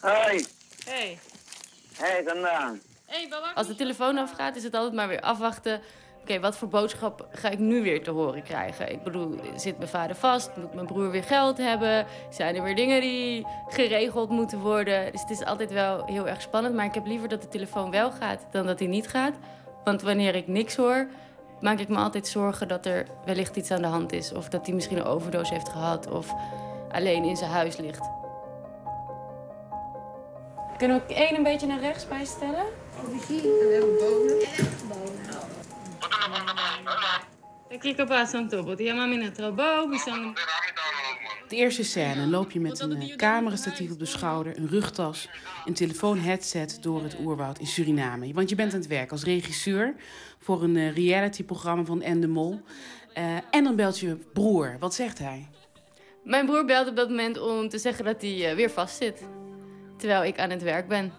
Hoi. 0.00 0.57
Hey. 0.88 1.18
Hey, 1.96 2.22
vandaan. 2.26 2.80
Als 3.54 3.66
de 3.66 3.74
telefoon 3.74 4.18
afgaat, 4.18 4.56
is 4.56 4.62
het 4.62 4.74
altijd 4.74 4.94
maar 4.94 5.08
weer 5.08 5.20
afwachten. 5.20 5.80
Oké, 6.20 6.40
wat 6.40 6.56
voor 6.56 6.68
boodschap 6.68 7.28
ga 7.32 7.48
ik 7.48 7.58
nu 7.58 7.82
weer 7.82 8.02
te 8.02 8.10
horen 8.10 8.42
krijgen? 8.42 8.92
Ik 8.92 9.02
bedoel, 9.02 9.40
zit 9.56 9.78
mijn 9.78 9.90
vader 9.90 10.16
vast? 10.16 10.56
Moet 10.56 10.74
mijn 10.74 10.86
broer 10.86 11.10
weer 11.10 11.22
geld 11.22 11.58
hebben? 11.58 12.06
Zijn 12.30 12.56
er 12.56 12.62
weer 12.62 12.74
dingen 12.74 13.00
die 13.00 13.46
geregeld 13.68 14.30
moeten 14.30 14.58
worden? 14.58 15.12
Dus 15.12 15.20
het 15.20 15.30
is 15.30 15.44
altijd 15.44 15.72
wel 15.72 16.06
heel 16.06 16.28
erg 16.28 16.42
spannend. 16.42 16.74
Maar 16.74 16.84
ik 16.84 16.94
heb 16.94 17.06
liever 17.06 17.28
dat 17.28 17.42
de 17.42 17.48
telefoon 17.48 17.90
wel 17.90 18.10
gaat 18.10 18.46
dan 18.50 18.66
dat 18.66 18.78
hij 18.78 18.88
niet 18.88 19.08
gaat. 19.08 19.34
Want 19.84 20.02
wanneer 20.02 20.34
ik 20.34 20.46
niks 20.46 20.76
hoor, 20.76 21.08
maak 21.60 21.78
ik 21.78 21.88
me 21.88 21.96
altijd 21.96 22.26
zorgen 22.26 22.68
dat 22.68 22.86
er 22.86 23.06
wellicht 23.24 23.56
iets 23.56 23.70
aan 23.70 23.82
de 23.82 23.88
hand 23.88 24.12
is. 24.12 24.32
Of 24.32 24.48
dat 24.48 24.66
hij 24.66 24.74
misschien 24.74 24.98
een 24.98 25.04
overdosis 25.04 25.50
heeft 25.50 25.68
gehad 25.68 26.10
of 26.10 26.34
alleen 26.90 27.24
in 27.24 27.36
zijn 27.36 27.50
huis 27.50 27.76
ligt. 27.76 28.17
Kunnen 30.78 31.02
we 31.06 31.14
één 31.14 31.34
een 31.34 31.42
beetje 31.42 31.66
naar 31.66 31.80
rechts 31.80 32.08
bijstellen? 32.08 32.64
Que 37.78 37.94
eu 37.96 38.06
passo 38.06 38.38
um 38.38 38.48
tubo. 38.48 38.74
Tinha 38.74 38.94
uma 38.94 39.06
mina 39.06 39.30
trabalho, 39.30 39.88
missão. 39.88 40.32
De 41.48 41.56
eerste 41.56 41.84
scène 41.84 42.26
loop 42.26 42.50
je 42.50 42.60
met 42.60 42.80
een 42.80 43.00
eh, 43.00 43.16
camerastatief 43.16 43.90
op 43.90 43.98
de 43.98 44.06
schouder, 44.06 44.58
een 44.58 44.68
rugtas, 44.68 45.28
een 45.64 45.74
telefoonheadset 45.74 46.78
door 46.80 47.02
het 47.02 47.16
oerwoud 47.20 47.58
in 47.58 47.66
Suriname. 47.66 48.32
Want 48.32 48.48
je 48.48 48.54
bent 48.54 48.72
aan 48.72 48.78
het 48.78 48.88
werk 48.88 49.10
als 49.10 49.24
regisseur 49.24 49.94
voor 50.38 50.62
een 50.62 50.76
eh, 50.76 50.94
realityprogramma 50.94 51.84
van 51.84 52.02
Endemol. 52.02 52.60
Eh 53.12 53.36
en 53.50 53.64
dan 53.64 53.76
belt 53.76 53.98
je 53.98 54.16
broer. 54.32 54.76
Wat 54.78 54.94
zegt 54.94 55.18
hij? 55.18 55.48
Mijn 56.24 56.46
broer 56.46 56.64
belde 56.64 56.90
op 56.90 56.96
dat 56.96 57.08
moment 57.08 57.40
om 57.40 57.68
te 57.68 57.78
zeggen 57.78 58.04
dat 58.04 58.22
hij 58.22 58.56
weer 58.56 58.70
vastzit. 58.70 59.22
Terwijl 59.98 60.24
ik 60.24 60.38
aan 60.38 60.50
het 60.50 60.62
werk 60.62 60.88
ben. 60.88 61.12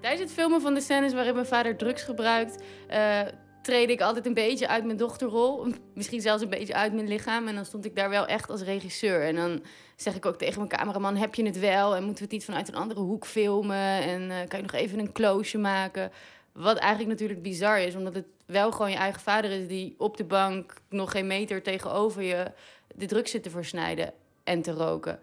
Tijdens 0.00 0.22
het 0.22 0.32
filmen 0.32 0.60
van 0.60 0.74
de 0.74 0.80
scènes 0.80 1.12
waarin 1.12 1.34
mijn 1.34 1.46
vader 1.46 1.76
drugs 1.76 2.02
gebruikt, 2.02 2.62
eh 2.88 3.20
treed 3.62 3.90
ik 3.90 4.00
altijd 4.00 4.26
een 4.26 4.34
beetje 4.34 4.68
uit 4.68 4.84
mijn 4.84 4.96
dochterrol. 4.96 5.66
Misschien 5.94 6.20
zelfs 6.20 6.42
een 6.42 6.48
beetje 6.48 6.74
uit 6.74 6.92
mijn 6.92 7.08
lichaam. 7.08 7.48
En 7.48 7.54
dan 7.54 7.64
stond 7.64 7.84
ik 7.84 7.96
daar 7.96 8.10
wel 8.10 8.26
echt 8.26 8.50
als 8.50 8.62
regisseur. 8.62 9.22
En 9.22 9.34
dan 9.34 9.62
zeg 9.96 10.14
ik 10.14 10.26
ook 10.26 10.36
tegen 10.36 10.56
mijn 10.56 10.68
cameraman: 10.68 11.16
heb 11.16 11.34
je 11.34 11.44
het 11.44 11.58
wel? 11.58 11.96
En 11.96 12.04
moeten 12.04 12.18
we 12.18 12.24
het 12.24 12.32
niet 12.32 12.44
vanuit 12.44 12.68
een 12.68 12.74
andere 12.74 13.00
hoek 13.00 13.26
filmen? 13.26 14.02
En 14.02 14.30
eh, 14.30 14.48
kan 14.48 14.58
je 14.58 14.64
nog 14.64 14.74
even 14.74 14.98
een 14.98 15.12
close 15.12 15.58
maken? 15.58 16.10
Wat 16.52 16.76
eigenlijk 16.76 17.10
natuurlijk 17.10 17.42
bizar 17.42 17.80
is, 17.80 17.96
omdat 17.96 18.14
het 18.14 18.26
wel 18.46 18.72
gewoon 18.72 18.90
je 18.90 18.96
eigen 18.96 19.20
vader 19.20 19.50
is 19.50 19.68
die 19.68 19.94
op 19.98 20.16
de 20.16 20.24
bank 20.24 20.74
nog 20.88 21.10
geen 21.10 21.26
meter 21.26 21.62
tegenover 21.62 22.22
je 22.22 22.52
de 22.94 23.06
drugs 23.06 23.30
zit 23.30 23.42
te 23.42 23.50
versnijden 23.50 24.12
en 24.44 24.62
te 24.62 24.72
roken. 24.72 25.20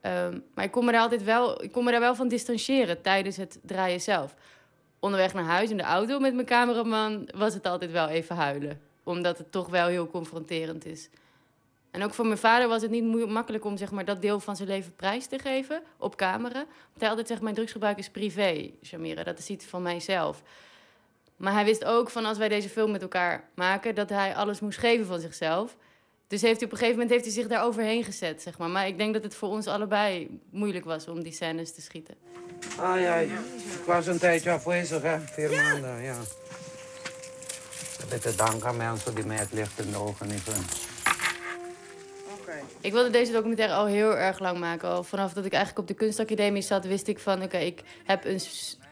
Ehm, 0.00 0.38
maar 0.54 0.64
ik 0.64 0.70
kon, 0.70 0.84
me 0.84 0.92
daar 0.92 1.00
altijd 1.00 1.24
wel, 1.24 1.62
ik 1.62 1.72
kon 1.72 1.84
me 1.84 1.90
daar 1.90 2.00
wel 2.00 2.14
van 2.14 2.28
distancieren 2.28 3.02
tijdens 3.02 3.36
het 3.36 3.58
draaien 3.62 4.00
zelf. 4.00 4.34
Onderweg 4.98 5.34
naar 5.34 5.44
huis 5.44 5.70
in 5.70 5.76
de 5.76 5.82
auto 5.82 6.18
met 6.18 6.34
mijn 6.34 6.46
cameraman 6.46 7.28
was 7.34 7.54
het 7.54 7.66
altijd 7.66 7.90
wel 7.90 8.08
even 8.08 8.36
huilen. 8.36 8.80
Omdat 9.02 9.38
het 9.38 9.52
toch 9.52 9.68
wel 9.68 9.86
heel 9.86 10.06
confronterend 10.06 10.86
is. 10.86 11.08
En 11.90 12.02
ook 12.02 12.14
voor 12.14 12.26
mijn 12.26 12.38
vader 12.38 12.68
was 12.68 12.82
het 12.82 12.90
niet 12.90 13.26
makkelijk 13.28 13.64
om 13.64 13.76
zeg 13.76 13.90
maar, 13.90 14.04
dat 14.04 14.22
deel 14.22 14.40
van 14.40 14.56
zijn 14.56 14.68
leven 14.68 14.96
prijs 14.96 15.26
te 15.26 15.38
geven 15.38 15.82
op 15.98 16.16
camera. 16.16 16.58
Want 16.58 16.98
hij 16.98 17.08
altijd 17.08 17.28
zegt, 17.28 17.40
mijn 17.40 17.54
drugsgebruik 17.54 17.98
is 17.98 18.10
privé, 18.10 18.70
Shamira. 18.84 19.22
Dat 19.22 19.38
is 19.38 19.48
iets 19.48 19.64
van 19.64 19.82
mijzelf. 19.82 20.42
Maar 21.36 21.52
hij 21.52 21.64
wist 21.64 21.84
ook 21.84 22.10
van 22.10 22.24
als 22.24 22.38
wij 22.38 22.48
deze 22.48 22.68
film 22.68 22.90
met 22.90 23.02
elkaar 23.02 23.48
maken... 23.54 23.94
dat 23.94 24.08
hij 24.08 24.34
alles 24.34 24.60
moest 24.60 24.78
geven 24.78 25.06
van 25.06 25.20
zichzelf. 25.20 25.76
Dus 26.32 26.42
heeft 26.42 26.56
hij 26.56 26.66
op 26.66 26.72
een 26.72 26.78
gegeven 26.78 26.92
moment 27.00 27.10
heeft 27.10 27.24
hij 27.24 27.34
zich 27.34 27.46
daar 27.46 27.64
overheen 27.64 28.04
gezet, 28.04 28.42
zeg 28.42 28.58
maar. 28.58 28.68
Maar 28.68 28.86
ik 28.86 28.98
denk 28.98 29.14
dat 29.14 29.22
het 29.22 29.34
voor 29.34 29.48
ons 29.48 29.66
allebei 29.66 30.40
moeilijk 30.50 30.84
was 30.84 31.08
om 31.08 31.22
die 31.22 31.32
scènes 31.32 31.74
te 31.74 31.80
schieten. 31.80 32.14
Ai, 32.78 33.04
ai. 33.04 33.26
Ik 33.26 33.84
was 33.86 34.06
een 34.06 34.18
tijdje 34.18 34.50
afwezig, 34.50 35.02
hè. 35.02 35.20
Vier 35.20 35.50
maanden, 35.50 36.02
ja. 36.02 36.16
Ik 38.04 38.08
heb 38.08 38.20
te 38.20 38.34
danken 38.34 38.68
aan 38.68 38.76
mensen 38.76 39.14
die 39.14 39.24
mij 39.24 39.36
het 39.36 39.52
licht 39.52 39.78
in 39.78 39.90
de 39.90 39.96
ogen 39.96 40.30
hebben. 40.30 40.54
Ik 42.80 42.92
wilde 42.92 43.10
deze 43.10 43.32
documentaire 43.32 43.74
al 43.74 43.86
heel 43.86 44.16
erg 44.16 44.38
lang 44.38 44.58
maken. 44.58 44.88
Al 44.88 45.04
vanaf 45.04 45.32
dat 45.32 45.44
ik 45.44 45.52
eigenlijk 45.52 45.82
op 45.82 45.96
de 45.96 46.04
kunstacademie 46.04 46.62
zat, 46.62 46.84
wist 46.84 47.08
ik 47.08 47.18
van... 47.18 47.42
oké, 47.42 47.58
ik 47.58 47.82
heb 48.04 48.24
een 48.24 48.40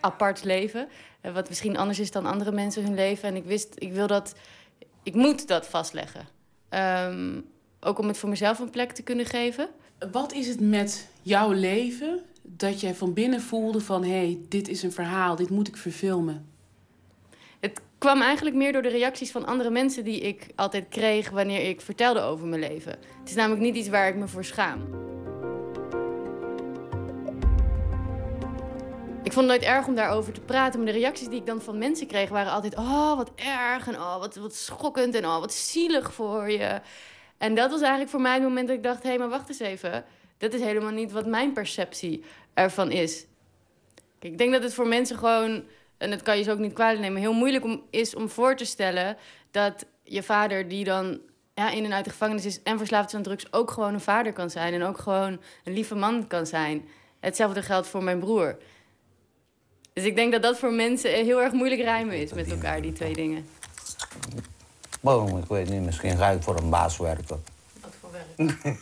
apart 0.00 0.44
leven. 0.44 0.88
eh, 1.20 1.32
Wat 1.32 1.48
misschien 1.48 1.76
anders 1.76 1.98
is 1.98 2.10
dan 2.10 2.26
andere 2.26 2.52
mensen 2.52 2.82
hun 2.84 2.94
leven. 2.94 3.28
En 3.28 3.36
ik 3.36 3.44
wist, 3.44 3.74
ik 3.74 3.92
wil 3.92 4.06
dat... 4.06 4.34
Ik 5.02 5.14
moet 5.14 5.48
dat 5.48 5.66
vastleggen. 5.66 6.38
Ehm, 6.70 7.40
ook 7.80 7.98
om 7.98 8.06
het 8.08 8.18
voor 8.18 8.28
mezelf 8.28 8.58
een 8.58 8.70
plek 8.70 8.92
te 8.92 9.02
kunnen 9.02 9.26
geven. 9.26 9.68
Wat 10.12 10.32
is 10.32 10.46
het 10.46 10.60
met 10.60 11.08
jouw 11.22 11.52
leven 11.52 12.20
dat 12.42 12.80
jij 12.80 12.94
van 12.94 13.12
binnen 13.12 13.40
voelde 13.40 13.80
van... 13.80 14.02
hé, 14.02 14.10
hey, 14.10 14.38
dit 14.48 14.68
is 14.68 14.82
een 14.82 14.92
verhaal, 14.92 15.36
dit 15.36 15.50
moet 15.50 15.68
ik 15.68 15.76
verfilmen? 15.76 16.46
Het 17.60 17.80
kwam 17.98 18.20
eigenlijk 18.20 18.56
meer 18.56 18.72
door 18.72 18.82
de 18.82 18.88
reacties 18.88 19.30
van 19.30 19.46
andere 19.46 19.70
mensen 19.70 20.04
die 20.04 20.20
ik 20.20 20.46
altijd 20.54 20.84
kreeg 20.88 21.30
wanneer 21.30 21.68
ik 21.68 21.80
vertelde 21.80 22.20
over 22.20 22.46
mijn 22.46 22.60
leven. 22.60 22.92
Het 23.20 23.28
is 23.28 23.34
namelijk 23.34 23.62
niet 23.62 23.76
iets 23.76 23.88
waar 23.88 24.08
ik 24.08 24.16
me 24.16 24.28
voor 24.28 24.44
schaam. 24.44 24.80
Ik 29.22 29.32
vond 29.32 29.50
het 29.50 29.60
nooit 29.60 29.74
erg 29.74 29.86
om 29.86 29.94
daarover 29.94 30.32
te 30.32 30.40
praten, 30.40 30.82
maar 30.82 30.92
de 30.92 30.98
reacties 30.98 31.28
die 31.28 31.38
ik 31.38 31.46
dan 31.46 31.62
van 31.62 31.78
mensen 31.78 32.06
kreeg 32.06 32.28
waren 32.28 32.52
altijd: 32.52 32.76
Oh, 32.76 33.16
wat 33.16 33.30
erg 33.34 33.88
en 33.88 33.94
oh, 33.94 34.18
wat, 34.18 34.36
wat 34.36 34.54
schokkend 34.54 35.14
en 35.14 35.26
oh, 35.26 35.38
wat 35.38 35.52
zielig 35.52 36.14
voor 36.14 36.50
je. 36.50 36.80
En 37.38 37.54
dat 37.54 37.70
was 37.70 37.80
eigenlijk 37.80 38.10
voor 38.10 38.20
mij 38.20 38.34
het 38.34 38.42
moment 38.42 38.68
dat 38.68 38.76
ik 38.76 38.82
dacht: 38.82 39.02
Hé, 39.02 39.08
hey, 39.08 39.18
maar 39.18 39.28
wacht 39.28 39.48
eens 39.48 39.58
even. 39.58 40.04
Dat 40.38 40.52
is 40.52 40.60
helemaal 40.60 40.90
niet 40.90 41.12
wat 41.12 41.26
mijn 41.26 41.52
perceptie 41.52 42.24
ervan 42.54 42.90
is. 42.90 43.26
Kijk, 44.18 44.32
ik 44.32 44.38
denk 44.38 44.52
dat 44.52 44.62
het 44.62 44.74
voor 44.74 44.86
mensen 44.86 45.18
gewoon, 45.18 45.64
en 45.98 46.10
dat 46.10 46.22
kan 46.22 46.36
je 46.36 46.42
ze 46.42 46.52
ook 46.52 46.58
niet 46.58 46.72
kwalijk 46.72 47.00
nemen, 47.00 47.20
heel 47.20 47.32
moeilijk 47.32 47.64
om, 47.64 47.82
is 47.90 48.14
om 48.14 48.28
voor 48.28 48.56
te 48.56 48.64
stellen 48.64 49.16
dat 49.50 49.86
je 50.02 50.22
vader, 50.22 50.68
die 50.68 50.84
dan 50.84 51.20
ja, 51.54 51.70
in 51.70 51.84
en 51.84 51.92
uit 51.92 52.04
de 52.04 52.10
gevangenis 52.10 52.46
is 52.46 52.62
en 52.62 52.78
verslaafd 52.78 53.08
is 53.08 53.14
aan 53.14 53.22
drugs, 53.22 53.52
ook 53.52 53.70
gewoon 53.70 53.94
een 53.94 54.00
vader 54.00 54.32
kan 54.32 54.50
zijn 54.50 54.74
en 54.74 54.82
ook 54.82 54.98
gewoon 54.98 55.40
een 55.64 55.72
lieve 55.72 55.94
man 55.94 56.26
kan 56.26 56.46
zijn. 56.46 56.88
Hetzelfde 57.20 57.62
geldt 57.62 57.86
voor 57.86 58.02
mijn 58.02 58.18
broer. 58.18 58.58
Dus 60.00 60.08
ik 60.08 60.16
denk 60.16 60.32
dat 60.32 60.42
dat 60.42 60.58
voor 60.58 60.72
mensen 60.72 61.10
heel 61.10 61.42
erg 61.42 61.52
moeilijk 61.52 61.80
rijmen 61.80 62.16
is 62.16 62.32
met 62.32 62.50
elkaar, 62.50 62.82
die 62.82 62.92
twee 62.92 63.14
dingen. 63.14 63.48
Boom, 65.00 65.38
ik 65.38 65.44
weet 65.44 65.68
niet, 65.68 65.80
misschien 65.80 66.16
ga 66.16 66.28
ik 66.28 66.42
voor 66.42 66.56
een 66.56 66.70
baas 66.70 66.96
werken. 66.96 67.44
Wat 67.80 67.94
voor 68.00 68.10
werk? 68.12 68.54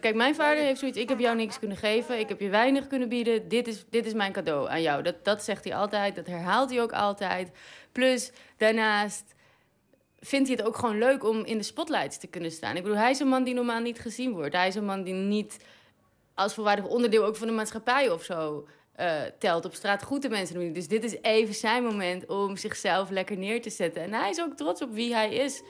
Kijk, 0.00 0.14
mijn 0.14 0.34
vader 0.34 0.62
heeft 0.62 0.78
zoiets, 0.78 0.98
ik 0.98 1.08
heb 1.08 1.18
jou 1.18 1.36
niks 1.36 1.58
kunnen 1.58 1.76
geven, 1.76 2.18
ik 2.18 2.28
heb 2.28 2.40
je 2.40 2.48
weinig 2.48 2.86
kunnen 2.86 3.08
bieden, 3.08 3.48
dit 3.48 3.68
is, 3.68 3.84
dit 3.90 4.06
is 4.06 4.12
mijn 4.12 4.32
cadeau 4.32 4.68
aan 4.68 4.82
jou. 4.82 5.02
Dat, 5.02 5.24
dat 5.24 5.44
zegt 5.44 5.64
hij 5.64 5.74
altijd, 5.74 6.14
dat 6.16 6.26
herhaalt 6.26 6.70
hij 6.70 6.82
ook 6.82 6.92
altijd. 6.92 7.50
Plus, 7.92 8.30
daarnaast 8.56 9.24
vindt 10.20 10.48
hij 10.48 10.56
het 10.56 10.66
ook 10.66 10.76
gewoon 10.76 10.98
leuk 10.98 11.24
om 11.24 11.44
in 11.44 11.58
de 11.58 11.64
spotlights 11.64 12.18
te 12.18 12.26
kunnen 12.26 12.50
staan. 12.50 12.76
Ik 12.76 12.82
bedoel, 12.82 12.98
hij 12.98 13.10
is 13.10 13.20
een 13.20 13.28
man 13.28 13.44
die 13.44 13.54
normaal 13.54 13.80
niet 13.80 14.00
gezien 14.00 14.32
wordt. 14.32 14.54
Hij 14.54 14.68
is 14.68 14.74
een 14.74 14.84
man 14.84 15.02
die 15.02 15.14
niet 15.14 15.56
als 16.34 16.54
volwaardig 16.54 16.86
onderdeel 16.86 17.24
ook 17.24 17.36
van 17.36 17.46
de 17.46 17.52
maatschappij 17.52 18.10
of 18.10 18.22
zo 18.22 18.66
uh, 19.00 19.12
telt. 19.38 19.64
Op 19.64 19.74
straat 19.74 20.22
de 20.22 20.28
mensen 20.28 20.54
doen. 20.54 20.72
Dus 20.72 20.88
dit 20.88 21.04
is 21.04 21.16
even 21.22 21.54
zijn 21.54 21.82
moment 21.82 22.26
om 22.26 22.56
zichzelf 22.56 23.10
lekker 23.10 23.36
neer 23.36 23.62
te 23.62 23.70
zetten. 23.70 24.02
En 24.02 24.12
hij 24.12 24.30
is 24.30 24.40
ook 24.40 24.56
trots 24.56 24.82
op 24.82 24.92
wie 24.92 25.14
hij 25.14 25.34
is. 25.34 25.62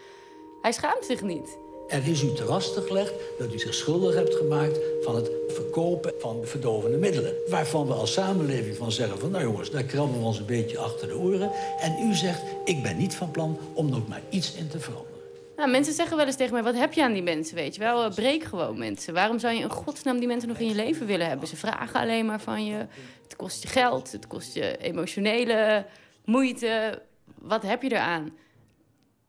Hij 0.62 0.72
schaamt 0.72 1.04
zich 1.04 1.22
niet. 1.22 1.58
Er 1.88 2.08
is 2.08 2.22
u 2.22 2.32
te 2.32 2.82
gelegd 2.86 3.12
dat 3.38 3.54
u 3.54 3.58
zich 3.58 3.74
schuldig 3.74 4.14
hebt 4.14 4.34
gemaakt 4.34 4.78
van 5.02 5.16
het 5.16 5.30
verkopen 5.48 6.12
van 6.18 6.40
verdovende 6.44 6.96
middelen. 6.96 7.34
Waarvan 7.48 7.86
we 7.86 7.92
als 7.92 8.12
samenleving 8.12 8.76
van 8.76 8.92
zeggen 8.92 9.18
van 9.18 9.30
nou 9.30 9.44
jongens, 9.44 9.70
daar 9.70 9.82
krabben 9.82 10.18
we 10.18 10.26
ons 10.26 10.38
een 10.38 10.46
beetje 10.46 10.78
achter 10.78 11.08
de 11.08 11.16
oren. 11.16 11.50
En 11.80 12.08
u 12.08 12.14
zegt, 12.14 12.42
ik 12.64 12.82
ben 12.82 12.96
niet 12.96 13.14
van 13.14 13.30
plan 13.30 13.58
om 13.74 13.90
nog 13.90 14.08
maar 14.08 14.22
iets 14.30 14.54
in 14.54 14.68
te 14.68 14.80
veranderen. 14.80 15.13
Nou, 15.56 15.70
mensen 15.70 15.94
zeggen 15.94 16.16
wel 16.16 16.26
eens 16.26 16.36
tegen 16.36 16.52
mij, 16.52 16.62
wat 16.62 16.74
heb 16.74 16.92
je 16.92 17.02
aan 17.02 17.12
die 17.12 17.22
mensen, 17.22 17.54
weet 17.54 17.74
je 17.74 17.80
wel? 17.80 18.10
Breek 18.10 18.42
gewoon 18.42 18.78
mensen. 18.78 19.14
Waarom 19.14 19.38
zou 19.38 19.54
je 19.54 19.60
in 19.60 19.70
godsnaam 19.70 20.18
die 20.18 20.28
mensen 20.28 20.48
nog 20.48 20.58
in 20.58 20.68
je 20.68 20.74
leven 20.74 21.06
willen 21.06 21.28
hebben? 21.28 21.48
Ze 21.48 21.56
vragen 21.56 22.00
alleen 22.00 22.26
maar 22.26 22.40
van 22.40 22.64
je. 22.64 22.86
Het 23.22 23.36
kost 23.36 23.62
je 23.62 23.68
geld, 23.68 24.12
het 24.12 24.26
kost 24.26 24.54
je 24.54 24.76
emotionele 24.76 25.86
moeite. 26.24 27.02
Wat 27.38 27.62
heb 27.62 27.82
je 27.82 27.92
eraan? 27.92 28.36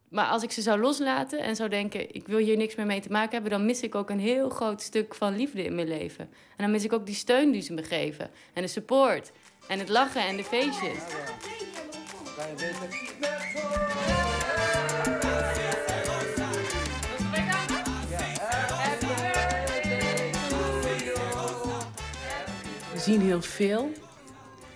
Maar 0.09 0.25
als 0.25 0.43
ik 0.43 0.51
ze 0.51 0.61
zou 0.61 0.79
loslaten 0.79 1.39
en 1.39 1.55
zou 1.55 1.69
denken, 1.69 2.15
ik 2.15 2.27
wil 2.27 2.37
hier 2.37 2.57
niks 2.57 2.75
meer 2.75 2.85
mee 2.85 3.01
te 3.01 3.11
maken 3.11 3.31
hebben, 3.31 3.51
dan 3.51 3.65
mis 3.65 3.81
ik 3.81 3.95
ook 3.95 4.09
een 4.09 4.19
heel 4.19 4.49
groot 4.49 4.81
stuk 4.81 5.15
van 5.15 5.35
liefde 5.35 5.63
in 5.63 5.75
mijn 5.75 5.87
leven. 5.87 6.29
En 6.29 6.63
dan 6.63 6.71
mis 6.71 6.83
ik 6.83 6.93
ook 6.93 7.05
die 7.05 7.15
steun 7.15 7.51
die 7.51 7.61
ze 7.61 7.73
me 7.73 7.83
geven. 7.83 8.29
En 8.53 8.61
de 8.61 8.67
support. 8.67 9.31
En 9.67 9.79
het 9.79 9.89
lachen 9.89 10.21
en 10.21 10.37
de 10.37 10.43
feestjes. 10.43 10.97
We 12.57 14.34
zien 23.05 23.21
heel 23.21 23.41
veel 23.41 23.91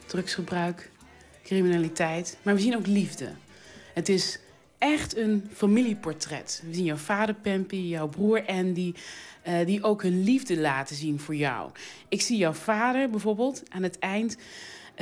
drugsgebruik, 0.05 0.91
criminaliteit, 1.43 2.37
maar 2.41 2.55
we 2.55 2.61
zien 2.61 2.75
ook 2.75 2.87
liefde. 2.87 3.29
Het 3.93 4.09
is 4.09 4.39
echt 4.77 5.17
een 5.17 5.49
familieportret. 5.53 6.63
We 6.65 6.73
zien 6.73 6.83
jouw 6.83 6.95
vader 6.95 7.35
Pempi, 7.35 7.87
jouw 7.87 8.07
broer 8.07 8.45
Andy, 8.47 8.93
uh, 9.47 9.65
die 9.65 9.83
ook 9.83 10.01
hun 10.01 10.23
liefde 10.23 10.57
laten 10.57 10.95
zien 10.95 11.19
voor 11.19 11.35
jou. 11.35 11.71
Ik 12.07 12.21
zie 12.21 12.37
jouw 12.37 12.53
vader 12.53 13.09
bijvoorbeeld 13.09 13.63
aan 13.69 13.83
het 13.83 13.99
eind. 13.99 14.37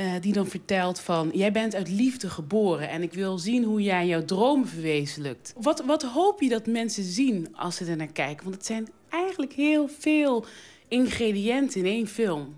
Uh, 0.00 0.12
die 0.20 0.32
dan 0.32 0.46
vertelt 0.46 1.00
van, 1.00 1.30
jij 1.34 1.52
bent 1.52 1.74
uit 1.74 1.88
liefde 1.88 2.30
geboren 2.30 2.88
en 2.88 3.02
ik 3.02 3.12
wil 3.12 3.38
zien 3.38 3.64
hoe 3.64 3.82
jij 3.82 4.06
jouw 4.06 4.24
dromen 4.24 4.68
verwezenlijkt. 4.68 5.54
Wat, 5.56 5.84
wat 5.84 6.02
hoop 6.02 6.40
je 6.40 6.48
dat 6.48 6.66
mensen 6.66 7.04
zien 7.04 7.56
als 7.56 7.76
ze 7.76 7.84
er 7.84 7.96
naar 7.96 8.12
kijken? 8.12 8.44
Want 8.44 8.56
het 8.56 8.66
zijn 8.66 8.88
eigenlijk 9.08 9.52
heel 9.52 9.88
veel 9.98 10.44
ingrediënten 10.88 11.80
in 11.80 11.86
één 11.86 12.06
film. 12.06 12.54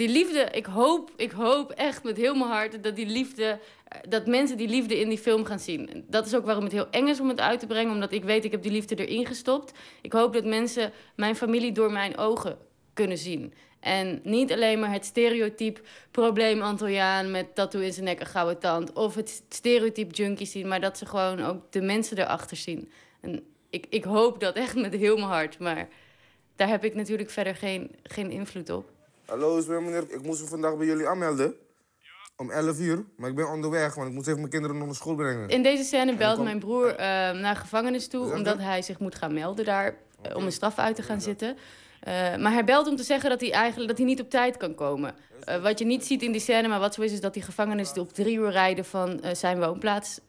Die 0.00 0.08
liefde, 0.08 0.48
ik 0.52 0.66
hoop, 0.66 1.10
ik 1.16 1.30
hoop 1.30 1.70
echt 1.70 2.04
met 2.04 2.16
heel 2.16 2.34
mijn 2.34 2.50
hart 2.50 2.82
dat 2.82 2.96
die 2.96 3.06
liefde 3.06 3.58
dat 4.08 4.26
mensen 4.26 4.56
die 4.56 4.68
liefde 4.68 5.00
in 5.00 5.08
die 5.08 5.18
film 5.18 5.44
gaan 5.44 5.58
zien. 5.58 6.04
Dat 6.08 6.26
is 6.26 6.34
ook 6.34 6.44
waarom 6.44 6.64
het 6.64 6.72
heel 6.72 6.90
eng 6.90 7.06
is 7.06 7.20
om 7.20 7.28
het 7.28 7.40
uit 7.40 7.60
te 7.60 7.66
brengen, 7.66 7.92
omdat 7.92 8.12
ik 8.12 8.24
weet 8.24 8.44
ik 8.44 8.50
heb 8.50 8.62
die 8.62 8.72
liefde 8.72 8.94
erin 8.94 9.26
gestopt. 9.26 9.72
Ik 10.00 10.12
hoop 10.12 10.32
dat 10.32 10.44
mensen 10.44 10.92
mijn 11.16 11.36
familie 11.36 11.72
door 11.72 11.92
mijn 11.92 12.16
ogen 12.16 12.58
kunnen 12.94 13.18
zien. 13.18 13.54
En 13.80 14.20
niet 14.24 14.52
alleen 14.52 14.80
maar 14.80 14.92
het 14.92 15.04
stereotype 15.04 15.80
probleem 16.10 16.62
Antilliaan 16.62 17.30
met 17.30 17.54
tattoo 17.54 17.80
in 17.80 17.92
zijn 17.92 18.04
nek 18.04 18.20
en 18.20 18.26
gouden 18.26 18.58
tand. 18.58 18.92
Of 18.92 19.14
het 19.14 19.42
stereotype 19.48 20.14
junkie 20.14 20.46
zien, 20.46 20.68
maar 20.68 20.80
dat 20.80 20.98
ze 20.98 21.06
gewoon 21.06 21.40
ook 21.40 21.72
de 21.72 21.80
mensen 21.80 22.18
erachter 22.18 22.56
zien. 22.56 22.90
En 23.20 23.42
ik, 23.70 23.86
ik 23.88 24.04
hoop 24.04 24.40
dat 24.40 24.56
echt 24.56 24.74
met 24.74 24.94
heel 24.94 25.16
mijn 25.16 25.28
hart, 25.28 25.58
maar 25.58 25.88
daar 26.56 26.68
heb 26.68 26.84
ik 26.84 26.94
natuurlijk 26.94 27.30
verder 27.30 27.56
geen, 27.56 27.90
geen 28.02 28.30
invloed 28.30 28.70
op. 28.70 28.98
Hallo, 29.30 29.62
meneer. 29.66 30.04
Ik 30.08 30.22
moest 30.22 30.40
me 30.40 30.46
vandaag 30.46 30.76
bij 30.76 30.86
jullie 30.86 31.08
aanmelden. 31.08 31.54
Om 32.36 32.50
11 32.50 32.78
uur, 32.78 33.04
maar 33.16 33.30
ik 33.30 33.36
ben 33.36 33.48
onderweg, 33.48 33.94
want 33.94 34.08
ik 34.08 34.14
moet 34.14 34.26
even 34.26 34.38
mijn 34.38 34.50
kinderen 34.50 34.76
nog 34.76 34.86
naar 34.86 34.94
school 34.94 35.14
brengen. 35.14 35.48
In 35.48 35.62
deze 35.62 35.84
scène 35.84 36.16
belt 36.16 36.42
mijn 36.42 36.58
broer 36.58 36.90
uh, 36.90 36.96
naar 37.30 37.56
gevangenis 37.56 38.08
toe, 38.08 38.32
omdat 38.32 38.58
hij 38.58 38.82
zich 38.82 38.98
moet 38.98 39.14
gaan 39.14 39.34
melden 39.34 39.64
daar 39.64 39.94
uh, 40.26 40.36
om 40.36 40.44
een 40.44 40.52
straf 40.52 40.78
uit 40.78 40.96
te 40.96 41.02
gaan 41.02 41.20
zitten. 41.20 41.48
Uh, 41.48 42.36
maar 42.36 42.52
hij 42.52 42.64
belt 42.64 42.88
om 42.88 42.96
te 42.96 43.02
zeggen 43.02 43.30
dat 43.30 43.40
hij 43.40 43.52
eigenlijk 43.52 43.88
dat 43.88 43.98
hij 43.98 44.06
niet 44.06 44.20
op 44.20 44.30
tijd 44.30 44.56
kan 44.56 44.74
komen. 44.74 45.14
wat 45.62 45.78
je 45.78 45.84
niet 45.84 46.06
ziet 46.06 46.22
in 46.22 46.32
die 46.32 46.40
scène, 46.40 46.68
maar 46.68 46.80
wat 46.80 46.94
zo 46.94 47.02
is, 47.02 47.12
is 47.12 47.20
dat 47.20 47.34
die 47.34 47.42
gevangenis 47.42 47.92
op 47.92 48.12
drie 48.12 48.36
uur 48.36 48.50
rijden 48.50 48.84
van 48.84 49.20
zijn 49.32 49.58
woonplaats 49.58 50.20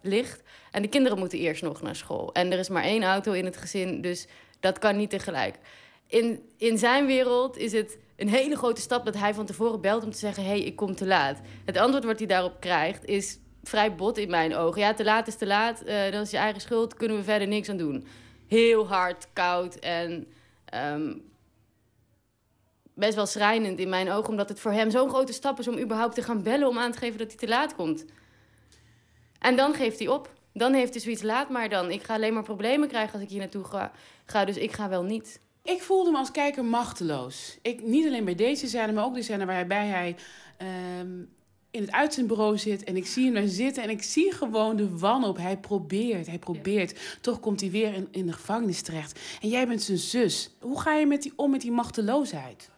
ligt. 0.00 0.42
En 0.70 0.82
de 0.82 0.88
kinderen 0.88 1.18
moeten 1.18 1.38
eerst 1.38 1.62
nog 1.62 1.82
naar 1.82 1.96
school. 1.96 2.32
En 2.32 2.52
er 2.52 2.58
is 2.58 2.68
maar 2.68 2.82
één 2.82 3.02
auto 3.02 3.32
in 3.32 3.44
het 3.44 3.56
gezin, 3.56 4.00
dus 4.00 4.26
dat 4.60 4.78
kan 4.78 4.96
niet 4.96 5.10
tegelijk. 5.10 5.54
In, 6.10 6.42
in 6.56 6.78
zijn 6.78 7.06
wereld 7.06 7.56
is 7.56 7.72
het 7.72 7.98
een 8.16 8.28
hele 8.28 8.56
grote 8.56 8.80
stap 8.80 9.04
dat 9.04 9.16
hij 9.16 9.34
van 9.34 9.46
tevoren 9.46 9.80
belt 9.80 10.04
om 10.04 10.10
te 10.10 10.18
zeggen: 10.18 10.42
hé, 10.42 10.48
hey, 10.48 10.60
ik 10.60 10.76
kom 10.76 10.94
te 10.94 11.06
laat. 11.06 11.40
Het 11.64 11.76
antwoord 11.76 12.04
wat 12.04 12.18
hij 12.18 12.26
daarop 12.26 12.60
krijgt 12.60 13.04
is 13.04 13.38
vrij 13.62 13.94
bot 13.94 14.18
in 14.18 14.30
mijn 14.30 14.54
ogen. 14.54 14.80
Ja, 14.80 14.94
te 14.94 15.04
laat 15.04 15.26
is 15.26 15.36
te 15.36 15.46
laat, 15.46 15.82
uh, 15.86 16.10
dat 16.10 16.22
is 16.22 16.30
je 16.30 16.36
eigen 16.36 16.60
schuld, 16.60 16.94
kunnen 16.94 17.16
we 17.16 17.22
verder 17.22 17.48
niks 17.48 17.68
aan 17.68 17.76
doen. 17.76 18.06
Heel 18.46 18.88
hard, 18.88 19.26
koud 19.32 19.74
en 19.74 20.26
um, 20.74 21.22
best 22.94 23.14
wel 23.14 23.26
schrijnend 23.26 23.78
in 23.78 23.88
mijn 23.88 24.10
ogen, 24.10 24.30
omdat 24.30 24.48
het 24.48 24.60
voor 24.60 24.72
hem 24.72 24.90
zo'n 24.90 25.08
grote 25.08 25.32
stap 25.32 25.58
is 25.58 25.68
om 25.68 25.78
überhaupt 25.78 26.14
te 26.14 26.22
gaan 26.22 26.42
bellen 26.42 26.68
om 26.68 26.78
aan 26.78 26.92
te 26.92 26.98
geven 26.98 27.18
dat 27.18 27.28
hij 27.28 27.36
te 27.36 27.48
laat 27.48 27.74
komt. 27.74 28.04
En 29.38 29.56
dan 29.56 29.74
geeft 29.74 29.98
hij 29.98 30.08
op. 30.08 30.38
Dan 30.52 30.72
heeft 30.72 30.92
hij 30.92 31.02
zoiets, 31.02 31.22
laat 31.22 31.48
maar 31.48 31.68
dan. 31.68 31.90
Ik 31.90 32.02
ga 32.02 32.14
alleen 32.14 32.34
maar 32.34 32.42
problemen 32.42 32.88
krijgen 32.88 33.12
als 33.12 33.22
ik 33.22 33.28
hier 33.28 33.38
naartoe 33.38 33.64
ga 34.24 34.44
dus 34.44 34.56
ik 34.56 34.72
ga 34.72 34.88
wel 34.88 35.02
niet. 35.02 35.40
Ik 35.62 35.82
voelde 35.82 36.10
me 36.10 36.16
als 36.16 36.30
kijker 36.30 36.64
machteloos. 36.64 37.58
Ik, 37.62 37.82
niet 37.82 38.06
alleen 38.06 38.24
bij 38.24 38.34
deze 38.34 38.68
scène, 38.68 38.92
maar 38.92 39.04
ook 39.04 39.14
de 39.14 39.22
scène 39.22 39.46
waarbij 39.46 39.86
hij 39.86 40.16
um, 41.00 41.28
in 41.70 41.80
het 41.80 41.90
uitzendbureau 41.90 42.58
zit. 42.58 42.84
En 42.84 42.96
ik 42.96 43.06
zie 43.06 43.24
hem 43.24 43.34
daar 43.34 43.46
zitten 43.46 43.82
en 43.82 43.90
ik 43.90 44.02
zie 44.02 44.32
gewoon 44.32 44.76
de 44.76 44.98
wanhoop. 44.98 45.36
Hij 45.36 45.56
probeert, 45.56 46.26
hij 46.26 46.38
probeert. 46.38 47.18
Toch 47.20 47.40
komt 47.40 47.60
hij 47.60 47.70
weer 47.70 47.94
in, 47.94 48.08
in 48.10 48.26
de 48.26 48.32
gevangenis 48.32 48.82
terecht. 48.82 49.20
En 49.40 49.48
jij 49.48 49.66
bent 49.66 49.82
zijn 49.82 49.98
zus. 49.98 50.50
Hoe 50.60 50.80
ga 50.80 50.94
je 50.94 51.06
met 51.06 51.22
die, 51.22 51.32
om 51.36 51.50
met 51.50 51.60
die 51.60 51.72
machteloosheid? 51.72 52.70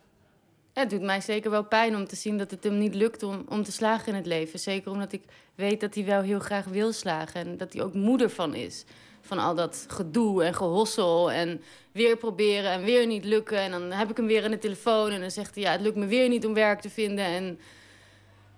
het 0.72 0.90
doet 0.90 1.02
mij 1.02 1.20
zeker 1.20 1.50
wel 1.50 1.64
pijn 1.64 1.96
om 1.96 2.06
te 2.06 2.16
zien 2.16 2.38
dat 2.38 2.50
het 2.50 2.64
hem 2.64 2.78
niet 2.78 2.94
lukt 2.94 3.22
om, 3.22 3.44
om 3.48 3.62
te 3.62 3.72
slagen 3.72 4.08
in 4.08 4.14
het 4.14 4.26
leven. 4.26 4.58
Zeker 4.58 4.90
omdat 4.90 5.12
ik 5.12 5.22
weet 5.54 5.80
dat 5.80 5.94
hij 5.94 6.04
wel 6.04 6.22
heel 6.22 6.38
graag 6.38 6.64
wil 6.64 6.92
slagen 6.92 7.40
en 7.40 7.56
dat 7.56 7.72
hij 7.72 7.82
ook 7.82 7.94
moeder 7.94 8.30
van 8.30 8.54
is 8.54 8.84
van 9.22 9.38
al 9.38 9.54
dat 9.54 9.84
gedoe 9.88 10.44
en 10.44 10.54
gehossel 10.54 11.30
en 11.30 11.62
weer 11.92 12.16
proberen 12.16 12.70
en 12.70 12.84
weer 12.84 13.06
niet 13.06 13.24
lukken. 13.24 13.58
En 13.58 13.70
dan 13.70 13.92
heb 13.92 14.10
ik 14.10 14.16
hem 14.16 14.26
weer 14.26 14.44
aan 14.44 14.50
de 14.50 14.58
telefoon 14.58 15.10
en 15.10 15.20
dan 15.20 15.30
zegt 15.30 15.54
hij, 15.54 15.64
ja, 15.64 15.72
het 15.72 15.80
lukt 15.80 15.96
me 15.96 16.06
weer 16.06 16.28
niet 16.28 16.46
om 16.46 16.54
werk 16.54 16.80
te 16.80 16.90
vinden 16.90 17.24
en 17.24 17.58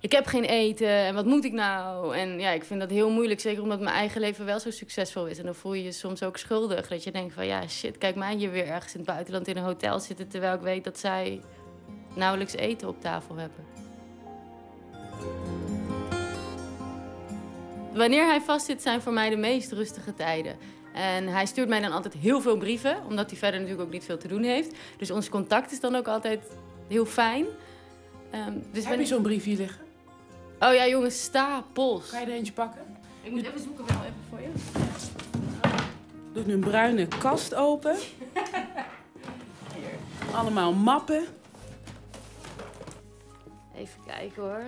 ik 0.05 0.12
heb 0.12 0.27
geen 0.27 0.45
eten 0.45 0.89
en 0.89 1.15
wat 1.15 1.24
moet 1.24 1.45
ik 1.45 1.53
nou? 1.53 2.16
En 2.16 2.39
ja, 2.39 2.51
ik 2.51 2.65
vind 2.65 2.81
dat 2.81 2.91
heel 2.91 3.11
moeilijk, 3.11 3.41
zeker 3.41 3.62
omdat 3.62 3.81
mijn 3.81 3.95
eigen 3.95 4.20
leven 4.20 4.45
wel 4.45 4.61
zo 4.61 4.70
succesvol 4.70 5.27
is. 5.27 5.39
En 5.39 5.45
dan 5.45 5.55
voel 5.55 5.74
je 5.74 5.82
je 5.82 5.93
soms 5.93 6.23
ook 6.23 6.36
schuldig, 6.36 6.89
dat 6.89 7.05
je 7.05 7.11
denkt 7.11 7.35
van, 7.35 7.47
ja, 7.47 7.69
shit, 7.69 7.99
kijk 7.99 8.16
mij 8.16 8.35
hier 8.35 8.51
weer 8.51 8.66
ergens 8.66 8.93
in 8.93 9.01
het 9.01 9.09
buitenland 9.09 9.49
in 9.49 9.57
een 9.57 9.62
hotel 9.62 10.01
zitten, 10.01 10.28
terwijl 10.28 10.55
ik 10.55 10.61
weet 10.61 10.85
dat 10.85 10.99
zij 10.99 11.41
nauwelijks 12.15 12.55
eten 12.55 12.89
op 12.89 13.01
tafel 13.01 13.36
hebben. 13.36 13.73
Wanneer 17.94 18.26
hij 18.26 18.40
vastzit, 18.40 18.82
zijn 18.82 19.02
voor 19.02 19.12
mij 19.12 19.30
de 19.30 19.36
meest 19.36 19.72
rustige 19.72 20.14
tijden. 20.14 20.56
En 20.92 21.26
hij 21.26 21.46
stuurt 21.46 21.68
mij 21.68 21.80
dan 21.80 21.92
altijd 21.92 22.14
heel 22.14 22.40
veel 22.40 22.56
brieven, 22.56 22.96
omdat 23.08 23.30
hij 23.30 23.38
verder 23.38 23.60
natuurlijk 23.60 23.86
ook 23.86 23.92
niet 23.92 24.04
veel 24.04 24.18
te 24.18 24.28
doen 24.28 24.42
heeft. 24.42 24.74
Dus 24.96 25.10
ons 25.10 25.28
contact 25.28 25.72
is 25.72 25.80
dan 25.80 25.94
ook 25.94 26.08
altijd 26.08 26.40
heel 26.88 27.06
fijn. 27.06 27.46
Um, 28.34 28.62
dus 28.72 28.86
Heb 28.86 28.98
je 28.98 29.06
zo'n 29.06 29.22
briefje 29.22 29.56
liggen? 29.56 29.84
Oh 30.60 30.74
ja, 30.74 30.86
jongens, 30.88 31.22
stapels. 31.22 32.08
Ga 32.08 32.18
je 32.18 32.26
er 32.26 32.32
eentje 32.32 32.52
pakken? 32.52 32.82
Ik 33.22 33.30
moet 33.30 33.46
even 33.46 33.60
zoeken 33.60 33.86
wel 33.86 33.96
even 33.96 34.14
voor 34.28 34.40
je. 34.40 34.48
Doe 36.32 36.44
nu 36.46 36.52
een 36.52 36.60
bruine 36.60 37.08
kast 37.18 37.54
open. 37.54 37.96
Hier. 39.74 40.34
Allemaal 40.34 40.72
mappen. 40.72 41.24
Even 43.76 44.00
kijken 44.06 44.42
hoor. 44.42 44.64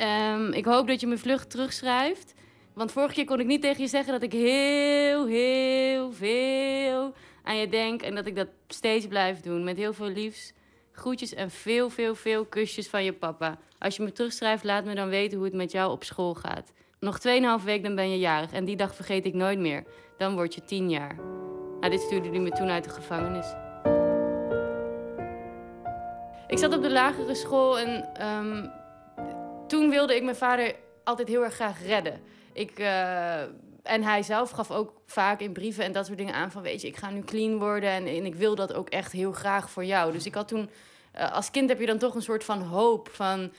Um, 0.00 0.52
ik 0.52 0.64
hoop 0.64 0.86
dat 0.86 1.00
je 1.00 1.06
me 1.06 1.18
vlug 1.18 1.46
terugschrijft. 1.46 2.34
Want 2.74 2.92
vorige 2.92 3.14
keer 3.14 3.24
kon 3.24 3.40
ik 3.40 3.46
niet 3.46 3.62
tegen 3.62 3.82
je 3.82 3.88
zeggen 3.88 4.12
dat 4.12 4.22
ik 4.22 4.32
heel, 4.32 5.26
heel 5.26 6.12
veel 6.12 7.14
aan 7.42 7.56
je 7.56 7.68
denk. 7.68 8.02
En 8.02 8.14
dat 8.14 8.26
ik 8.26 8.36
dat 8.36 8.48
steeds 8.68 9.06
blijf 9.06 9.40
doen. 9.40 9.64
Met 9.64 9.76
heel 9.76 9.92
veel 9.92 10.08
liefs. 10.08 10.52
Groetjes 10.92 11.34
en 11.34 11.50
veel, 11.50 11.90
veel, 11.90 12.14
veel 12.14 12.44
kusjes 12.44 12.88
van 12.88 13.04
je 13.04 13.12
papa. 13.12 13.58
Als 13.78 13.96
je 13.96 14.02
me 14.02 14.12
terugschrijft, 14.12 14.64
laat 14.64 14.84
me 14.84 14.94
dan 14.94 15.08
weten 15.08 15.36
hoe 15.36 15.46
het 15.46 15.54
met 15.54 15.72
jou 15.72 15.92
op 15.92 16.04
school 16.04 16.34
gaat. 16.34 16.72
Nog 17.00 17.18
2,5 17.60 17.64
week, 17.64 17.82
dan 17.82 17.94
ben 17.94 18.10
je 18.10 18.18
jarig. 18.18 18.52
En 18.52 18.64
die 18.64 18.76
dag 18.76 18.94
vergeet 18.94 19.26
ik 19.26 19.34
nooit 19.34 19.58
meer. 19.58 19.84
Dan 20.18 20.34
word 20.34 20.54
je 20.54 20.64
10 20.64 20.90
jaar. 20.90 21.14
Nou, 21.80 21.90
dit 21.90 22.00
stuurde 22.00 22.28
hij 22.28 22.38
me 22.38 22.50
toen 22.50 22.68
uit 22.68 22.84
de 22.84 22.90
gevangenis. 22.90 23.46
Ik 26.48 26.58
zat 26.58 26.76
op 26.76 26.82
de 26.82 26.90
lagere 26.90 27.34
school 27.34 27.78
en 27.78 28.14
ehm, 28.14 28.66
toen 29.66 29.90
wilde 29.90 30.16
ik 30.16 30.22
mijn 30.22 30.36
vader 30.36 30.74
altijd 31.04 31.28
heel 31.28 31.44
erg 31.44 31.54
graag 31.54 31.82
redden. 31.86 32.20
Ik, 32.52 32.78
eh, 32.78 33.42
en 33.82 34.02
hij 34.02 34.22
zelf 34.22 34.50
gaf 34.50 34.70
ook 34.70 34.92
vaak 35.06 35.40
in 35.40 35.52
brieven 35.52 35.84
en 35.84 35.92
dat 35.92 36.06
soort 36.06 36.18
dingen 36.18 36.34
aan 36.34 36.50
van... 36.50 36.62
weet 36.62 36.80
je, 36.80 36.86
ik 36.86 36.96
ga 36.96 37.10
nu 37.10 37.22
clean 37.22 37.58
worden 37.58 37.90
en, 37.90 38.06
en 38.06 38.26
ik 38.26 38.34
wil 38.34 38.54
dat 38.54 38.72
ook 38.72 38.88
echt 38.88 39.12
heel 39.12 39.32
graag 39.32 39.70
voor 39.70 39.84
jou. 39.84 40.12
Dus 40.12 40.26
ik 40.26 40.34
had 40.34 40.48
toen... 40.48 40.70
eh, 41.12 41.32
als 41.32 41.50
kind 41.50 41.68
heb 41.68 41.80
je 41.80 41.86
dan 41.86 41.98
toch 41.98 42.14
een 42.14 42.22
soort 42.22 42.44
van 42.44 42.62
hoop 42.62 43.08
van... 43.12 43.52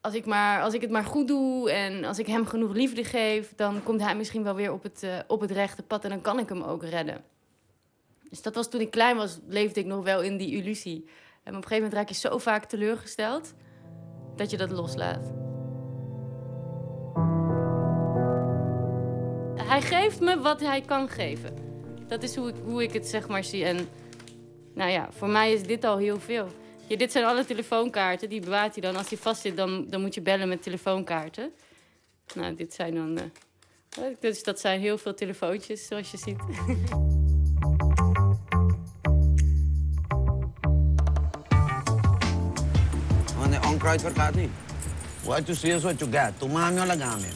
Als 0.00 0.14
ik, 0.14 0.26
maar, 0.26 0.62
als 0.62 0.74
ik 0.74 0.80
het 0.80 0.90
maar 0.90 1.04
goed 1.04 1.28
doe 1.28 1.70
en 1.70 2.04
als 2.04 2.18
ik 2.18 2.26
hem 2.26 2.46
genoeg 2.46 2.72
liefde 2.72 3.04
geef... 3.04 3.52
dan 3.54 3.82
komt 3.82 4.00
hij 4.00 4.16
misschien 4.16 4.42
wel 4.42 4.54
weer 4.54 4.72
op 4.72 4.82
het, 4.82 5.02
eh, 5.02 5.18
op 5.26 5.40
het 5.40 5.50
rechte 5.50 5.82
pad 5.82 6.04
en 6.04 6.10
dan 6.10 6.20
kan 6.20 6.38
ik 6.38 6.48
hem 6.48 6.62
ook 6.62 6.84
redden. 6.84 7.24
Dus 8.30 8.42
dat 8.42 8.54
was 8.54 8.70
toen 8.70 8.80
ik 8.80 8.90
klein 8.90 9.16
was, 9.16 9.38
leefde 9.48 9.80
ik 9.80 9.86
nog 9.86 10.04
wel 10.04 10.22
in 10.22 10.36
die 10.36 10.56
illusie. 10.56 11.08
En 11.42 11.56
op 11.56 11.62
een 11.62 11.68
gegeven 11.68 11.74
moment 11.74 11.92
raak 11.92 12.08
je 12.08 12.14
zo 12.14 12.38
vaak 12.38 12.64
teleurgesteld... 12.64 13.54
dat 14.36 14.50
je 14.50 14.56
dat 14.56 14.70
loslaat. 14.70 15.32
Hij 19.68 19.82
geeft 19.82 20.20
me 20.20 20.40
wat 20.40 20.60
hij 20.60 20.80
kan 20.80 21.08
geven. 21.08 21.54
Dat 22.06 22.22
is 22.22 22.36
hoe 22.36 22.48
ik, 22.48 22.54
hoe 22.64 22.82
ik 22.82 22.92
het 22.92 23.06
zeg 23.06 23.28
maar 23.28 23.44
zie. 23.44 23.64
En 23.64 23.88
nou 24.74 24.90
ja, 24.90 25.08
voor 25.10 25.28
mij 25.28 25.52
is 25.52 25.62
dit 25.62 25.84
al 25.84 25.96
heel 25.96 26.20
veel. 26.20 26.46
Ja, 26.86 26.96
dit 26.96 27.12
zijn 27.12 27.24
alle 27.24 27.44
telefoonkaarten. 27.44 28.28
Die 28.28 28.40
bewaart 28.40 28.72
hij 28.72 28.82
dan. 28.82 28.96
Als 28.96 29.08
hij 29.08 29.18
vast 29.18 29.40
zit, 29.40 29.56
dan, 29.56 29.86
dan 29.88 30.00
moet 30.00 30.14
je 30.14 30.20
bellen 30.20 30.48
met 30.48 30.62
telefoonkaarten. 30.62 31.52
Nou, 32.34 32.54
dit 32.54 32.74
zijn 32.74 32.94
dan... 32.94 33.18
eh, 33.18 34.02
dus 34.20 34.42
dat 34.42 34.60
zijn 34.60 34.80
heel 34.80 34.98
veel 34.98 35.14
telefoontjes, 35.14 35.86
zoals 35.86 36.10
je 36.10 36.16
ziet. 36.16 36.38
Onkruid 43.86 44.16
gaat 44.16 44.34
niet. 44.34 44.50
What 45.22 45.46
you 45.46 45.58
see 45.58 45.74
is 45.74 45.82
what 45.82 45.98
you 45.98 46.10
get. 46.10 46.38
Tumami 46.38 46.80
o 46.80 46.86
lagami. 46.86 47.28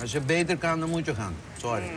Als 0.00 0.12
je 0.12 0.20
beter 0.20 0.56
kan, 0.56 0.80
dan 0.80 0.90
moet 0.90 1.06
je 1.06 1.14
gaan. 1.14 1.34
Sorry. 1.56 1.90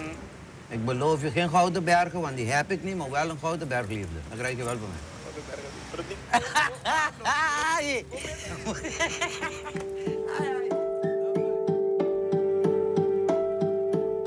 Ik 0.68 0.86
beloof 0.86 1.22
je 1.22 1.32
geen 1.32 1.50
gouden 1.50 1.84
bergen, 1.84 2.22
want 2.22 2.36
die 2.36 2.52
heb 2.52 2.72
ik 2.72 2.84
niet, 2.84 2.96
maar 2.96 3.12
wel 3.12 3.30
een 3.30 3.38
gouden 3.38 3.68
bergliefde. 3.68 4.16
Dan 4.28 4.38
krijg 4.38 4.58
je 4.58 4.64
wel 4.64 4.78
van 4.78 4.90
mij. 4.90 5.00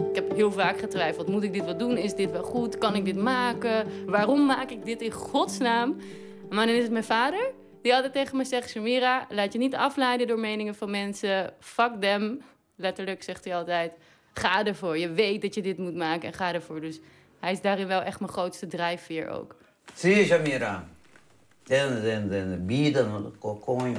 Ik 0.10 0.14
heb 0.14 0.34
heel 0.34 0.52
vaak 0.52 0.78
getwijfeld. 0.78 1.28
Moet 1.28 1.42
ik 1.42 1.52
dit 1.52 1.64
wel 1.64 1.76
doen? 1.76 1.96
Is 1.96 2.14
dit 2.14 2.30
wel 2.30 2.42
goed? 2.42 2.78
Kan 2.78 2.94
ik 2.94 3.04
dit 3.04 3.16
maken? 3.16 3.86
Waarom 4.06 4.46
maak 4.46 4.70
ik 4.70 4.84
dit 4.84 5.00
in 5.00 5.12
godsnaam? 5.12 5.96
Maar 6.50 6.66
dan 6.66 6.74
is 6.74 6.82
het 6.82 6.92
mijn 6.92 7.04
vader 7.04 7.50
die 7.82 7.94
altijd 7.94 8.12
tegen 8.12 8.36
me 8.36 8.44
zegt... 8.44 8.70
Shamira, 8.70 9.26
laat 9.30 9.52
je 9.52 9.58
niet 9.58 9.74
afleiden 9.74 10.26
door 10.26 10.38
meningen 10.38 10.74
van 10.74 10.90
mensen. 10.90 11.52
Fuck 11.60 11.92
them. 12.00 12.40
Letterlijk 12.76 13.22
zegt 13.22 13.44
hij 13.44 13.56
altijd. 13.56 13.92
Ga 14.34 14.64
ervoor. 14.64 14.98
Je 14.98 15.08
weet 15.08 15.42
dat 15.42 15.54
je 15.54 15.62
dit 15.62 15.78
moet 15.78 15.94
maken 15.94 16.28
en 16.28 16.34
ga 16.34 16.54
ervoor. 16.54 16.80
Dus 16.80 17.00
hij 17.40 17.52
is 17.52 17.60
daarin 17.60 17.86
wel 17.86 18.02
echt 18.02 18.20
mijn 18.20 18.32
grootste 18.32 18.66
drijfveer 18.66 19.28
ook. 19.28 19.56
Zie 19.94 20.16
je, 20.16 20.24
Shamira? 20.24 20.88
Den, 21.64 22.02
den, 22.02 22.28
den, 22.28 22.66
bida 22.66 23.02
no 23.02 23.32
coconho. 23.38 23.98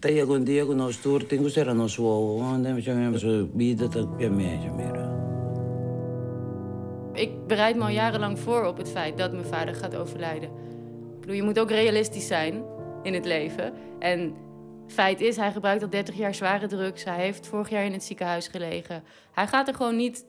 Tem 0.00 0.18
algum 0.20 0.44
dia 0.44 0.64
que 0.64 0.74
nós 0.74 0.96
tour, 0.96 1.26
tem 1.26 1.42
que 1.42 1.50
ser 1.50 1.68
a 1.68 1.74
nosso 1.74 2.02
onde 2.02 2.82
chamamos 2.82 3.22
bida 3.52 3.88
tak 3.88 4.16
pia 4.16 4.30
me, 4.30 4.58
Shamira. 4.62 5.08
Ik 7.12 7.46
bereid 7.46 7.76
me 7.76 7.82
al 7.82 7.88
jarenlang 7.88 8.38
voor 8.38 8.64
op 8.64 8.76
het 8.76 8.90
feit 8.90 9.18
dat 9.18 9.32
mijn 9.32 9.44
vader 9.44 9.74
gaat 9.74 9.96
overlijden. 9.96 10.50
Je 11.34 11.42
moet 11.42 11.58
ook 11.58 11.70
realistisch 11.70 12.26
zijn 12.26 12.64
in 13.02 13.14
het 13.14 13.24
leven. 13.24 13.72
En 13.98 14.36
feit 14.86 15.20
is, 15.20 15.36
hij 15.36 15.52
gebruikt 15.52 15.82
al 15.82 15.90
30 15.90 16.16
jaar 16.16 16.34
zware 16.34 16.66
drugs. 16.66 17.04
Hij 17.04 17.20
heeft 17.20 17.46
vorig 17.46 17.68
jaar 17.68 17.84
in 17.84 17.92
het 17.92 18.04
ziekenhuis 18.04 18.48
gelegen. 18.48 19.04
Hij 19.32 19.46
gaat 19.46 19.68
er 19.68 19.74
gewoon 19.74 19.96
niet 19.96 20.24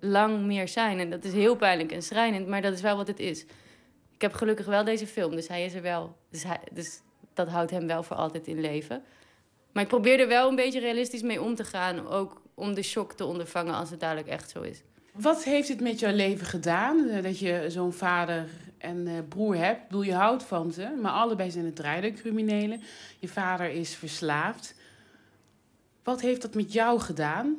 lang 0.00 0.46
meer 0.46 0.68
zijn. 0.68 0.98
En 0.98 1.10
dat 1.10 1.24
is 1.24 1.32
heel 1.32 1.56
pijnlijk 1.56 1.92
en 1.92 2.02
schrijnend, 2.02 2.46
maar 2.46 2.62
dat 2.62 2.72
is 2.72 2.80
wel 2.80 2.96
wat 2.96 3.06
het 3.06 3.20
is. 3.20 3.42
Ik 4.14 4.20
heb 4.20 4.32
gelukkig 4.32 4.66
wel 4.66 4.84
deze 4.84 5.06
film, 5.06 5.34
dus 5.34 5.48
hij 5.48 5.64
is 5.64 5.74
er 5.74 5.82
wel. 5.82 6.16
Dus, 6.30 6.44
dus 6.72 7.00
dat 7.34 7.48
houdt 7.48 7.70
hem 7.70 7.86
wel 7.86 8.02
voor 8.02 8.16
altijd 8.16 8.46
in 8.46 8.60
leven. 8.60 9.02
Maar 9.72 9.82
ik 9.82 9.88
probeer 9.88 10.20
er 10.20 10.28
wel 10.28 10.48
een 10.48 10.56
beetje 10.56 10.80
realistisch 10.80 11.22
mee 11.22 11.42
om 11.42 11.54
te 11.54 11.64
gaan. 11.64 12.08
Ook 12.08 12.42
om 12.54 12.74
de 12.74 12.82
shock 12.82 13.12
te 13.12 13.24
ondervangen 13.24 13.74
als 13.74 13.90
het 13.90 14.00
dadelijk 14.00 14.28
echt 14.28 14.50
zo 14.50 14.60
is. 14.60 14.82
Wat 15.20 15.44
heeft 15.44 15.68
het 15.68 15.80
met 15.80 15.98
jouw 16.00 16.14
leven 16.14 16.46
gedaan? 16.46 17.08
eh, 17.08 17.22
Dat 17.22 17.38
je 17.38 17.64
zo'n 17.68 17.92
vader 17.92 18.48
en 18.78 19.06
eh, 19.06 19.14
broer 19.28 19.56
hebt. 19.56 19.80
Ik 19.82 19.88
bedoel, 19.88 20.02
je 20.02 20.14
houdt 20.14 20.42
van 20.42 20.72
ze, 20.72 20.98
maar 21.02 21.12
allebei 21.12 21.50
zijn 21.50 21.64
het 21.64 21.76
drugscriminelen. 21.76 22.82
Je 23.18 23.28
vader 23.28 23.70
is 23.70 23.94
verslaafd. 23.94 24.74
Wat 26.02 26.20
heeft 26.20 26.42
dat 26.42 26.54
met 26.54 26.72
jou 26.72 27.00
gedaan? 27.00 27.56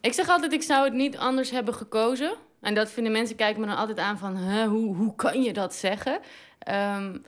Ik 0.00 0.12
zeg 0.12 0.28
altijd, 0.28 0.52
ik 0.52 0.62
zou 0.62 0.84
het 0.84 0.92
niet 0.94 1.16
anders 1.16 1.50
hebben 1.50 1.74
gekozen. 1.74 2.34
En 2.60 2.74
dat 2.74 2.90
vinden 2.90 3.12
mensen, 3.12 3.36
kijken 3.36 3.60
me 3.60 3.66
dan 3.66 3.76
altijd 3.76 3.98
aan 3.98 4.18
van... 4.18 4.36
Hoe, 4.64 4.96
hoe 4.96 5.14
kan 5.14 5.42
je 5.42 5.52
dat 5.52 5.74
zeggen? 5.74 6.20
Ehm, 6.58 7.18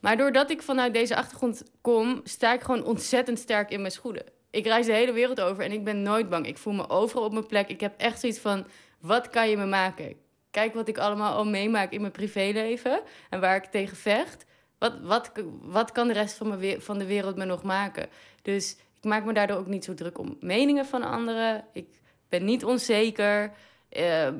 maar 0.00 0.16
doordat 0.16 0.50
ik 0.50 0.62
vanuit 0.62 0.94
deze 0.94 1.16
achtergrond 1.16 1.62
kom... 1.80 2.20
sta 2.24 2.52
ik 2.52 2.60
gewoon 2.60 2.84
ontzettend 2.84 3.38
sterk 3.38 3.70
in 3.70 3.80
mijn 3.80 3.92
schoenen. 3.92 4.24
Ik 4.52 4.66
reis 4.66 4.86
de 4.86 4.92
hele 4.92 5.12
wereld 5.12 5.40
over 5.40 5.64
en 5.64 5.72
ik 5.72 5.84
ben 5.84 6.02
nooit 6.02 6.28
bang. 6.28 6.46
Ik 6.46 6.58
voel 6.58 6.72
me 6.72 6.88
overal 6.88 7.24
op 7.24 7.32
mijn 7.32 7.46
plek. 7.46 7.68
Ik 7.68 7.80
heb 7.80 7.94
echt 7.96 8.20
zoiets 8.20 8.38
van, 8.38 8.66
wat 9.00 9.30
kan 9.30 9.48
je 9.48 9.56
me 9.56 9.66
maken? 9.66 10.16
Kijk 10.50 10.74
wat 10.74 10.88
ik 10.88 10.98
allemaal 10.98 11.34
al 11.34 11.44
meemaak 11.44 11.92
in 11.92 12.00
mijn 12.00 12.12
privéleven... 12.12 13.00
en 13.30 13.40
waar 13.40 13.56
ik 13.56 13.64
tegen 13.64 13.96
vecht. 13.96 14.44
Wat, 14.78 15.00
wat, 15.00 15.32
wat 15.60 15.92
kan 15.92 16.06
de 16.06 16.12
rest 16.12 16.36
van, 16.36 16.62
van 16.78 16.98
de 16.98 17.06
wereld 17.06 17.36
me 17.36 17.44
nog 17.44 17.62
maken? 17.62 18.08
Dus 18.42 18.76
ik 18.98 19.04
maak 19.04 19.24
me 19.24 19.32
daardoor 19.32 19.56
ook 19.56 19.66
niet 19.66 19.84
zo 19.84 19.94
druk 19.94 20.18
om 20.18 20.36
meningen 20.40 20.86
van 20.86 21.02
anderen. 21.02 21.64
Ik 21.72 21.86
ben 22.28 22.44
niet 22.44 22.64
onzeker. 22.64 23.52
Ehm, 23.88 24.34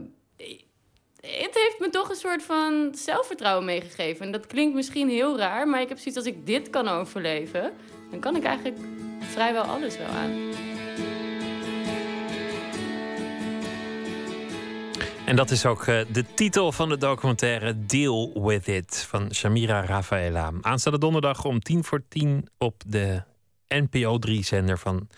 het 1.20 1.54
heeft 1.54 1.76
me 1.78 1.88
toch 1.90 2.08
een 2.08 2.16
soort 2.16 2.42
van 2.42 2.94
zelfvertrouwen 2.94 3.64
meegegeven. 3.64 4.26
En 4.26 4.32
dat 4.32 4.46
klinkt 4.46 4.74
misschien 4.74 5.08
heel 5.08 5.38
raar, 5.38 5.68
maar 5.68 5.80
ik 5.80 5.88
heb 5.88 5.98
zoiets 5.98 6.16
als 6.16 6.26
ik 6.26 6.46
dit 6.46 6.70
kan 6.70 6.88
overleven, 6.88 7.72
dan 8.10 8.20
kan 8.20 8.36
ik 8.36 8.44
eigenlijk 8.44 8.78
vrijwel 9.32 9.62
alles 9.62 9.96
wel 9.96 10.06
aan. 10.06 10.30
En 15.26 15.36
dat 15.36 15.50
is 15.50 15.66
ook 15.66 15.86
eh, 15.86 16.00
de 16.12 16.24
titel 16.34 16.72
van 16.72 16.88
de 16.88 16.96
documentaire 16.96 17.86
Deal 17.86 18.42
With 18.42 18.68
It 18.68 19.06
van 19.08 19.34
Shamira 19.34 19.84
Rafaela. 19.84 20.52
Aanstaande 20.60 20.98
donderdag 20.98 21.44
om 21.44 21.60
tien 21.60 21.84
voor 21.84 22.02
tien 22.08 22.48
op 22.58 22.82
de 22.86 23.22
NPO 23.68 24.18
3-zender 24.28 24.78
van 24.78 25.08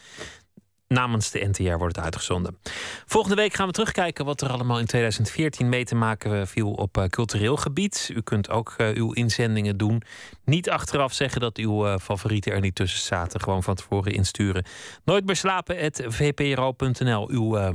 namens 0.88 1.30
de 1.30 1.48
NTR 1.48 1.76
wordt 1.76 1.96
het 1.96 2.04
uitgezonden. 2.04 2.58
Volgende 3.06 3.36
week 3.36 3.54
gaan 3.54 3.66
we 3.66 3.72
terugkijken 3.72 4.24
wat 4.24 4.40
er 4.40 4.50
allemaal 4.50 4.78
in 4.78 4.86
2014 4.86 5.68
mee 5.68 5.84
te 5.84 5.94
maken 5.94 6.46
viel 6.46 6.72
op 6.72 6.98
eh, 6.98 7.04
cultureel 7.04 7.56
gebied. 7.56 8.10
U 8.14 8.20
kunt 8.20 8.50
ook 8.50 8.74
eh, 8.76 8.88
uw 8.94 9.12
inzendingen 9.12 9.76
doen. 9.76 10.02
Niet 10.44 10.70
achteraf 10.70 11.12
zeggen 11.12 11.40
dat 11.40 11.56
uw 11.56 11.86
eh, 11.86 11.98
favorieten 11.98 12.52
er 12.52 12.60
niet 12.60 12.74
tussen 12.74 13.00
zaten. 13.00 13.40
Gewoon 13.40 13.62
van 13.62 13.74
tevoren 13.74 14.12
insturen. 14.12 14.64
Nooit 15.04 15.26
meer 15.26 15.36
slapen, 15.36 15.92
vpro.nl. 15.92 17.30
Uw 17.30 17.72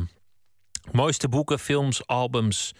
mooiste 0.91 1.29
boeken, 1.29 1.59
films, 1.59 2.07
albums, 2.07 2.73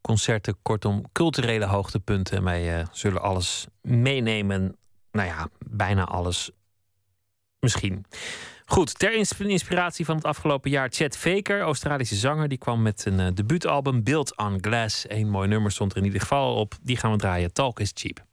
concerten, 0.00 0.56
kortom, 0.62 1.04
culturele 1.12 1.66
hoogtepunten. 1.66 2.36
En 2.36 2.44
wij 2.44 2.86
zullen 2.92 3.22
alles 3.22 3.66
meenemen. 3.80 4.76
Nou 5.10 5.28
ja, 5.28 5.48
bijna 5.66 6.04
alles. 6.04 6.50
Misschien. 7.60 8.04
Goed, 8.66 8.98
ter 8.98 9.12
ins- 9.14 9.40
inspiratie 9.40 10.04
van 10.04 10.16
het 10.16 10.24
afgelopen 10.24 10.70
jaar, 10.70 10.88
Chet 10.90 11.16
Faker, 11.16 11.60
Australische 11.60 12.14
zanger, 12.14 12.48
die 12.48 12.58
kwam 12.58 12.82
met 12.82 13.04
een 13.06 13.20
eh, 13.20 13.26
debuutalbum 13.34 14.02
Built 14.02 14.36
on 14.36 14.58
Glass. 14.60 15.04
Een 15.08 15.28
mooi 15.28 15.48
nummer 15.48 15.70
stond 15.70 15.92
er 15.92 15.98
in 15.98 16.04
ieder 16.04 16.20
geval 16.20 16.44
al 16.44 16.54
op. 16.56 16.74
Die 16.82 16.96
gaan 16.96 17.10
we 17.10 17.16
draaien. 17.18 17.52
Talk 17.52 17.80
is 17.80 17.90
cheap. 17.94 18.31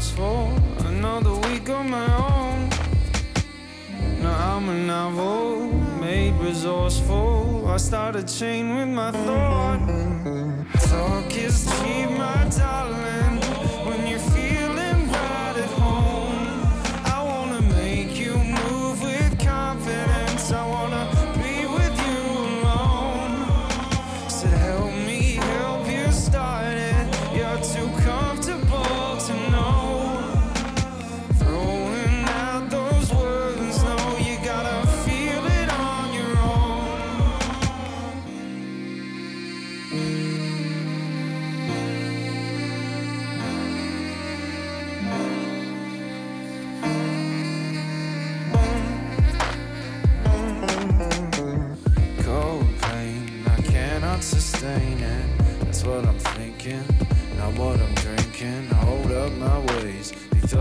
Mouthful. 0.00 0.56
Another 0.86 1.34
week 1.48 1.68
on 1.68 1.90
my 1.90 2.06
own. 2.16 2.70
Now 4.22 4.56
I'm 4.56 4.68
a 4.70 4.74
novel, 4.74 5.66
made 6.00 6.32
resourceful. 6.40 7.68
I 7.68 7.76
start 7.76 8.16
a 8.16 8.22
chain 8.22 8.76
with 8.76 8.88
my 8.88 9.12
thought. 9.12 9.80
Talk 10.88 11.36
is 11.36 11.66
cheap, 11.66 12.10
my 12.12 12.48
darling. 12.56 13.19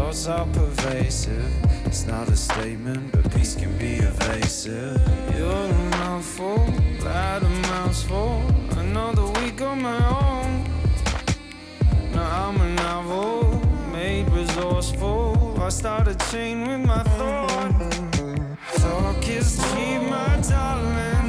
Thoughts 0.10 0.28
are 0.28 0.46
pervasive. 0.48 1.86
It's 1.86 2.08
not 2.08 2.30
a 2.30 2.36
statement, 2.36 3.12
but 3.12 3.32
peace 3.32 3.54
can 3.54 3.78
be 3.78 3.98
evasive. 3.98 5.00
You're 5.38 5.52
a 5.52 5.90
mouthful, 5.92 6.66
that 7.02 7.44
a 7.44 7.50
mouthful. 7.70 8.42
Another 8.78 9.26
week 9.40 9.62
on 9.62 9.84
my 9.84 10.02
own. 10.20 10.64
Now 12.12 12.48
I'm 12.48 12.60
a 12.60 12.70
novel, 12.74 13.62
made 13.92 14.28
resourceful. 14.30 15.62
I 15.62 15.70
start 15.70 16.08
a 16.08 16.16
chain 16.32 16.68
with 16.68 16.88
my 16.88 17.04
thought. 17.04 17.72
Talk 18.78 19.28
is 19.28 19.58
cheap, 19.58 20.02
my 20.10 20.40
darling. 20.50 21.29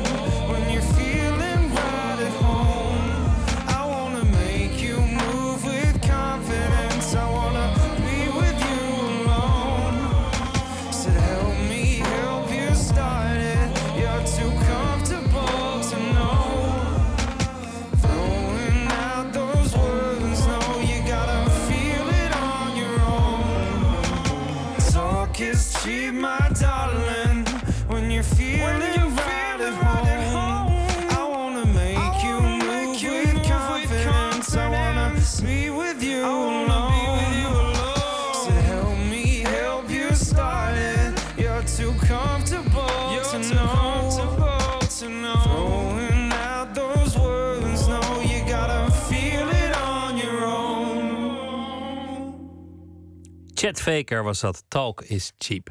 Chet 53.71 53.83
Faker 53.83 54.23
was 54.23 54.41
dat. 54.41 54.65
Talk 54.69 55.03
is 55.03 55.33
cheap. 55.39 55.69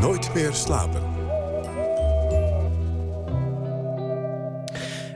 Nooit 0.00 0.34
meer 0.34 0.52
slapen. 0.52 1.02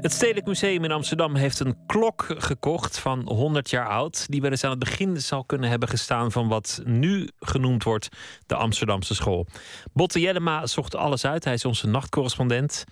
Het 0.01 0.13
Stedelijk 0.13 0.47
Museum 0.47 0.85
in 0.85 0.93
Amsterdam 0.93 1.35
heeft 1.35 1.61
een 1.61 1.77
klok 1.87 2.27
gekocht 2.29 2.99
van 2.99 3.29
100 3.29 3.71
jaar 3.71 3.89
oud. 3.89 4.27
Die 4.29 4.41
wel 4.41 4.51
eens 4.51 4.65
aan 4.65 4.71
het 4.71 4.79
begin 4.79 5.21
zal 5.21 5.45
kunnen 5.45 5.71
hebben 5.71 5.89
gestaan 5.89 6.33
van 6.33 6.49
wat 6.49 6.81
nu 6.85 7.29
genoemd 7.39 7.85
wordt 7.85 8.09
de 8.47 8.55
Amsterdamse 8.55 9.15
school. 9.15 9.47
Botte 9.93 10.21
Jellema 10.21 10.67
zocht 10.67 10.95
alles 10.95 11.25
uit. 11.25 11.45
Hij 11.45 11.55
is 11.55 11.65
onze 11.65 11.87
nachtcorrespondent. 11.87 12.85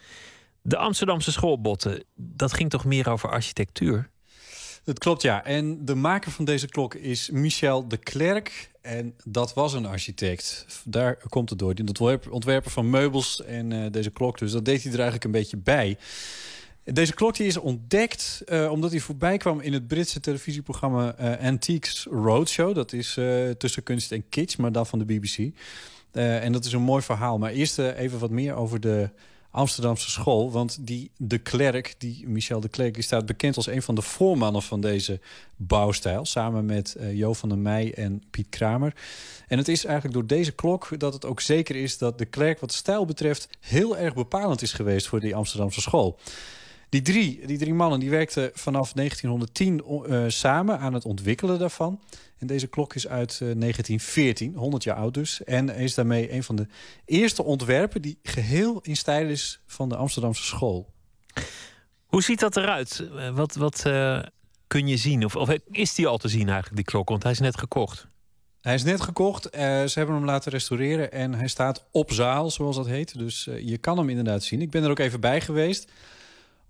De 0.63 0.77
Amsterdamse 0.77 1.33
school, 1.33 1.61
Botte, 1.61 2.05
dat 2.15 2.53
ging 2.53 2.71
toch 2.71 2.85
meer 2.85 3.09
over 3.09 3.31
architectuur? 3.31 4.11
Het 4.89 4.99
klopt, 4.99 5.23
ja. 5.23 5.45
En 5.45 5.85
de 5.85 5.95
maker 5.95 6.31
van 6.31 6.45
deze 6.45 6.67
klok 6.67 6.95
is 6.95 7.31
Michel 7.31 7.89
de 7.89 7.97
Klerk. 7.97 8.71
En 8.81 9.15
dat 9.25 9.55
was 9.55 9.73
een 9.73 9.87
architect. 9.87 10.67
Daar 10.85 11.19
komt 11.29 11.51
het 11.51 11.59
door. 11.59 11.75
Die 11.75 11.87
ontwerper, 11.87 12.31
ontwerper 12.31 12.71
van 12.71 12.91
meubels 12.91 13.45
en 13.45 13.73
eh, 13.73 13.93
deze 13.93 14.11
klok. 14.11 14.39
Dus 14.39 14.53
dat 14.53 14.65
deed 14.65 14.83
hij 14.83 14.93
er 14.93 14.99
eigenlijk 14.99 15.25
een 15.25 15.31
beetje 15.31 15.57
bij. 15.57 15.99
Deze 16.85 17.15
klok 17.15 17.37
die 17.37 17.47
is 17.47 17.57
ontdekt 17.57 18.43
eh, 18.47 18.71
omdat 18.71 18.91
hij 18.91 19.01
voorbij 19.01 19.37
kwam 19.37 19.61
in 19.61 19.73
het 19.73 19.87
Britse 19.87 20.21
televisieprogramma 20.21 21.15
eh, 21.15 21.47
Antiques 21.47 22.07
Roadshow. 22.11 22.75
Dat 22.75 22.93
is 22.93 23.19
tussen 23.59 23.83
kunst 23.83 24.13
en 24.13 24.29
kitsch, 24.29 24.57
maar 24.57 24.73
dan 24.73 24.87
van 24.87 24.99
de 24.99 25.05
BBC. 25.05 25.51
En 26.13 26.53
dat 26.53 26.65
is 26.65 26.73
een 26.73 26.83
mooi 26.83 27.03
verhaal. 27.03 27.39
Maar 27.39 27.51
eerst 27.51 27.79
even 27.79 28.19
wat 28.19 28.31
meer 28.31 28.55
over 28.55 28.81
de 28.81 29.11
Amsterdamse 29.51 30.11
school. 30.11 30.51
Want 30.51 30.79
die 30.81 31.11
de 31.17 31.39
Klerk, 31.39 31.95
die 31.99 32.29
Michel 32.29 32.61
de 32.61 32.69
Klerk, 32.69 32.95
die 32.95 33.03
staat 33.03 33.27
bekend 33.27 33.57
als 33.57 33.67
een 33.67 33.83
van 33.83 33.95
de 33.95 34.03
voormannen 34.03 34.63
van 34.63 34.81
deze 34.81 35.21
bouwstijl. 35.57 36.25
Samen 36.25 36.67
met 36.67 36.95
eh, 36.95 37.13
Jo 37.13 37.33
van 37.33 37.49
der 37.49 37.59
Meij 37.59 37.95
en 37.95 38.23
Piet 38.31 38.49
Kramer. 38.49 38.95
En 39.49 39.59
het 39.59 39.69
is 39.69 39.85
eigenlijk 39.85 40.15
door 40.15 40.27
deze 40.27 40.53
klok 40.53 40.99
dat 40.99 41.13
het 41.13 41.25
ook 41.25 41.41
zeker 41.41 41.77
is 41.77 41.99
dat 41.99 42.19
de 42.19 42.25
Klerk 42.25 42.61
wat 42.61 42.73
stijl 42.73 43.05
betreft 43.05 43.49
heel 43.61 43.97
erg 43.99 44.15
bepalend 44.15 44.63
is 44.63 44.73
geweest 44.73 45.07
voor 45.07 45.21
die 45.21 45.35
Amsterdamse 45.35 45.81
school. 45.81 46.19
Die 46.89 47.03
drie, 47.03 47.47
die 47.47 47.59
drie 47.59 47.75
mannen 47.75 48.01
die 48.01 48.11
werkten 48.11 48.51
vanaf 48.55 48.93
1910 48.93 49.83
eh, 50.07 50.25
samen 50.29 50.79
aan 50.79 50.95
het 50.95 51.05
ontwikkelen 51.05 51.59
daarvan. 51.59 52.01
En 52.39 52.47
deze 52.47 52.67
klok 52.67 52.95
is 52.95 53.09
uit 53.09 53.31
eh, 53.33 53.39
1914, 53.39 54.55
100 54.55 54.85
jaar 54.85 54.97
oud 54.97 55.15
dus. 55.15 55.45
En 55.45 55.69
is 55.69 55.95
daarmee 55.95 56.33
een 56.33 56.43
van 56.43 56.57
de 56.57 56.67
eerste 57.05 57.43
ontwerpen 57.45 58.03
die 58.03 58.19
geheel 58.23 58.81
in 58.83 58.97
stijl 58.97 59.27
is 59.29 59.61
van 59.67 59.89
de 59.89 59.97
Amsterdamse 59.97 60.43
school. 60.45 60.93
Hoe 62.07 62.23
ziet 62.23 62.41
dat 62.41 62.57
eruit? 62.57 63.09
Eh, 63.17 63.31
Wat, 63.35 63.55
wat 63.55 63.85
eh, 63.87 64.23
kun 64.67 64.87
je 64.87 64.97
zien? 64.97 65.25
Of, 65.25 65.37
of 65.37 65.49
is 65.71 65.95
die 65.95 66.07
al 66.07 66.19
te 66.19 66.29
zien 66.29 66.47
eigenlijk, 66.47 66.77
die 66.77 66.85
klok? 66.85 67.09
Want 67.09 67.23
hij 67.23 67.33
is 67.33 67.39
net 67.41 67.59
gekocht. 67.59 68.07
Hij 68.61 68.75
is 68.75 68.83
net 68.85 69.01
gekocht. 69.01 69.51
eh, 69.51 69.61
ze 69.85 69.99
hebben 69.99 70.17
hem 70.17 70.25
laten 70.25 70.53
restaureren 70.53 71.13
en 71.13 71.35
hij 71.35 71.49
staat 71.49 71.85
op 71.91 72.13
zaal, 72.13 72.51
zoals 72.51 72.77
dat 72.77 72.87
heet. 72.87 73.19
Dus 73.19 73.47
eh, 73.47 73.69
je 73.69 73.79
kan 73.79 73.99
hem 73.99 74.09
inderdaad 74.09 74.43
zien. 74.43 74.61
Ik 74.63 74.71
ben 74.71 74.85
er 74.85 74.91
ook 74.91 74.99
even 74.99 75.21
bij 75.21 75.41
geweest. 75.41 75.91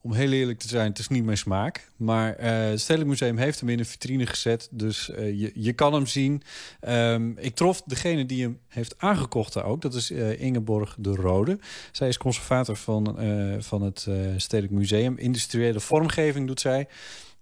Om 0.01 0.13
heel 0.13 0.33
eerlijk 0.33 0.59
te 0.59 0.69
zijn, 0.69 0.89
het 0.89 0.99
is 0.99 1.09
niet 1.09 1.25
mijn 1.25 1.39
smaak. 1.39 1.91
Maar 1.97 2.35
eh, 2.35 2.69
het 2.69 2.81
Stedelijk 2.81 3.11
Museum 3.11 3.37
heeft 3.37 3.61
hem 3.61 3.69
in 3.69 3.79
een 3.79 3.87
vitrine 3.87 4.27
gezet. 4.27 4.69
Dus 4.71 5.11
eh, 5.11 5.41
je, 5.41 5.51
je 5.55 5.73
kan 5.73 5.93
hem 5.93 6.07
zien. 6.07 6.43
Ehm, 6.81 7.31
ik 7.37 7.55
trof 7.55 7.83
degene 7.83 8.27
die 8.27 8.43
hem 8.43 8.59
heeft 8.69 8.95
aangekocht 8.99 9.53
daar 9.53 9.65
ook. 9.65 9.83
Dat 9.83 9.95
is 9.95 10.11
eh, 10.11 10.41
Ingeborg 10.41 10.97
de 10.99 11.15
Rode. 11.15 11.59
Zij 11.93 12.09
is 12.09 12.19
conservator 12.19 12.77
van, 12.77 13.17
van 13.59 13.83
het 13.83 14.07
Stedelijk 14.37 14.75
Museum. 14.75 15.17
Industriële 15.17 15.81
vormgeving 15.81 16.47
doet 16.47 16.61
zij. 16.61 16.89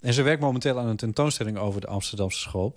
En 0.01 0.12
ze 0.12 0.23
werkt 0.23 0.41
momenteel 0.41 0.78
aan 0.78 0.87
een 0.87 0.97
tentoonstelling 0.97 1.59
over 1.59 1.81
de 1.81 1.87
Amsterdamse 1.87 2.39
school. 2.39 2.73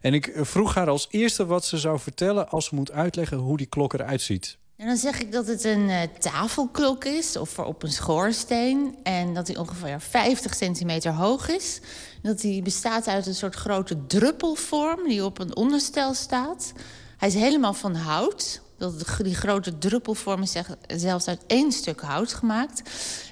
En 0.00 0.14
ik 0.14 0.32
vroeg 0.34 0.74
haar 0.74 0.88
als 0.88 1.06
eerste 1.10 1.46
wat 1.46 1.64
ze 1.64 1.78
zou 1.78 1.98
vertellen... 1.98 2.48
als 2.48 2.64
ze 2.64 2.74
moet 2.74 2.92
uitleggen 2.92 3.36
hoe 3.36 3.56
die 3.56 3.66
klok 3.66 3.92
eruit 3.92 4.20
ziet. 4.20 4.58
En 4.76 4.86
dan 4.86 4.96
zeg 4.96 5.20
ik 5.20 5.32
dat 5.32 5.46
het 5.46 5.64
een 5.64 5.88
eh, 5.88 6.02
tafelklok 6.18 7.04
is, 7.04 7.36
of 7.36 7.58
op 7.58 7.82
een 7.82 7.92
schoorsteen. 7.92 8.96
En 9.02 9.34
dat 9.34 9.46
hij 9.46 9.56
ongeveer 9.56 10.00
50 10.00 10.54
centimeter 10.54 11.12
hoog 11.12 11.48
is. 11.48 11.80
Dat 12.22 12.42
hij 12.42 12.60
bestaat 12.62 13.08
uit 13.08 13.26
een 13.26 13.34
soort 13.34 13.54
grote 13.54 14.06
druppelvorm 14.06 15.08
die 15.08 15.24
op 15.24 15.38
een 15.38 15.56
onderstel 15.56 16.14
staat. 16.14 16.72
Hij 17.16 17.28
is 17.28 17.34
helemaal 17.34 17.74
van 17.74 17.94
hout. 17.94 18.62
Dat, 18.78 19.18
die 19.22 19.34
grote 19.34 19.78
druppelvorm 19.78 20.42
is 20.42 20.56
zelfs 20.86 21.28
uit 21.28 21.44
één 21.46 21.72
stuk 21.72 22.00
hout 22.00 22.32
gemaakt. 22.32 22.82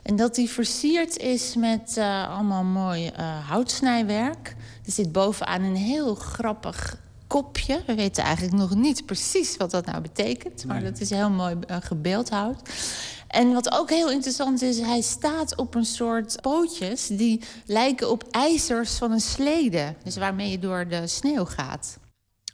En 0.03 0.17
dat 0.17 0.35
die 0.35 0.51
versierd 0.51 1.17
is 1.17 1.57
met 1.57 1.97
eh, 1.97 2.35
allemaal 2.35 2.65
mooi 2.65 3.07
eh, 3.07 3.49
houtsnijwerk. 3.49 4.57
Er 4.85 4.93
zit 4.93 5.13
bovenaan 5.13 5.63
een 5.63 5.77
heel 5.77 6.15
grappig 6.15 6.97
kopje. 7.33 7.83
We 7.87 7.95
weten 7.95 8.25
eigenlijk 8.25 8.57
nog 8.57 8.75
niet 8.75 9.07
precies 9.07 9.57
wat 9.57 9.71
dat 9.71 9.87
nou 9.87 10.01
betekent. 10.01 10.65
Maar 10.65 10.81
Nee. 10.81 10.91
dat 10.91 11.01
is 11.01 11.11
heel 11.11 11.31
mooi 11.31 11.57
uh, 11.71 11.77
gebeeldhouwd. 11.81 12.71
En 13.29 13.53
wat 13.53 13.73
ook 13.73 13.91
heel 13.91 14.11
interessant 14.11 14.63
is, 14.63 14.79
hij 14.79 15.01
staat 15.01 15.57
op 15.57 15.75
een 15.75 15.85
soort 15.85 16.41
pootjes... 16.41 17.07
die 17.07 17.41
lijken 17.67 18.11
op 18.11 18.25
ijzers 18.31 18.99
van 18.99 19.11
een 19.13 19.21
slede. 19.21 19.95
Dus 20.05 20.17
waarmee 20.17 20.51
je 20.51 20.59
door 20.59 20.89
de 20.89 21.07
sneeuw 21.07 21.45
gaat. 21.45 21.99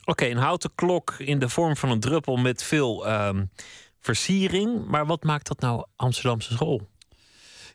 Oké, 0.05 0.25
een 0.25 0.37
houten 0.37 0.71
klok 0.75 1.15
in 1.17 1.39
de 1.39 1.49
vorm 1.49 1.75
van 1.75 1.89
een 1.89 1.99
druppel 1.99 2.37
met 2.37 2.63
veel 2.63 3.07
ehm, 3.07 3.45
versiering. 3.99 4.85
Maar 4.87 5.05
wat 5.05 5.23
maakt 5.23 5.47
dat 5.47 5.59
nou 5.59 5.85
Amsterdamse 5.95 6.53
school? 6.53 6.87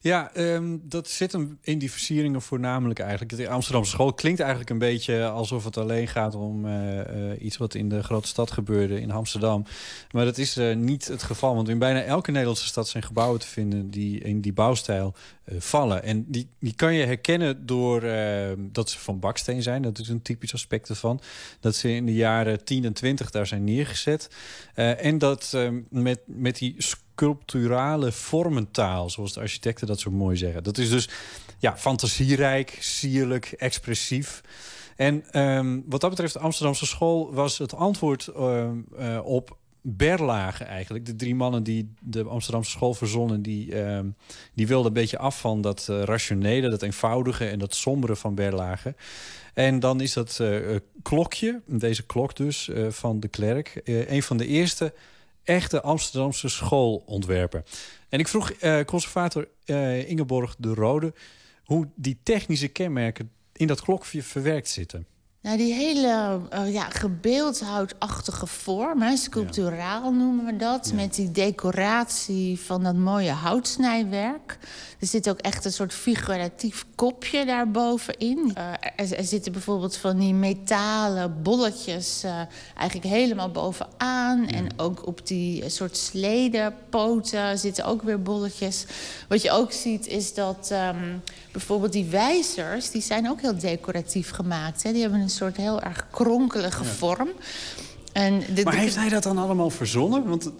Ja, 0.05 0.33
ehm, 0.35 0.77
dat 0.83 1.09
zit 1.09 1.33
hem 1.33 1.59
in 1.63 1.79
die 1.79 1.91
versieringen 1.91 2.43
voornamelijk 2.43 2.99
eigenlijk. 2.99 3.37
De 3.37 3.49
Amsterdamse 3.49 3.91
school 3.91 4.13
klinkt 4.13 4.41
eigenlijk 4.41 4.71
een 4.71 4.79
beetje 4.79 5.27
alsof 5.29 5.65
het 5.65 5.77
alleen 5.77 6.09
gaat 6.09 6.35
om 6.35 6.67
eh, 6.67 7.01
eh, 7.01 7.43
iets 7.43 7.57
wat 7.57 7.75
in 7.75 7.89
de 7.89 8.03
grote 8.03 8.29
stad 8.29 8.51
gebeurde 8.51 9.01
in 9.01 9.11
Amsterdam. 9.11 9.65
Maar 10.11 10.25
dat 10.25 10.39
is 10.39 10.57
eh, 10.57 10.77
niet 10.77 11.09
het 11.09 11.23
geval, 11.23 11.55
want 11.55 11.69
in 11.69 11.79
bijna 11.79 12.03
elke 12.03 12.31
Nederlandse 12.31 12.67
stad 12.67 12.89
zijn 12.89 13.03
gebouwen 13.03 13.41
te 13.41 13.47
vinden 13.47 13.91
die 13.91 14.21
in 14.21 14.41
die 14.41 14.53
bouwstijl 14.53 15.15
vallen. 15.59 16.03
En 16.03 16.25
die, 16.29 16.49
die 16.59 16.75
kan 16.75 16.95
je 16.95 17.05
herkennen 17.05 17.67
door 17.67 18.03
eh, 18.03 18.53
dat 18.59 18.91
ze 18.91 18.99
van 18.99 19.19
baksteen 19.19 19.63
zijn. 19.63 19.83
Dat 19.83 19.99
is 19.99 20.09
een 20.09 20.23
typisch 20.23 20.55
aspect 20.55 20.89
ervan. 20.89 21.21
Dat 21.61 21.77
ze 21.77 21.91
in 21.91 22.07
de 22.07 22.15
jaren 22.15 22.65
10 22.65 22.85
en 22.85 22.93
20 22.93 23.31
daar 23.31 23.47
zijn 23.47 23.65
neergezet. 23.65 24.31
En 24.75 25.19
dat 25.19 25.53
eh, 25.55 25.69
met, 25.91 26.21
met 26.27 26.59
die 26.59 26.75
sculpturale 27.15 28.13
vormentaal, 28.13 29.11
zoals 29.11 29.33
de 29.33 29.41
architecten 29.41 29.87
dat 29.87 30.01
zo 30.01 30.11
mooi 30.11 30.37
zeggen. 30.37 30.63
Dat 30.63 30.79
is 30.79 30.91
dus 30.91 31.09
ja, 31.59 31.77
fantasierijk, 31.77 32.77
sierlijk, 32.81 33.47
expressief. 33.47 34.43
En 34.97 35.25
ehm, 35.31 35.81
wat 35.87 36.01
dat 36.01 36.11
betreft, 36.11 36.33
de 36.33 36.39
Amsterdamse 36.39 36.87
school 36.87 37.35
was 37.35 37.59
het 37.59 37.75
antwoord 37.75 38.27
ehm, 38.29 38.79
eh, 38.99 39.21
op 39.25 39.57
Berlage 39.81 40.65
eigenlijk. 40.65 41.07
De 41.07 41.17
drie 41.17 41.35
mannen 41.35 41.63
die 41.63 41.95
de 42.01 42.25
Amsterdamse 42.25 42.71
school 42.71 42.95
verzonnen... 42.95 43.43
die, 43.43 43.75
ehm, 43.75 44.09
die 44.55 44.67
wilden 44.67 44.87
een 44.87 44.93
beetje 44.93 45.19
af 45.19 45.41
van 45.41 45.61
dat 45.61 45.87
eh, 45.91 46.03
rationele, 46.03 46.69
dat 46.69 46.83
eenvoudige... 46.83 47.49
en 47.49 47.59
dat 47.59 47.75
sombere 47.75 48.17
van 48.17 48.35
Berlage. 48.35 48.95
En 49.55 49.81
dan 49.81 50.01
is 50.01 50.13
dat 50.13 50.39
eh, 50.41 50.77
klokje, 51.03 51.61
deze 51.67 52.07
klok 52.07 52.37
dus, 52.37 52.71
van 52.89 53.21
de 53.21 53.29
Klerk... 53.29 53.81
een 53.85 54.23
van 54.23 54.37
de 54.37 54.47
eerste 54.47 54.93
echte 55.45 55.83
Amsterdamse 55.83 56.49
schoolontwerpen. 56.49 57.65
En 58.09 58.19
ik 58.19 58.29
vroeg 58.29 58.51
eh, 58.51 58.81
conservator 58.85 59.49
eh, 59.65 60.09
Ingeborg 60.11 60.57
de 60.59 60.75
Rode... 60.75 61.13
hoe 61.65 61.89
die 61.95 62.19
technische 62.23 62.69
kenmerken 62.69 63.31
in 63.53 63.67
dat 63.67 63.81
klokje 63.81 64.23
verwerkt 64.23 64.69
zitten. 64.69 65.07
Nou, 65.45 65.57
die 65.57 65.75
hele 65.75 66.41
uh, 66.55 66.73
ja, 66.73 66.89
gebeeldhoudachtige 66.91 68.47
vorm, 68.47 69.03
hè, 69.03 69.17
sculpturaal 69.17 70.13
noemen 70.13 70.45
we 70.45 70.57
dat... 70.57 70.93
met 70.95 71.15
die 71.15 71.31
decoratie 71.31 72.61
van 72.61 72.83
dat 72.83 72.95
mooie 72.95 73.31
houtsnijwerk. 73.31 74.59
Er 74.99 75.07
zit 75.07 75.29
ook 75.29 75.39
echt 75.39 75.65
een 75.65 75.73
soort 75.73 75.93
figuratief 75.93 76.85
kopje 76.95 77.45
daarbovenin. 77.45 78.55
Uh, 78.59 78.73
er, 78.97 79.17
er, 79.17 79.25
zitten 79.25 79.53
bijvoorbeeld 79.53 79.97
van 79.97 80.19
die 80.19 80.35
metalen 80.35 81.43
bolletjes 81.43 82.23
uh, 82.25 82.41
eigenlijk 82.77 83.15
helemaal 83.15 83.51
bovenaan. 83.51 84.47
En 84.47 84.67
ook 84.77 85.07
op 85.07 85.27
die 85.27 85.69
soort 85.69 85.97
sledenpoten 85.97 87.59
zitten 87.59 87.85
ook 87.85 88.03
weer 88.03 88.23
bolletjes. 88.23 88.87
Wat 89.29 89.43
je 89.43 89.51
ook 89.51 89.73
ziet 89.73 90.07
is 90.07 90.35
dat 90.35 90.71
um, 90.73 91.23
bijvoorbeeld 91.55 91.93
die 91.93 92.05
wijzers... 92.05 92.91
die 92.91 93.03
zijn 93.03 93.31
ook 93.31 93.41
heel 93.41 93.59
decoratief 93.59 94.31
gemaakt. 94.31 94.83
Hè? 94.83 94.93
Die 94.93 95.03
hebben 95.03 95.21
een 95.21 95.31
soort 95.31 95.57
heel 95.57 95.81
erg 95.81 96.07
kronkelige 96.11 96.85
ja. 96.85 96.91
vorm. 96.91 97.29
En 98.13 98.43
de, 98.55 98.65
maar 98.65 98.75
heeft 98.75 98.97
hij 98.97 99.09
dat 99.09 99.23
dan 99.23 99.39
allemaal 99.39 99.71
verzonnen? 99.71 100.29
Want 100.29 100.51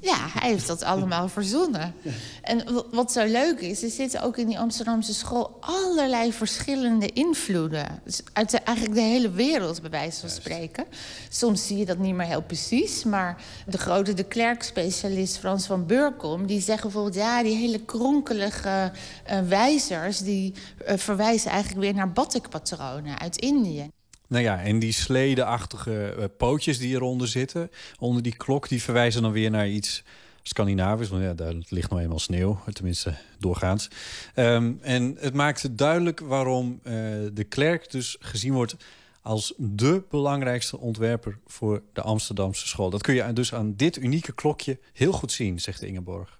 ja, 0.00 0.26
hij 0.28 0.50
heeft 0.50 0.66
dat 0.66 0.82
allemaal 0.82 1.28
verzonnen. 1.28 1.94
Ja. 2.02 2.10
En 2.42 2.84
wat 2.90 3.12
zo 3.12 3.24
leuk 3.24 3.60
is, 3.60 3.82
er 3.82 3.90
zitten 3.90 4.22
ook 4.22 4.36
in 4.36 4.46
die 4.46 4.58
Amsterdamse 4.58 5.14
school 5.14 5.56
allerlei 5.60 6.32
verschillende 6.32 7.12
invloeden. 7.12 8.00
Dus 8.04 8.22
uit 8.32 8.50
de, 8.50 8.58
eigenlijk 8.58 8.96
de 8.96 9.04
hele 9.04 9.30
wereld, 9.30 9.80
bij 9.80 9.90
wijze 9.90 10.20
van 10.20 10.28
spreken. 10.28 10.84
Soms 11.28 11.66
zie 11.66 11.78
je 11.78 11.84
dat 11.84 11.98
niet 11.98 12.14
meer 12.14 12.26
heel 12.26 12.42
precies, 12.42 13.04
maar 13.04 13.42
de 13.66 13.78
grote 13.78 14.14
de 14.14 14.24
Klerk-specialist 14.24 15.38
Frans 15.38 15.66
van 15.66 15.86
Burkom, 15.86 16.46
die 16.46 16.60
zegt 16.60 16.82
bijvoorbeeld, 16.82 17.14
ja, 17.14 17.42
die 17.42 17.56
hele 17.56 17.84
kronkelige 17.84 18.92
uh, 19.30 19.40
wijzers, 19.48 20.18
die 20.18 20.54
uh, 20.88 20.96
verwijzen 20.96 21.50
eigenlijk 21.50 21.80
weer 21.80 21.94
naar 21.94 22.12
batikpatronen 22.12 23.18
uit 23.18 23.36
Indië. 23.36 23.90
Nou 24.32 24.44
ja, 24.44 24.60
en 24.60 24.78
die 24.78 24.92
sledeachtige 24.92 26.14
uh, 26.18 26.24
pootjes 26.36 26.78
die 26.78 26.94
eronder 26.94 27.28
zitten, 27.28 27.70
onder 27.98 28.22
die 28.22 28.36
klok, 28.36 28.68
die 28.68 28.82
verwijzen 28.82 29.22
dan 29.22 29.32
weer 29.32 29.50
naar 29.50 29.68
iets 29.68 30.02
Scandinavisch. 30.42 31.08
Want 31.08 31.22
ja, 31.22 31.34
daar 31.34 31.54
ligt 31.68 31.90
nou 31.90 32.02
eenmaal 32.02 32.18
sneeuw, 32.18 32.60
tenminste 32.72 33.14
doorgaans. 33.38 33.88
Um, 34.34 34.78
en 34.82 35.16
het 35.20 35.34
maakt 35.34 35.78
duidelijk 35.78 36.20
waarom 36.20 36.80
uh, 36.84 36.92
de 37.32 37.44
Klerk 37.48 37.90
dus 37.90 38.16
gezien 38.20 38.52
wordt 38.52 38.76
als 39.22 39.54
de 39.56 40.02
belangrijkste 40.10 40.78
ontwerper 40.78 41.38
voor 41.46 41.82
de 41.92 42.02
Amsterdamse 42.02 42.68
school. 42.68 42.90
Dat 42.90 43.02
kun 43.02 43.14
je 43.14 43.32
dus 43.32 43.54
aan 43.54 43.74
dit 43.76 43.96
unieke 43.96 44.32
klokje 44.32 44.78
heel 44.92 45.12
goed 45.12 45.32
zien, 45.32 45.60
zegt 45.60 45.82
Ingeborg. 45.82 46.38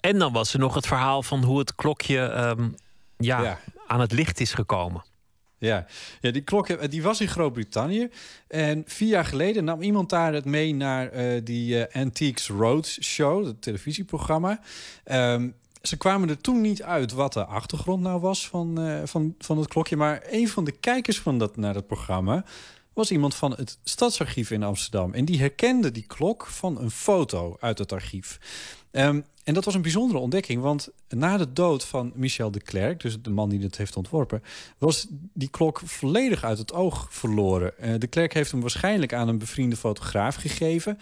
En 0.00 0.18
dan 0.18 0.32
was 0.32 0.52
er 0.52 0.58
nog 0.58 0.74
het 0.74 0.86
verhaal 0.86 1.22
van 1.22 1.42
hoe 1.42 1.58
het 1.58 1.74
klokje 1.74 2.18
um, 2.18 2.74
ja, 3.16 3.42
ja. 3.42 3.60
aan 3.86 4.00
het 4.00 4.12
licht 4.12 4.40
is 4.40 4.52
gekomen. 4.52 5.04
Ja. 5.58 5.86
ja, 6.20 6.30
die 6.30 6.42
klok 6.42 6.90
die 6.90 7.02
was 7.02 7.20
in 7.20 7.28
Groot-Brittannië. 7.28 8.08
En 8.48 8.82
vier 8.86 9.08
jaar 9.08 9.24
geleden 9.24 9.64
nam 9.64 9.82
iemand 9.82 10.10
daar 10.10 10.32
het 10.32 10.44
mee 10.44 10.74
naar 10.74 11.14
uh, 11.14 11.40
die 11.44 11.74
uh, 11.74 11.84
Antiques 11.92 12.48
Road 12.48 12.86
Show, 12.86 13.46
het 13.46 13.62
televisieprogramma. 13.62 14.60
Um, 15.04 15.54
ze 15.82 15.96
kwamen 15.96 16.28
er 16.28 16.40
toen 16.40 16.60
niet 16.60 16.82
uit 16.82 17.12
wat 17.12 17.32
de 17.32 17.44
achtergrond 17.44 18.02
nou 18.02 18.20
was 18.20 18.48
van, 18.48 19.00
van, 19.04 19.34
van 19.38 19.58
het 19.58 19.68
klokje. 19.68 19.96
Maar 19.96 20.22
een 20.30 20.48
van 20.48 20.64
de 20.64 20.72
kijkers 20.72 21.20
van 21.20 21.38
dat, 21.38 21.56
naar 21.56 21.74
het 21.74 21.86
programma 21.86 22.44
was 22.96 23.10
iemand 23.10 23.34
van 23.34 23.52
het 23.52 23.78
Stadsarchief 23.84 24.50
in 24.50 24.62
Amsterdam. 24.62 25.14
En 25.14 25.24
die 25.24 25.38
herkende 25.38 25.90
die 25.92 26.06
klok 26.06 26.46
van 26.46 26.80
een 26.80 26.90
foto 26.90 27.56
uit 27.60 27.78
het 27.78 27.92
archief. 27.92 28.38
Um, 28.92 29.24
en 29.44 29.54
dat 29.54 29.64
was 29.64 29.74
een 29.74 29.82
bijzondere 29.82 30.18
ontdekking, 30.18 30.62
want 30.62 30.88
na 31.08 31.36
de 31.36 31.52
dood 31.52 31.84
van 31.84 32.12
Michel 32.14 32.50
de 32.50 32.60
Klerk, 32.60 33.00
dus 33.00 33.22
de 33.22 33.30
man 33.30 33.48
die 33.48 33.62
het 33.62 33.76
heeft 33.76 33.96
ontworpen, 33.96 34.42
was 34.78 35.06
die 35.10 35.50
klok 35.50 35.80
volledig 35.84 36.44
uit 36.44 36.58
het 36.58 36.72
oog 36.72 37.06
verloren. 37.10 37.72
Uh, 37.80 37.94
de 37.98 38.06
Klerk 38.06 38.34
heeft 38.34 38.50
hem 38.50 38.60
waarschijnlijk 38.60 39.12
aan 39.12 39.28
een 39.28 39.38
bevriende 39.38 39.76
fotograaf 39.76 40.34
gegeven. 40.34 40.98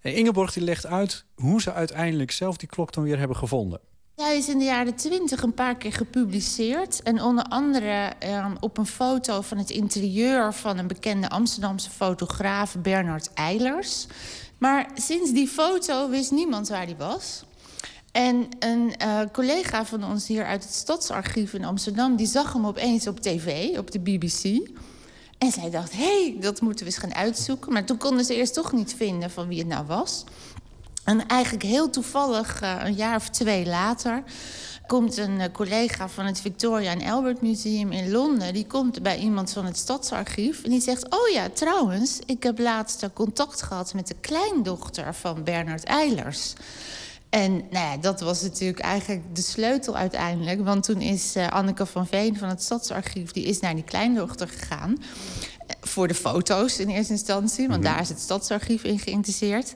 En 0.00 0.14
Ingeborg 0.14 0.52
die 0.52 0.62
legt 0.62 0.86
uit 0.86 1.24
hoe 1.34 1.60
ze 1.60 1.72
uiteindelijk 1.72 2.30
zelf 2.30 2.56
die 2.56 2.68
klok 2.68 2.92
dan 2.92 3.04
weer 3.04 3.18
hebben 3.18 3.36
gevonden. 3.36 3.80
Hij 4.16 4.36
is 4.36 4.48
in 4.48 4.58
de 4.58 4.64
jaren 4.64 4.94
twintig 4.94 5.42
een 5.42 5.54
paar 5.54 5.76
keer 5.76 5.92
gepubliceerd. 5.92 7.02
En 7.02 7.22
onder 7.22 7.44
andere 7.44 8.12
eh, 8.18 8.50
op 8.60 8.78
een 8.78 8.86
foto 8.86 9.40
van 9.40 9.58
het 9.58 9.70
interieur 9.70 10.54
van 10.54 10.78
een 10.78 10.86
bekende 10.86 11.28
Amsterdamse 11.28 11.90
fotograaf, 11.90 12.76
Bernard 12.78 13.32
Eilers. 13.32 14.06
Maar 14.58 14.90
sinds 14.94 15.32
die 15.32 15.48
foto 15.48 16.08
wist 16.08 16.30
niemand 16.30 16.68
waar 16.68 16.86
die 16.86 16.96
was. 16.96 17.44
En 18.12 18.48
een 18.58 18.94
uh, 19.02 19.20
collega 19.32 19.84
van 19.84 20.04
ons 20.04 20.26
hier 20.26 20.44
uit 20.44 20.62
het 20.64 20.74
Stadsarchief 20.74 21.52
in 21.52 21.64
Amsterdam... 21.64 22.16
die 22.16 22.26
zag 22.26 22.52
hem 22.52 22.66
opeens 22.66 23.06
op 23.06 23.20
tv, 23.20 23.78
op 23.78 23.90
de 23.90 24.00
BBC. 24.00 24.68
En 25.38 25.52
zij 25.52 25.70
dacht, 25.70 25.92
hé, 25.92 26.22
hey, 26.22 26.36
dat 26.40 26.60
moeten 26.60 26.86
we 26.86 26.90
eens 26.90 27.00
gaan 27.00 27.14
uitzoeken. 27.14 27.72
Maar 27.72 27.84
toen 27.84 27.98
konden 27.98 28.24
ze 28.24 28.34
eerst 28.34 28.54
toch 28.54 28.72
niet 28.72 28.94
vinden 28.94 29.30
van 29.30 29.48
wie 29.48 29.58
het 29.58 29.68
nou 29.68 29.86
was. 29.86 30.24
En 31.04 31.26
eigenlijk 31.26 31.64
heel 31.64 31.90
toevallig, 31.90 32.62
uh, 32.62 32.76
een 32.84 32.94
jaar 32.94 33.16
of 33.16 33.28
twee 33.28 33.66
later... 33.66 34.22
komt 34.86 35.16
een 35.16 35.40
uh, 35.40 35.44
collega 35.52 36.08
van 36.08 36.26
het 36.26 36.40
Victoria 36.40 36.92
and 36.92 37.04
Albert 37.04 37.42
Museum 37.42 37.92
in 37.92 38.10
Londen... 38.10 38.52
die 38.52 38.66
komt 38.66 39.02
bij 39.02 39.18
iemand 39.18 39.52
van 39.52 39.64
het 39.64 39.76
Stadsarchief 39.76 40.64
en 40.64 40.70
die 40.70 40.80
zegt... 40.80 41.04
oh 41.04 41.28
ja, 41.32 41.48
trouwens, 41.48 42.18
ik 42.26 42.42
heb 42.42 42.58
laatst 42.58 43.08
contact 43.12 43.62
gehad 43.62 43.94
met 43.94 44.06
de 44.06 44.16
kleindochter 44.20 45.14
van 45.14 45.44
Bernard 45.44 45.84
Eilers... 45.84 46.54
En 47.34 47.52
nou 47.52 47.86
ja, 47.86 47.96
dat 47.96 48.20
was 48.20 48.42
natuurlijk 48.42 48.78
eigenlijk 48.78 49.22
de 49.36 49.42
sleutel 49.42 49.96
uiteindelijk. 49.96 50.64
Want 50.64 50.84
toen 50.84 51.00
is 51.00 51.36
uh, 51.36 51.48
Anneke 51.48 51.86
van 51.86 52.06
Veen 52.06 52.38
van 52.38 52.48
het 52.48 52.62
Stadsarchief... 52.62 53.32
die 53.32 53.44
is 53.44 53.60
naar 53.60 53.74
die 53.74 53.84
kleindochter 53.84 54.48
gegaan. 54.48 55.02
Voor 55.80 56.08
de 56.08 56.14
foto's 56.14 56.78
in 56.78 56.88
eerste 56.88 57.12
instantie. 57.12 57.68
Want 57.68 57.84
-hmm. 57.84 57.92
daar 57.92 58.00
is 58.00 58.08
het 58.08 58.20
Stadsarchief 58.20 58.84
in 58.84 58.98
geïnteresseerd. 58.98 59.74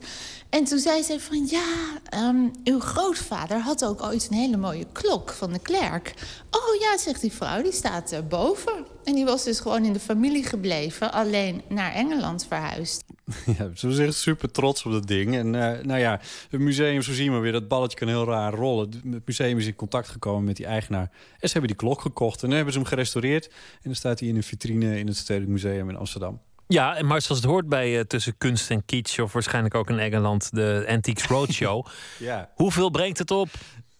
En 0.50 0.64
toen 0.64 0.78
zei 0.78 1.02
ze 1.02 1.20
van... 1.20 1.46
ja, 1.46 2.00
um, 2.28 2.50
uw 2.64 2.80
grootvader 2.80 3.58
had 3.58 3.84
ook 3.84 4.02
ooit 4.02 4.28
een 4.30 4.36
hele 4.36 4.56
mooie 4.56 4.86
klok 4.92 5.32
van 5.32 5.52
de 5.52 5.58
Klerk. 5.58 6.14
Oh 6.50 6.80
ja, 6.80 6.98
zegt 6.98 7.20
die 7.20 7.32
vrouw, 7.32 7.62
die 7.62 7.72
staat 7.72 8.12
uh, 8.12 8.18
boven. 8.28 8.86
En 9.04 9.14
die 9.14 9.24
was 9.24 9.44
dus 9.44 9.60
gewoon 9.60 9.84
in 9.84 9.92
de 9.92 10.00
familie 10.00 10.44
gebleven, 10.44 11.12
alleen 11.12 11.62
naar 11.68 11.92
Engeland 11.92 12.46
verhuisd. 12.46 13.04
Ja, 13.58 13.70
ze 13.74 13.86
was 13.86 13.98
echt 13.98 14.14
super 14.14 14.50
trots 14.50 14.84
op 14.84 14.92
dat 14.92 15.06
ding. 15.06 15.36
En 15.36 15.54
eh, 15.54 15.84
nou 15.84 16.00
ja, 16.00 16.20
het 16.50 16.60
museum, 16.60 17.02
zo 17.02 17.12
zien 17.12 17.32
we 17.32 17.38
weer, 17.38 17.52
dat 17.52 17.68
balletje 17.68 17.98
kan 17.98 18.08
heel 18.08 18.24
raar 18.24 18.54
rollen. 18.54 18.90
Het 19.10 19.26
museum 19.26 19.58
is 19.58 19.66
in 19.66 19.74
contact 19.74 20.08
gekomen 20.08 20.44
met 20.44 20.56
die 20.56 20.66
eigenaar. 20.66 21.10
En 21.38 21.48
ze 21.48 21.52
hebben 21.52 21.66
die 21.66 21.76
klok 21.76 22.00
gekocht 22.00 22.42
en 22.42 22.46
dan 22.46 22.56
hebben 22.56 22.72
ze 22.72 22.78
hem 22.78 22.88
gerestaureerd. 22.88 23.46
En 23.46 23.80
dan 23.82 23.94
staat 23.94 24.20
hij 24.20 24.28
in 24.28 24.36
een 24.36 24.42
vitrine 24.42 24.98
in 24.98 25.06
het 25.06 25.16
Stedelijk 25.16 25.50
Museum 25.50 25.88
in 25.88 25.96
Amsterdam. 25.96 26.40
Ja, 26.68 26.96
en 26.96 27.06
maar 27.06 27.22
zoals 27.22 27.40
het 27.40 27.50
hoort 27.50 27.68
bij 27.68 27.98
eh, 27.98 28.04
tussen 28.04 28.38
kunst 28.38 28.70
en 28.70 28.84
kitsch... 28.84 29.18
of 29.18 29.32
waarschijnlijk 29.32 29.74
ook 29.74 29.90
in 29.90 29.98
Engeland 29.98 30.54
de 30.54 30.84
Antiques 30.88 31.26
Roadshow... 31.26 31.86
Ja. 32.18 32.50
hoeveel 32.54 32.90
brengt 32.90 33.18
het 33.18 33.30
op? 33.30 33.48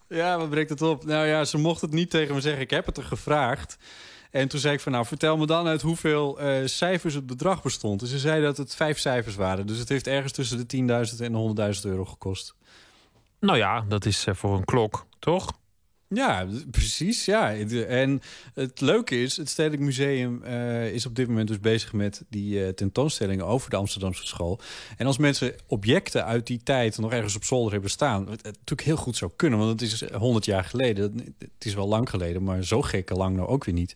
Ja, 0.07 0.37
wat 0.37 0.49
brengt 0.49 0.69
het 0.69 0.81
op? 0.81 1.05
Nou 1.05 1.25
ja, 1.25 1.45
ze 1.45 1.57
mocht 1.57 1.81
het 1.81 1.91
niet 1.91 2.09
tegen 2.09 2.35
me 2.35 2.41
zeggen. 2.41 2.61
Ik 2.61 2.69
heb 2.69 2.85
het 2.85 2.97
er 2.97 3.03
gevraagd. 3.03 3.77
En 4.31 4.47
toen 4.47 4.59
zei 4.59 4.73
ik 4.73 4.79
van, 4.79 4.91
nou, 4.91 5.05
vertel 5.05 5.37
me 5.37 5.45
dan 5.45 5.67
uit 5.67 5.81
hoeveel 5.81 6.39
eh, 6.39 6.65
cijfers 6.65 7.13
het 7.13 7.25
bedrag 7.25 7.61
bestond. 7.61 8.01
En 8.01 8.07
ze 8.07 8.19
zei 8.19 8.41
dat 8.41 8.57
het 8.57 8.75
vijf 8.75 8.99
cijfers 8.99 9.35
waren. 9.35 9.67
Dus 9.67 9.77
het 9.77 9.89
heeft 9.89 10.07
ergens 10.07 10.31
tussen 10.33 10.67
de 10.67 10.77
10.000 10.77 11.19
en 11.19 11.31
de 11.55 11.73
100.000 11.75 11.81
euro 11.81 12.05
gekost. 12.05 12.55
Nou 13.39 13.57
ja, 13.57 13.85
dat 13.87 14.05
is 14.05 14.25
eh, 14.25 14.35
voor 14.35 14.55
een 14.55 14.65
klok, 14.65 15.05
toch? 15.19 15.51
Ja, 16.15 16.47
precies. 16.71 17.25
Ja. 17.25 17.55
En 17.87 18.21
het 18.53 18.81
leuke 18.81 19.21
is, 19.21 19.37
het 19.37 19.49
Stedelijk 19.49 19.81
Museum 19.81 20.43
eh, 20.43 20.93
is 20.93 21.05
op 21.05 21.15
dit 21.15 21.27
moment 21.27 21.47
dus 21.47 21.59
bezig 21.59 21.93
met 21.93 22.23
die 22.29 22.65
eh, 22.65 22.69
tentoonstellingen 22.69 23.45
over 23.45 23.69
de 23.69 23.75
Amsterdamse 23.75 24.27
school. 24.27 24.59
En 24.97 25.05
als 25.05 25.17
mensen 25.17 25.53
objecten 25.67 26.25
uit 26.25 26.47
die 26.47 26.63
tijd 26.63 26.97
nog 26.97 27.11
ergens 27.11 27.35
op 27.35 27.43
zolder 27.43 27.71
hebben 27.71 27.89
staan, 27.89 28.25
wat 28.25 28.43
natuurlijk 28.43 28.81
heel 28.81 28.95
goed 28.95 29.17
zou 29.17 29.31
kunnen, 29.35 29.59
want 29.59 29.81
het 29.81 29.91
is 29.91 30.03
100 30.11 30.45
jaar 30.45 30.63
geleden. 30.63 31.35
Het 31.37 31.65
is 31.65 31.73
wel 31.73 31.87
lang 31.87 32.09
geleden, 32.09 32.43
maar 32.43 32.63
zo 32.63 32.81
gekke 32.81 33.13
lang 33.13 33.35
nou 33.35 33.47
ook 33.47 33.65
weer 33.65 33.75
niet. 33.75 33.93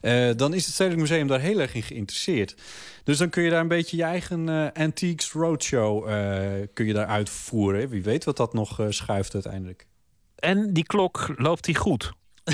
Eh, 0.00 0.30
dan 0.36 0.54
is 0.54 0.64
het 0.64 0.74
Stedelijk 0.74 1.00
Museum 1.00 1.26
daar 1.26 1.40
heel 1.40 1.60
erg 1.60 1.74
in 1.74 1.82
geïnteresseerd. 1.82 2.54
Dus 3.04 3.18
dan 3.18 3.30
kun 3.30 3.42
je 3.42 3.50
daar 3.50 3.60
een 3.60 3.68
beetje 3.68 3.96
je 3.96 4.02
eigen 4.02 4.48
eh, 4.48 4.82
Antiques 4.82 5.32
Roadshow 5.32 6.08
eh, 6.08 6.66
kun 6.72 6.86
je 6.86 6.92
daar 6.92 7.06
uitvoeren. 7.06 7.88
Wie 7.88 8.02
weet 8.02 8.24
wat 8.24 8.36
dat 8.36 8.52
nog 8.52 8.80
eh, 8.80 8.86
schuift 8.88 9.34
uiteindelijk. 9.34 9.86
En 10.40 10.72
die 10.72 10.84
klok 10.84 11.32
loopt 11.36 11.64
die 11.64 11.74
goed? 11.76 12.12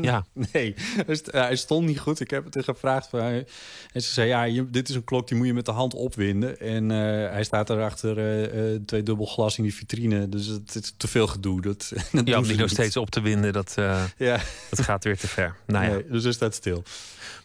ja. 0.00 0.24
Nee, 0.52 0.74
hij 1.06 1.14
st- 1.14 1.32
hij 1.32 1.56
stond 1.56 1.86
niet 1.86 1.98
goed. 1.98 2.20
Ik 2.20 2.30
heb 2.30 2.44
het 2.44 2.54
er 2.54 2.64
gevraagd. 2.64 3.08
Van, 3.08 3.20
hij- 3.20 3.46
en 3.92 4.02
ze 4.02 4.12
zei, 4.12 4.28
ja, 4.28 4.42
je- 4.42 4.70
dit 4.70 4.88
is 4.88 4.94
een 4.94 5.04
klok 5.04 5.28
die 5.28 5.36
moet 5.36 5.46
je 5.46 5.54
met 5.54 5.64
de 5.64 5.70
hand 5.72 5.94
opwinden. 5.94 6.60
En 6.60 6.90
eh, 6.90 6.96
hij 7.30 7.44
staat 7.44 7.70
er 7.70 7.82
achter 7.82 8.18
eh, 8.18 8.74
eh, 8.74 8.80
twee 8.86 9.02
dubbel 9.02 9.26
glas 9.26 9.56
in 9.56 9.62
die 9.62 9.74
vitrine. 9.74 10.28
Dus 10.28 10.46
het 10.46 10.74
is 10.74 10.94
te 10.96 11.08
veel 11.08 11.26
gedoe. 11.26 11.60
Dat, 11.60 11.92
dat 12.12 12.26
Ja, 12.26 12.38
om 12.38 12.44
die 12.44 12.56
nog 12.56 12.70
steeds 12.70 12.96
op 12.96 13.10
te 13.10 13.20
winden, 13.20 13.52
dat, 13.52 13.72
Ja. 14.16 14.40
dat 14.70 14.80
gaat 14.80 15.04
weer 15.04 15.18
te 15.18 15.28
ver. 15.28 15.56
Nou 15.66 15.84
ja. 15.84 15.90
Nee, 15.90 16.06
dus 16.08 16.22
hij 16.22 16.32
staat 16.32 16.54
stil. 16.54 16.82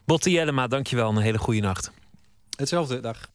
Botte 0.05 0.29
Jellema, 0.31 0.67
dankjewel. 0.67 1.09
Een 1.09 1.17
hele 1.17 1.37
goede 1.37 1.59
nacht. 1.61 1.91
Hetzelfde, 2.57 2.99
dag. 2.99 3.29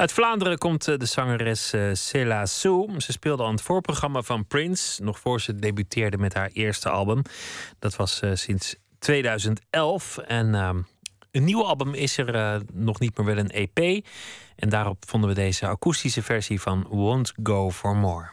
Uit 0.00 0.12
Vlaanderen 0.12 0.58
komt 0.58 0.88
eh, 0.88 0.96
de 0.96 1.06
zangeres 1.06 1.72
eh 1.72 1.90
Cela 1.92 2.46
Sou. 2.46 3.00
Ze 3.00 3.12
speelde 3.12 3.44
aan 3.44 3.52
het 3.52 3.62
voorprogramma 3.62 4.22
van 4.22 4.46
Prince... 4.46 5.02
nog 5.02 5.18
voor 5.18 5.40
ze 5.40 5.54
debuteerde 5.54 6.18
met 6.18 6.34
haar 6.34 6.50
eerste 6.52 6.88
album. 6.88 7.22
Dat 7.78 7.96
was 7.96 8.20
eh, 8.20 8.30
sinds 8.34 8.76
2011. 8.98 10.18
En 10.18 10.54
ehm, 10.54 10.80
een 11.30 11.44
nieuw 11.44 11.64
album 11.64 11.94
is 11.94 12.18
er 12.18 12.62
nog 12.72 13.00
niet, 13.00 13.16
maar 13.16 13.26
wel 13.26 13.36
een 13.36 13.50
EP. 13.50 14.06
En 14.56 14.68
daarop 14.68 15.04
vonden 15.06 15.28
we 15.28 15.34
deze 15.34 15.66
akoestische 15.66 16.22
versie 16.22 16.60
van 16.60 16.86
Won't 16.88 17.32
Go 17.42 17.70
For 17.70 17.96
More. 17.96 18.30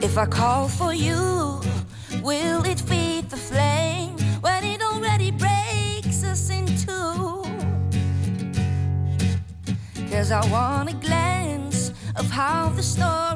If 0.00 0.16
I 0.16 0.28
call 0.28 0.68
for 0.68 0.94
you, 0.94 1.49
will 2.22 2.64
it 2.64 2.80
feed 2.80 3.30
the 3.30 3.36
flame 3.36 4.16
when 4.40 4.64
it 4.64 4.82
already 4.82 5.30
breaks 5.30 6.24
us 6.24 6.50
in 6.50 6.66
two? 6.66 7.42
Cause 10.10 10.30
I 10.32 10.44
want 10.50 10.90
a 10.90 10.94
glance 10.94 11.92
of 12.16 12.26
how 12.30 12.68
the 12.70 12.82
story 12.82 13.29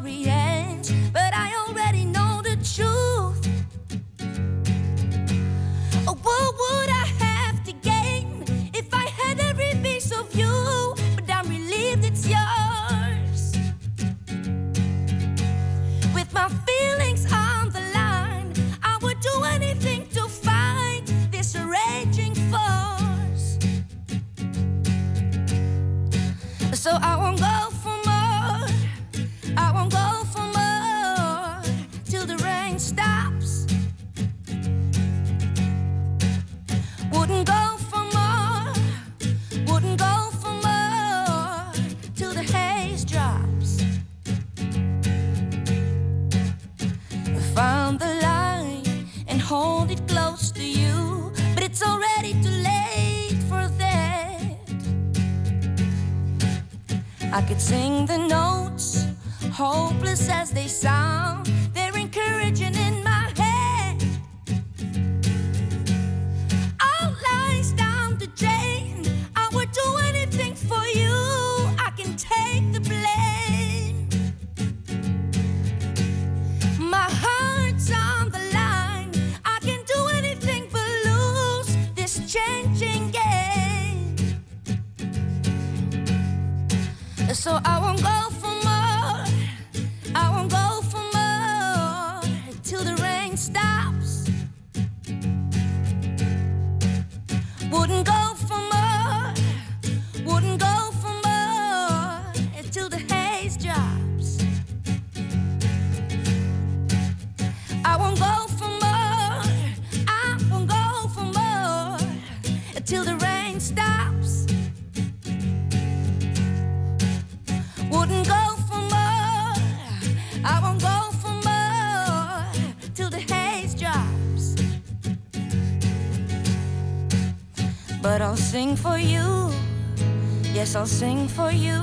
I'll 130.84 130.90
sing 130.90 131.28
for 131.28 131.50
you. 131.50 131.80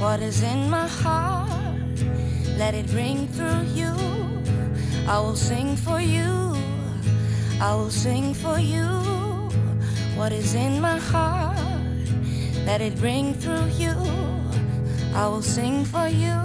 What 0.00 0.18
is 0.18 0.42
in 0.42 0.68
my 0.68 0.88
heart, 0.88 1.48
let 2.56 2.74
it 2.74 2.92
ring 2.92 3.28
through 3.28 3.62
you. 3.72 3.94
I 5.06 5.20
will 5.20 5.36
sing 5.36 5.76
for 5.76 6.00
you. 6.00 6.56
I 7.60 7.76
will 7.76 7.92
sing 7.92 8.34
for 8.34 8.58
you. 8.58 8.88
What 10.16 10.32
is 10.32 10.56
in 10.56 10.80
my 10.80 10.98
heart, 10.98 11.56
let 12.66 12.80
it 12.80 12.98
ring 13.00 13.32
through 13.34 13.68
you. 13.78 13.94
I 15.14 15.28
will 15.28 15.40
sing 15.56 15.84
for 15.84 16.08
you. 16.08 16.36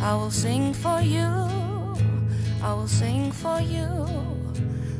I 0.00 0.14
will 0.14 0.30
sing 0.30 0.74
for 0.74 1.00
you. 1.00 1.26
I 2.62 2.72
will 2.72 2.86
sing 2.86 3.32
for 3.32 3.60
you. 3.60 4.06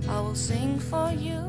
I 0.09 0.19
will 0.19 0.35
sing 0.35 0.81
for 0.81 1.12
you. 1.12 1.44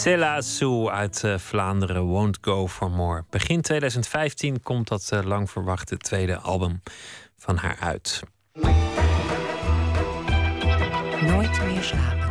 Cella 0.00 0.40
Sue 0.40 0.90
uit 0.90 1.24
eh, 1.24 1.38
Vlaanderen, 1.38 2.02
Won't 2.02 2.38
Go 2.40 2.68
For 2.68 2.90
More. 2.90 3.24
Begin 3.30 3.60
2015 3.60 4.62
komt 4.62 4.88
dat 4.88 5.10
uh, 5.14 5.22
lang 5.22 5.50
verwachte 5.50 5.96
tweede 5.96 6.36
album 6.36 6.82
van 7.36 7.56
haar 7.56 7.76
uit. 7.80 8.22
Nooit 11.26 11.64
meer 11.66 11.82
slapen. 11.82 12.28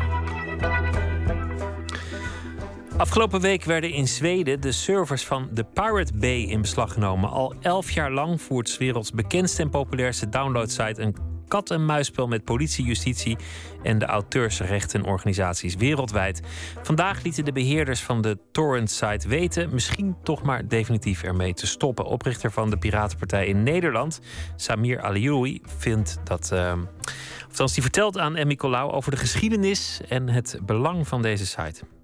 Afgelopen 2.97 3.41
week 3.41 3.63
werden 3.63 3.91
in 3.91 4.07
Zweden 4.07 4.61
de 4.61 4.71
servers 4.71 5.25
van 5.25 5.49
The 5.53 5.63
Pirate 5.73 6.13
Bay 6.13 6.41
in 6.41 6.61
beslag 6.61 6.93
genomen. 6.93 7.29
Al 7.29 7.55
elf 7.61 7.91
jaar 7.91 8.11
lang 8.11 8.41
voert 8.41 8.69
's 8.69 8.77
werelds 8.77 9.11
bekendste 9.11 9.61
en 9.61 9.69
populairste 9.69 10.29
downloadsite 10.29 11.01
een 11.01 11.28
kat-en-muisspel 11.49 12.27
met 12.27 12.43
politie, 12.43 12.85
justitie 12.85 13.38
en 13.84 13.99
de 13.99 14.05
auteursrechtenorganisaties 14.05 15.76
wereldwijd. 15.76 16.41
Vandaag 16.81 17.23
lieten 17.23 17.45
de 17.45 17.51
beheerders 17.51 18.01
van 18.01 18.21
de 18.21 18.38
torrent-site 18.51 19.27
weten 19.27 19.69
misschien 19.73 20.15
toch 20.23 20.41
maar 20.41 20.67
definitief 20.67 21.23
ermee 21.23 21.53
te 21.53 21.67
stoppen. 21.67 22.05
Oprichter 22.05 22.51
van 22.51 22.69
de 22.69 22.77
Piratenpartij 22.77 23.47
in 23.47 23.63
Nederland, 23.63 24.19
Samir 24.55 25.01
Alioui, 25.01 25.61
vindt 25.77 26.19
dat. 26.23 26.49
Uh, 26.53 26.73
die 27.73 27.81
vertelt 27.81 28.17
aan 28.17 28.35
Emmy 28.35 28.55
Colau 28.55 28.91
over 28.91 29.11
de 29.11 29.17
geschiedenis 29.17 30.01
en 30.07 30.30
het 30.30 30.59
belang 30.65 31.07
van 31.07 31.21
deze 31.21 31.45
site. 31.45 31.98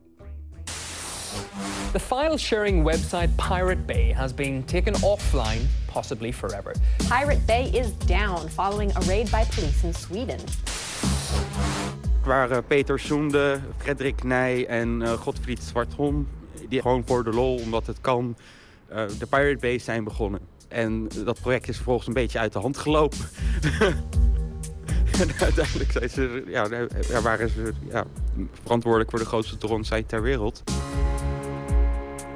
The 1.95 2.01
file 2.01 2.37
sharing 2.37 2.83
website 2.83 3.29
Pirate 3.37 3.87
Bay 3.87 4.11
has 4.11 4.33
been 4.33 4.63
taken 4.63 4.93
offline, 4.95 5.61
possibly 5.87 6.33
forever. 6.33 6.73
Pirate 7.07 7.47
Bay 7.47 7.69
is 7.73 7.91
down 8.05 8.49
following 8.49 8.91
a 8.97 8.99
raid 9.07 9.31
by 9.31 9.45
police 9.45 9.81
in 9.81 9.93
Sweden. 9.93 10.39
waren 12.23 12.65
Peter 12.65 12.99
Soende, 12.99 13.59
Frederik 13.77 14.23
Nij 14.23 14.67
en 14.67 15.01
uh, 15.01 15.11
Godfried 15.11 15.63
Zwartholm. 15.63 16.27
Die 16.69 16.81
gewoon 16.81 17.03
voor 17.05 17.23
de 17.23 17.29
lol, 17.29 17.55
omdat 17.55 17.87
het 17.87 18.01
kan, 18.01 18.35
uh, 18.91 19.03
de 19.19 19.25
Pirate 19.25 19.59
Bay 19.59 19.79
zijn 19.79 20.03
begonnen. 20.03 20.39
En 20.67 21.07
dat 21.23 21.41
project 21.41 21.67
is 21.67 21.75
vervolgens 21.75 22.07
een 22.07 22.13
beetje 22.13 22.39
uit 22.39 22.53
de 22.53 22.59
hand 22.59 22.77
gelopen. 22.77 23.19
en 25.19 25.31
uiteindelijk 25.39 25.91
zijn 25.91 26.09
ze, 26.09 26.43
ja, 26.47 26.67
waren 27.21 27.49
ze 27.49 27.73
ja, 27.89 28.05
verantwoordelijk 28.63 29.09
voor 29.09 29.19
de 29.19 29.25
grootste 29.25 29.57
torrentsite 29.57 30.05
ter 30.05 30.21
wereld. 30.21 30.63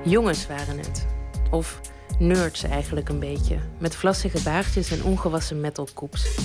Jongens 0.04 0.48
waren 0.48 0.78
het. 0.78 1.06
Of 1.52 1.82
nerds 2.20 2.64
eigenlijk 2.64 3.10
een 3.10 3.20
beetje. 3.20 3.58
Met 3.78 3.96
vlassige 3.96 4.44
baardjes 4.44 4.92
en 4.92 5.04
ongewassen 5.04 5.60
metalkoeps. 5.60 6.36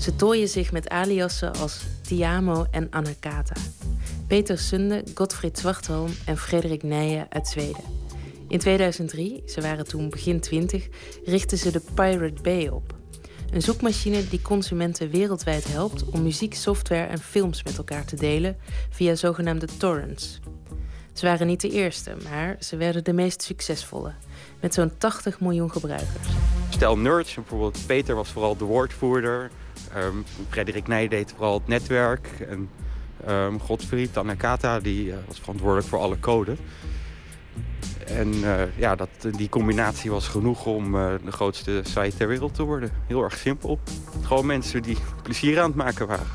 Ze 0.00 0.16
tooien 0.16 0.48
zich 0.48 0.72
met 0.72 0.88
aliassen 0.88 1.52
als 1.54 1.84
Tiamo 2.02 2.66
en 2.70 2.86
Anakata. 2.90 3.54
Peter 4.26 4.58
Sunde, 4.58 5.04
Gottfried 5.14 5.58
Zwartholm 5.58 6.10
en 6.26 6.36
Frederik 6.36 6.82
Nijen 6.82 7.26
uit 7.28 7.48
Zweden. 7.48 7.84
In 8.48 8.58
2003, 8.58 9.42
ze 9.46 9.60
waren 9.60 9.86
toen 9.86 10.10
begin 10.10 10.40
20, 10.40 10.88
richtten 11.24 11.58
ze 11.58 11.70
de 11.70 11.82
Pirate 11.94 12.42
Bay 12.42 12.68
op. 12.68 12.94
Een 13.50 13.62
zoekmachine 13.62 14.28
die 14.28 14.42
consumenten 14.42 15.10
wereldwijd 15.10 15.64
helpt 15.72 16.04
om 16.04 16.22
muziek, 16.22 16.54
software 16.54 17.06
en 17.06 17.18
films 17.18 17.62
met 17.62 17.78
elkaar 17.78 18.04
te 18.04 18.16
delen 18.16 18.56
via 18.90 19.14
zogenaamde 19.14 19.66
torrents. 19.78 20.40
Ze 21.14 21.26
waren 21.26 21.46
niet 21.46 21.60
de 21.60 21.70
eerste, 21.70 22.16
maar 22.30 22.56
ze 22.60 22.76
werden 22.76 23.04
de 23.04 23.12
meest 23.12 23.42
succesvolle, 23.42 24.12
met 24.60 24.74
zo'n 24.74 24.92
80 24.98 25.40
miljoen 25.40 25.70
gebruikers. 25.70 26.28
Stel 26.70 26.98
nerds, 26.98 27.34
bijvoorbeeld 27.34 27.78
Peter 27.86 28.14
was 28.14 28.28
vooral 28.28 28.56
de 28.56 28.64
woordvoerder, 28.64 29.50
um, 29.96 30.24
Frederik 30.48 30.86
Nij 30.86 31.08
deed 31.08 31.32
vooral 31.36 31.54
het 31.54 31.68
netwerk 31.68 32.28
en 32.48 32.70
um, 33.28 33.60
Godfried 33.60 34.12
Tanakata 34.12 34.80
die 34.80 35.06
uh, 35.06 35.14
was 35.26 35.40
verantwoordelijk 35.40 35.88
voor 35.88 35.98
alle 35.98 36.18
code. 36.20 36.56
En 38.06 38.34
uh, 38.34 38.76
ja, 38.76 38.96
dat, 38.96 39.08
die 39.36 39.48
combinatie 39.48 40.10
was 40.10 40.28
genoeg 40.28 40.66
om 40.66 40.94
uh, 40.94 41.12
de 41.24 41.32
grootste 41.32 41.80
site 41.82 42.16
ter 42.16 42.28
wereld 42.28 42.54
te 42.54 42.62
worden. 42.62 42.90
Heel 43.06 43.22
erg 43.22 43.36
simpel. 43.36 43.78
Gewoon 44.22 44.46
mensen 44.46 44.82
die 44.82 44.96
plezier 45.22 45.60
aan 45.60 45.66
het 45.66 45.76
maken 45.76 46.06
waren. 46.06 46.26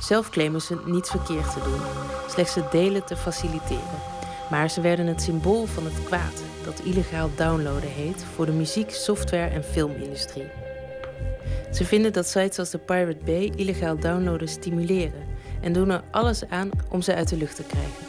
Zelf 0.00 0.30
claimen 0.30 0.62
ze 0.62 0.80
niets 0.86 1.10
verkeerd 1.10 1.52
te 1.52 1.60
doen, 1.64 1.80
slechts 2.28 2.54
het 2.54 2.72
delen 2.72 3.04
te 3.04 3.16
faciliteren. 3.16 4.13
Maar 4.50 4.70
ze 4.70 4.80
werden 4.80 5.06
het 5.06 5.22
symbool 5.22 5.66
van 5.66 5.84
het 5.84 6.04
kwaad 6.04 6.42
dat 6.64 6.80
illegaal 6.84 7.30
downloaden 7.36 7.90
heet 7.90 8.24
voor 8.34 8.46
de 8.46 8.52
muziek, 8.52 8.90
software 8.90 9.50
en 9.50 9.64
filmindustrie. 9.64 10.50
Ze 11.72 11.84
vinden 11.84 12.12
dat 12.12 12.26
sites 12.26 12.58
als 12.58 12.70
de 12.70 12.78
Pirate 12.78 13.24
Bay 13.24 13.52
illegaal 13.56 13.98
downloaden 13.98 14.48
stimuleren 14.48 15.26
en 15.60 15.72
doen 15.72 15.90
er 15.90 16.02
alles 16.10 16.48
aan 16.48 16.70
om 16.88 17.02
ze 17.02 17.14
uit 17.14 17.28
de 17.28 17.36
lucht 17.36 17.56
te 17.56 17.62
krijgen. 17.62 18.06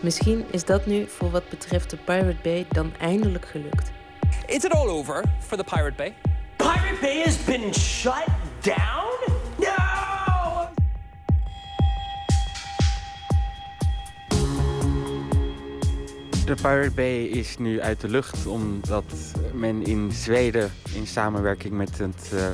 Misschien 0.00 0.44
is 0.50 0.64
dat 0.64 0.86
nu 0.86 1.08
voor 1.08 1.30
wat 1.30 1.48
betreft 1.48 1.90
de 1.90 1.96
Pirate 1.96 2.36
Bay 2.42 2.66
dan 2.68 2.92
eindelijk 2.98 3.46
gelukt. 3.46 3.90
Is 4.46 4.64
it 4.64 4.72
all 4.72 4.88
over 4.88 5.24
for 5.40 5.56
the 5.56 5.64
Pirate 5.64 5.96
Bay? 5.96 6.14
Pirate 6.56 6.98
Bay 7.00 7.22
has 7.24 7.44
been 7.44 7.74
shut 7.74 8.26
down? 8.60 9.39
De 16.50 16.56
Pirate 16.56 16.90
Bay 16.90 17.22
is 17.24 17.58
nu 17.58 17.80
uit 17.80 18.00
de 18.00 18.08
lucht 18.08 18.46
omdat 18.46 19.04
men 19.52 19.86
in 19.86 20.12
Zweden 20.12 20.70
in 20.94 21.06
samenwerking 21.06 21.74
met 21.74 21.98
het 21.98 22.30
uh, 22.34 22.46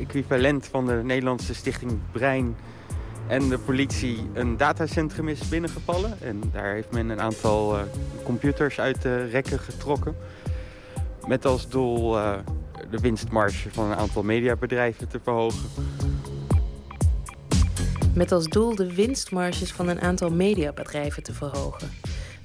equivalent 0.00 0.66
van 0.66 0.86
de 0.86 1.00
Nederlandse 1.04 1.54
stichting 1.54 1.98
Brein 2.12 2.56
en 3.26 3.48
de 3.48 3.58
politie 3.58 4.30
een 4.32 4.56
datacentrum 4.56 5.28
is 5.28 5.48
binnengevallen. 5.48 6.20
En 6.20 6.42
daar 6.52 6.72
heeft 6.72 6.90
men 6.90 7.08
een 7.08 7.20
aantal 7.20 7.76
uh, 7.76 7.82
computers 8.24 8.80
uit 8.80 9.02
de 9.02 9.24
rekken 9.24 9.58
getrokken. 9.58 10.16
Met 11.26 11.44
als 11.44 11.68
doel 11.68 12.16
uh, 12.16 12.34
de 12.90 12.98
winstmarge 12.98 13.70
van 13.70 13.90
een 13.90 13.96
aantal 13.96 14.22
mediabedrijven 14.22 15.08
te 15.08 15.20
verhogen. 15.22 15.68
Met 18.14 18.32
als 18.32 18.44
doel 18.44 18.74
de 18.74 18.94
winstmarges 18.94 19.72
van 19.72 19.88
een 19.88 20.00
aantal 20.00 20.30
mediabedrijven 20.30 21.22
te 21.22 21.32
verhogen. 21.32 21.90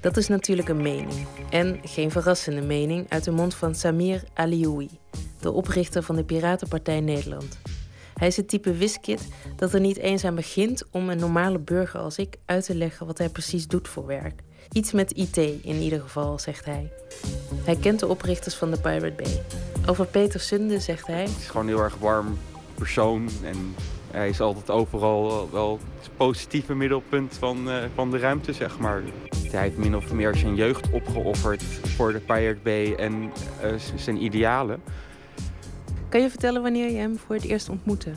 Dat 0.06 0.18
is 0.18 0.27
natuurlijk 0.27 0.69
een 0.69 0.82
mening. 0.82 1.27
En 1.49 1.80
geen 1.84 2.11
verrassende 2.11 2.61
mening 2.61 3.06
uit 3.10 3.23
de 3.23 3.32
mond 3.32 3.56
van 3.56 3.76
Samir 3.76 4.23
Alioui, 4.34 4.90
de 5.40 5.52
oprichter 5.52 6.03
van 6.03 6.15
de 6.15 6.23
Piratenpartij 6.23 7.02
Nederland. 7.02 7.60
Hij 8.14 8.27
is 8.27 8.38
het 8.38 8.48
type 8.48 8.73
wiskit 8.73 9.27
dat 9.56 9.73
er 9.73 9.80
niet 9.80 9.98
eens 9.98 10.26
aan 10.26 10.36
begint 10.36 10.84
om 10.91 11.10
een 11.10 11.18
normale 11.18 11.60
burger 11.60 11.99
als 11.99 12.18
ik 12.18 12.38
uit 12.45 12.65
te 12.65 12.76
leggen 12.76 13.06
wat 13.06 13.18
hij 13.18 13.30
precies 13.30 13.68
doet 13.68 13.88
voor 13.88 14.06
werk. 14.06 14.41
Iets 14.72 14.91
met 14.91 15.11
IT 15.11 15.38
in 15.38 15.82
ieder 15.82 16.02
geval, 16.02 16.40
zegt 16.40 16.65
hij. 16.65 16.91
Hij 17.64 17.76
kent 17.76 17.99
de 17.99 18.07
oprichters 18.07 18.56
van 18.56 18.72
de 18.72 18.80
Pirate 18.80 19.23
Bay. 19.23 19.41
Over 19.86 20.06
Peter 20.06 20.40
Sunde 20.40 20.80
zegt 20.80 21.07
hij. 21.07 21.22
Het 21.22 21.38
is 21.40 21.48
gewoon 21.48 21.68
een 21.68 21.73
heel 21.73 21.84
erg 21.84 21.98
warm 21.98 22.38
persoon 22.76 23.30
en 23.44 23.76
hij 24.15 24.29
is 24.29 24.41
altijd 24.41 24.69
overal 24.69 25.49
wel 25.51 25.79
het 25.99 26.09
positieve 26.17 26.75
middelpunt 26.75 27.33
van, 27.33 27.67
uh, 27.67 27.83
van 27.93 28.11
de 28.11 28.17
ruimte, 28.17 28.53
zeg 28.53 28.79
maar. 28.79 29.01
Hij 29.51 29.61
heeft 29.61 29.77
min 29.77 29.95
of 29.95 30.13
meer 30.13 30.35
zijn 30.35 30.55
jeugd 30.55 30.89
opgeofferd 30.89 31.63
voor 31.63 32.11
de 32.13 32.19
Pirate 32.19 32.59
Bay 32.63 32.95
en 32.95 33.13
uh, 33.63 33.73
zijn 33.95 34.23
idealen. 34.23 34.81
Kan 36.09 36.21
je 36.21 36.29
vertellen 36.29 36.61
wanneer 36.61 36.91
je 36.91 36.97
hem 36.97 37.17
voor 37.17 37.35
het 37.35 37.43
eerst 37.43 37.69
ontmoette? 37.69 38.11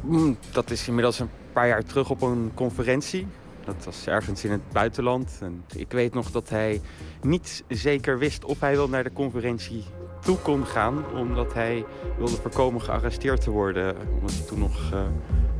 Mm, 0.00 0.36
dat 0.52 0.70
is 0.70 0.88
inmiddels 0.88 1.18
een 1.18 1.30
paar 1.52 1.68
jaar 1.68 1.84
terug 1.84 2.10
op 2.10 2.22
een 2.22 2.50
conferentie. 2.54 3.26
Dat 3.64 3.84
was 3.84 4.06
ergens 4.06 4.44
in 4.44 4.50
het 4.50 4.72
buitenland. 4.72 5.38
En 5.40 5.64
ik 5.74 5.90
weet 5.90 6.14
nog 6.14 6.30
dat 6.30 6.48
hij 6.48 6.80
niet 7.22 7.64
zeker 7.68 8.18
wist 8.18 8.44
of 8.44 8.60
hij 8.60 8.76
wel 8.76 8.88
naar 8.88 9.04
de 9.04 9.12
conferentie 9.12 9.84
toe 10.24 10.38
kon 10.38 10.66
gaan. 10.66 11.04
Omdat 11.14 11.54
hij 11.54 11.84
wilde 12.16 12.36
voorkomen 12.36 12.82
gearresteerd 12.82 13.40
te 13.40 13.50
worden. 13.50 13.96
Omdat 14.14 14.34
hij 14.34 14.46
toen 14.46 14.58
nog 14.58 14.92
uh, 14.94 15.00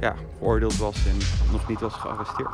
ja, 0.00 0.14
veroordeeld 0.38 0.76
was 0.76 1.06
en 1.06 1.16
nog 1.52 1.68
niet 1.68 1.80
was 1.80 1.94
gearresteerd. 1.94 2.50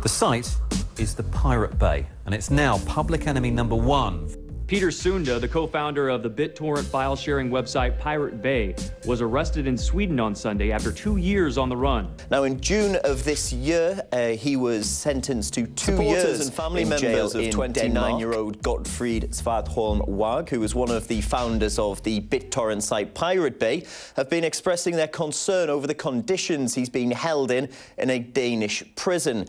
The 0.00 0.08
site 0.08 0.48
is 0.94 1.14
the 1.14 1.24
Pirate 1.42 1.76
Bay. 1.76 2.06
And 2.24 2.34
it's 2.34 2.48
now 2.48 2.78
public 2.94 3.24
enemy 3.24 3.50
number 3.50 3.86
one. 3.86 4.39
Peter 4.70 4.92
Sunda, 4.92 5.40
the 5.40 5.48
co 5.48 5.66
founder 5.66 6.08
of 6.08 6.22
the 6.22 6.30
BitTorrent 6.30 6.84
file 6.84 7.16
sharing 7.16 7.50
website 7.50 7.98
Pirate 7.98 8.40
Bay, 8.40 8.76
was 9.04 9.20
arrested 9.20 9.66
in 9.66 9.76
Sweden 9.76 10.20
on 10.20 10.32
Sunday 10.32 10.70
after 10.70 10.92
two 10.92 11.16
years 11.16 11.58
on 11.58 11.68
the 11.68 11.76
run. 11.76 12.08
Now, 12.30 12.44
in 12.44 12.60
June 12.60 12.94
of 13.02 13.24
this 13.24 13.52
year, 13.52 14.00
uh, 14.12 14.28
he 14.28 14.54
was 14.54 14.88
sentenced 14.88 15.54
to 15.54 15.66
two 15.66 15.96
Supporters 15.96 16.22
years 16.22 16.46
and 16.46 16.54
family 16.54 16.82
in 16.82 16.88
members 16.88 17.00
jail 17.00 17.26
of 17.26 17.34
in 17.34 17.50
20 17.50 17.80
Denmark-year-old 17.80 18.62
Gottfried 18.62 19.32
Svartholm 19.32 20.06
Wag, 20.06 20.50
who 20.50 20.60
was 20.60 20.72
one 20.72 20.92
of 20.92 21.08
the 21.08 21.20
founders 21.20 21.76
of 21.80 22.00
the 22.04 22.20
BitTorrent 22.20 22.82
site 22.82 23.12
Pirate 23.12 23.58
Bay, 23.58 23.84
have 24.14 24.30
been 24.30 24.44
expressing 24.44 24.94
their 24.94 25.08
concern 25.08 25.68
over 25.68 25.88
the 25.88 25.94
conditions 25.96 26.76
he's 26.76 26.88
been 26.88 27.10
held 27.10 27.50
in 27.50 27.68
in 27.98 28.08
a 28.08 28.20
Danish 28.20 28.84
prison. 28.94 29.48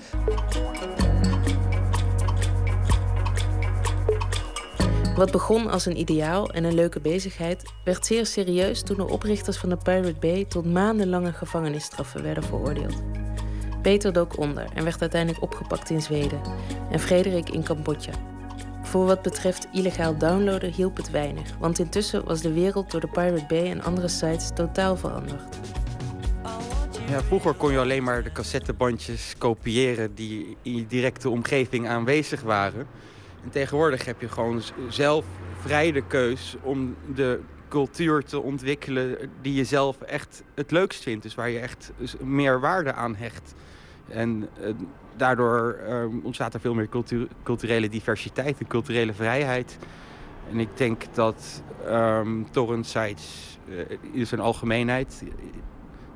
Wat 5.16 5.32
begon 5.32 5.70
als 5.70 5.86
een 5.86 6.00
ideaal 6.00 6.50
en 6.50 6.64
een 6.64 6.74
leuke 6.74 7.00
bezigheid, 7.00 7.74
werd 7.84 8.06
zeer 8.06 8.26
serieus 8.26 8.82
toen 8.82 8.98
de 8.98 9.08
oprichters 9.08 9.58
van 9.58 9.70
de 9.70 9.78
Pirate 9.78 10.20
Bay 10.20 10.46
tot 10.46 10.66
maandenlange 10.66 11.34
gevangenisstraffen 11.34 12.24
werden 12.24 12.44
veroordeeld. 12.44 13.04
Peter 13.82 14.14
dook 14.14 14.38
onder 14.38 14.66
en 14.74 14.84
werd 14.84 15.02
uiteindelijk 15.02 15.44
opgepakt 15.44 15.90
in 15.90 16.02
Zweden. 16.02 16.42
En 16.92 17.00
Frederik 17.00 17.50
in 17.50 17.64
Cambodja. 17.64 18.14
Voor 18.84 19.06
wat 19.06 19.22
betreft 19.22 19.68
illegaal 19.72 20.18
downloaden 20.18 20.72
hielp 20.72 20.98
het 20.98 21.12
weinig, 21.12 21.58
want 21.60 21.80
intussen 21.80 22.26
was 22.26 22.42
de 22.42 22.54
wereld 22.54 22.92
door 22.92 23.02
de 23.02 23.08
Pirate 23.08 23.46
Bay 23.48 23.70
en 23.70 23.84
andere 23.84 24.08
sites 24.08 24.50
totaal 24.54 24.98
veranderd. 24.98 25.58
Ja, 27.10 27.22
vroeger 27.22 27.54
kon 27.54 27.72
je 27.72 27.80
alleen 27.80 28.04
maar 28.04 28.24
de 28.24 28.32
cassettebandjes 28.32 29.36
kopiëren 29.38 30.16
die 30.16 30.58
in 30.62 30.76
je 30.76 30.88
directe 30.88 31.30
omgeving 31.30 31.88
aanwezig 31.88 32.42
waren. 32.42 32.88
En 33.44 33.50
tegenwoordig 33.50 34.06
heb 34.06 34.22
je 34.22 34.30
gewoon 34.30 34.62
zelf 34.90 35.26
vrij 35.60 35.92
de 35.92 36.04
keus 36.08 36.56
om 36.62 36.96
de 37.16 37.40
cultuur 37.70 38.24
te 38.24 38.40
ontwikkelen 38.40 39.18
die 39.42 39.54
je 39.54 39.64
zelf 39.64 40.02
echt 40.02 40.44
het 40.56 40.72
leukst 40.72 41.04
vindt. 41.04 41.24
Dus 41.24 41.36
waar 41.36 41.50
je 41.50 41.60
echt 41.60 41.92
meer 42.20 42.60
waarde 42.60 42.94
aan 42.94 43.16
hecht. 43.16 43.54
En 44.08 44.48
uh, 44.60 44.74
daardoor 45.16 45.80
uh, 45.88 46.24
ontstaat 46.24 46.54
er 46.54 46.60
veel 46.60 46.74
meer 46.74 46.90
cultu 46.90 47.28
culturele 47.44 47.90
diversiteit 47.90 48.60
en 48.60 48.68
culturele 48.68 49.14
vrijheid. 49.14 49.78
En 50.52 50.60
ik 50.60 50.78
denk 50.78 51.04
dat 51.14 51.64
um, 51.88 52.52
torrent 52.52 52.88
sites 52.88 53.60
uh, 53.66 53.80
in 54.12 54.28
zijn 54.28 54.42
algemeenheid 54.42 55.24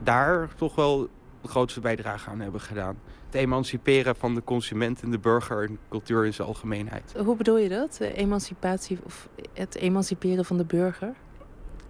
daar 0.03 0.49
toch 0.55 0.75
wel 0.75 1.09
de 1.41 1.47
grootste 1.47 1.79
bijdrage 1.79 2.29
aan 2.29 2.39
hebben 2.39 2.61
gedaan. 2.61 2.97
Het 3.35 3.43
emanciperen 3.43 4.15
van 4.15 4.35
de 4.35 4.43
consument 4.43 5.01
en 5.01 5.11
de 5.11 5.19
burger 5.19 5.63
en 5.63 5.77
cultuur 5.89 6.25
in 6.25 6.33
zijn 6.33 6.47
algemeenheid. 6.47 7.13
Hoe 7.25 7.35
bedoel 7.35 7.57
je 7.57 7.69
dat? 7.69 7.95
De 7.97 8.13
emancipatie 8.13 8.97
of 9.03 9.29
het 9.53 9.75
emanciperen 9.75 10.45
van 10.45 10.57
de 10.57 10.65
burger? 10.65 11.13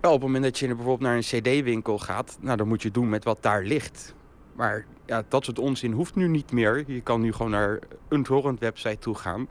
Wel, 0.02 0.14
op 0.14 0.22
het 0.22 0.26
moment 0.26 0.44
dat 0.44 0.60
je 0.60 0.68
bijvoorbeeld 0.68 1.00
naar 1.00 1.16
een 1.16 1.22
cd-winkel 1.22 1.98
gaat, 2.00 2.38
nou, 2.42 2.58
dan 2.58 2.68
moet 2.68 2.82
je 2.82 2.92
doen 2.92 3.10
met 3.10 3.24
wat 3.24 3.38
daar 3.42 3.64
ligt. 3.64 4.16
Maar 4.56 4.86
ja, 5.06 5.24
dat 5.28 5.46
soort 5.46 5.60
onzin 5.60 5.92
hoeft 5.92 6.16
nu 6.16 6.28
niet 6.28 6.52
meer. 6.52 6.84
Je 6.88 7.02
kan 7.02 7.22
nu 7.22 7.34
gewoon 7.34 7.52
naar 7.52 7.80
een 8.08 8.24
torrent-website 8.24 9.00
toe 9.00 9.16
gaan 9.16 9.48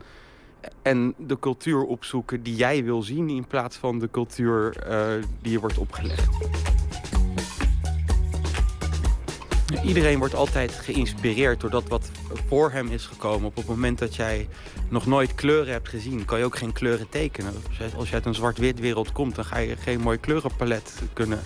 en 0.81 1.13
de 1.17 1.39
cultuur 1.39 1.83
opzoeken 1.83 2.43
die 2.43 2.55
jij 2.55 2.83
wil 2.83 3.01
zien 3.01 3.29
in 3.29 3.47
plaats 3.47 3.77
van 3.77 3.99
de 3.99 4.09
cultuur 4.11 4.87
uh, 4.87 5.23
die 5.41 5.51
je 5.51 5.59
wordt 5.59 5.77
opgelegd. 5.77 6.27
Iedereen 9.83 10.19
wordt 10.19 10.35
altijd 10.35 10.71
geïnspireerd 10.71 11.61
door 11.61 11.69
dat 11.69 11.87
wat 11.87 12.09
voor 12.47 12.71
hem 12.71 12.87
is 12.87 13.05
gekomen. 13.05 13.47
Op 13.47 13.55
het 13.55 13.65
moment 13.65 13.99
dat 13.99 14.15
jij 14.15 14.47
nog 14.89 15.05
nooit 15.05 15.35
kleuren 15.35 15.71
hebt 15.71 15.89
gezien, 15.89 16.25
kan 16.25 16.39
je 16.39 16.45
ook 16.45 16.57
geen 16.57 16.73
kleuren 16.73 17.09
tekenen. 17.09 17.53
Als 17.97 18.09
je 18.09 18.15
uit 18.15 18.25
een 18.25 18.35
zwart-wit 18.35 18.79
wereld 18.79 19.11
komt, 19.11 19.35
dan 19.35 19.45
ga 19.45 19.57
je 19.57 19.75
geen 19.77 19.99
mooi 19.99 20.17
kleurenpalet 20.17 21.01
kunnen 21.13 21.43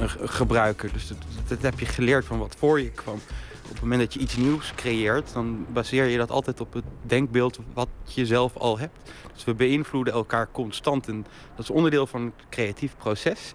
eh, 0.00 0.04
gebruiken. 0.16 0.90
Dus 0.92 1.12
dat, 1.48 1.62
heb 1.62 1.78
je 1.78 1.86
geleerd 1.86 2.24
van 2.24 2.38
wat 2.38 2.56
voor 2.58 2.80
je 2.80 2.90
kwam. 2.90 3.20
Op 3.62 3.72
het 3.72 3.80
moment 3.80 4.00
dat 4.00 4.14
je 4.14 4.20
iets 4.20 4.36
nieuws 4.36 4.72
creëert, 4.74 5.32
dan 5.32 5.66
baseer 5.72 6.04
je 6.04 6.16
dat 6.16 6.30
altijd 6.30 6.60
op 6.60 6.72
het 6.72 6.84
denkbeeld 7.02 7.58
wat 7.74 7.88
je 8.04 8.26
zelf 8.26 8.56
al 8.56 8.78
hebt. 8.78 9.10
Dus 9.34 9.44
we 9.44 9.54
beïnvloeden 9.54 10.14
elkaar 10.14 10.48
constant 10.52 11.08
en 11.08 11.26
dat 11.54 11.64
is 11.64 11.70
onderdeel 11.70 12.06
van 12.06 12.22
het 12.22 12.46
creatief 12.50 12.96
proces 12.96 13.52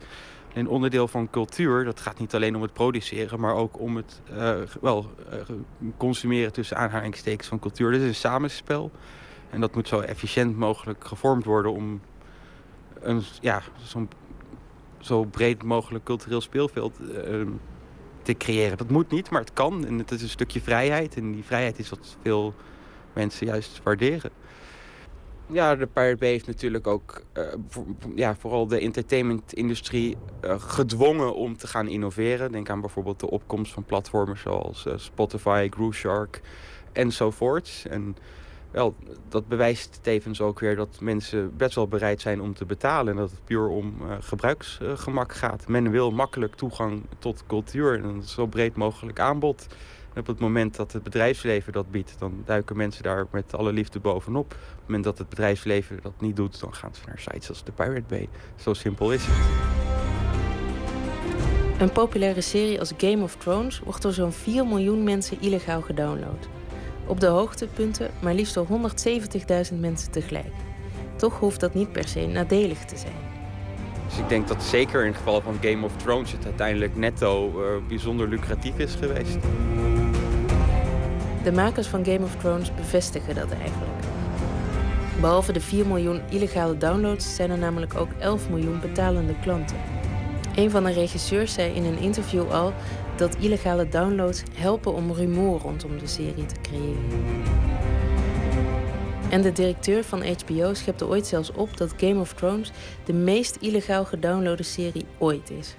een 0.53 0.68
onderdeel 0.68 1.07
van 1.07 1.30
cultuur, 1.30 1.84
dat 1.84 1.99
gaat 1.99 2.19
niet 2.19 2.36
alleen 2.36 2.56
om 2.56 2.61
het 2.61 2.73
produceren, 2.73 3.40
maar 3.40 3.56
ook 3.56 3.80
om 3.80 3.95
het 3.95 4.22
uh, 4.32 4.53
wel, 4.82 5.11
uh, 5.34 5.40
consumeren 5.98 6.53
tussen 6.53 6.78
aanhalingstekens 6.78 7.48
van 7.48 7.60
cultuur. 7.60 7.91
Dit 7.91 8.02
is 8.02 8.07
een 8.07 8.15
samenspel. 8.15 8.91
En 9.49 9.61
dat 9.61 9.76
moet 9.76 9.88
zo 9.88 9.99
efficiënt 9.99 10.57
mogelijk 10.57 11.06
gevormd 11.06 11.45
worden 11.45 11.72
om 11.73 12.02
een 12.99 13.22
ja, 13.41 13.61
zo'n 13.84 14.10
zo 14.99 15.23
breed 15.23 15.64
mogelijk 15.64 16.03
cultureel 16.03 16.41
speelveld 16.41 16.98
uh, 16.99 17.48
te 18.22 18.34
creëren. 18.34 18.78
Dat 18.78 18.90
moet 18.90 19.11
niet, 19.11 19.30
maar 19.30 19.41
het 19.41 19.53
kan. 19.53 19.86
En 19.86 19.98
het 19.98 20.11
is 20.11 20.22
een 20.22 20.30
stukje 20.30 20.61
vrijheid. 20.61 21.15
En 21.15 21.32
die 21.32 21.44
vrijheid 21.44 21.80
is 21.80 21.90
wat 21.90 22.18
veel 22.22 22.53
mensen 23.14 23.45
juist 23.45 23.82
waarderen. 23.84 24.32
Ja, 25.53 25.76
de 25.76 25.88
Pirate 25.88 26.18
Bay 26.18 26.30
heeft 26.30 26.48
natuurlijk 26.48 26.88
ook 26.88 27.22
voor, 27.68 27.86
ja, 28.15 28.36
vooral 28.36 28.68
de 28.68 28.80
entertainmentindustrie 28.80 30.18
uh, 30.45 30.56
gedwongen 30.57 31.36
om 31.36 31.57
te 31.57 31.68
gaan 31.68 31.88
innoveren. 31.88 32.52
Denk 32.52 32.69
aan 32.69 32.82
bijvoorbeeld 32.82 33.19
de 33.19 33.30
opkomst 33.30 33.73
van 33.73 33.84
platformen 33.84 34.38
zoals 34.38 34.86
uh, 34.86 34.94
Spotify, 34.95 35.68
Grooveshark 35.69 36.41
enzovoorts. 36.91 37.86
En 37.88 38.15
wel, 38.72 38.95
dat 39.30 39.48
bewijst 39.48 39.99
tevens 40.02 40.41
ook 40.41 40.60
weer 40.60 40.76
dat 40.76 40.98
mensen 41.02 41.57
best 41.57 41.76
wel 41.76 41.88
bereid 41.88 42.22
zijn 42.22 42.41
om 42.41 42.53
te 42.53 42.65
betalen. 42.65 43.14
En 43.14 43.19
dat 43.19 43.32
het 43.32 43.45
puur 43.45 43.68
om 43.68 43.94
gebruiksgemak 44.19 45.34
gaat. 45.34 45.68
Men 45.68 45.91
wil 45.91 46.11
makkelijk 46.11 46.56
toegang 46.56 47.03
tot 47.19 47.44
cultuur 47.48 47.94
en 47.94 48.03
een 48.03 48.23
zo 48.23 48.45
breed 48.45 48.76
mogelijk 48.76 49.19
aanbod. 49.19 49.68
En 50.14 50.22
op 50.22 50.28
het 50.28 50.40
moment 50.40 50.76
dat 50.76 50.92
het 50.92 51.04
bedrijfsleven 51.04 51.74
dat 51.74 51.92
biedt, 51.92 52.16
dan 52.20 52.42
duiken 52.46 52.78
mensen 52.78 53.04
daar 53.04 53.26
met 53.32 53.56
alle 53.56 53.74
liefde 53.74 54.00
bovenop. 54.00 54.46
Op 54.46 54.58
het 54.60 54.86
moment 54.86 55.04
dat 55.04 55.18
het 55.18 55.30
bedrijfsleven 55.30 56.00
dat 56.02 56.14
niet 56.20 56.36
doet, 56.36 56.60
dan 56.60 56.74
gaan 56.74 56.96
ze 56.96 57.02
naar 57.06 57.20
sites 57.20 57.50
als 57.50 57.64
de 57.64 57.72
Pirate 57.72 58.04
Bay. 58.08 58.30
Zo 58.56 58.74
simpel 58.74 59.14
is 59.14 59.26
het. 59.26 59.80
Een 61.82 61.92
populaire 61.92 62.42
serie 62.42 62.80
als 62.80 62.94
Game 62.98 63.24
of 63.24 63.36
Thrones 63.36 63.80
wordt 63.80 64.02
door 64.02 64.14
zo'n 64.14 64.32
4 64.32 64.66
miljoen 64.66 65.04
mensen 65.04 65.38
illegaal 65.42 65.82
gedownload. 65.82 66.48
Op 67.06 67.20
de 67.20 67.28
hoogtepunten 67.28 68.12
maar 68.22 68.34
liefst 68.34 68.54
door 68.54 68.68
170.000 69.72 69.80
mensen 69.80 70.12
tegelijk. 70.12 70.54
Toch 71.16 71.40
hoeft 71.40 71.60
dat 71.60 71.74
niet 71.74 71.92
per 71.92 72.08
se 72.08 72.26
nadelig 72.26 72.86
te 72.86 72.98
zijn. 72.98 73.30
Dus 74.08 74.20
ik 74.20 74.30
denk 74.30 74.48
dat 74.48 74.64
zeker 74.64 75.02
in 75.02 75.08
het 75.08 75.18
geval 75.18 75.42
van 75.42 75.58
Game 75.62 75.86
of 75.86 75.96
Thrones 75.98 76.32
het 76.32 76.46
uiteindelijk 76.46 76.96
netto 76.96 77.48
uh, 77.48 77.88
bijzonder 77.88 78.28
lucratief 78.28 78.78
is 78.78 78.96
geweest. 78.96 79.38
De 81.44 81.52
makers 81.52 81.88
van 81.88 82.06
Game 82.06 82.24
of 82.24 82.36
Thrones 82.36 82.76
bevestigen 82.76 83.36
dat 83.36 83.52
eigenlijk. 83.52 83.92
Behalve 85.20 85.52
de 85.52 85.62
4 85.62 85.88
miljoen 85.88 86.22
illegale 86.30 86.78
downloads 86.78 87.36
zijn 87.36 87.50
er 87.50 87.58
namelijk 87.58 87.96
ook 87.96 88.10
11 88.20 88.50
miljoen 88.50 88.80
betalende 88.80 89.36
klanten. 89.42 89.78
Een 90.56 90.70
van 90.70 90.84
de 90.84 90.92
regisseurs 90.92 91.54
zei 91.54 91.74
in 91.74 91.86
een 91.86 91.98
interview 91.98 92.52
al 92.52 92.74
dat 93.16 93.36
illegale 93.36 93.90
downloads 93.90 94.44
helpen 94.54 94.94
om 94.94 95.12
rumoer 95.12 95.60
rondom 95.60 96.00
de 96.00 96.08
serie 96.08 96.46
te 96.46 96.62
creëren. 96.62 97.06
En 99.30 99.42
de 99.42 99.52
directeur 99.52 100.04
van 100.04 100.24
HBO 100.24 100.74
schepte 100.74 101.08
ooit 101.08 101.28
zelfs 101.28 101.52
op 101.52 101.78
dat 101.78 101.94
Game 101.98 102.20
of 102.20 102.34
Thrones 102.34 102.72
de 103.06 103.14
meest 103.14 103.56
illegaal 103.56 104.06
gedownloade 104.06 104.64
serie 104.64 105.06
ooit 105.18 105.50
is. 105.50 105.76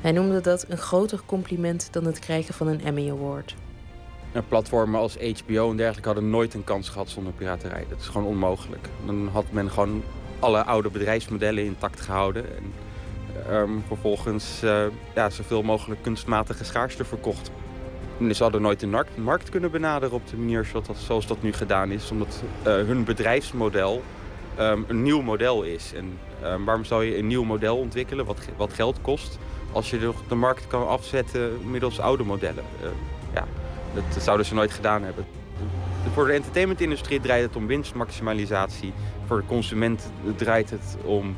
Hij 0.00 0.12
noemde 0.12 0.40
dat 0.40 0.64
een 0.68 0.78
groter 0.78 1.20
compliment 1.26 1.88
dan 1.90 2.04
het 2.04 2.18
krijgen 2.18 2.54
van 2.54 2.66
een 2.66 2.84
Emmy 2.84 3.10
Award. 3.10 3.54
Platformen 4.42 5.00
als 5.00 5.16
HBO 5.16 5.70
en 5.70 5.76
dergelijke 5.76 6.08
hadden 6.08 6.30
nooit 6.30 6.54
een 6.54 6.64
kans 6.64 6.88
gehad 6.88 7.08
zonder 7.08 7.32
piraterij. 7.32 7.86
Dat 7.88 8.00
is 8.00 8.06
gewoon 8.06 8.26
onmogelijk. 8.26 8.88
Dan 9.06 9.28
had 9.32 9.44
men 9.50 9.70
gewoon 9.70 10.02
alle 10.38 10.64
oude 10.64 10.90
bedrijfsmodellen 10.90 11.64
intact 11.64 12.00
gehouden. 12.00 12.44
En 12.56 12.72
um, 13.56 13.84
vervolgens 13.86 14.60
uh, 14.64 14.84
ja, 15.14 15.30
zoveel 15.30 15.62
mogelijk 15.62 16.02
kunstmatige 16.02 16.64
schaarste 16.64 17.04
verkocht. 17.04 17.50
En 18.18 18.34
ze 18.34 18.42
hadden 18.42 18.62
nooit 18.62 18.80
de 18.80 19.04
markt 19.16 19.48
kunnen 19.48 19.70
benaderen 19.70 20.14
op 20.14 20.28
de 20.28 20.36
manier 20.36 20.64
zoals 20.64 21.06
dat, 21.06 21.28
dat 21.28 21.42
nu 21.42 21.52
gedaan 21.52 21.90
is. 21.90 22.10
Omdat 22.10 22.42
uh, 22.58 22.64
hun 22.64 23.04
bedrijfsmodel 23.04 24.02
um, 24.60 24.84
een 24.88 25.02
nieuw 25.02 25.22
model 25.22 25.62
is. 25.62 25.92
En 25.94 26.18
um, 26.44 26.64
waarom 26.64 26.84
zou 26.84 27.04
je 27.04 27.18
een 27.18 27.26
nieuw 27.26 27.44
model 27.44 27.76
ontwikkelen 27.76 28.24
wat, 28.24 28.38
wat 28.56 28.72
geld 28.72 28.98
kost... 29.00 29.38
als 29.72 29.90
je 29.90 29.98
de, 29.98 30.12
de 30.28 30.34
markt 30.34 30.66
kan 30.66 30.88
afzetten 30.88 31.70
middels 31.70 32.00
oude 32.00 32.24
modellen? 32.24 32.64
Ja, 32.82 32.88
dat 33.94 34.22
zouden 34.22 34.46
ze 34.46 34.54
nooit 34.54 34.72
gedaan 34.72 35.02
hebben. 35.02 35.24
Voor 36.12 36.26
de 36.26 36.32
entertainmentindustrie 36.32 37.20
draait 37.20 37.44
het 37.44 37.56
om 37.56 37.66
winstmaximalisatie. 37.66 38.92
Voor 39.26 39.36
de 39.36 39.46
consument 39.46 40.10
draait 40.36 40.70
het 40.70 40.96
om 41.04 41.36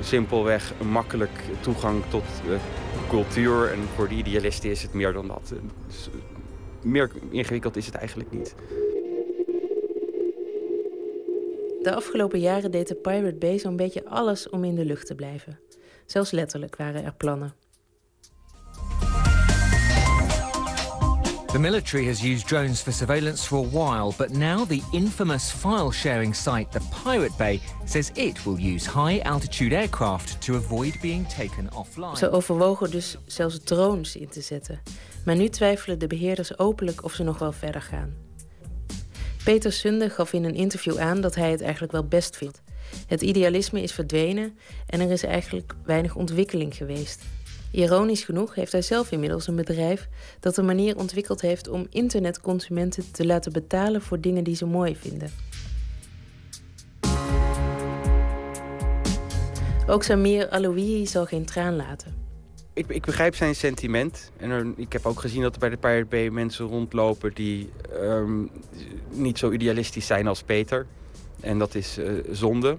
simpelweg 0.00 0.72
makkelijk 0.82 1.44
toegang 1.60 2.02
tot 2.08 2.24
uh, 2.48 2.56
cultuur. 3.08 3.72
En 3.72 3.78
voor 3.94 4.08
de 4.08 4.14
idealisten 4.14 4.70
is 4.70 4.82
het 4.82 4.92
meer 4.92 5.12
dan 5.12 5.26
dat. 5.26 5.52
Dus, 5.86 6.08
meer 6.82 7.10
ingewikkeld 7.30 7.76
is 7.76 7.86
het 7.86 7.94
eigenlijk 7.94 8.30
niet. 8.30 8.54
De 11.82 11.94
afgelopen 11.94 12.40
jaren 12.40 12.70
deed 12.70 12.88
de 12.88 12.94
Pirate 12.94 13.36
Bay 13.36 13.58
zo'n 13.58 13.76
beetje 13.76 14.04
alles 14.04 14.48
om 14.48 14.64
in 14.64 14.74
de 14.74 14.84
lucht 14.84 15.06
te 15.06 15.14
blijven. 15.14 15.58
Zelfs 16.06 16.30
letterlijk 16.30 16.76
waren 16.76 17.04
er 17.04 17.14
plannen. 17.14 17.54
The 21.52 21.58
military 21.58 22.06
has 22.06 22.22
used 22.22 22.46
drones 22.46 22.80
for 22.80 22.92
surveillance 22.92 23.44
for 23.44 23.56
a 23.56 23.68
while, 23.68 24.14
but 24.16 24.30
now 24.30 24.64
the 24.64 24.82
infamous 24.92 25.50
file 25.50 25.90
sharing 25.90 26.32
site, 26.32 26.70
the 26.70 26.80
Pirate 27.04 27.36
Bay, 27.36 27.60
says 27.84 28.12
it 28.14 28.44
will 28.44 28.56
use 28.60 28.86
high 28.86 29.18
altitude 29.24 29.72
aircraft 29.72 30.40
to 30.42 30.54
avoid 30.54 31.00
being 31.00 31.26
taken 31.26 31.68
offline. 31.74 32.16
Ze 32.16 32.30
overwogen 32.30 32.90
dus 32.90 33.16
zelfs 33.26 33.58
drones 33.64 34.16
in 34.16 34.28
te 34.28 34.40
zetten. 34.40 34.80
Maar 35.24 35.36
nu 35.36 35.48
twijfelen 35.48 35.98
de 35.98 36.06
beheerders 36.06 36.58
openlijk 36.58 37.04
of 37.04 37.12
ze 37.12 37.22
nog 37.22 37.38
wel 37.38 37.52
verder 37.52 37.82
gaan. 37.82 38.14
Peter 39.44 39.72
Sunde 39.72 40.10
gaf 40.10 40.32
in 40.32 40.44
een 40.44 40.54
interview 40.54 40.98
aan 40.98 41.20
dat 41.20 41.34
hij 41.34 41.50
het 41.50 41.60
eigenlijk 41.60 41.92
wel 41.92 42.04
best 42.04 42.36
vindt. 42.36 42.62
Het 43.06 43.22
idealisme 43.22 43.82
is 43.82 43.92
verdwenen 43.92 44.58
en 44.86 45.00
er 45.00 45.10
is 45.10 45.22
eigenlijk 45.22 45.74
weinig 45.84 46.14
ontwikkeling 46.14 46.76
geweest. 46.76 47.22
Ironisch 47.70 48.24
genoeg 48.24 48.54
heeft 48.54 48.72
hij 48.72 48.82
zelf 48.82 49.12
inmiddels 49.12 49.46
een 49.46 49.56
bedrijf 49.56 50.08
dat 50.40 50.56
een 50.56 50.64
manier 50.64 50.96
ontwikkeld 50.96 51.40
heeft 51.40 51.68
om 51.68 51.86
internetconsumenten 51.90 53.12
te 53.12 53.26
laten 53.26 53.52
betalen 53.52 54.02
voor 54.02 54.20
dingen 54.20 54.44
die 54.44 54.56
ze 54.56 54.66
mooi 54.66 54.96
vinden. 54.96 55.30
Ook 59.86 60.02
Samir 60.02 60.48
Aloui 60.48 61.06
zal 61.06 61.26
geen 61.26 61.44
traan 61.44 61.76
laten. 61.76 62.14
Ik, 62.72 62.88
ik 62.88 63.04
begrijp 63.04 63.34
zijn 63.34 63.54
sentiment. 63.54 64.30
En 64.36 64.74
ik 64.76 64.92
heb 64.92 65.06
ook 65.06 65.20
gezien 65.20 65.42
dat 65.42 65.54
er 65.54 65.60
bij 65.60 65.68
de 65.68 65.76
Pirate 65.76 66.06
Bay 66.06 66.28
mensen 66.28 66.66
rondlopen 66.66 67.34
die 67.34 67.70
ehm, 68.00 68.46
niet 69.10 69.38
zo 69.38 69.50
idealistisch 69.50 70.06
zijn 70.06 70.26
als 70.26 70.42
Peter. 70.42 70.86
En 71.40 71.58
dat 71.58 71.74
is 71.74 71.98
eh, 71.98 72.12
zonde. 72.30 72.76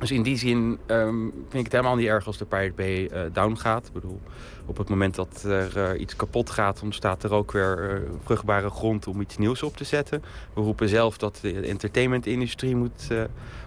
Dus 0.00 0.10
in 0.10 0.22
die 0.22 0.36
zin 0.36 0.78
ehm, 0.86 1.20
vind 1.30 1.54
ik 1.54 1.62
het 1.64 1.72
helemaal 1.72 1.96
niet 1.96 2.06
erg 2.06 2.26
als 2.26 2.38
de 2.38 2.44
Pirate 2.44 2.72
Bay 2.76 3.10
uh, 3.12 3.20
down 3.32 3.56
gaat. 3.56 3.86
Ik 3.86 3.92
bedoel, 3.92 4.20
op 4.66 4.76
het 4.76 4.88
moment 4.88 5.14
dat 5.14 5.42
er 5.42 5.76
uh, 5.76 6.00
iets 6.00 6.16
kapot 6.16 6.50
gaat, 6.50 6.82
ontstaat 6.82 7.22
er 7.22 7.32
ook 7.32 7.52
weer 7.52 7.92
uh, 7.92 8.08
vruchtbare 8.24 8.70
grond 8.70 9.06
om 9.06 9.20
iets 9.20 9.38
nieuws 9.38 9.62
op 9.62 9.76
te 9.76 9.84
zetten. 9.84 10.22
We 10.54 10.60
roepen 10.60 10.88
zelf 10.88 11.18
dat 11.18 11.38
de 11.42 11.60
entertainmentindustrie 11.60 12.76
moet 12.76 13.08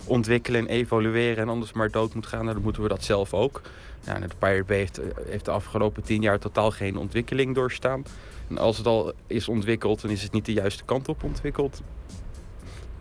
ontwikkelen 0.06 0.60
en 0.60 0.68
evolueren 0.68 1.44
en 1.44 1.50
anders 1.50 1.74
maar 1.74 1.92
dood 1.92 2.14
moet 2.14 2.28
gaan. 2.28 2.42
Nou, 2.42 2.54
dan 2.54 2.64
moeten 2.64 2.82
we 2.82 2.88
dat 2.88 3.04
zelf 3.04 3.34
ook. 3.34 3.62
Ja, 4.06 4.20
de 4.20 4.28
Pirate 4.40 4.64
Bay 4.64 4.88
heeft 5.30 5.46
de 5.46 5.52
afgelopen 5.52 6.04
tien 6.04 6.22
jaar 6.22 6.40
totaal 6.40 6.72
geen 6.72 6.98
ontwikkeling 6.98 7.56
doorstaan. 7.56 8.06
En 8.50 8.58
als 8.58 8.78
het 8.78 8.86
al 8.86 9.14
is 9.28 9.48
ontwikkeld, 9.48 10.02
dan 10.02 10.12
is 10.12 10.24
het 10.24 10.32
niet 10.32 10.46
de 10.46 10.54
juiste 10.54 10.84
kant 10.84 11.08
op 11.08 11.24
ontwikkeld. 11.24 11.82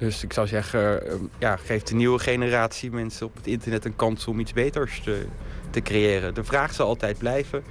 Dus 0.03 0.23
ik 0.23 0.33
zou 0.33 0.47
zeggen, 0.47 1.07
ehm, 1.07 1.19
ja, 1.39 1.57
geef 1.57 1.83
de 1.83 1.95
nieuwe 1.95 2.19
generatie 2.19 2.91
mensen 2.91 3.27
op 3.27 3.37
het 3.37 3.47
internet 3.47 3.85
een 3.85 3.97
kans 3.97 4.27
om 4.27 4.41
iets 4.41 4.53
beters 4.53 5.01
te, 5.01 5.27
te 5.70 5.81
creëren. 5.83 6.35
De 6.35 6.45
vraag 6.45 6.74
zal 6.74 6.87
altijd 6.87 7.19
blijven. 7.19 7.62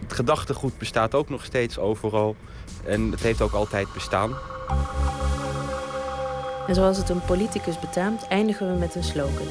Het 0.00 0.12
gedachtegoed 0.12 0.78
bestaat 0.78 1.14
ook 1.14 1.28
nog 1.28 1.44
steeds 1.44 1.78
overal. 1.78 2.36
En 2.84 3.10
het 3.10 3.22
heeft 3.22 3.40
ook 3.40 3.52
altijd 3.52 3.92
bestaan. 3.92 4.34
En 6.66 6.74
zoals 6.74 6.96
het 6.96 7.08
een 7.08 7.24
politicus 7.24 7.80
betaamt, 7.80 8.26
eindigen 8.28 8.72
we 8.72 8.78
met 8.78 8.94
een 8.94 9.04
slogan. 9.04 9.48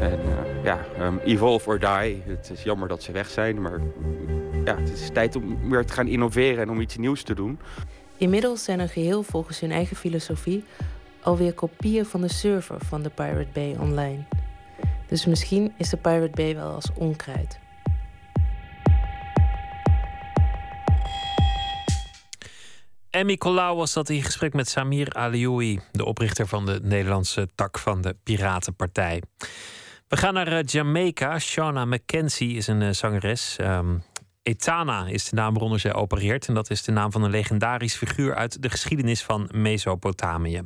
En 0.00 0.20
uh, 0.20 0.64
ja, 0.64 0.84
um, 1.00 1.18
evolve 1.18 1.68
or 1.68 1.78
die. 1.78 2.22
Het 2.26 2.50
is 2.52 2.62
jammer 2.62 2.88
dat 2.88 3.02
ze 3.02 3.12
weg 3.12 3.28
zijn, 3.28 3.62
maar 3.62 3.80
ja, 4.64 4.76
het 4.76 4.90
is 4.92 5.10
tijd 5.12 5.36
om 5.36 5.70
weer 5.70 5.84
te 5.84 5.92
gaan 5.92 6.06
innoveren 6.06 6.62
en 6.62 6.70
om 6.70 6.80
iets 6.80 6.96
nieuws 6.96 7.22
te 7.22 7.34
doen. 7.34 7.58
Inmiddels 8.18 8.64
zijn 8.64 8.80
er 8.80 8.88
geheel 8.88 9.22
volgens 9.22 9.60
hun 9.60 9.70
eigen 9.70 9.96
filosofie 9.96 10.64
alweer 11.22 11.52
kopieën 11.52 12.06
van 12.06 12.20
de 12.20 12.32
server 12.32 12.76
van 12.84 13.02
de 13.02 13.10
Pirate 13.10 13.48
Bay 13.52 13.76
online. 13.78 14.24
Dus 15.06 15.26
misschien 15.26 15.72
is 15.76 15.88
de 15.88 15.96
Pirate 15.96 16.30
Bay 16.34 16.54
wel 16.54 16.72
als 16.72 16.92
onkruid. 16.94 17.58
Emmy 23.10 23.36
Colau 23.36 23.76
was 23.76 23.92
dat 23.92 24.08
in 24.08 24.22
gesprek 24.22 24.52
met 24.52 24.68
Samir 24.68 25.12
Alioui, 25.12 25.80
de 25.92 26.04
oprichter 26.04 26.46
van 26.46 26.66
de 26.66 26.80
Nederlandse 26.82 27.48
tak 27.54 27.78
van 27.78 28.02
de 28.02 28.16
Piratenpartij. 28.22 29.22
We 30.08 30.16
gaan 30.16 30.34
naar 30.34 30.52
eh, 30.52 30.64
Jamaica. 30.64 31.38
Shauna 31.38 31.84
McKenzie 31.84 32.56
is 32.56 32.66
een 32.66 32.80
uh, 32.80 32.90
zangeres. 32.90 33.56
Um, 33.60 34.02
Etana 34.48 35.06
is 35.06 35.28
de 35.28 35.36
naam 35.36 35.52
waaronder 35.52 35.80
zij 35.80 35.94
opereert. 35.94 36.48
En 36.48 36.54
dat 36.54 36.70
is 36.70 36.82
de 36.82 36.92
naam 36.92 37.12
van 37.12 37.22
een 37.22 37.30
legendarisch 37.30 37.96
figuur 37.96 38.34
uit 38.34 38.62
de 38.62 38.70
geschiedenis 38.70 39.22
van 39.22 39.48
Mesopotamië. 39.52 40.62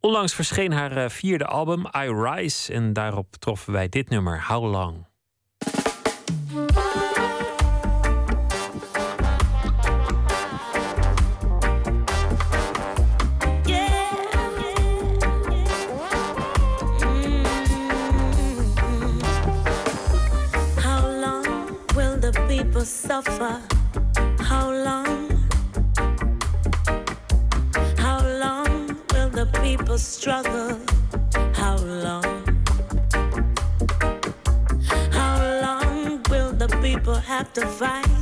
Onlangs 0.00 0.34
verscheen 0.34 0.72
haar 0.72 0.96
eh, 0.96 1.08
vierde 1.08 1.46
album, 1.46 1.86
I 1.96 2.12
Rise. 2.12 2.72
En 2.72 2.92
daarop 2.92 3.36
troffen 3.36 3.72
wij 3.72 3.88
dit 3.88 4.08
nummer, 4.08 4.46
How 4.46 4.70
Long. 4.70 5.07
Suffer? 22.88 23.60
How 24.40 24.72
long? 24.72 25.28
How 27.98 28.20
long 28.24 28.96
will 29.12 29.28
the 29.28 29.46
people 29.62 29.98
struggle? 29.98 30.80
How 31.52 31.76
long? 31.76 32.24
How 35.12 35.36
long 35.62 36.22
will 36.30 36.52
the 36.52 36.68
people 36.80 37.14
have 37.14 37.52
to 37.52 37.66
fight? 37.66 38.17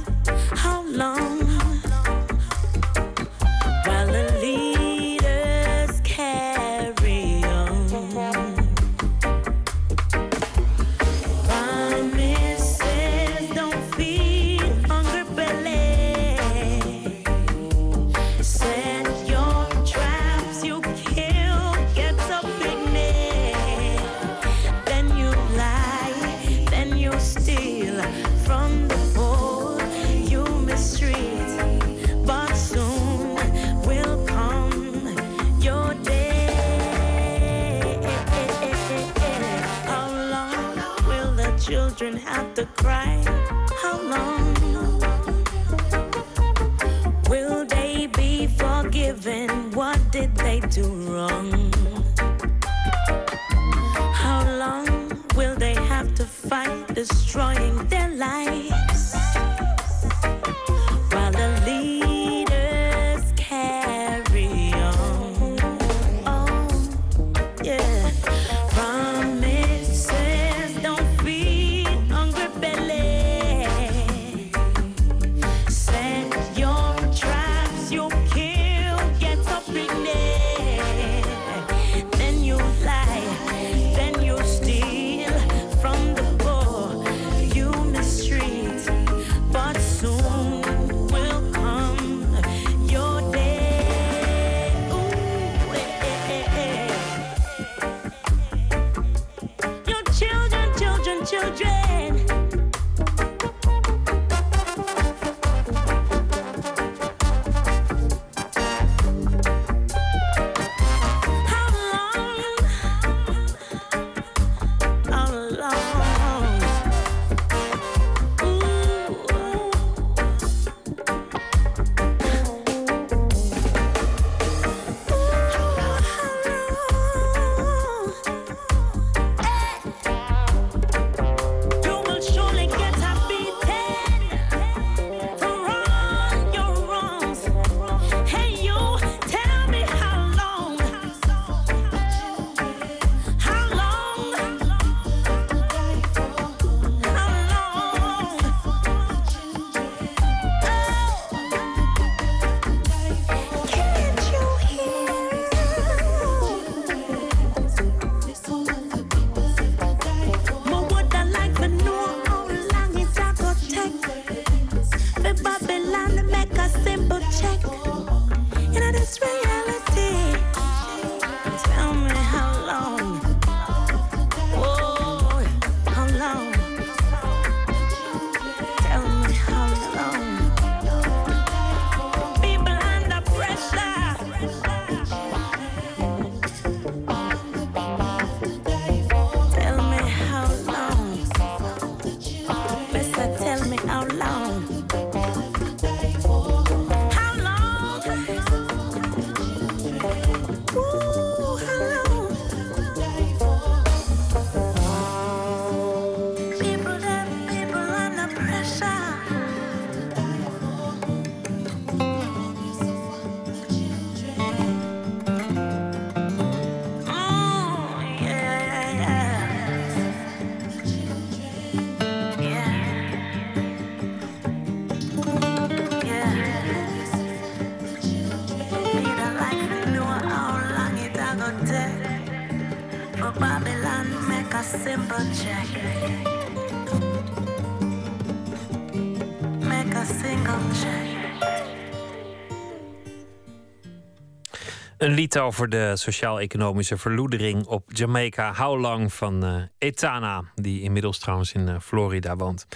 Lied 245.16 245.38
over 245.38 245.68
de 245.68 245.92
sociaal-economische 245.94 246.96
verloedering 246.96 247.66
op 247.66 247.90
Jamaica. 247.92 248.54
How 248.54 248.80
Long 248.80 249.12
van 249.12 249.44
eh, 249.44 249.54
Etana, 249.78 250.44
die 250.54 250.82
inmiddels 250.82 251.18
trouwens 251.18 251.52
in 251.52 251.68
eh, 251.68 251.80
Florida 251.80 252.36
woont. 252.36 252.66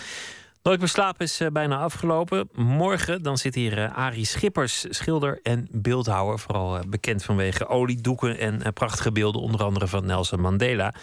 Nooit 0.62 0.78
meer 0.78 0.88
slapen 0.88 1.24
is 1.24 1.40
eh, 1.40 1.48
bijna 1.48 1.78
afgelopen. 1.78 2.48
Morgen 2.52 3.22
dan 3.22 3.38
zit 3.38 3.54
hier 3.54 3.78
eh, 3.78 3.96
Arie 3.96 4.24
Schippers, 4.24 4.86
schilder 4.88 5.40
en 5.42 5.68
beeldhouwer. 5.70 6.38
Vooral 6.38 6.80
bekend 6.88 7.24
vanwege 7.24 7.66
oliedoeken 7.66 8.38
en 8.38 8.72
prachtige 8.72 9.12
beelden, 9.12 9.40
onder 9.40 9.62
andere 9.64 9.86
van 9.86 10.06
Nelson 10.06 10.40
Mandela. 10.40 10.94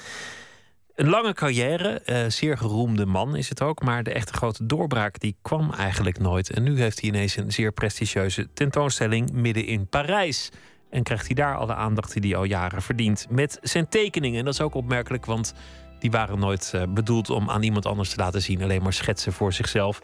Een 0.95 1.09
lange 1.09 1.34
carrière, 1.34 2.01
zeer 2.27 2.57
geroemde 2.57 3.05
man 3.05 3.35
is 3.35 3.49
het 3.49 3.61
ook. 3.61 3.81
Maar 3.81 4.03
de 4.03 4.14
echte 4.14 4.34
grote 4.34 4.65
doorbraak 4.65 5.19
die 5.19 5.35
kwam 5.41 5.73
eigenlijk 5.73 6.19
nooit. 6.19 6.49
En 6.49 6.64
nu 6.64 6.80
heeft 6.81 7.01
hij 7.01 7.09
ineens 7.09 7.35
een 7.35 7.51
zeer 7.51 7.72
prestigieuze 7.72 8.53
tentoonstelling 8.53 9.31
midden 9.31 9.65
in 9.65 9.88
Parijs. 9.88 10.51
En 10.98 11.03
krijgt 11.03 11.26
hij 11.26 11.36
daar 11.36 11.56
alle 11.56 11.74
aandacht 11.74 12.14
die 12.14 12.32
hij 12.32 12.40
al 12.40 12.44
jaren 12.44 12.82
verdient. 12.82 13.28
Met 13.30 13.60
zijn 13.61 13.90
tekeningen. 13.90 14.40
En 14.40 14.45
dat 14.45 14.53
is 14.53 14.61
ook 14.61 14.74
opmerkelijk, 14.74 15.26
want 15.26 15.53
die 15.99 16.11
waren 16.11 16.40
nooit 16.40 16.72
eh, 16.74 16.84
bedoeld 16.90 17.30
om 17.30 17.49
aan 17.49 17.64
iemand 17.64 17.86
anders 17.86 18.10
te 18.10 18.18
laten 18.18 18.41
zien. 18.41 18.64
Alleen 18.64 18.82
maar 18.82 18.94
schetsen 18.94 19.34
voor 19.34 19.53
zichzelf. 19.53 20.02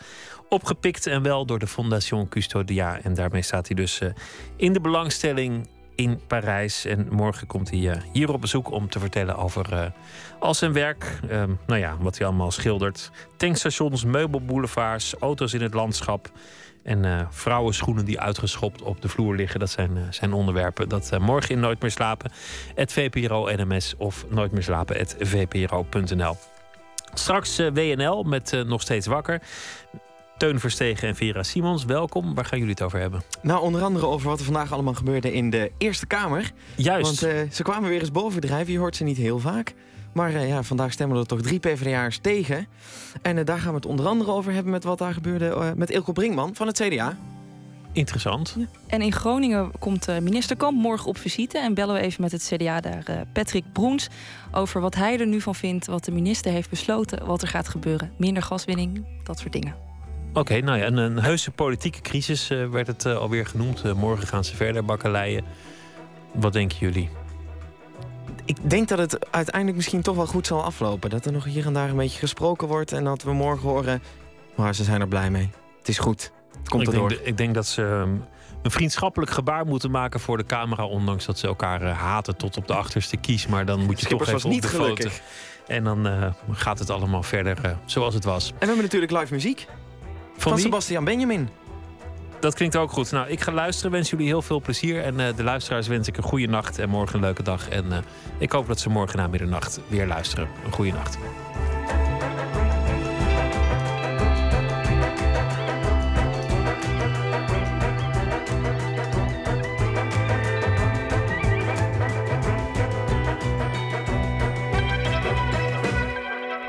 Opgepikt 0.49 1.07
en 1.07 1.21
wel 1.21 1.45
door 1.45 1.59
de 1.59 1.67
Fondation 1.67 2.27
Custodia. 2.27 2.99
En 3.01 3.13
daarmee 3.13 3.41
staat 3.41 3.67
hij 3.67 3.75
dus 3.75 3.99
eh, 3.99 4.09
in 4.55 4.73
de 4.73 4.81
belangstelling 4.81 5.67
in 5.95 6.19
Parijs. 6.27 6.85
En 6.85 7.07
morgen 7.11 7.47
komt 7.47 7.69
hij 7.69 7.89
eh, 7.89 8.01
hier 8.11 8.33
op 8.33 8.41
bezoek 8.41 8.71
om 8.71 8.89
te 8.89 8.99
vertellen 8.99 9.35
over 9.35 9.93
al 10.39 10.53
zijn 10.53 10.73
werk. 10.73 11.19
Ehm, 11.29 11.51
nou 11.67 11.79
ja, 11.79 11.97
wat 11.99 12.17
hij 12.17 12.27
allemaal 12.27 12.51
schildert. 12.51 13.11
Tankstations, 13.37 14.05
meubelboulevards, 14.05 15.15
auto's 15.19 15.53
in 15.53 15.61
het 15.61 15.73
landschap. 15.73 16.31
En 16.83 17.05
eh 17.05 17.27
vrouwenschoenen 17.29 18.05
die 18.05 18.19
uitgeschopt 18.19 18.81
op 18.81 19.01
de 19.01 19.09
vloer 19.09 19.35
liggen. 19.35 19.59
Dat 19.59 19.69
zijn, 19.69 19.97
eh, 19.97 20.03
zijn 20.09 20.33
onderwerpen. 20.33 20.89
Dat 20.89 21.09
eh, 21.11 21.19
morgen 21.19 21.49
in 21.49 21.59
Nooit 21.59 21.81
meer 21.81 21.91
slapen. 21.91 22.31
Het 22.75 22.93
VPRO 22.93 23.49
NMS 23.55 23.93
of 23.97 24.25
Nooit 24.29 24.51
meer 24.51 24.63
slapen. 24.63 24.97
Het 24.97 25.15
VPRO.nl. 25.19 26.37
Straks 27.13 27.57
WNL 27.57 28.23
met 28.23 28.63
Nog 28.65 28.81
Steeds 28.81 29.07
Wakker. 29.07 29.41
Teun 30.37 30.59
Verstegen 30.59 31.07
en 31.07 31.15
Vera 31.15 31.43
Simons, 31.43 31.85
welkom. 31.85 32.35
Waar 32.35 32.45
gaan 32.45 32.57
jullie 32.57 32.73
het 32.73 32.83
over 32.83 32.99
hebben? 32.99 33.23
Nou, 33.41 33.61
onder 33.61 33.81
andere 33.81 34.05
over 34.05 34.29
wat 34.29 34.39
er 34.39 34.45
vandaag 34.45 34.71
allemaal 34.71 34.93
gebeurde 34.93 35.33
in 35.33 35.49
de 35.49 35.71
Eerste 35.77 36.05
Kamer. 36.05 36.51
Juist. 36.75 37.21
Want 37.21 37.53
ze 37.53 37.63
kwamen 37.63 37.89
weer 37.89 37.99
eens 37.99 38.11
bovendrijven. 38.11 38.73
Je 38.73 38.79
hoort 38.79 38.95
ze 38.95 39.03
niet 39.03 39.17
heel 39.17 39.39
vaak. 39.39 39.73
Maar 40.13 40.33
eh, 40.33 40.47
ja, 40.47 40.63
vandaag 40.63 40.91
stemmen 40.91 41.17
er 41.17 41.25
toch 41.25 41.41
drie 41.41 41.59
PvdA'ers 41.59 42.17
tegen. 42.17 42.67
En 43.21 43.37
eh, 43.37 43.45
daar 43.45 43.59
gaan 43.59 43.69
we 43.69 43.75
het 43.75 43.85
onder 43.85 44.07
andere 44.07 44.31
over 44.31 44.53
hebben 44.53 44.71
met 44.71 44.83
wat 44.83 44.97
daar 44.97 45.13
gebeurde 45.13 45.49
eh, 45.49 45.71
met 45.75 45.89
Ilko 45.89 46.11
Brinkman 46.11 46.55
van 46.55 46.67
het 46.67 46.81
CDA. 46.81 47.17
Interessant. 47.93 48.57
En 48.87 49.01
in 49.01 49.11
Groningen 49.11 49.71
komt 49.79 50.07
eh, 50.07 50.17
minister 50.17 50.55
Kamp 50.55 50.77
morgen 50.81 51.07
op 51.07 51.17
visite. 51.17 51.57
En 51.59 51.73
bellen 51.73 51.95
we 51.95 52.01
even 52.01 52.21
met 52.21 52.31
het 52.31 52.51
CDA 52.53 52.81
daar 52.81 53.03
eh, 53.05 53.15
Patrick 53.33 53.63
Broens 53.73 54.09
over 54.51 54.81
wat 54.81 54.95
hij 54.95 55.19
er 55.19 55.27
nu 55.27 55.41
van 55.41 55.55
vindt. 55.55 55.85
Wat 55.85 56.05
de 56.05 56.11
minister 56.11 56.51
heeft 56.51 56.69
besloten, 56.69 57.25
wat 57.25 57.41
er 57.41 57.47
gaat 57.47 57.67
gebeuren. 57.67 58.11
Minder 58.17 58.43
gaswinning, 58.43 59.05
dat 59.23 59.39
soort 59.39 59.53
dingen. 59.53 59.75
Oké, 60.33 60.59
nou 60.59 60.77
ja, 60.77 60.85
een, 60.85 60.97
een 60.97 61.19
heuse 61.19 61.51
politieke 61.51 62.01
crisis 62.01 62.49
eh, 62.49 62.69
werd 62.69 62.87
het 62.87 63.05
eh, 63.05 63.17
alweer 63.17 63.45
genoemd. 63.45 63.93
Morgen 63.93 64.27
gaan 64.27 64.43
ze 64.43 64.55
verder 64.55 64.85
bakkeleien. 64.85 65.43
Wat 66.31 66.53
denken 66.53 66.77
jullie? 66.79 67.09
Ik 68.45 68.69
denk 68.69 68.87
dat 68.87 68.97
het 68.97 69.31
uiteindelijk 69.31 69.75
misschien 69.75 70.01
toch 70.01 70.15
wel 70.15 70.27
goed 70.27 70.47
zal 70.47 70.63
aflopen. 70.63 71.09
Dat 71.09 71.25
er 71.25 71.31
nog 71.31 71.43
hier 71.43 71.65
en 71.65 71.73
daar 71.73 71.89
een 71.89 71.95
beetje 71.95 72.19
gesproken 72.19 72.67
wordt. 72.67 72.91
En 72.91 73.03
dat 73.03 73.23
we 73.23 73.33
morgen 73.33 73.69
horen, 73.69 74.01
maar 74.55 74.75
ze 74.75 74.83
zijn 74.83 75.01
er 75.01 75.07
blij 75.07 75.29
mee. 75.29 75.49
Het 75.79 75.87
is 75.87 75.97
goed. 75.97 76.31
Het 76.57 76.69
komt 76.69 76.81
ik, 76.87 76.93
erdoor. 76.93 77.09
denk, 77.09 77.21
ik 77.21 77.37
denk 77.37 77.53
dat 77.53 77.67
ze 77.67 77.81
ehm, 77.81 78.15
een 78.61 78.71
vriendschappelijk 78.71 79.31
gebaar 79.31 79.65
moeten 79.65 79.91
maken 79.91 80.19
voor 80.19 80.37
de 80.37 80.45
camera. 80.45 80.85
Ondanks 80.85 81.25
dat 81.25 81.39
ze 81.39 81.47
elkaar 81.47 81.81
eh, 81.81 81.99
haten 81.99 82.37
tot 82.37 82.57
op 82.57 82.67
de 82.67 82.73
achterste 82.73 83.17
kies. 83.17 83.47
Maar 83.47 83.65
dan 83.65 83.79
moet 83.79 83.99
je 83.99 84.05
Schippers 84.05 84.29
toch 84.29 84.41
was 84.41 84.51
even 84.51 84.57
op 84.57 84.63
niet 84.63 84.71
foto. 84.71 84.83
gelukkig. 84.83 85.21
En 85.67 85.83
dan 85.83 86.07
eh, 86.07 86.31
gaat 86.51 86.79
het 86.79 86.89
allemaal 86.89 87.23
verder 87.23 87.57
eh, 87.65 87.71
zoals 87.85 88.13
het 88.13 88.23
was. 88.23 88.49
En 88.49 88.55
we 88.59 88.65
hebben 88.65 88.83
natuurlijk 88.83 89.11
live 89.11 89.33
muziek. 89.33 89.67
Van? 90.37 90.59
Sebastian 90.59 91.03
Benjamin. 91.03 91.49
Dat 92.43 92.53
klinkt 92.53 92.75
ook 92.75 92.91
goed. 92.91 93.11
Nou, 93.11 93.27
ik 93.29 93.41
ga 93.41 93.51
luisteren. 93.51 93.91
Wens 93.91 94.09
jullie 94.09 94.27
heel 94.27 94.41
veel 94.41 94.61
plezier. 94.61 95.03
En 95.03 95.19
eh, 95.19 95.35
de 95.35 95.43
luisteraars 95.43 95.87
wens 95.87 96.07
ik 96.07 96.17
een 96.17 96.23
goede 96.23 96.47
nacht 96.47 96.79
en 96.79 96.89
morgen 96.89 97.15
een 97.15 97.21
leuke 97.21 97.43
dag. 97.43 97.69
En 97.69 97.91
eh, 97.91 97.97
ik 98.37 98.51
hoop 98.51 98.67
dat 98.67 98.79
ze 98.79 98.89
morgen 98.89 99.17
na 99.17 99.27
middernacht 99.27 99.79
weer 99.87 100.07
luisteren. 100.07 100.47
Een 100.65 100.71
goede 100.71 100.91
nacht. 100.91 101.17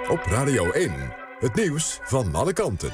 Op 0.09 0.23
Radio 0.27 0.71
1, 0.71 0.93
het 1.39 1.55
nieuws 1.55 1.99
van 2.03 2.35
alle 2.35 2.53
kanten. 2.53 2.91